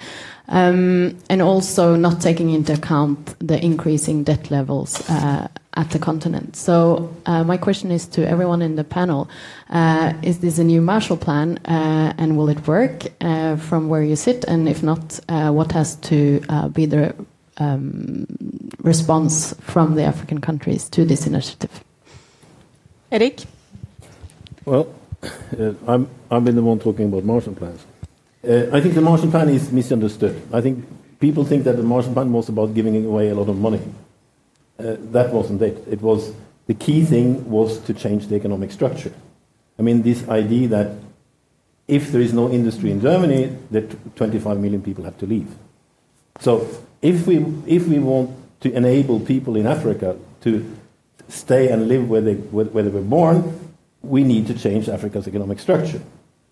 Um, 0.48 1.18
and 1.30 1.42
also 1.42 1.96
not 1.96 2.22
taking 2.22 2.50
into 2.50 2.74
account 2.74 3.36
the 3.40 3.64
increasing 3.64 4.24
debt 4.24 4.50
levels 4.50 5.08
uh, 5.10 5.48
at 5.76 5.92
the 5.92 6.00
continent. 6.00 6.56
So, 6.56 7.16
uh, 7.26 7.44
my 7.44 7.58
question 7.58 7.92
is 7.92 8.08
to 8.08 8.28
everyone 8.28 8.62
in 8.62 8.76
the 8.76 8.84
panel 8.84 9.30
uh, 9.70 10.14
Is 10.24 10.40
this 10.40 10.58
a 10.58 10.64
new 10.64 10.82
Marshall 10.82 11.18
Plan 11.18 11.60
uh, 11.66 12.14
and 12.18 12.36
will 12.36 12.50
it 12.50 12.68
work 12.68 13.06
uh, 13.22 13.58
from 13.58 13.90
where 13.90 14.02
you 14.02 14.16
sit? 14.16 14.44
And 14.46 14.68
if 14.68 14.82
not, 14.82 15.20
what 15.28 15.72
has 15.72 15.96
to 15.96 16.40
be 16.74 16.86
the 16.88 17.14
um, 17.58 18.26
response 18.80 19.54
from 19.62 19.96
the 19.96 20.04
African 20.04 20.42
countries 20.42 20.90
to 20.90 21.06
this 21.06 21.28
initiative? 21.28 21.84
Erik? 23.12 23.46
Well, 24.66 24.94
uh, 25.24 25.74
I'm, 25.88 26.10
I've 26.30 26.44
been 26.44 26.56
the 26.56 26.62
one 26.62 26.80
talking 26.80 27.08
about 27.08 27.24
Marshall 27.24 27.54
plans. 27.54 27.86
Uh, 28.48 28.68
I 28.72 28.82
think 28.82 28.94
the 28.94 29.02
Marshall 29.02 29.32
Plan 29.32 29.50
is 29.50 29.72
misunderstood. 29.72 30.42
I 30.54 30.62
think 30.62 30.86
people 31.20 31.44
think 31.44 31.64
that 31.66 31.78
the 31.78 31.84
Marshall 31.84 32.14
Plan 32.14 32.32
was 32.32 32.50
about 32.50 32.74
giving 32.74 33.06
away 33.06 33.30
a 33.30 33.36
lot 33.36 33.50
of 33.50 33.58
money. 33.58 33.82
Uh, 34.78 34.96
that 35.12 35.34
wasn't 35.34 35.62
it. 35.62 35.84
It 35.90 36.02
was 36.02 36.34
the 36.68 36.74
key 36.74 37.04
thing 37.04 37.50
was 37.50 37.80
to 37.82 37.94
change 37.94 38.28
the 38.28 38.36
economic 38.36 38.72
structure. 38.72 39.14
I 39.78 39.82
mean, 39.82 40.04
this 40.04 40.28
idea 40.30 40.68
that 40.70 40.96
if 41.88 42.12
there 42.12 42.22
is 42.22 42.34
no 42.34 42.50
industry 42.52 42.92
in 42.92 43.02
Germany, 43.02 43.58
that 43.72 44.16
25 44.16 44.60
million 44.60 44.82
people 44.82 45.04
have 45.04 45.18
to 45.18 45.26
leave. 45.26 45.48
So 46.40 46.68
if 47.02 47.28
we 47.28 47.38
if 47.66 47.88
we 47.88 48.00
want 48.00 48.30
to 48.62 48.72
enable 48.72 49.20
people 49.20 49.56
in 49.56 49.66
Africa 49.68 50.18
to 50.42 50.78
stay 51.28 51.70
and 51.70 51.88
live 51.88 52.10
where 52.10 52.22
they 52.22 52.36
where, 52.36 52.66
where 52.66 52.84
they 52.84 52.90
were 52.90 53.02
born, 53.02 53.69
we 54.02 54.24
need 54.24 54.48
to 54.48 54.54
change 54.54 54.90
Africa's 54.90 55.28
economic 55.28 55.60
structure. 55.60 56.02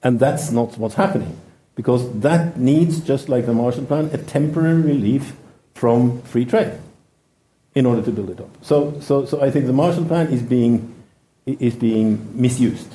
And 0.03 0.19
that's 0.19 0.51
not 0.51 0.77
what's 0.77 0.95
happening. 0.95 1.39
Because 1.75 2.19
that 2.19 2.57
needs, 2.57 2.99
just 3.01 3.29
like 3.29 3.45
the 3.45 3.53
Marshall 3.53 3.85
Plan, 3.85 4.09
a 4.13 4.17
temporary 4.17 4.81
relief 4.81 5.33
from 5.75 6.21
free 6.23 6.45
trade 6.45 6.73
in 7.75 7.85
order 7.85 8.01
to 8.01 8.11
build 8.11 8.31
it 8.31 8.39
up. 8.39 8.49
So, 8.63 8.99
so, 8.99 9.25
so 9.25 9.41
I 9.41 9.51
think 9.51 9.67
the 9.67 9.73
Marshall 9.73 10.05
Plan 10.05 10.27
is 10.27 10.41
being, 10.41 10.95
is 11.45 11.75
being 11.75 12.29
misused. 12.39 12.91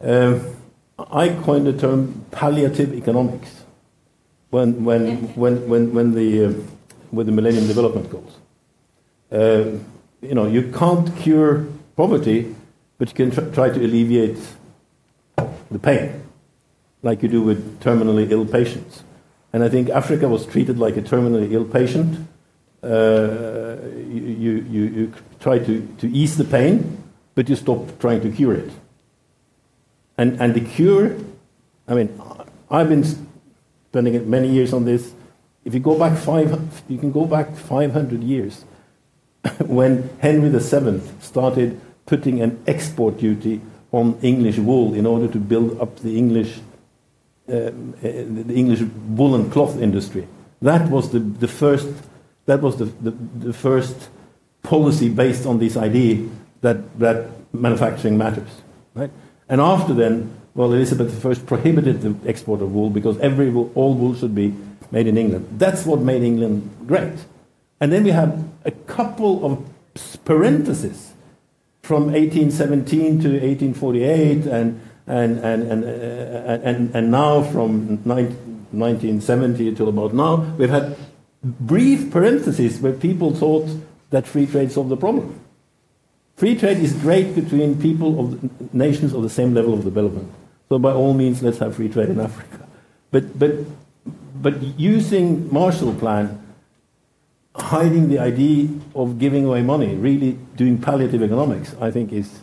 Um, 0.00 0.54
I 0.98 1.30
coined 1.30 1.66
the 1.66 1.72
term 1.72 2.26
palliative 2.30 2.92
economics 2.92 3.62
when, 4.50 4.84
when, 4.84 5.34
when, 5.34 5.68
when, 5.68 5.94
when 5.94 6.14
the, 6.14 6.46
uh, 6.46 6.52
with 7.12 7.26
the 7.26 7.32
Millennium 7.32 7.66
Development 7.66 8.10
Goals. 8.10 8.32
Uh, 9.32 9.78
you 10.20 10.34
know, 10.34 10.46
you 10.46 10.70
can't 10.72 11.14
cure 11.16 11.66
poverty 11.96 12.54
but 12.98 13.08
you 13.08 13.14
can 13.14 13.30
tr- 13.30 13.52
try 13.52 13.68
to 13.68 13.84
alleviate 13.84 14.38
the 15.70 15.78
pain, 15.78 16.22
like 17.02 17.22
you 17.22 17.28
do 17.28 17.42
with 17.42 17.80
terminally 17.80 18.30
ill 18.30 18.46
patients. 18.46 19.02
And 19.52 19.62
I 19.62 19.68
think 19.68 19.88
Africa 19.88 20.28
was 20.28 20.46
treated 20.46 20.78
like 20.78 20.96
a 20.96 21.02
terminally 21.02 21.52
ill 21.52 21.64
patient. 21.64 22.28
Uh, 22.82 23.76
you, 24.06 24.64
you, 24.68 24.82
you 24.84 25.14
try 25.40 25.58
to, 25.58 25.86
to 25.98 26.08
ease 26.08 26.36
the 26.36 26.44
pain, 26.44 27.02
but 27.34 27.48
you 27.48 27.56
stop 27.56 27.98
trying 27.98 28.20
to 28.22 28.30
cure 28.30 28.54
it. 28.54 28.70
And, 30.18 30.40
and 30.40 30.54
the 30.54 30.60
cure, 30.60 31.16
I 31.88 31.94
mean, 31.94 32.20
I've 32.70 32.88
been 32.88 33.04
spending 33.90 34.28
many 34.28 34.48
years 34.48 34.72
on 34.72 34.84
this. 34.84 35.12
If 35.64 35.74
you 35.74 35.80
go 35.80 35.98
back 35.98 36.16
five, 36.18 36.82
you 36.88 36.98
can 36.98 37.12
go 37.12 37.24
back 37.24 37.56
500 37.56 38.22
years 38.22 38.64
when 39.66 40.10
Henry 40.20 40.48
VII 40.48 41.00
started 41.20 41.80
putting 42.06 42.40
an 42.40 42.62
export 42.66 43.18
duty 43.18 43.60
on 43.92 44.18
English 44.22 44.58
wool 44.58 44.94
in 44.94 45.06
order 45.06 45.28
to 45.28 45.38
build 45.38 45.80
up 45.80 45.96
the 46.00 46.16
English, 46.16 46.58
uh, 47.48 47.70
the 48.00 48.54
English 48.54 48.82
woolen 49.08 49.50
cloth 49.50 49.80
industry. 49.80 50.26
That 50.62 50.88
was 50.90 51.10
the, 51.10 51.18
the 51.18 51.48
first, 51.48 51.88
that 52.46 52.62
was 52.62 52.76
the, 52.76 52.86
the, 52.86 53.10
the 53.10 53.52
first 53.52 54.08
policy 54.62 55.08
based 55.08 55.46
on 55.46 55.58
this 55.58 55.76
idea 55.76 56.26
that, 56.62 56.98
that 56.98 57.28
manufacturing 57.52 58.18
matters. 58.18 58.48
Right? 58.94 59.10
And 59.48 59.60
after 59.60 59.94
then, 59.94 60.32
well, 60.54 60.72
Elizabeth 60.72 61.24
I 61.24 61.34
prohibited 61.34 62.00
the 62.00 62.28
export 62.28 62.62
of 62.62 62.72
wool 62.72 62.90
because 62.90 63.18
every 63.18 63.50
wool, 63.50 63.70
all 63.74 63.94
wool 63.94 64.14
should 64.14 64.34
be 64.34 64.54
made 64.90 65.06
in 65.06 65.18
England. 65.18 65.46
That's 65.58 65.84
what 65.84 66.00
made 66.00 66.22
England 66.22 66.70
great. 66.86 67.12
And 67.80 67.92
then 67.92 68.04
we 68.04 68.10
have 68.10 68.42
a 68.64 68.70
couple 68.70 69.44
of 69.44 70.24
parentheses 70.24 71.12
from 71.86 72.06
1817 72.06 73.20
to 73.20 73.28
1848 73.28 74.46
and, 74.46 74.80
and, 75.06 75.38
and, 75.38 75.62
and, 75.62 75.84
and, 75.84 76.94
and 76.96 77.10
now 77.12 77.44
from 77.44 78.02
1970 78.02 79.68
until 79.68 79.88
about 79.88 80.12
now, 80.12 80.38
we've 80.58 80.68
had 80.68 80.96
brief 81.44 82.10
parentheses 82.10 82.80
where 82.80 82.92
people 82.92 83.32
thought 83.32 83.68
that 84.10 84.26
free 84.26 84.46
trade 84.46 84.72
solved 84.72 84.90
the 84.90 84.96
problem. 84.96 85.38
Free 86.34 86.58
trade 86.58 86.78
is 86.78 86.92
great 86.92 87.36
between 87.36 87.80
people 87.80 88.18
of 88.18 88.74
nations 88.74 89.14
of 89.14 89.22
the 89.22 89.30
same 89.30 89.54
level 89.54 89.72
of 89.72 89.84
development. 89.84 90.32
So 90.68 90.80
by 90.80 90.90
all 90.90 91.14
means, 91.14 91.40
let's 91.40 91.58
have 91.58 91.76
free 91.76 91.88
trade 91.88 92.08
in 92.08 92.18
Africa. 92.18 92.66
But, 93.12 93.38
but, 93.38 93.52
but 94.42 94.60
using 94.76 95.52
Marshall 95.54 95.94
Plan 95.94 96.45
hiding 97.60 98.08
the 98.08 98.18
idea 98.18 98.68
of 98.94 99.18
giving 99.18 99.44
away 99.44 99.62
money, 99.62 99.94
really 99.94 100.38
doing 100.56 100.78
palliative 100.78 101.22
economics, 101.22 101.74
I 101.80 101.90
think 101.90 102.12
is, 102.12 102.40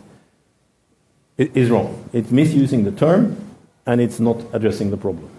is 1.38 1.70
wrong. 1.70 2.08
It's 2.12 2.30
misusing 2.30 2.84
the 2.84 2.92
term 2.92 3.36
and 3.86 4.00
it's 4.00 4.20
not 4.20 4.42
addressing 4.52 4.90
the 4.90 4.96
problem. 4.96 5.30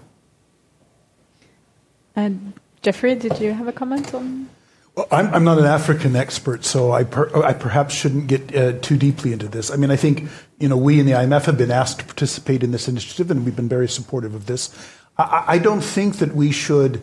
And 2.15 2.53
Jeffrey, 2.81 3.15
did 3.15 3.39
you 3.39 3.53
have 3.53 3.67
a 3.67 3.73
comment 3.73 4.13
on? 4.13 4.49
Well, 4.95 5.07
I'm, 5.11 5.33
I'm 5.33 5.43
not 5.43 5.57
an 5.57 5.65
African 5.65 6.15
expert, 6.15 6.63
so 6.63 6.93
I, 6.93 7.03
per, 7.03 7.29
I 7.43 7.51
perhaps 7.51 7.93
shouldn't 7.93 8.27
get 8.27 8.55
uh, 8.55 8.73
too 8.79 8.95
deeply 8.95 9.33
into 9.33 9.49
this. 9.49 9.69
I 9.69 9.75
mean, 9.75 9.91
I 9.91 9.97
think 9.97 10.29
you 10.59 10.69
know 10.69 10.77
we 10.77 11.01
in 11.01 11.05
the 11.05 11.11
IMF 11.11 11.45
have 11.45 11.57
been 11.57 11.71
asked 11.71 11.99
to 11.99 12.05
participate 12.05 12.63
in 12.63 12.71
this 12.71 12.87
initiative, 12.87 13.29
and 13.29 13.43
we've 13.43 13.55
been 13.55 13.67
very 13.67 13.89
supportive 13.89 14.33
of 14.33 14.45
this. 14.45 14.73
I, 15.17 15.43
I 15.47 15.57
don't 15.57 15.81
think 15.81 16.19
that 16.19 16.33
we 16.33 16.51
should. 16.51 17.01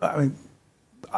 I 0.00 0.18
mean, 0.18 0.36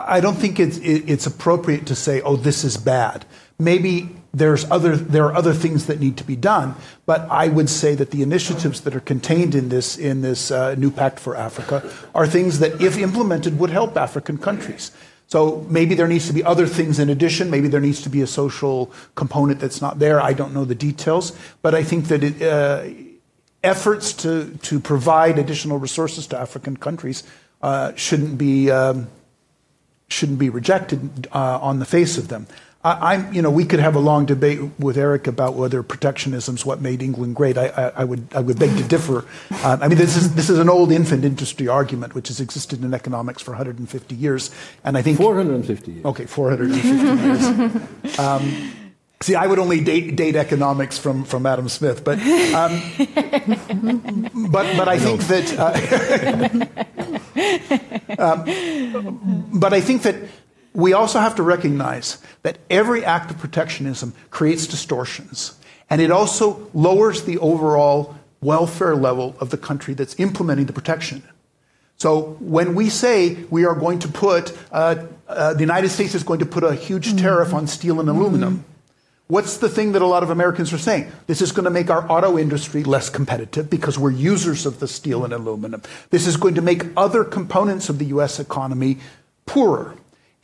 I 0.07 0.20
don't 0.20 0.37
think 0.37 0.61
it's, 0.61 0.79
it's 0.79 1.27
appropriate 1.27 1.87
to 1.87 1.95
say, 1.95 2.20
"Oh, 2.20 2.37
this 2.37 2.65
is 2.65 2.77
bad." 2.77 3.25
Maybe 3.59 4.09
there's 4.33 4.70
other 4.70 4.97
there 4.97 5.25
are 5.25 5.35
other 5.35 5.53
things 5.53 5.87
that 5.87 6.01
need 6.01 6.16
to 6.19 6.25
be 6.25 6.37
done, 6.37 6.75
but 7.07 7.27
I 7.31 7.49
would 7.49 7.69
say 7.69 7.95
that 7.95 8.11
the 8.11 8.23
initiatives 8.23 8.83
that 8.83 8.95
are 8.95 9.01
contained 9.01 9.55
in 9.55 9.69
this 9.69 9.97
in 9.99 10.23
this 10.23 10.51
uh, 10.51 10.75
new 10.77 10.91
pact 10.91 11.19
for 11.19 11.35
Africa 11.35 11.91
are 12.15 12.27
things 12.27 12.59
that, 12.59 12.81
if 12.81 12.99
implemented, 12.99 13.59
would 13.59 13.70
help 13.70 13.97
African 13.97 14.39
countries. 14.39 14.93
So 15.27 15.66
maybe 15.69 15.95
there 15.95 16.09
needs 16.09 16.27
to 16.29 16.33
be 16.33 16.43
other 16.43 16.66
things 16.66 16.99
in 16.99 17.11
addition. 17.11 17.51
Maybe 17.51 17.69
there 17.69 17.81
needs 17.81 18.01
to 18.03 18.09
be 18.09 18.23
a 18.23 18.27
social 18.27 18.91
component 19.15 19.61
that's 19.61 19.83
not 19.83 19.99
there. 19.99 20.23
I 20.23 20.33
don't 20.33 20.55
know 20.55 20.65
the 20.65 20.75
details, 20.75 21.37
but 21.61 21.75
I 21.75 21.83
think 21.83 22.07
that 22.07 22.25
it, 22.25 22.41
uh, 22.41 22.85
efforts 23.62 24.12
to 24.15 24.57
to 24.62 24.81
provide 24.81 25.39
additional 25.39 25.79
resources 25.79 26.27
to 26.29 26.39
African 26.39 26.77
countries 26.77 27.25
uh, 27.62 27.93
shouldn't 27.95 28.39
be 28.39 28.70
um, 28.70 29.09
shouldn't 30.09 30.39
be 30.39 30.51
rejected 30.51 31.28
uh, 31.32 31.59
on 31.60 31.78
the 31.78 31.85
face 31.85 32.18
of 32.18 32.28
them. 32.28 32.47
I, 32.85 33.14
am 33.16 33.35
you 33.35 33.43
know, 33.43 33.51
we 33.51 33.64
could 33.64 33.80
have 33.80 33.97
a 33.97 33.98
long 33.98 34.24
debate 34.24 34.60
with 34.78 34.97
Erik 34.97 35.26
about 35.26 35.55
whether 35.55 35.82
protectionism 35.82 36.55
is 36.55 36.64
what 36.64 36.80
made 36.80 37.02
England 37.02 37.35
great. 37.35 37.59
I, 37.59 37.66
I, 37.66 37.89
I, 37.89 38.05
would, 38.05 38.28
I 38.32 38.40
would 38.40 38.59
beg 38.59 38.76
to 38.78 38.85
differ. 38.85 39.24
Uh, 39.51 39.78
I 39.80 39.89
mean, 39.89 39.98
this 39.98 40.16
is, 40.16 40.35
this 40.36 40.48
is 40.48 40.59
an 40.60 40.68
old 40.68 40.93
infant 40.93 41.24
industry 41.24 41.66
argument 41.66 42.14
which 42.14 42.28
has 42.28 42.40
existed 42.40 42.85
in 42.85 42.94
economics 42.94 43.43
for 43.43 43.51
150 43.51 44.14
years, 44.14 44.52
and 44.85 44.97
I 44.97 45.02
think 45.02 45.18
450 45.18 45.90
years. 45.90 46.05
Okay, 46.05 46.26
450 46.26 48.06
years. 48.06 48.18
Um, 48.18 48.72
See, 49.20 49.35
I 49.35 49.48
would 49.48 49.59
only 49.59 49.80
date, 49.80 50.14
date, 50.14 50.36
economics 50.36 50.97
from, 50.97 51.24
from 51.24 51.44
Adam 51.44 51.68
Smith, 51.68 52.05
but 52.05 52.20
um, 52.55 52.80
but 54.52 54.76
but 54.76 54.86
I 54.86 54.97
think 54.97 55.22
that 55.22 55.59
uh, 55.59 57.18
um, 58.19 59.48
but 59.52 59.73
I 59.73 59.81
think 59.81 60.02
that 60.02 60.16
we 60.74 60.93
also 60.93 61.19
have 61.19 61.35
to 61.36 61.43
recognize 61.43 62.19
that 62.43 62.59
every 62.70 63.05
act 63.05 63.31
of 63.31 63.39
protectionism 63.39 64.12
creates 64.31 64.66
distortions, 64.66 65.59
and 65.90 66.01
it 66.01 66.10
also 66.10 66.69
lowers 66.74 67.23
the 67.23 67.39
overall 67.39 68.15
welfare 68.40 68.94
level 68.94 69.35
of 69.40 69.51
the 69.51 69.59
country 69.59 69.94
that's 69.94 70.19
implementing 70.20 70.66
the 70.66 70.73
protection. 70.73 71.23
So 71.97 72.36
when 72.39 72.77
we 72.77 72.90
say 72.90 73.35
we 73.51 73.65
are 73.65 73.74
going 73.74 73.98
to 74.01 74.09
put, 74.09 74.56
uh, 74.70 75.06
uh, 75.27 75.55
the 75.55 75.60
United 75.60 75.89
States 75.89 76.15
is 76.15 76.23
going 76.23 76.39
to 76.39 76.47
put 76.47 76.62
a 76.62 76.74
huge 76.74 77.20
tariff 77.20 77.52
on 77.52 77.66
steel 77.66 77.98
and 77.98 78.09
aluminum. 78.09 78.65
What's 79.29 79.59
the 79.59 79.69
thing 79.69 79.93
that 79.93 80.01
a 80.01 80.07
lot 80.07 80.23
of 80.23 80.31
Americans 80.31 80.73
are 80.73 80.79
saying? 80.79 81.13
This 81.27 81.43
is 81.43 81.53
going 81.53 81.65
to 81.65 81.71
make 81.71 81.91
our 81.91 82.11
auto 82.11 82.39
industry 82.39 82.83
less 82.83 83.11
competitive 83.11 83.69
because 83.69 83.99
we're 83.99 84.11
users 84.11 84.65
of 84.65 84.81
the 84.81 84.89
steel 84.89 85.23
and 85.23 85.35
aluminum. 85.35 85.83
This 86.09 86.27
is 86.27 86.39
going 86.39 86.55
to 86.55 86.63
make 86.63 86.87
other 86.97 87.25
components 87.25 87.91
of 87.91 87.99
the 87.99 88.07
US 88.07 88.41
economy 88.41 88.99
poorer. 89.45 89.95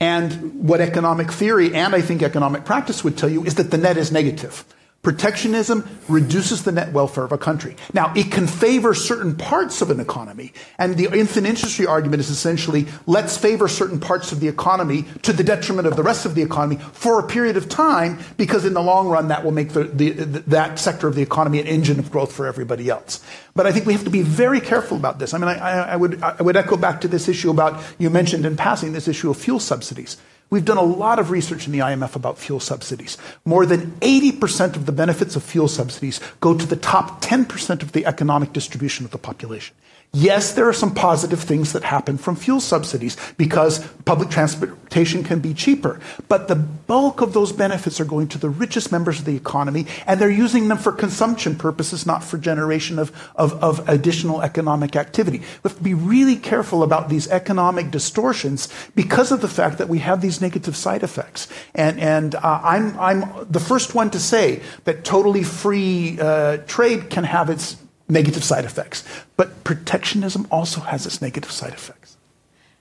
And 0.00 0.68
what 0.68 0.82
economic 0.82 1.32
theory 1.32 1.74
and 1.74 1.94
I 1.94 2.02
think 2.02 2.22
economic 2.22 2.66
practice 2.66 3.02
would 3.02 3.16
tell 3.16 3.30
you 3.30 3.44
is 3.44 3.54
that 3.54 3.70
the 3.70 3.78
net 3.78 3.96
is 3.96 4.12
negative. 4.12 4.66
Protectionism 5.04 5.86
reduces 6.08 6.64
the 6.64 6.72
net 6.72 6.92
welfare 6.92 7.24
of 7.24 7.30
a 7.30 7.38
country. 7.38 7.76
Now, 7.92 8.12
it 8.16 8.32
can 8.32 8.46
favor 8.46 8.94
certain 8.94 9.36
parts 9.36 9.82
of 9.82 9.90
an 9.90 10.00
economy, 10.00 10.52
and 10.78 10.96
the 10.96 11.04
infant 11.16 11.46
industry 11.46 11.86
argument 11.86 12.20
is 12.20 12.30
essentially 12.30 12.86
let's 13.06 13.36
favor 13.36 13.68
certain 13.68 14.00
parts 14.00 14.32
of 14.32 14.40
the 14.40 14.48
economy 14.48 15.04
to 15.22 15.32
the 15.34 15.44
detriment 15.44 15.86
of 15.86 15.96
the 15.96 16.02
rest 16.02 16.24
of 16.24 16.34
the 16.34 16.42
economy 16.42 16.76
for 16.94 17.20
a 17.20 17.26
period 17.26 17.58
of 17.58 17.68
time, 17.68 18.18
because 18.38 18.64
in 18.64 18.72
the 18.72 18.82
long 18.82 19.08
run, 19.08 19.28
that 19.28 19.44
will 19.44 19.52
make 19.52 19.74
the, 19.74 19.84
the, 19.84 20.10
the, 20.10 20.40
that 20.40 20.78
sector 20.78 21.06
of 21.06 21.14
the 21.14 21.22
economy 21.22 21.60
an 21.60 21.66
engine 21.66 21.98
of 21.98 22.10
growth 22.10 22.32
for 22.32 22.46
everybody 22.46 22.88
else. 22.88 23.22
But 23.54 23.66
I 23.66 23.72
think 23.72 23.84
we 23.84 23.92
have 23.92 24.04
to 24.04 24.10
be 24.10 24.22
very 24.22 24.60
careful 24.60 24.96
about 24.96 25.18
this. 25.18 25.34
I 25.34 25.38
mean, 25.38 25.48
I, 25.48 25.92
I, 25.92 25.96
would, 25.96 26.22
I 26.22 26.40
would 26.40 26.56
echo 26.56 26.78
back 26.78 27.02
to 27.02 27.08
this 27.08 27.28
issue 27.28 27.50
about, 27.50 27.80
you 27.98 28.08
mentioned 28.08 28.46
in 28.46 28.56
passing, 28.56 28.94
this 28.94 29.06
issue 29.06 29.30
of 29.30 29.36
fuel 29.36 29.60
subsidies. 29.60 30.16
We've 30.50 30.64
done 30.64 30.76
a 30.76 30.82
lot 30.82 31.18
of 31.18 31.30
research 31.30 31.66
in 31.66 31.72
the 31.72 31.80
IMF 31.80 32.14
about 32.14 32.38
fuel 32.38 32.60
subsidies. 32.60 33.18
More 33.44 33.66
than 33.66 33.92
80% 34.00 34.76
of 34.76 34.86
the 34.86 34.92
benefits 34.92 35.36
of 35.36 35.42
fuel 35.42 35.68
subsidies 35.68 36.20
go 36.40 36.56
to 36.56 36.66
the 36.66 36.76
top 36.76 37.22
10% 37.22 37.82
of 37.82 37.92
the 37.92 38.06
economic 38.06 38.52
distribution 38.52 39.04
of 39.04 39.10
the 39.10 39.18
population. 39.18 39.74
Yes, 40.16 40.54
there 40.54 40.68
are 40.68 40.72
some 40.72 40.94
positive 40.94 41.40
things 41.40 41.72
that 41.72 41.82
happen 41.82 42.18
from 42.18 42.36
fuel 42.36 42.60
subsidies 42.60 43.16
because 43.36 43.84
public 44.04 44.30
transportation 44.30 45.24
can 45.24 45.40
be 45.40 45.52
cheaper. 45.52 45.98
But 46.28 46.46
the 46.46 46.54
bulk 46.54 47.20
of 47.20 47.32
those 47.32 47.50
benefits 47.50 48.00
are 48.00 48.04
going 48.04 48.28
to 48.28 48.38
the 48.38 48.48
richest 48.48 48.92
members 48.92 49.18
of 49.18 49.24
the 49.24 49.34
economy, 49.34 49.86
and 50.06 50.20
they're 50.20 50.30
using 50.30 50.68
them 50.68 50.78
for 50.78 50.92
consumption 50.92 51.56
purposes, 51.56 52.06
not 52.06 52.22
for 52.22 52.38
generation 52.38 53.00
of, 53.00 53.10
of, 53.34 53.54
of 53.54 53.88
additional 53.88 54.40
economic 54.40 54.94
activity. 54.94 55.38
We 55.38 55.68
have 55.68 55.78
to 55.78 55.82
be 55.82 55.94
really 55.94 56.36
careful 56.36 56.84
about 56.84 57.08
these 57.08 57.26
economic 57.26 57.90
distortions 57.90 58.68
because 58.94 59.32
of 59.32 59.40
the 59.40 59.48
fact 59.48 59.78
that 59.78 59.88
we 59.88 59.98
have 59.98 60.20
these 60.20 60.40
negative 60.40 60.76
side 60.76 61.02
effects. 61.02 61.48
And, 61.74 61.98
and 61.98 62.36
uh, 62.36 62.60
I'm, 62.62 62.96
I'm 63.00 63.46
the 63.50 63.58
first 63.58 63.96
one 63.96 64.10
to 64.10 64.20
say 64.20 64.62
that 64.84 65.04
totally 65.04 65.42
free 65.42 66.20
uh, 66.20 66.58
trade 66.68 67.10
can 67.10 67.24
have 67.24 67.50
its 67.50 67.78
negative 68.14 68.44
side 68.44 68.64
effects. 68.64 69.04
But 69.36 69.48
protectionism 69.64 70.46
also 70.50 70.80
has 70.80 71.06
its 71.06 71.20
negative 71.20 71.50
side 71.50 71.74
effects. 71.74 72.16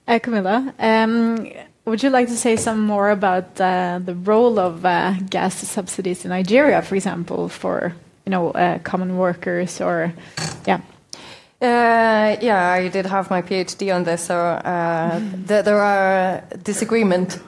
Uh, 0.07 0.19
Camilla, 0.19 0.73
um, 0.79 1.47
would 1.85 2.03
you 2.03 2.09
like 2.09 2.27
to 2.27 2.37
say 2.37 2.55
some 2.55 2.79
more 2.85 3.09
about 3.09 3.59
uh, 3.59 3.99
the 4.05 4.15
role 4.15 4.59
of 4.59 4.85
uh, 4.85 5.13
gas 5.29 5.55
subsidies 5.55 6.25
in 6.25 6.29
Nigeria, 6.29 6.81
for 6.81 6.95
example, 6.95 7.49
for 7.49 7.93
you 8.25 8.29
know 8.29 8.51
uh, 8.51 8.79
common 8.79 9.17
workers 9.17 9.81
or 9.81 10.13
yeah? 10.65 10.79
Uh, 11.61 12.35
yeah, 12.41 12.71
I 12.71 12.89
did 12.89 13.05
have 13.05 13.29
my 13.29 13.41
PhD 13.41 13.95
on 13.95 14.03
this, 14.03 14.25
so 14.25 14.35
uh, 14.35 15.19
th 15.47 15.63
there 15.63 15.81
are 15.81 16.43
disagreement 16.63 17.39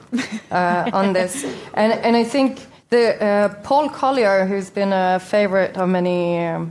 uh, 0.50 0.90
on 0.92 1.12
this, 1.12 1.44
and 1.74 1.92
and 2.04 2.16
I 2.16 2.24
think 2.24 2.58
the 2.90 3.22
uh, 3.22 3.48
Paul 3.62 3.88
Collier, 3.90 4.46
who's 4.46 4.70
been 4.70 4.92
a 4.92 5.18
favorite 5.18 5.76
of 5.76 5.88
many 5.88 6.46
um, 6.46 6.70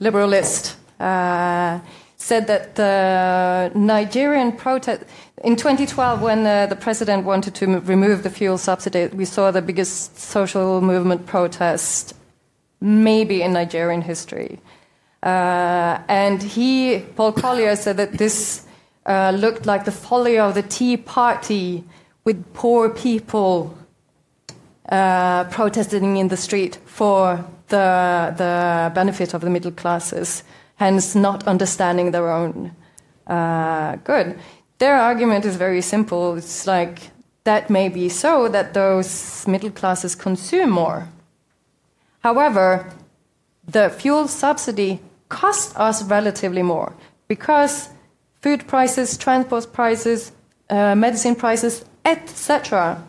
liberalist, 0.00 0.74
uh, 1.00 1.80
said 2.16 2.46
that 2.46 2.74
the 2.76 3.70
Nigerian 3.74 4.52
protest 4.52 5.04
in 5.44 5.56
2012, 5.56 6.22
when 6.22 6.46
uh, 6.46 6.66
the 6.66 6.76
president 6.76 7.24
wanted 7.26 7.54
to 7.56 7.66
remove 7.80 8.22
the 8.22 8.30
fuel 8.30 8.56
subsidy, 8.56 9.08
we 9.08 9.26
saw 9.26 9.50
the 9.50 9.60
biggest 9.60 10.18
social 10.18 10.80
movement 10.80 11.26
protest 11.26 12.14
maybe 12.80 13.42
in 13.42 13.52
Nigerian 13.52 14.00
history. 14.00 14.58
Uh, 15.22 15.98
and 16.08 16.42
he, 16.42 17.00
Paul 17.16 17.32
Collier, 17.32 17.76
said 17.76 17.98
that 17.98 18.12
this 18.12 18.64
uh, 19.04 19.32
looked 19.36 19.66
like 19.66 19.84
the 19.84 19.92
folly 19.92 20.38
of 20.38 20.54
the 20.54 20.62
Tea 20.62 20.96
Party 20.96 21.84
with 22.24 22.54
poor 22.54 22.88
people 22.88 23.76
uh, 24.88 25.44
protesting 25.44 26.16
in 26.16 26.28
the 26.28 26.36
street 26.38 26.78
for 26.86 27.44
the, 27.74 28.34
the 28.42 28.92
benefit 28.94 29.34
of 29.34 29.40
the 29.40 29.50
middle 29.50 29.72
classes, 29.72 30.44
hence 30.76 31.14
not 31.14 31.46
understanding 31.46 32.12
their 32.12 32.30
own 32.30 32.72
uh, 33.26 33.96
good. 34.04 34.38
Their 34.78 34.96
argument 34.96 35.44
is 35.44 35.56
very 35.56 35.82
simple. 35.82 36.36
It's 36.36 36.66
like 36.66 37.10
that 37.44 37.70
may 37.70 37.88
be 37.88 38.08
so 38.08 38.48
that 38.48 38.74
those 38.74 39.46
middle 39.46 39.70
classes 39.70 40.14
consume 40.14 40.70
more. 40.70 41.08
However, 42.20 42.66
the 43.66 43.90
fuel 43.90 44.28
subsidy 44.28 45.00
costs 45.28 45.74
us 45.76 46.02
relatively 46.04 46.62
more 46.62 46.92
because 47.28 47.88
food 48.40 48.66
prices, 48.66 49.16
transport 49.16 49.72
prices, 49.72 50.32
uh, 50.70 50.94
medicine 50.94 51.34
prices, 51.34 51.84
etc., 52.04 53.02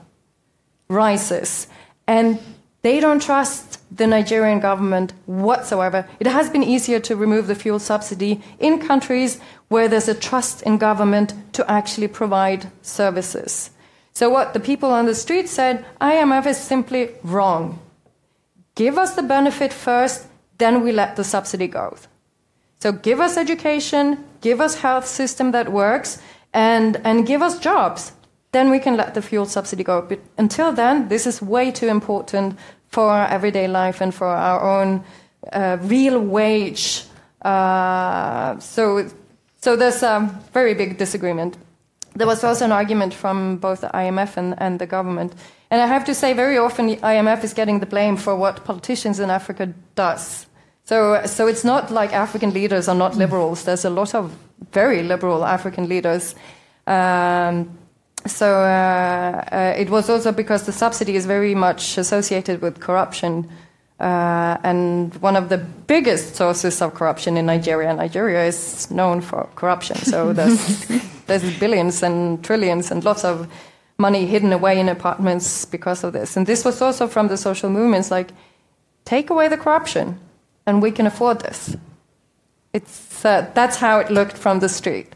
rises, 0.90 1.68
and 2.08 2.40
they 2.86 2.99
don't 2.99 3.22
trust 3.22 3.80
the 3.98 4.06
Nigerian 4.06 4.60
government 4.60 5.14
whatsoever. 5.26 6.07
It 6.20 6.28
has 6.28 6.52
been 6.52 6.62
easier 6.64 6.99
to 6.99 7.16
remove 7.16 7.48
the 7.48 7.56
fuel 7.56 7.80
subsidy 7.80 8.44
in 8.60 8.80
countries 8.80 9.40
where 9.70 9.88
there's 9.88 10.07
a 10.07 10.14
trust 10.14 10.62
in 10.62 10.78
government 10.78 11.34
to 11.53 11.70
actually 11.70 12.10
provide 12.10 12.70
services. 12.84 13.72
So, 14.14 14.30
what 14.30 14.53
the 14.53 14.60
people 14.60 14.91
on 14.91 15.07
the 15.07 15.16
street 15.16 15.49
said, 15.49 15.84
IMF 15.99 16.45
is 16.45 16.57
simply 16.57 17.10
wrong. 17.24 17.80
Give 18.76 18.99
us 18.99 19.16
the 19.16 19.24
benefit 19.24 19.74
first, 19.74 20.28
then 20.60 20.84
we 20.84 20.91
let 20.91 21.16
the 21.16 21.24
subsidy 21.24 21.68
go. 21.68 21.98
So, 22.80 22.91
give 22.91 23.20
us 23.20 23.36
education, 23.36 24.24
give 24.41 24.62
us 24.62 24.76
health 24.76 25.07
system 25.07 25.52
that 25.52 25.72
works, 25.72 26.22
and, 26.53 27.02
and 27.03 27.26
give 27.26 27.41
us 27.41 27.57
jobs. 27.57 28.12
Then 28.56 28.69
we 28.69 28.80
can 28.80 28.95
let 28.95 29.15
the 29.15 29.22
fuel 29.22 29.45
subsidy 29.45 29.84
go. 29.84 30.02
But 30.02 30.19
until 30.38 30.72
then, 30.72 31.10
this 31.10 31.27
is 31.27 31.41
way 31.41 31.72
too 31.72 31.90
important 31.90 32.57
for 32.88 33.10
our 33.10 33.27
everyday 33.27 33.68
life 33.68 33.99
and 33.99 34.15
for 34.15 34.27
our 34.27 34.61
own 34.61 35.03
uh, 35.52 35.77
real 35.82 36.22
wage. 36.22 37.03
Uh, 37.41 38.57
so, 38.60 39.10
so 39.60 39.76
there's 39.76 40.02
a 40.03 40.19
very 40.53 40.73
big 40.73 40.98
disagreement. 40.98 41.57
there 42.15 42.27
was 42.27 42.45
also 42.45 42.64
an 42.64 42.72
argument 42.72 43.14
from 43.14 43.57
both 43.57 43.82
the 43.82 43.90
IMF 43.90 44.38
and, 44.38 44.56
and 44.57 44.80
the 44.80 44.88
government. 44.88 45.34
And 45.69 45.82
I 45.82 45.88
have 45.88 46.06
to 46.06 46.14
say, 46.14 46.32
very 46.32 46.57
often 46.57 46.88
the 46.88 46.95
IMF 47.03 47.44
is 47.44 47.53
getting 47.53 47.82
the 47.82 47.86
blame 47.86 48.15
for 48.15 48.38
what 48.38 48.64
politicians 48.64 49.19
in 49.19 49.30
Africa 49.30 49.73
does. 49.95 50.48
So, 50.86 51.26
so 51.26 51.48
it's 51.48 51.65
not 51.65 51.91
like 51.91 52.14
African 52.14 52.53
leaders 52.53 52.88
are 52.88 52.95
not 52.95 53.18
liberals. 53.18 53.65
There's 53.65 53.84
a 53.84 53.90
lot 53.90 54.15
of 54.15 54.32
very 54.72 55.03
liberal 55.03 55.44
African 55.44 55.90
leaders. 55.90 56.36
Um, 56.88 57.77
so 58.27 58.61
uh, 58.61 59.43
uh, 59.52 59.73
it 59.77 59.89
was 59.89 60.10
also 60.10 60.31
because 60.31 60.65
the 60.65 60.72
subsidy 60.72 61.15
is 61.15 61.26
very 61.26 61.56
much 61.56 61.97
associated 61.97 62.61
with 62.61 62.80
corruption. 62.80 63.49
Uh, 63.99 64.57
and 64.64 65.15
one 65.22 65.35
of 65.35 65.49
the 65.49 65.57
biggest 65.57 66.35
sources 66.35 66.81
of 66.81 66.93
corruption 66.93 67.38
in 67.38 67.45
Nigeria, 67.45 67.93
Nigeria 67.93 68.45
is 68.45 68.89
known 68.91 69.22
for 69.22 69.47
corruption. 69.56 69.95
So 69.97 70.34
there's, 70.38 70.88
there's 71.27 71.60
billions 71.60 72.03
and 72.03 72.43
trillions 72.43 72.91
and 72.91 73.06
lots 73.06 73.23
of 73.23 73.47
money 73.97 74.26
hidden 74.26 74.52
away 74.52 74.80
in 74.80 74.89
apartments 74.89 75.65
because 75.65 76.03
of 76.03 76.14
this. 76.14 76.35
And 76.35 76.45
this 76.45 76.65
was 76.65 76.81
also 76.81 77.07
from 77.07 77.27
the 77.30 77.38
social 77.38 77.69
movements 77.69 78.11
like, 78.11 78.31
take 79.06 79.30
away 79.30 79.47
the 79.47 79.57
corruption 79.57 80.19
and 80.65 80.81
we 80.81 80.91
can 80.91 81.06
afford 81.06 81.39
this. 81.39 81.77
It's, 82.73 83.23
uh, 83.23 83.49
that's 83.53 83.77
how 83.77 83.99
it 83.99 84.10
looked 84.10 84.38
from 84.38 84.60
the 84.60 84.68
street. 84.68 85.14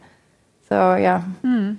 So, 0.69 0.95
yeah. 0.95 1.23
Mm. 1.43 1.77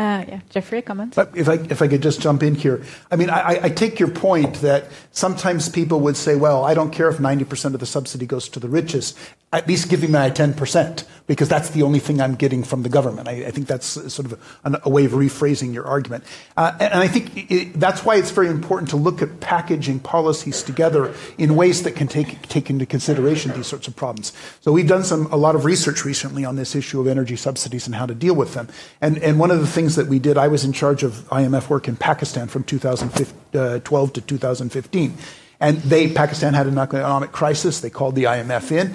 Uh, 0.00 0.24
yeah, 0.26 0.40
Jeffrey, 0.48 0.80
comment. 0.80 1.14
But 1.14 1.36
if 1.36 1.46
I 1.46 1.56
if 1.68 1.82
I 1.82 1.86
could 1.86 2.02
just 2.02 2.22
jump 2.22 2.42
in 2.42 2.54
here, 2.54 2.82
I 3.10 3.16
mean, 3.16 3.28
I, 3.28 3.64
I 3.64 3.68
take 3.68 4.00
your 4.00 4.08
point 4.08 4.54
that 4.62 4.86
sometimes 5.12 5.68
people 5.68 6.00
would 6.00 6.16
say, 6.16 6.36
"Well, 6.36 6.64
I 6.64 6.72
don't 6.72 6.90
care 6.90 7.10
if 7.10 7.20
ninety 7.20 7.44
percent 7.44 7.74
of 7.74 7.80
the 7.80 7.86
subsidy 7.86 8.24
goes 8.24 8.48
to 8.48 8.60
the 8.60 8.68
richest. 8.70 9.18
At 9.52 9.66
least 9.66 9.88
give 9.88 10.02
me 10.02 10.08
my 10.08 10.30
ten 10.30 10.54
percent 10.54 11.04
because 11.26 11.48
that's 11.48 11.70
the 11.70 11.82
only 11.82 11.98
thing 11.98 12.20
I'm 12.20 12.36
getting 12.36 12.62
from 12.62 12.82
the 12.82 12.88
government." 12.88 13.28
I, 13.28 13.46
I 13.46 13.50
think 13.50 13.66
that's 13.66 13.86
sort 13.86 14.30
of 14.30 14.32
a, 14.64 14.80
a, 14.84 14.88
way 14.88 15.04
of 15.04 15.12
rephrasing 15.12 15.74
your 15.74 15.86
argument, 15.86 16.24
uh, 16.56 16.72
and, 16.80 16.92
and, 16.92 17.02
I 17.02 17.08
think 17.08 17.50
it, 17.50 17.78
that's 17.78 18.04
why 18.04 18.16
it's 18.16 18.30
very 18.30 18.48
important 18.48 18.90
to 18.90 18.96
look 18.96 19.22
at 19.22 19.40
packaging 19.40 20.00
policies 20.00 20.62
together 20.62 21.12
in 21.36 21.56
ways 21.56 21.82
that 21.82 21.96
can 21.96 22.06
take 22.06 22.46
take 22.48 22.70
into 22.70 22.86
consideration 22.86 23.52
these 23.52 23.66
sorts 23.66 23.88
of 23.88 23.96
problems. 23.96 24.32
So 24.60 24.70
we've 24.70 24.88
done 24.88 25.02
some 25.04 25.26
a 25.32 25.36
lot 25.36 25.56
of 25.56 25.64
research 25.64 26.04
recently 26.04 26.44
on 26.44 26.56
this 26.56 26.76
issue 26.76 27.00
of 27.00 27.08
energy 27.08 27.36
subsidies 27.36 27.86
and 27.86 27.94
how 27.96 28.06
to 28.06 28.14
deal 28.14 28.34
with 28.34 28.54
them, 28.54 28.68
and 29.00 29.18
and 29.18 29.38
one 29.38 29.50
of 29.50 29.58
the 29.58 29.66
things 29.66 29.90
things 29.90 29.96
that 29.96 30.10
we 30.10 30.18
did. 30.18 30.36
I 30.36 30.48
was 30.48 30.64
in 30.64 30.72
charge 30.72 31.02
of 31.02 31.12
IMF 31.30 31.68
work 31.68 31.88
in 31.88 31.96
Pakistan 31.96 32.48
from 32.48 32.64
2012 32.64 34.10
uh, 34.10 34.12
to 34.12 34.20
2015. 34.20 35.14
And 35.58 35.76
they, 35.78 36.12
Pakistan 36.12 36.54
had 36.54 36.66
an 36.66 36.78
economic 36.78 37.32
crisis. 37.32 37.80
They 37.80 37.90
called 37.90 38.14
the 38.14 38.24
IMF 38.24 38.72
in. 38.72 38.94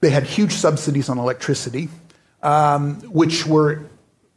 They 0.00 0.10
had 0.10 0.24
huge 0.24 0.52
subsidies 0.52 1.08
on 1.08 1.18
electricity, 1.18 1.88
um, 2.42 3.00
which 3.02 3.46
were 3.46 3.90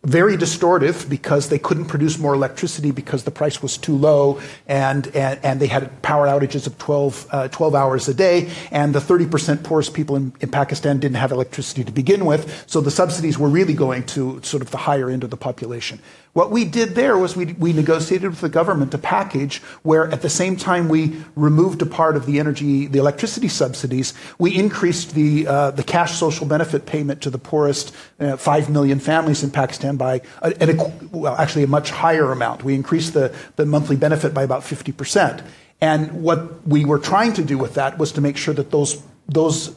very 0.04 0.36
distortive 0.36 1.10
because 1.10 1.48
they 1.48 1.58
couldn't 1.58 1.86
produce 1.86 2.20
more 2.20 2.34
electricity 2.34 2.92
because 2.92 3.24
the 3.24 3.32
price 3.32 3.62
was 3.62 3.78
too 3.78 3.96
low 3.96 4.42
and, 4.68 5.08
and, 5.16 5.40
and 5.44 5.62
they 5.62 5.68
had 5.68 6.02
power 6.02 6.28
outages 6.28 6.68
of 6.68 6.78
12, 6.78 7.28
uh, 7.32 7.48
12 7.48 7.74
hours 7.74 8.10
a 8.10 8.14
day. 8.14 8.52
And 8.70 8.94
the 8.94 9.00
30% 9.00 9.64
poorest 9.64 9.94
people 9.94 10.18
in, 10.18 10.34
in 10.42 10.50
Pakistan 10.52 11.00
didn't 11.00 11.16
have 11.18 11.32
electricity 11.32 11.86
to 11.86 11.92
begin 11.92 12.26
with. 12.26 12.66
So 12.68 12.82
the 12.82 12.92
subsidies 12.92 13.40
were 13.40 13.48
really 13.48 13.74
going 13.74 14.04
to 14.08 14.42
sort 14.44 14.62
of 14.62 14.72
the 14.72 14.78
higher 14.78 15.10
end 15.10 15.24
of 15.24 15.30
the 15.30 15.38
population 15.38 16.00
what 16.34 16.50
we 16.50 16.66
did 16.66 16.96
there 16.96 17.16
was 17.16 17.36
we, 17.36 17.54
we 17.54 17.74
negotiated 17.74 18.32
with 18.32 18.42
the 18.42 18.50
government 18.50 18.94
a 18.96 18.98
package 18.98 19.60
where 19.84 20.12
at 20.12 20.24
the 20.24 20.30
same 20.30 20.56
time 20.58 20.90
we 20.90 21.22
removed 21.36 21.82
a 21.84 21.86
part 21.86 22.16
of 22.16 22.26
the 22.26 22.40
energy, 22.40 22.88
the 22.88 22.98
electricity 22.98 23.48
subsidies, 23.48 24.16
we 24.40 24.58
increased 24.58 25.14
the, 25.14 25.46
uh, 25.46 25.72
the 25.72 25.84
cash 25.84 26.18
social 26.18 26.48
benefit 26.48 26.88
payment 26.88 27.22
to 27.22 27.30
the 27.30 27.38
poorest 27.38 27.96
uh, 28.20 28.36
5 28.36 28.70
million 28.72 29.00
families 29.00 29.44
in 29.44 29.52
Pakistan 29.52 29.96
by, 29.96 30.22
a, 30.42 30.76
well, 31.12 31.36
actually 31.36 31.64
a 31.64 31.68
much 31.68 31.92
higher 31.92 32.32
amount. 32.32 32.64
We 32.64 32.74
increased 32.74 33.14
the, 33.14 33.34
the 33.56 33.68
monthly 33.68 33.96
benefit 33.96 34.34
by 34.34 34.42
about 34.42 34.64
50%. 34.64 35.46
And 35.82 36.24
what 36.24 36.68
we 36.68 36.84
were 36.84 37.00
trying 37.00 37.34
to 37.34 37.44
do 37.44 37.60
with 37.60 37.76
that 37.76 38.00
was 38.00 38.12
to 38.14 38.22
make 38.22 38.38
sure 38.38 38.56
that 38.56 38.72
those, 38.72 39.04
those 39.28 39.76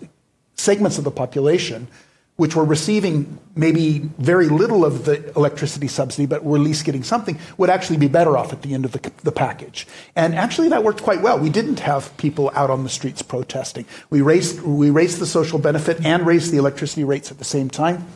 segments 0.55 0.97
of 0.97 1.05
the 1.05 1.11
population 1.11 1.89
which 2.36 2.54
were 2.54 2.64
receiving 2.64 3.38
maybe 3.54 3.98
very 4.18 4.48
little 4.48 4.84
of 4.84 5.06
the 5.06 5.30
electricity 5.34 5.88
subsidy, 5.88 6.26
but 6.26 6.44
were 6.44 6.58
at 6.58 6.62
least 6.62 6.84
getting 6.84 7.02
something, 7.02 7.38
would 7.56 7.70
actually 7.70 7.96
be 7.96 8.08
better 8.08 8.36
off 8.36 8.52
at 8.52 8.60
the 8.62 8.74
end 8.74 8.84
of 8.84 8.92
the, 8.92 9.10
the, 9.22 9.32
package. 9.32 9.86
And 10.14 10.34
actually, 10.34 10.68
that 10.68 10.84
worked 10.84 11.02
quite 11.02 11.22
well. 11.22 11.38
We 11.38 11.48
didn't 11.48 11.80
have 11.80 12.14
people 12.18 12.50
out 12.54 12.68
on 12.68 12.82
the 12.82 12.90
streets 12.90 13.22
protesting. 13.22 13.86
We 14.10 14.20
raised, 14.20 14.60
we 14.62 14.90
raised 14.90 15.18
the 15.18 15.26
social 15.26 15.58
benefit 15.58 16.04
and 16.04 16.26
raised 16.26 16.52
the 16.52 16.58
electricity 16.58 17.04
rates 17.04 17.30
at 17.30 17.38
the 17.38 17.44
same 17.44 17.70
time. 17.70 18.06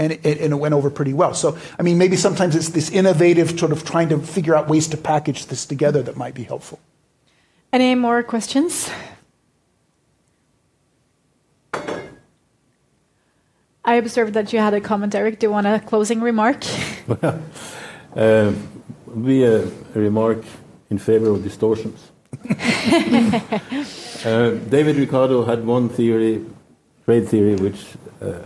And 0.00 0.12
it, 0.12 0.24
and 0.24 0.52
it 0.52 0.56
went 0.56 0.74
over 0.74 0.90
pretty 0.90 1.12
well. 1.12 1.34
So, 1.34 1.58
I 1.76 1.82
mean, 1.82 1.98
maybe 1.98 2.14
sometimes 2.14 2.54
it's 2.54 2.68
this 2.68 2.88
innovative 2.90 3.58
sort 3.58 3.72
of 3.72 3.84
trying 3.84 4.08
to 4.10 4.18
figure 4.20 4.54
out 4.54 4.68
ways 4.68 4.86
to 4.88 4.96
package 4.96 5.46
this 5.46 5.66
together 5.66 6.02
that 6.02 6.16
might 6.16 6.34
be 6.34 6.44
helpful. 6.44 6.78
Any 7.72 7.96
more 7.96 8.22
questions 8.22 8.88
I 13.88 13.94
observed 13.94 14.34
that 14.34 14.52
you 14.52 14.58
had 14.58 14.74
a 14.74 14.82
comment, 14.82 15.14
Erik. 15.14 15.38
Do 15.38 15.46
you 15.46 15.50
want 15.50 15.66
a 15.66 15.80
closing 15.80 16.20
remark? 16.20 16.62
well, 17.06 17.42
uh, 18.14 18.52
be 19.24 19.44
a, 19.44 19.64
a, 19.64 19.98
remark 20.08 20.44
in 20.90 20.98
favor 20.98 21.30
of 21.30 21.42
distortions. 21.42 22.10
uh, 22.50 24.50
David 24.68 24.96
Ricardo 24.96 25.42
had 25.42 25.64
one 25.64 25.88
theory, 25.88 26.44
trade 27.06 27.28
theory, 27.28 27.54
which 27.54 27.86
uh, 28.20 28.40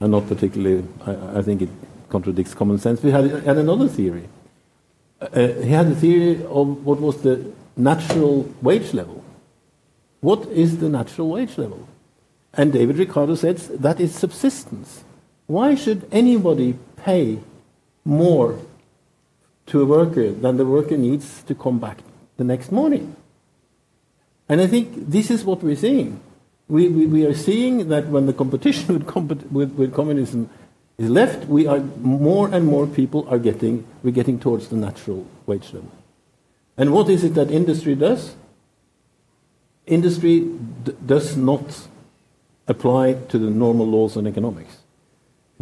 I'm 0.00 0.12
not 0.12 0.28
particularly, 0.28 0.84
I, 1.04 1.38
I, 1.38 1.42
think 1.42 1.62
it 1.62 1.70
contradicts 2.08 2.54
common 2.54 2.78
sense. 2.78 3.02
We 3.02 3.10
had, 3.10 3.28
had 3.42 3.56
another 3.56 3.88
theory. 3.88 4.28
Uh, 5.20 5.48
he 5.64 5.70
had 5.70 5.86
a 5.86 5.96
theory 5.96 6.44
of 6.44 6.86
what 6.86 7.00
was 7.00 7.22
the 7.22 7.44
natural 7.76 8.48
wage 8.62 8.94
level. 8.94 9.24
What 10.20 10.46
is 10.46 10.78
the 10.78 10.88
natural 10.88 11.30
wage 11.30 11.58
level? 11.58 11.88
And 12.56 12.72
David 12.72 12.96
Ricardo 12.96 13.34
says 13.34 13.68
that 13.68 14.00
is 14.00 14.14
subsistence. 14.14 15.04
Why 15.46 15.74
should 15.74 16.08
anybody 16.10 16.78
pay 16.96 17.38
more 18.04 18.58
to 19.66 19.82
a 19.82 19.84
worker 19.84 20.30
than 20.32 20.56
the 20.56 20.64
worker 20.64 20.96
needs 20.96 21.42
to 21.44 21.54
come 21.54 21.78
back 21.78 21.98
the 22.36 22.44
next 22.44 22.72
morning? 22.72 23.14
And 24.48 24.60
I 24.60 24.66
think 24.66 25.10
this 25.10 25.30
is 25.30 25.44
what 25.44 25.62
we're 25.62 25.76
seeing. 25.76 26.20
We, 26.68 26.88
we, 26.88 27.06
we 27.06 27.26
are 27.26 27.34
seeing 27.34 27.88
that 27.88 28.06
when 28.08 28.26
the 28.26 28.32
competition 28.32 29.04
with, 29.14 29.42
with, 29.52 29.72
with 29.72 29.94
communism 29.94 30.48
is 30.98 31.10
left, 31.10 31.46
we 31.46 31.66
are 31.66 31.80
more 32.00 32.48
and 32.52 32.66
more 32.66 32.86
people 32.86 33.28
are 33.28 33.38
getting 33.38 33.86
we're 34.02 34.12
getting 34.12 34.38
towards 34.38 34.68
the 34.68 34.76
natural 34.76 35.26
wage 35.44 35.72
level. 35.72 35.92
And 36.76 36.92
what 36.92 37.08
is 37.08 37.22
it 37.22 37.34
that 37.34 37.50
industry 37.50 37.94
does? 37.94 38.34
Industry 39.86 40.50
does 41.04 41.36
not 41.36 41.86
apply 42.68 43.14
to 43.28 43.38
the 43.38 43.50
normal 43.50 43.86
laws 43.86 44.16
on 44.16 44.26
economics. 44.26 44.78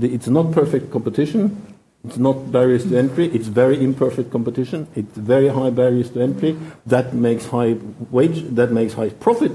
It's 0.01 0.29
not 0.29 0.53
perfect 0.53 0.91
competition. 0.91 1.75
It's 2.05 2.19
not 2.19 2.53
barriers 2.53 2.85
to 2.85 2.99
entry. 2.99 3.27
It's 3.29 3.47
very 3.47 3.83
imperfect 3.83 4.31
competition. 4.31 4.89
It's 4.95 5.17
very 5.17 5.49
high 5.49 5.71
barriers 5.71 6.11
to 6.11 6.21
entry. 6.21 6.59
That 6.87 7.15
makes 7.15 7.47
high 7.47 7.77
wage. 8.11 8.43
That 8.55 8.73
makes 8.73 8.95
high 8.95 9.11
profit 9.11 9.53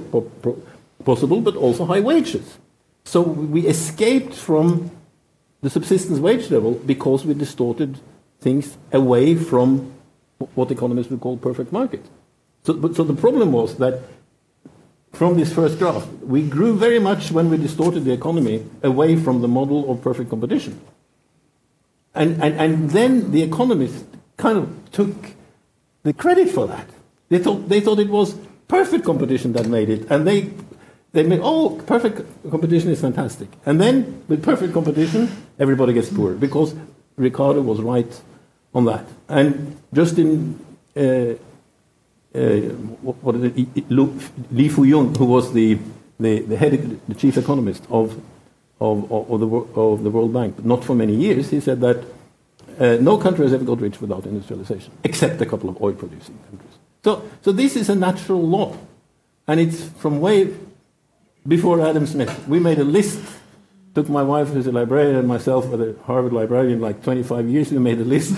possible, 1.05 1.41
but 1.41 1.55
also 1.55 1.85
high 1.85 1.99
wages. 1.99 2.57
So 3.05 3.21
we 3.21 3.67
escaped 3.67 4.33
from 4.33 4.91
the 5.61 5.69
subsistence 5.69 6.19
wage 6.19 6.49
level 6.49 6.73
because 6.73 7.25
we 7.25 7.33
distorted 7.33 7.99
things 8.39 8.77
away 8.91 9.35
from 9.35 9.93
what 10.55 10.71
economists 10.71 11.09
would 11.09 11.19
call 11.19 11.37
perfect 11.37 11.71
market. 11.71 12.05
So, 12.63 12.73
but, 12.73 12.95
so 12.95 13.03
the 13.03 13.13
problem 13.13 13.51
was 13.51 13.75
that 13.77 14.01
from 15.13 15.37
this 15.37 15.51
first 15.53 15.79
graph, 15.79 16.07
we 16.21 16.43
grew 16.43 16.75
very 16.77 16.99
much 16.99 17.31
when 17.31 17.49
we 17.49 17.57
distorted 17.57 18.05
the 18.05 18.11
economy 18.11 18.65
away 18.83 19.15
from 19.15 19.41
the 19.41 19.47
model 19.47 19.91
of 19.91 20.01
perfect 20.01 20.29
competition. 20.29 20.79
And, 22.15 22.41
and, 22.41 22.55
and 22.59 22.89
then 22.91 23.31
the 23.31 23.41
economists 23.41 24.03
kind 24.37 24.57
of 24.57 24.91
took 24.91 25.13
the 26.03 26.13
credit 26.13 26.49
for 26.49 26.67
that. 26.67 26.87
They 27.29 27.39
thought, 27.39 27.69
they 27.69 27.81
thought 27.81 27.99
it 27.99 28.09
was 28.09 28.35
perfect 28.67 29.05
competition 29.05 29.53
that 29.53 29.67
made 29.67 29.89
it. 29.89 30.09
And 30.09 30.25
they, 30.25 30.51
they 31.11 31.23
made, 31.23 31.41
oh, 31.43 31.81
perfect 31.85 32.21
competition 32.49 32.89
is 32.89 33.01
fantastic. 33.01 33.49
And 33.65 33.79
then 33.79 34.23
with 34.27 34.43
perfect 34.43 34.73
competition, 34.73 35.29
everybody 35.59 35.93
gets 35.93 36.09
poor 36.09 36.33
because 36.33 36.75
Ricardo 37.15 37.61
was 37.61 37.81
right 37.81 38.21
on 38.73 38.85
that. 38.85 39.05
And 39.27 39.79
just 39.93 40.17
in 40.17 40.59
uh, 40.95 40.99
uh, 41.01 41.35
what 42.31 43.35
is 43.35 43.43
it, 43.43 43.89
Lin 43.89 44.19
Yifu, 44.53 45.17
who 45.17 45.25
was 45.25 45.53
the, 45.53 45.79
the, 46.19 46.41
the 46.41 46.57
head, 46.57 46.99
the 47.07 47.15
chief 47.15 47.37
economist 47.37 47.83
of, 47.89 48.21
of, 48.79 49.11
of, 49.11 49.39
the, 49.39 49.47
of 49.47 50.03
the 50.03 50.09
World 50.09 50.33
Bank, 50.33 50.55
but 50.55 50.65
not 50.65 50.83
for 50.83 50.95
many 50.95 51.15
years, 51.15 51.49
he 51.49 51.59
said 51.59 51.81
that 51.81 52.03
uh, 52.79 52.97
no 53.01 53.17
country 53.17 53.45
has 53.45 53.53
ever 53.53 53.65
got 53.65 53.81
rich 53.81 53.99
without 53.99 54.25
industrialization, 54.25 54.91
except 55.03 55.41
a 55.41 55.45
couple 55.45 55.69
of 55.69 55.81
oil-producing 55.81 56.37
countries. 56.49 56.77
So, 57.03 57.29
so 57.41 57.51
this 57.51 57.75
is 57.75 57.89
a 57.89 57.95
natural 57.95 58.45
law, 58.47 58.77
and 59.47 59.59
it's 59.59 59.83
from 59.83 60.19
way 60.21 60.53
before 61.47 61.81
Adam 61.85 62.05
Smith. 62.05 62.47
We 62.47 62.59
made 62.59 62.79
a 62.79 62.83
list 62.83 63.19
took 63.95 64.09
my 64.09 64.23
wife, 64.23 64.49
who's 64.49 64.67
a 64.67 64.71
librarian, 64.71 65.15
and 65.15 65.27
myself, 65.27 65.65
a 65.73 65.95
Harvard 66.05 66.33
librarian, 66.33 66.79
like 66.79 67.03
25 67.03 67.49
years. 67.49 67.71
We 67.71 67.79
made 67.79 67.99
a 67.99 68.03
list 68.03 68.35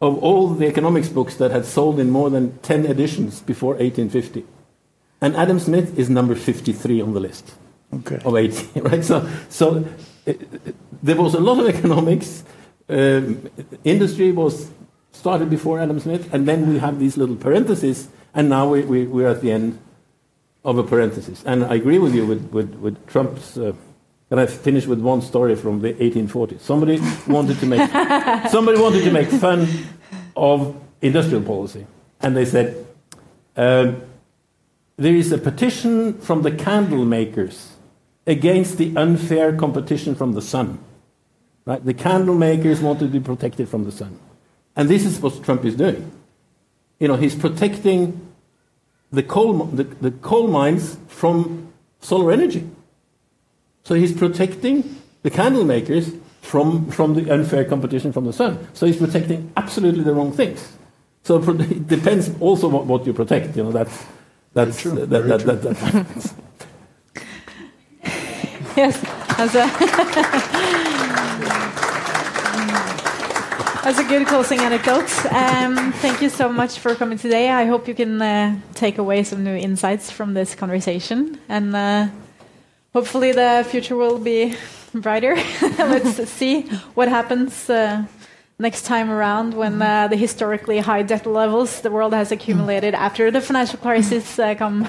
of 0.00 0.18
all 0.22 0.48
the 0.48 0.66
economics 0.66 1.08
books 1.08 1.36
that 1.36 1.50
had 1.50 1.64
sold 1.64 1.98
in 1.98 2.10
more 2.10 2.30
than 2.30 2.56
10 2.58 2.86
editions 2.86 3.40
before 3.40 3.74
1850. 3.74 4.44
And 5.20 5.34
Adam 5.36 5.58
Smith 5.58 5.98
is 5.98 6.08
number 6.08 6.34
53 6.34 7.00
on 7.00 7.14
the 7.14 7.20
list 7.20 7.54
Okay. 7.92 8.20
of 8.24 8.36
80, 8.36 8.80
right? 8.82 9.04
So, 9.04 9.28
so 9.48 9.84
uh, 10.26 10.32
there 11.02 11.16
was 11.16 11.34
a 11.34 11.40
lot 11.40 11.58
of 11.58 11.66
economics. 11.74 12.44
Um, 12.88 13.50
industry 13.84 14.30
was 14.30 14.70
started 15.12 15.50
before 15.50 15.80
Adam 15.80 15.98
Smith, 15.98 16.32
and 16.32 16.46
then 16.46 16.68
we 16.68 16.78
have 16.78 17.00
these 17.00 17.16
little 17.16 17.36
parentheses, 17.36 18.08
and 18.34 18.48
now 18.48 18.68
we, 18.68 18.82
we, 18.82 19.06
we're 19.06 19.28
at 19.28 19.40
the 19.40 19.50
end 19.50 19.78
of 20.64 20.78
a 20.78 20.82
parenthesis. 20.84 21.42
And 21.44 21.64
I 21.64 21.74
agree 21.74 21.98
with 21.98 22.14
you 22.14 22.24
with, 22.26 22.50
with, 22.52 22.74
with 22.76 23.06
Trump's. 23.06 23.58
Uh, 23.58 23.72
and 24.30 24.38
I 24.38 24.46
finish 24.46 24.86
with 24.86 25.00
one 25.00 25.22
story 25.22 25.56
from 25.56 25.80
the 25.80 25.94
1840s. 25.94 26.60
Somebody 26.60 27.00
wanted 27.26 27.58
to 27.60 27.66
make 27.66 27.90
somebody 28.50 28.80
wanted 28.80 29.04
to 29.04 29.10
make 29.10 29.28
fun 29.28 29.66
of 30.36 30.76
industrial 31.00 31.42
policy, 31.42 31.86
and 32.20 32.36
they 32.36 32.44
said 32.44 32.86
um, 33.56 34.02
there 34.96 35.14
is 35.14 35.32
a 35.32 35.38
petition 35.38 36.18
from 36.20 36.42
the 36.42 36.50
candle 36.50 37.04
makers 37.04 37.72
against 38.26 38.76
the 38.76 38.94
unfair 38.96 39.56
competition 39.56 40.14
from 40.14 40.32
the 40.32 40.42
sun. 40.42 40.78
Right? 41.64 41.84
The 41.84 41.94
candle 41.94 42.34
makers 42.34 42.80
want 42.80 42.98
to 43.00 43.06
be 43.06 43.20
protected 43.20 43.68
from 43.68 43.84
the 43.84 43.92
sun, 43.92 44.18
and 44.76 44.88
this 44.88 45.04
is 45.04 45.20
what 45.20 45.42
Trump 45.42 45.64
is 45.64 45.74
doing. 45.74 46.12
You 46.98 47.08
know, 47.08 47.16
he's 47.16 47.34
protecting 47.34 48.28
the 49.10 49.22
coal, 49.22 49.64
the, 49.64 49.84
the 49.84 50.10
coal 50.10 50.48
mines 50.48 50.98
from 51.06 51.72
solar 52.00 52.32
energy. 52.32 52.68
So 53.88 53.94
he's 53.94 54.12
protecting 54.12 55.00
the 55.22 55.30
candle 55.30 55.64
makers 55.64 56.12
from, 56.42 56.90
from 56.90 57.14
the 57.14 57.32
unfair 57.32 57.64
competition 57.64 58.12
from 58.12 58.26
the 58.26 58.34
sun. 58.34 58.68
So 58.74 58.84
he's 58.84 58.98
protecting 58.98 59.50
absolutely 59.56 60.04
the 60.04 60.12
wrong 60.12 60.30
things. 60.30 60.76
So 61.22 61.38
it 61.38 61.86
depends 61.88 62.30
also 62.38 62.68
what, 62.68 62.84
what 62.84 63.06
you 63.06 63.14
protect. 63.14 63.56
You 63.56 63.64
know, 63.64 63.72
that's, 63.72 64.04
that's, 64.52 64.82
true. 64.82 64.92
that, 64.92 65.06
Very 65.06 65.28
that, 65.28 65.40
that, 65.40 65.62
that, 65.62 66.34
Yes, 68.76 69.02
as 69.38 69.54
a 69.54 69.62
as 73.88 73.98
a 73.98 74.04
good 74.04 74.26
closing 74.26 74.60
anecdote. 74.60 75.10
Um, 75.32 75.94
thank 75.94 76.20
you 76.20 76.28
so 76.28 76.52
much 76.52 76.78
for 76.78 76.94
coming 76.94 77.16
today. 77.16 77.48
I 77.48 77.64
hope 77.64 77.88
you 77.88 77.94
can 77.94 78.20
uh, 78.20 78.60
take 78.74 78.98
away 78.98 79.24
some 79.24 79.42
new 79.42 79.56
insights 79.56 80.10
from 80.10 80.34
this 80.34 80.54
conversation, 80.54 81.40
and 81.48 81.74
uh, 81.74 82.08
hopefully 82.92 83.32
the 83.32 83.66
future 83.68 83.96
will 83.96 84.18
be 84.18 84.54
brighter. 84.94 85.34
Let's 85.78 86.28
see 86.30 86.62
what 86.94 87.08
happens. 87.08 87.68
Uh, 87.70 88.04
Next 88.60 88.86
time 88.86 89.08
around, 89.08 89.54
when 89.54 89.80
uh, 89.80 90.08
the 90.08 90.16
historically 90.16 90.80
high 90.80 91.02
debt 91.02 91.26
levels 91.26 91.80
the 91.82 91.92
world 91.92 92.12
has 92.12 92.32
accumulated 92.32 92.92
after 92.92 93.30
the 93.30 93.40
financial 93.40 93.78
crisis 93.78 94.36
uh, 94.36 94.56
come 94.56 94.88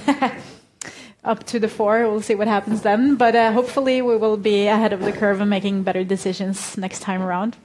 up 1.24 1.44
to 1.46 1.60
the 1.60 1.68
fore. 1.68 2.10
We'll 2.10 2.24
see 2.24 2.34
what 2.34 2.48
happens 2.48 2.82
then. 2.82 3.16
But 3.16 3.36
uh, 3.36 3.52
hopefully, 3.52 4.02
we 4.02 4.18
will 4.18 4.38
be 4.38 4.66
ahead 4.66 4.92
of 4.92 5.02
the 5.02 5.12
curve 5.12 5.40
and 5.40 5.52
making 5.52 5.84
better 5.84 6.04
decisions 6.04 6.80
next 6.80 7.02
time 7.02 7.22
around. 7.22 7.58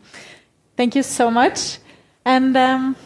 Thank 0.76 0.94
you 0.94 1.02
so 1.02 1.30
much. 1.30 1.78
And 2.26 2.54
um, 2.54 2.96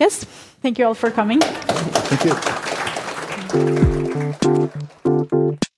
yes, 0.00 0.24
thank 0.60 0.76
you 0.76 0.86
all 0.86 0.94
for 0.94 1.12
coming. 1.12 1.38
Thank 1.40 2.24
you. 5.60 5.69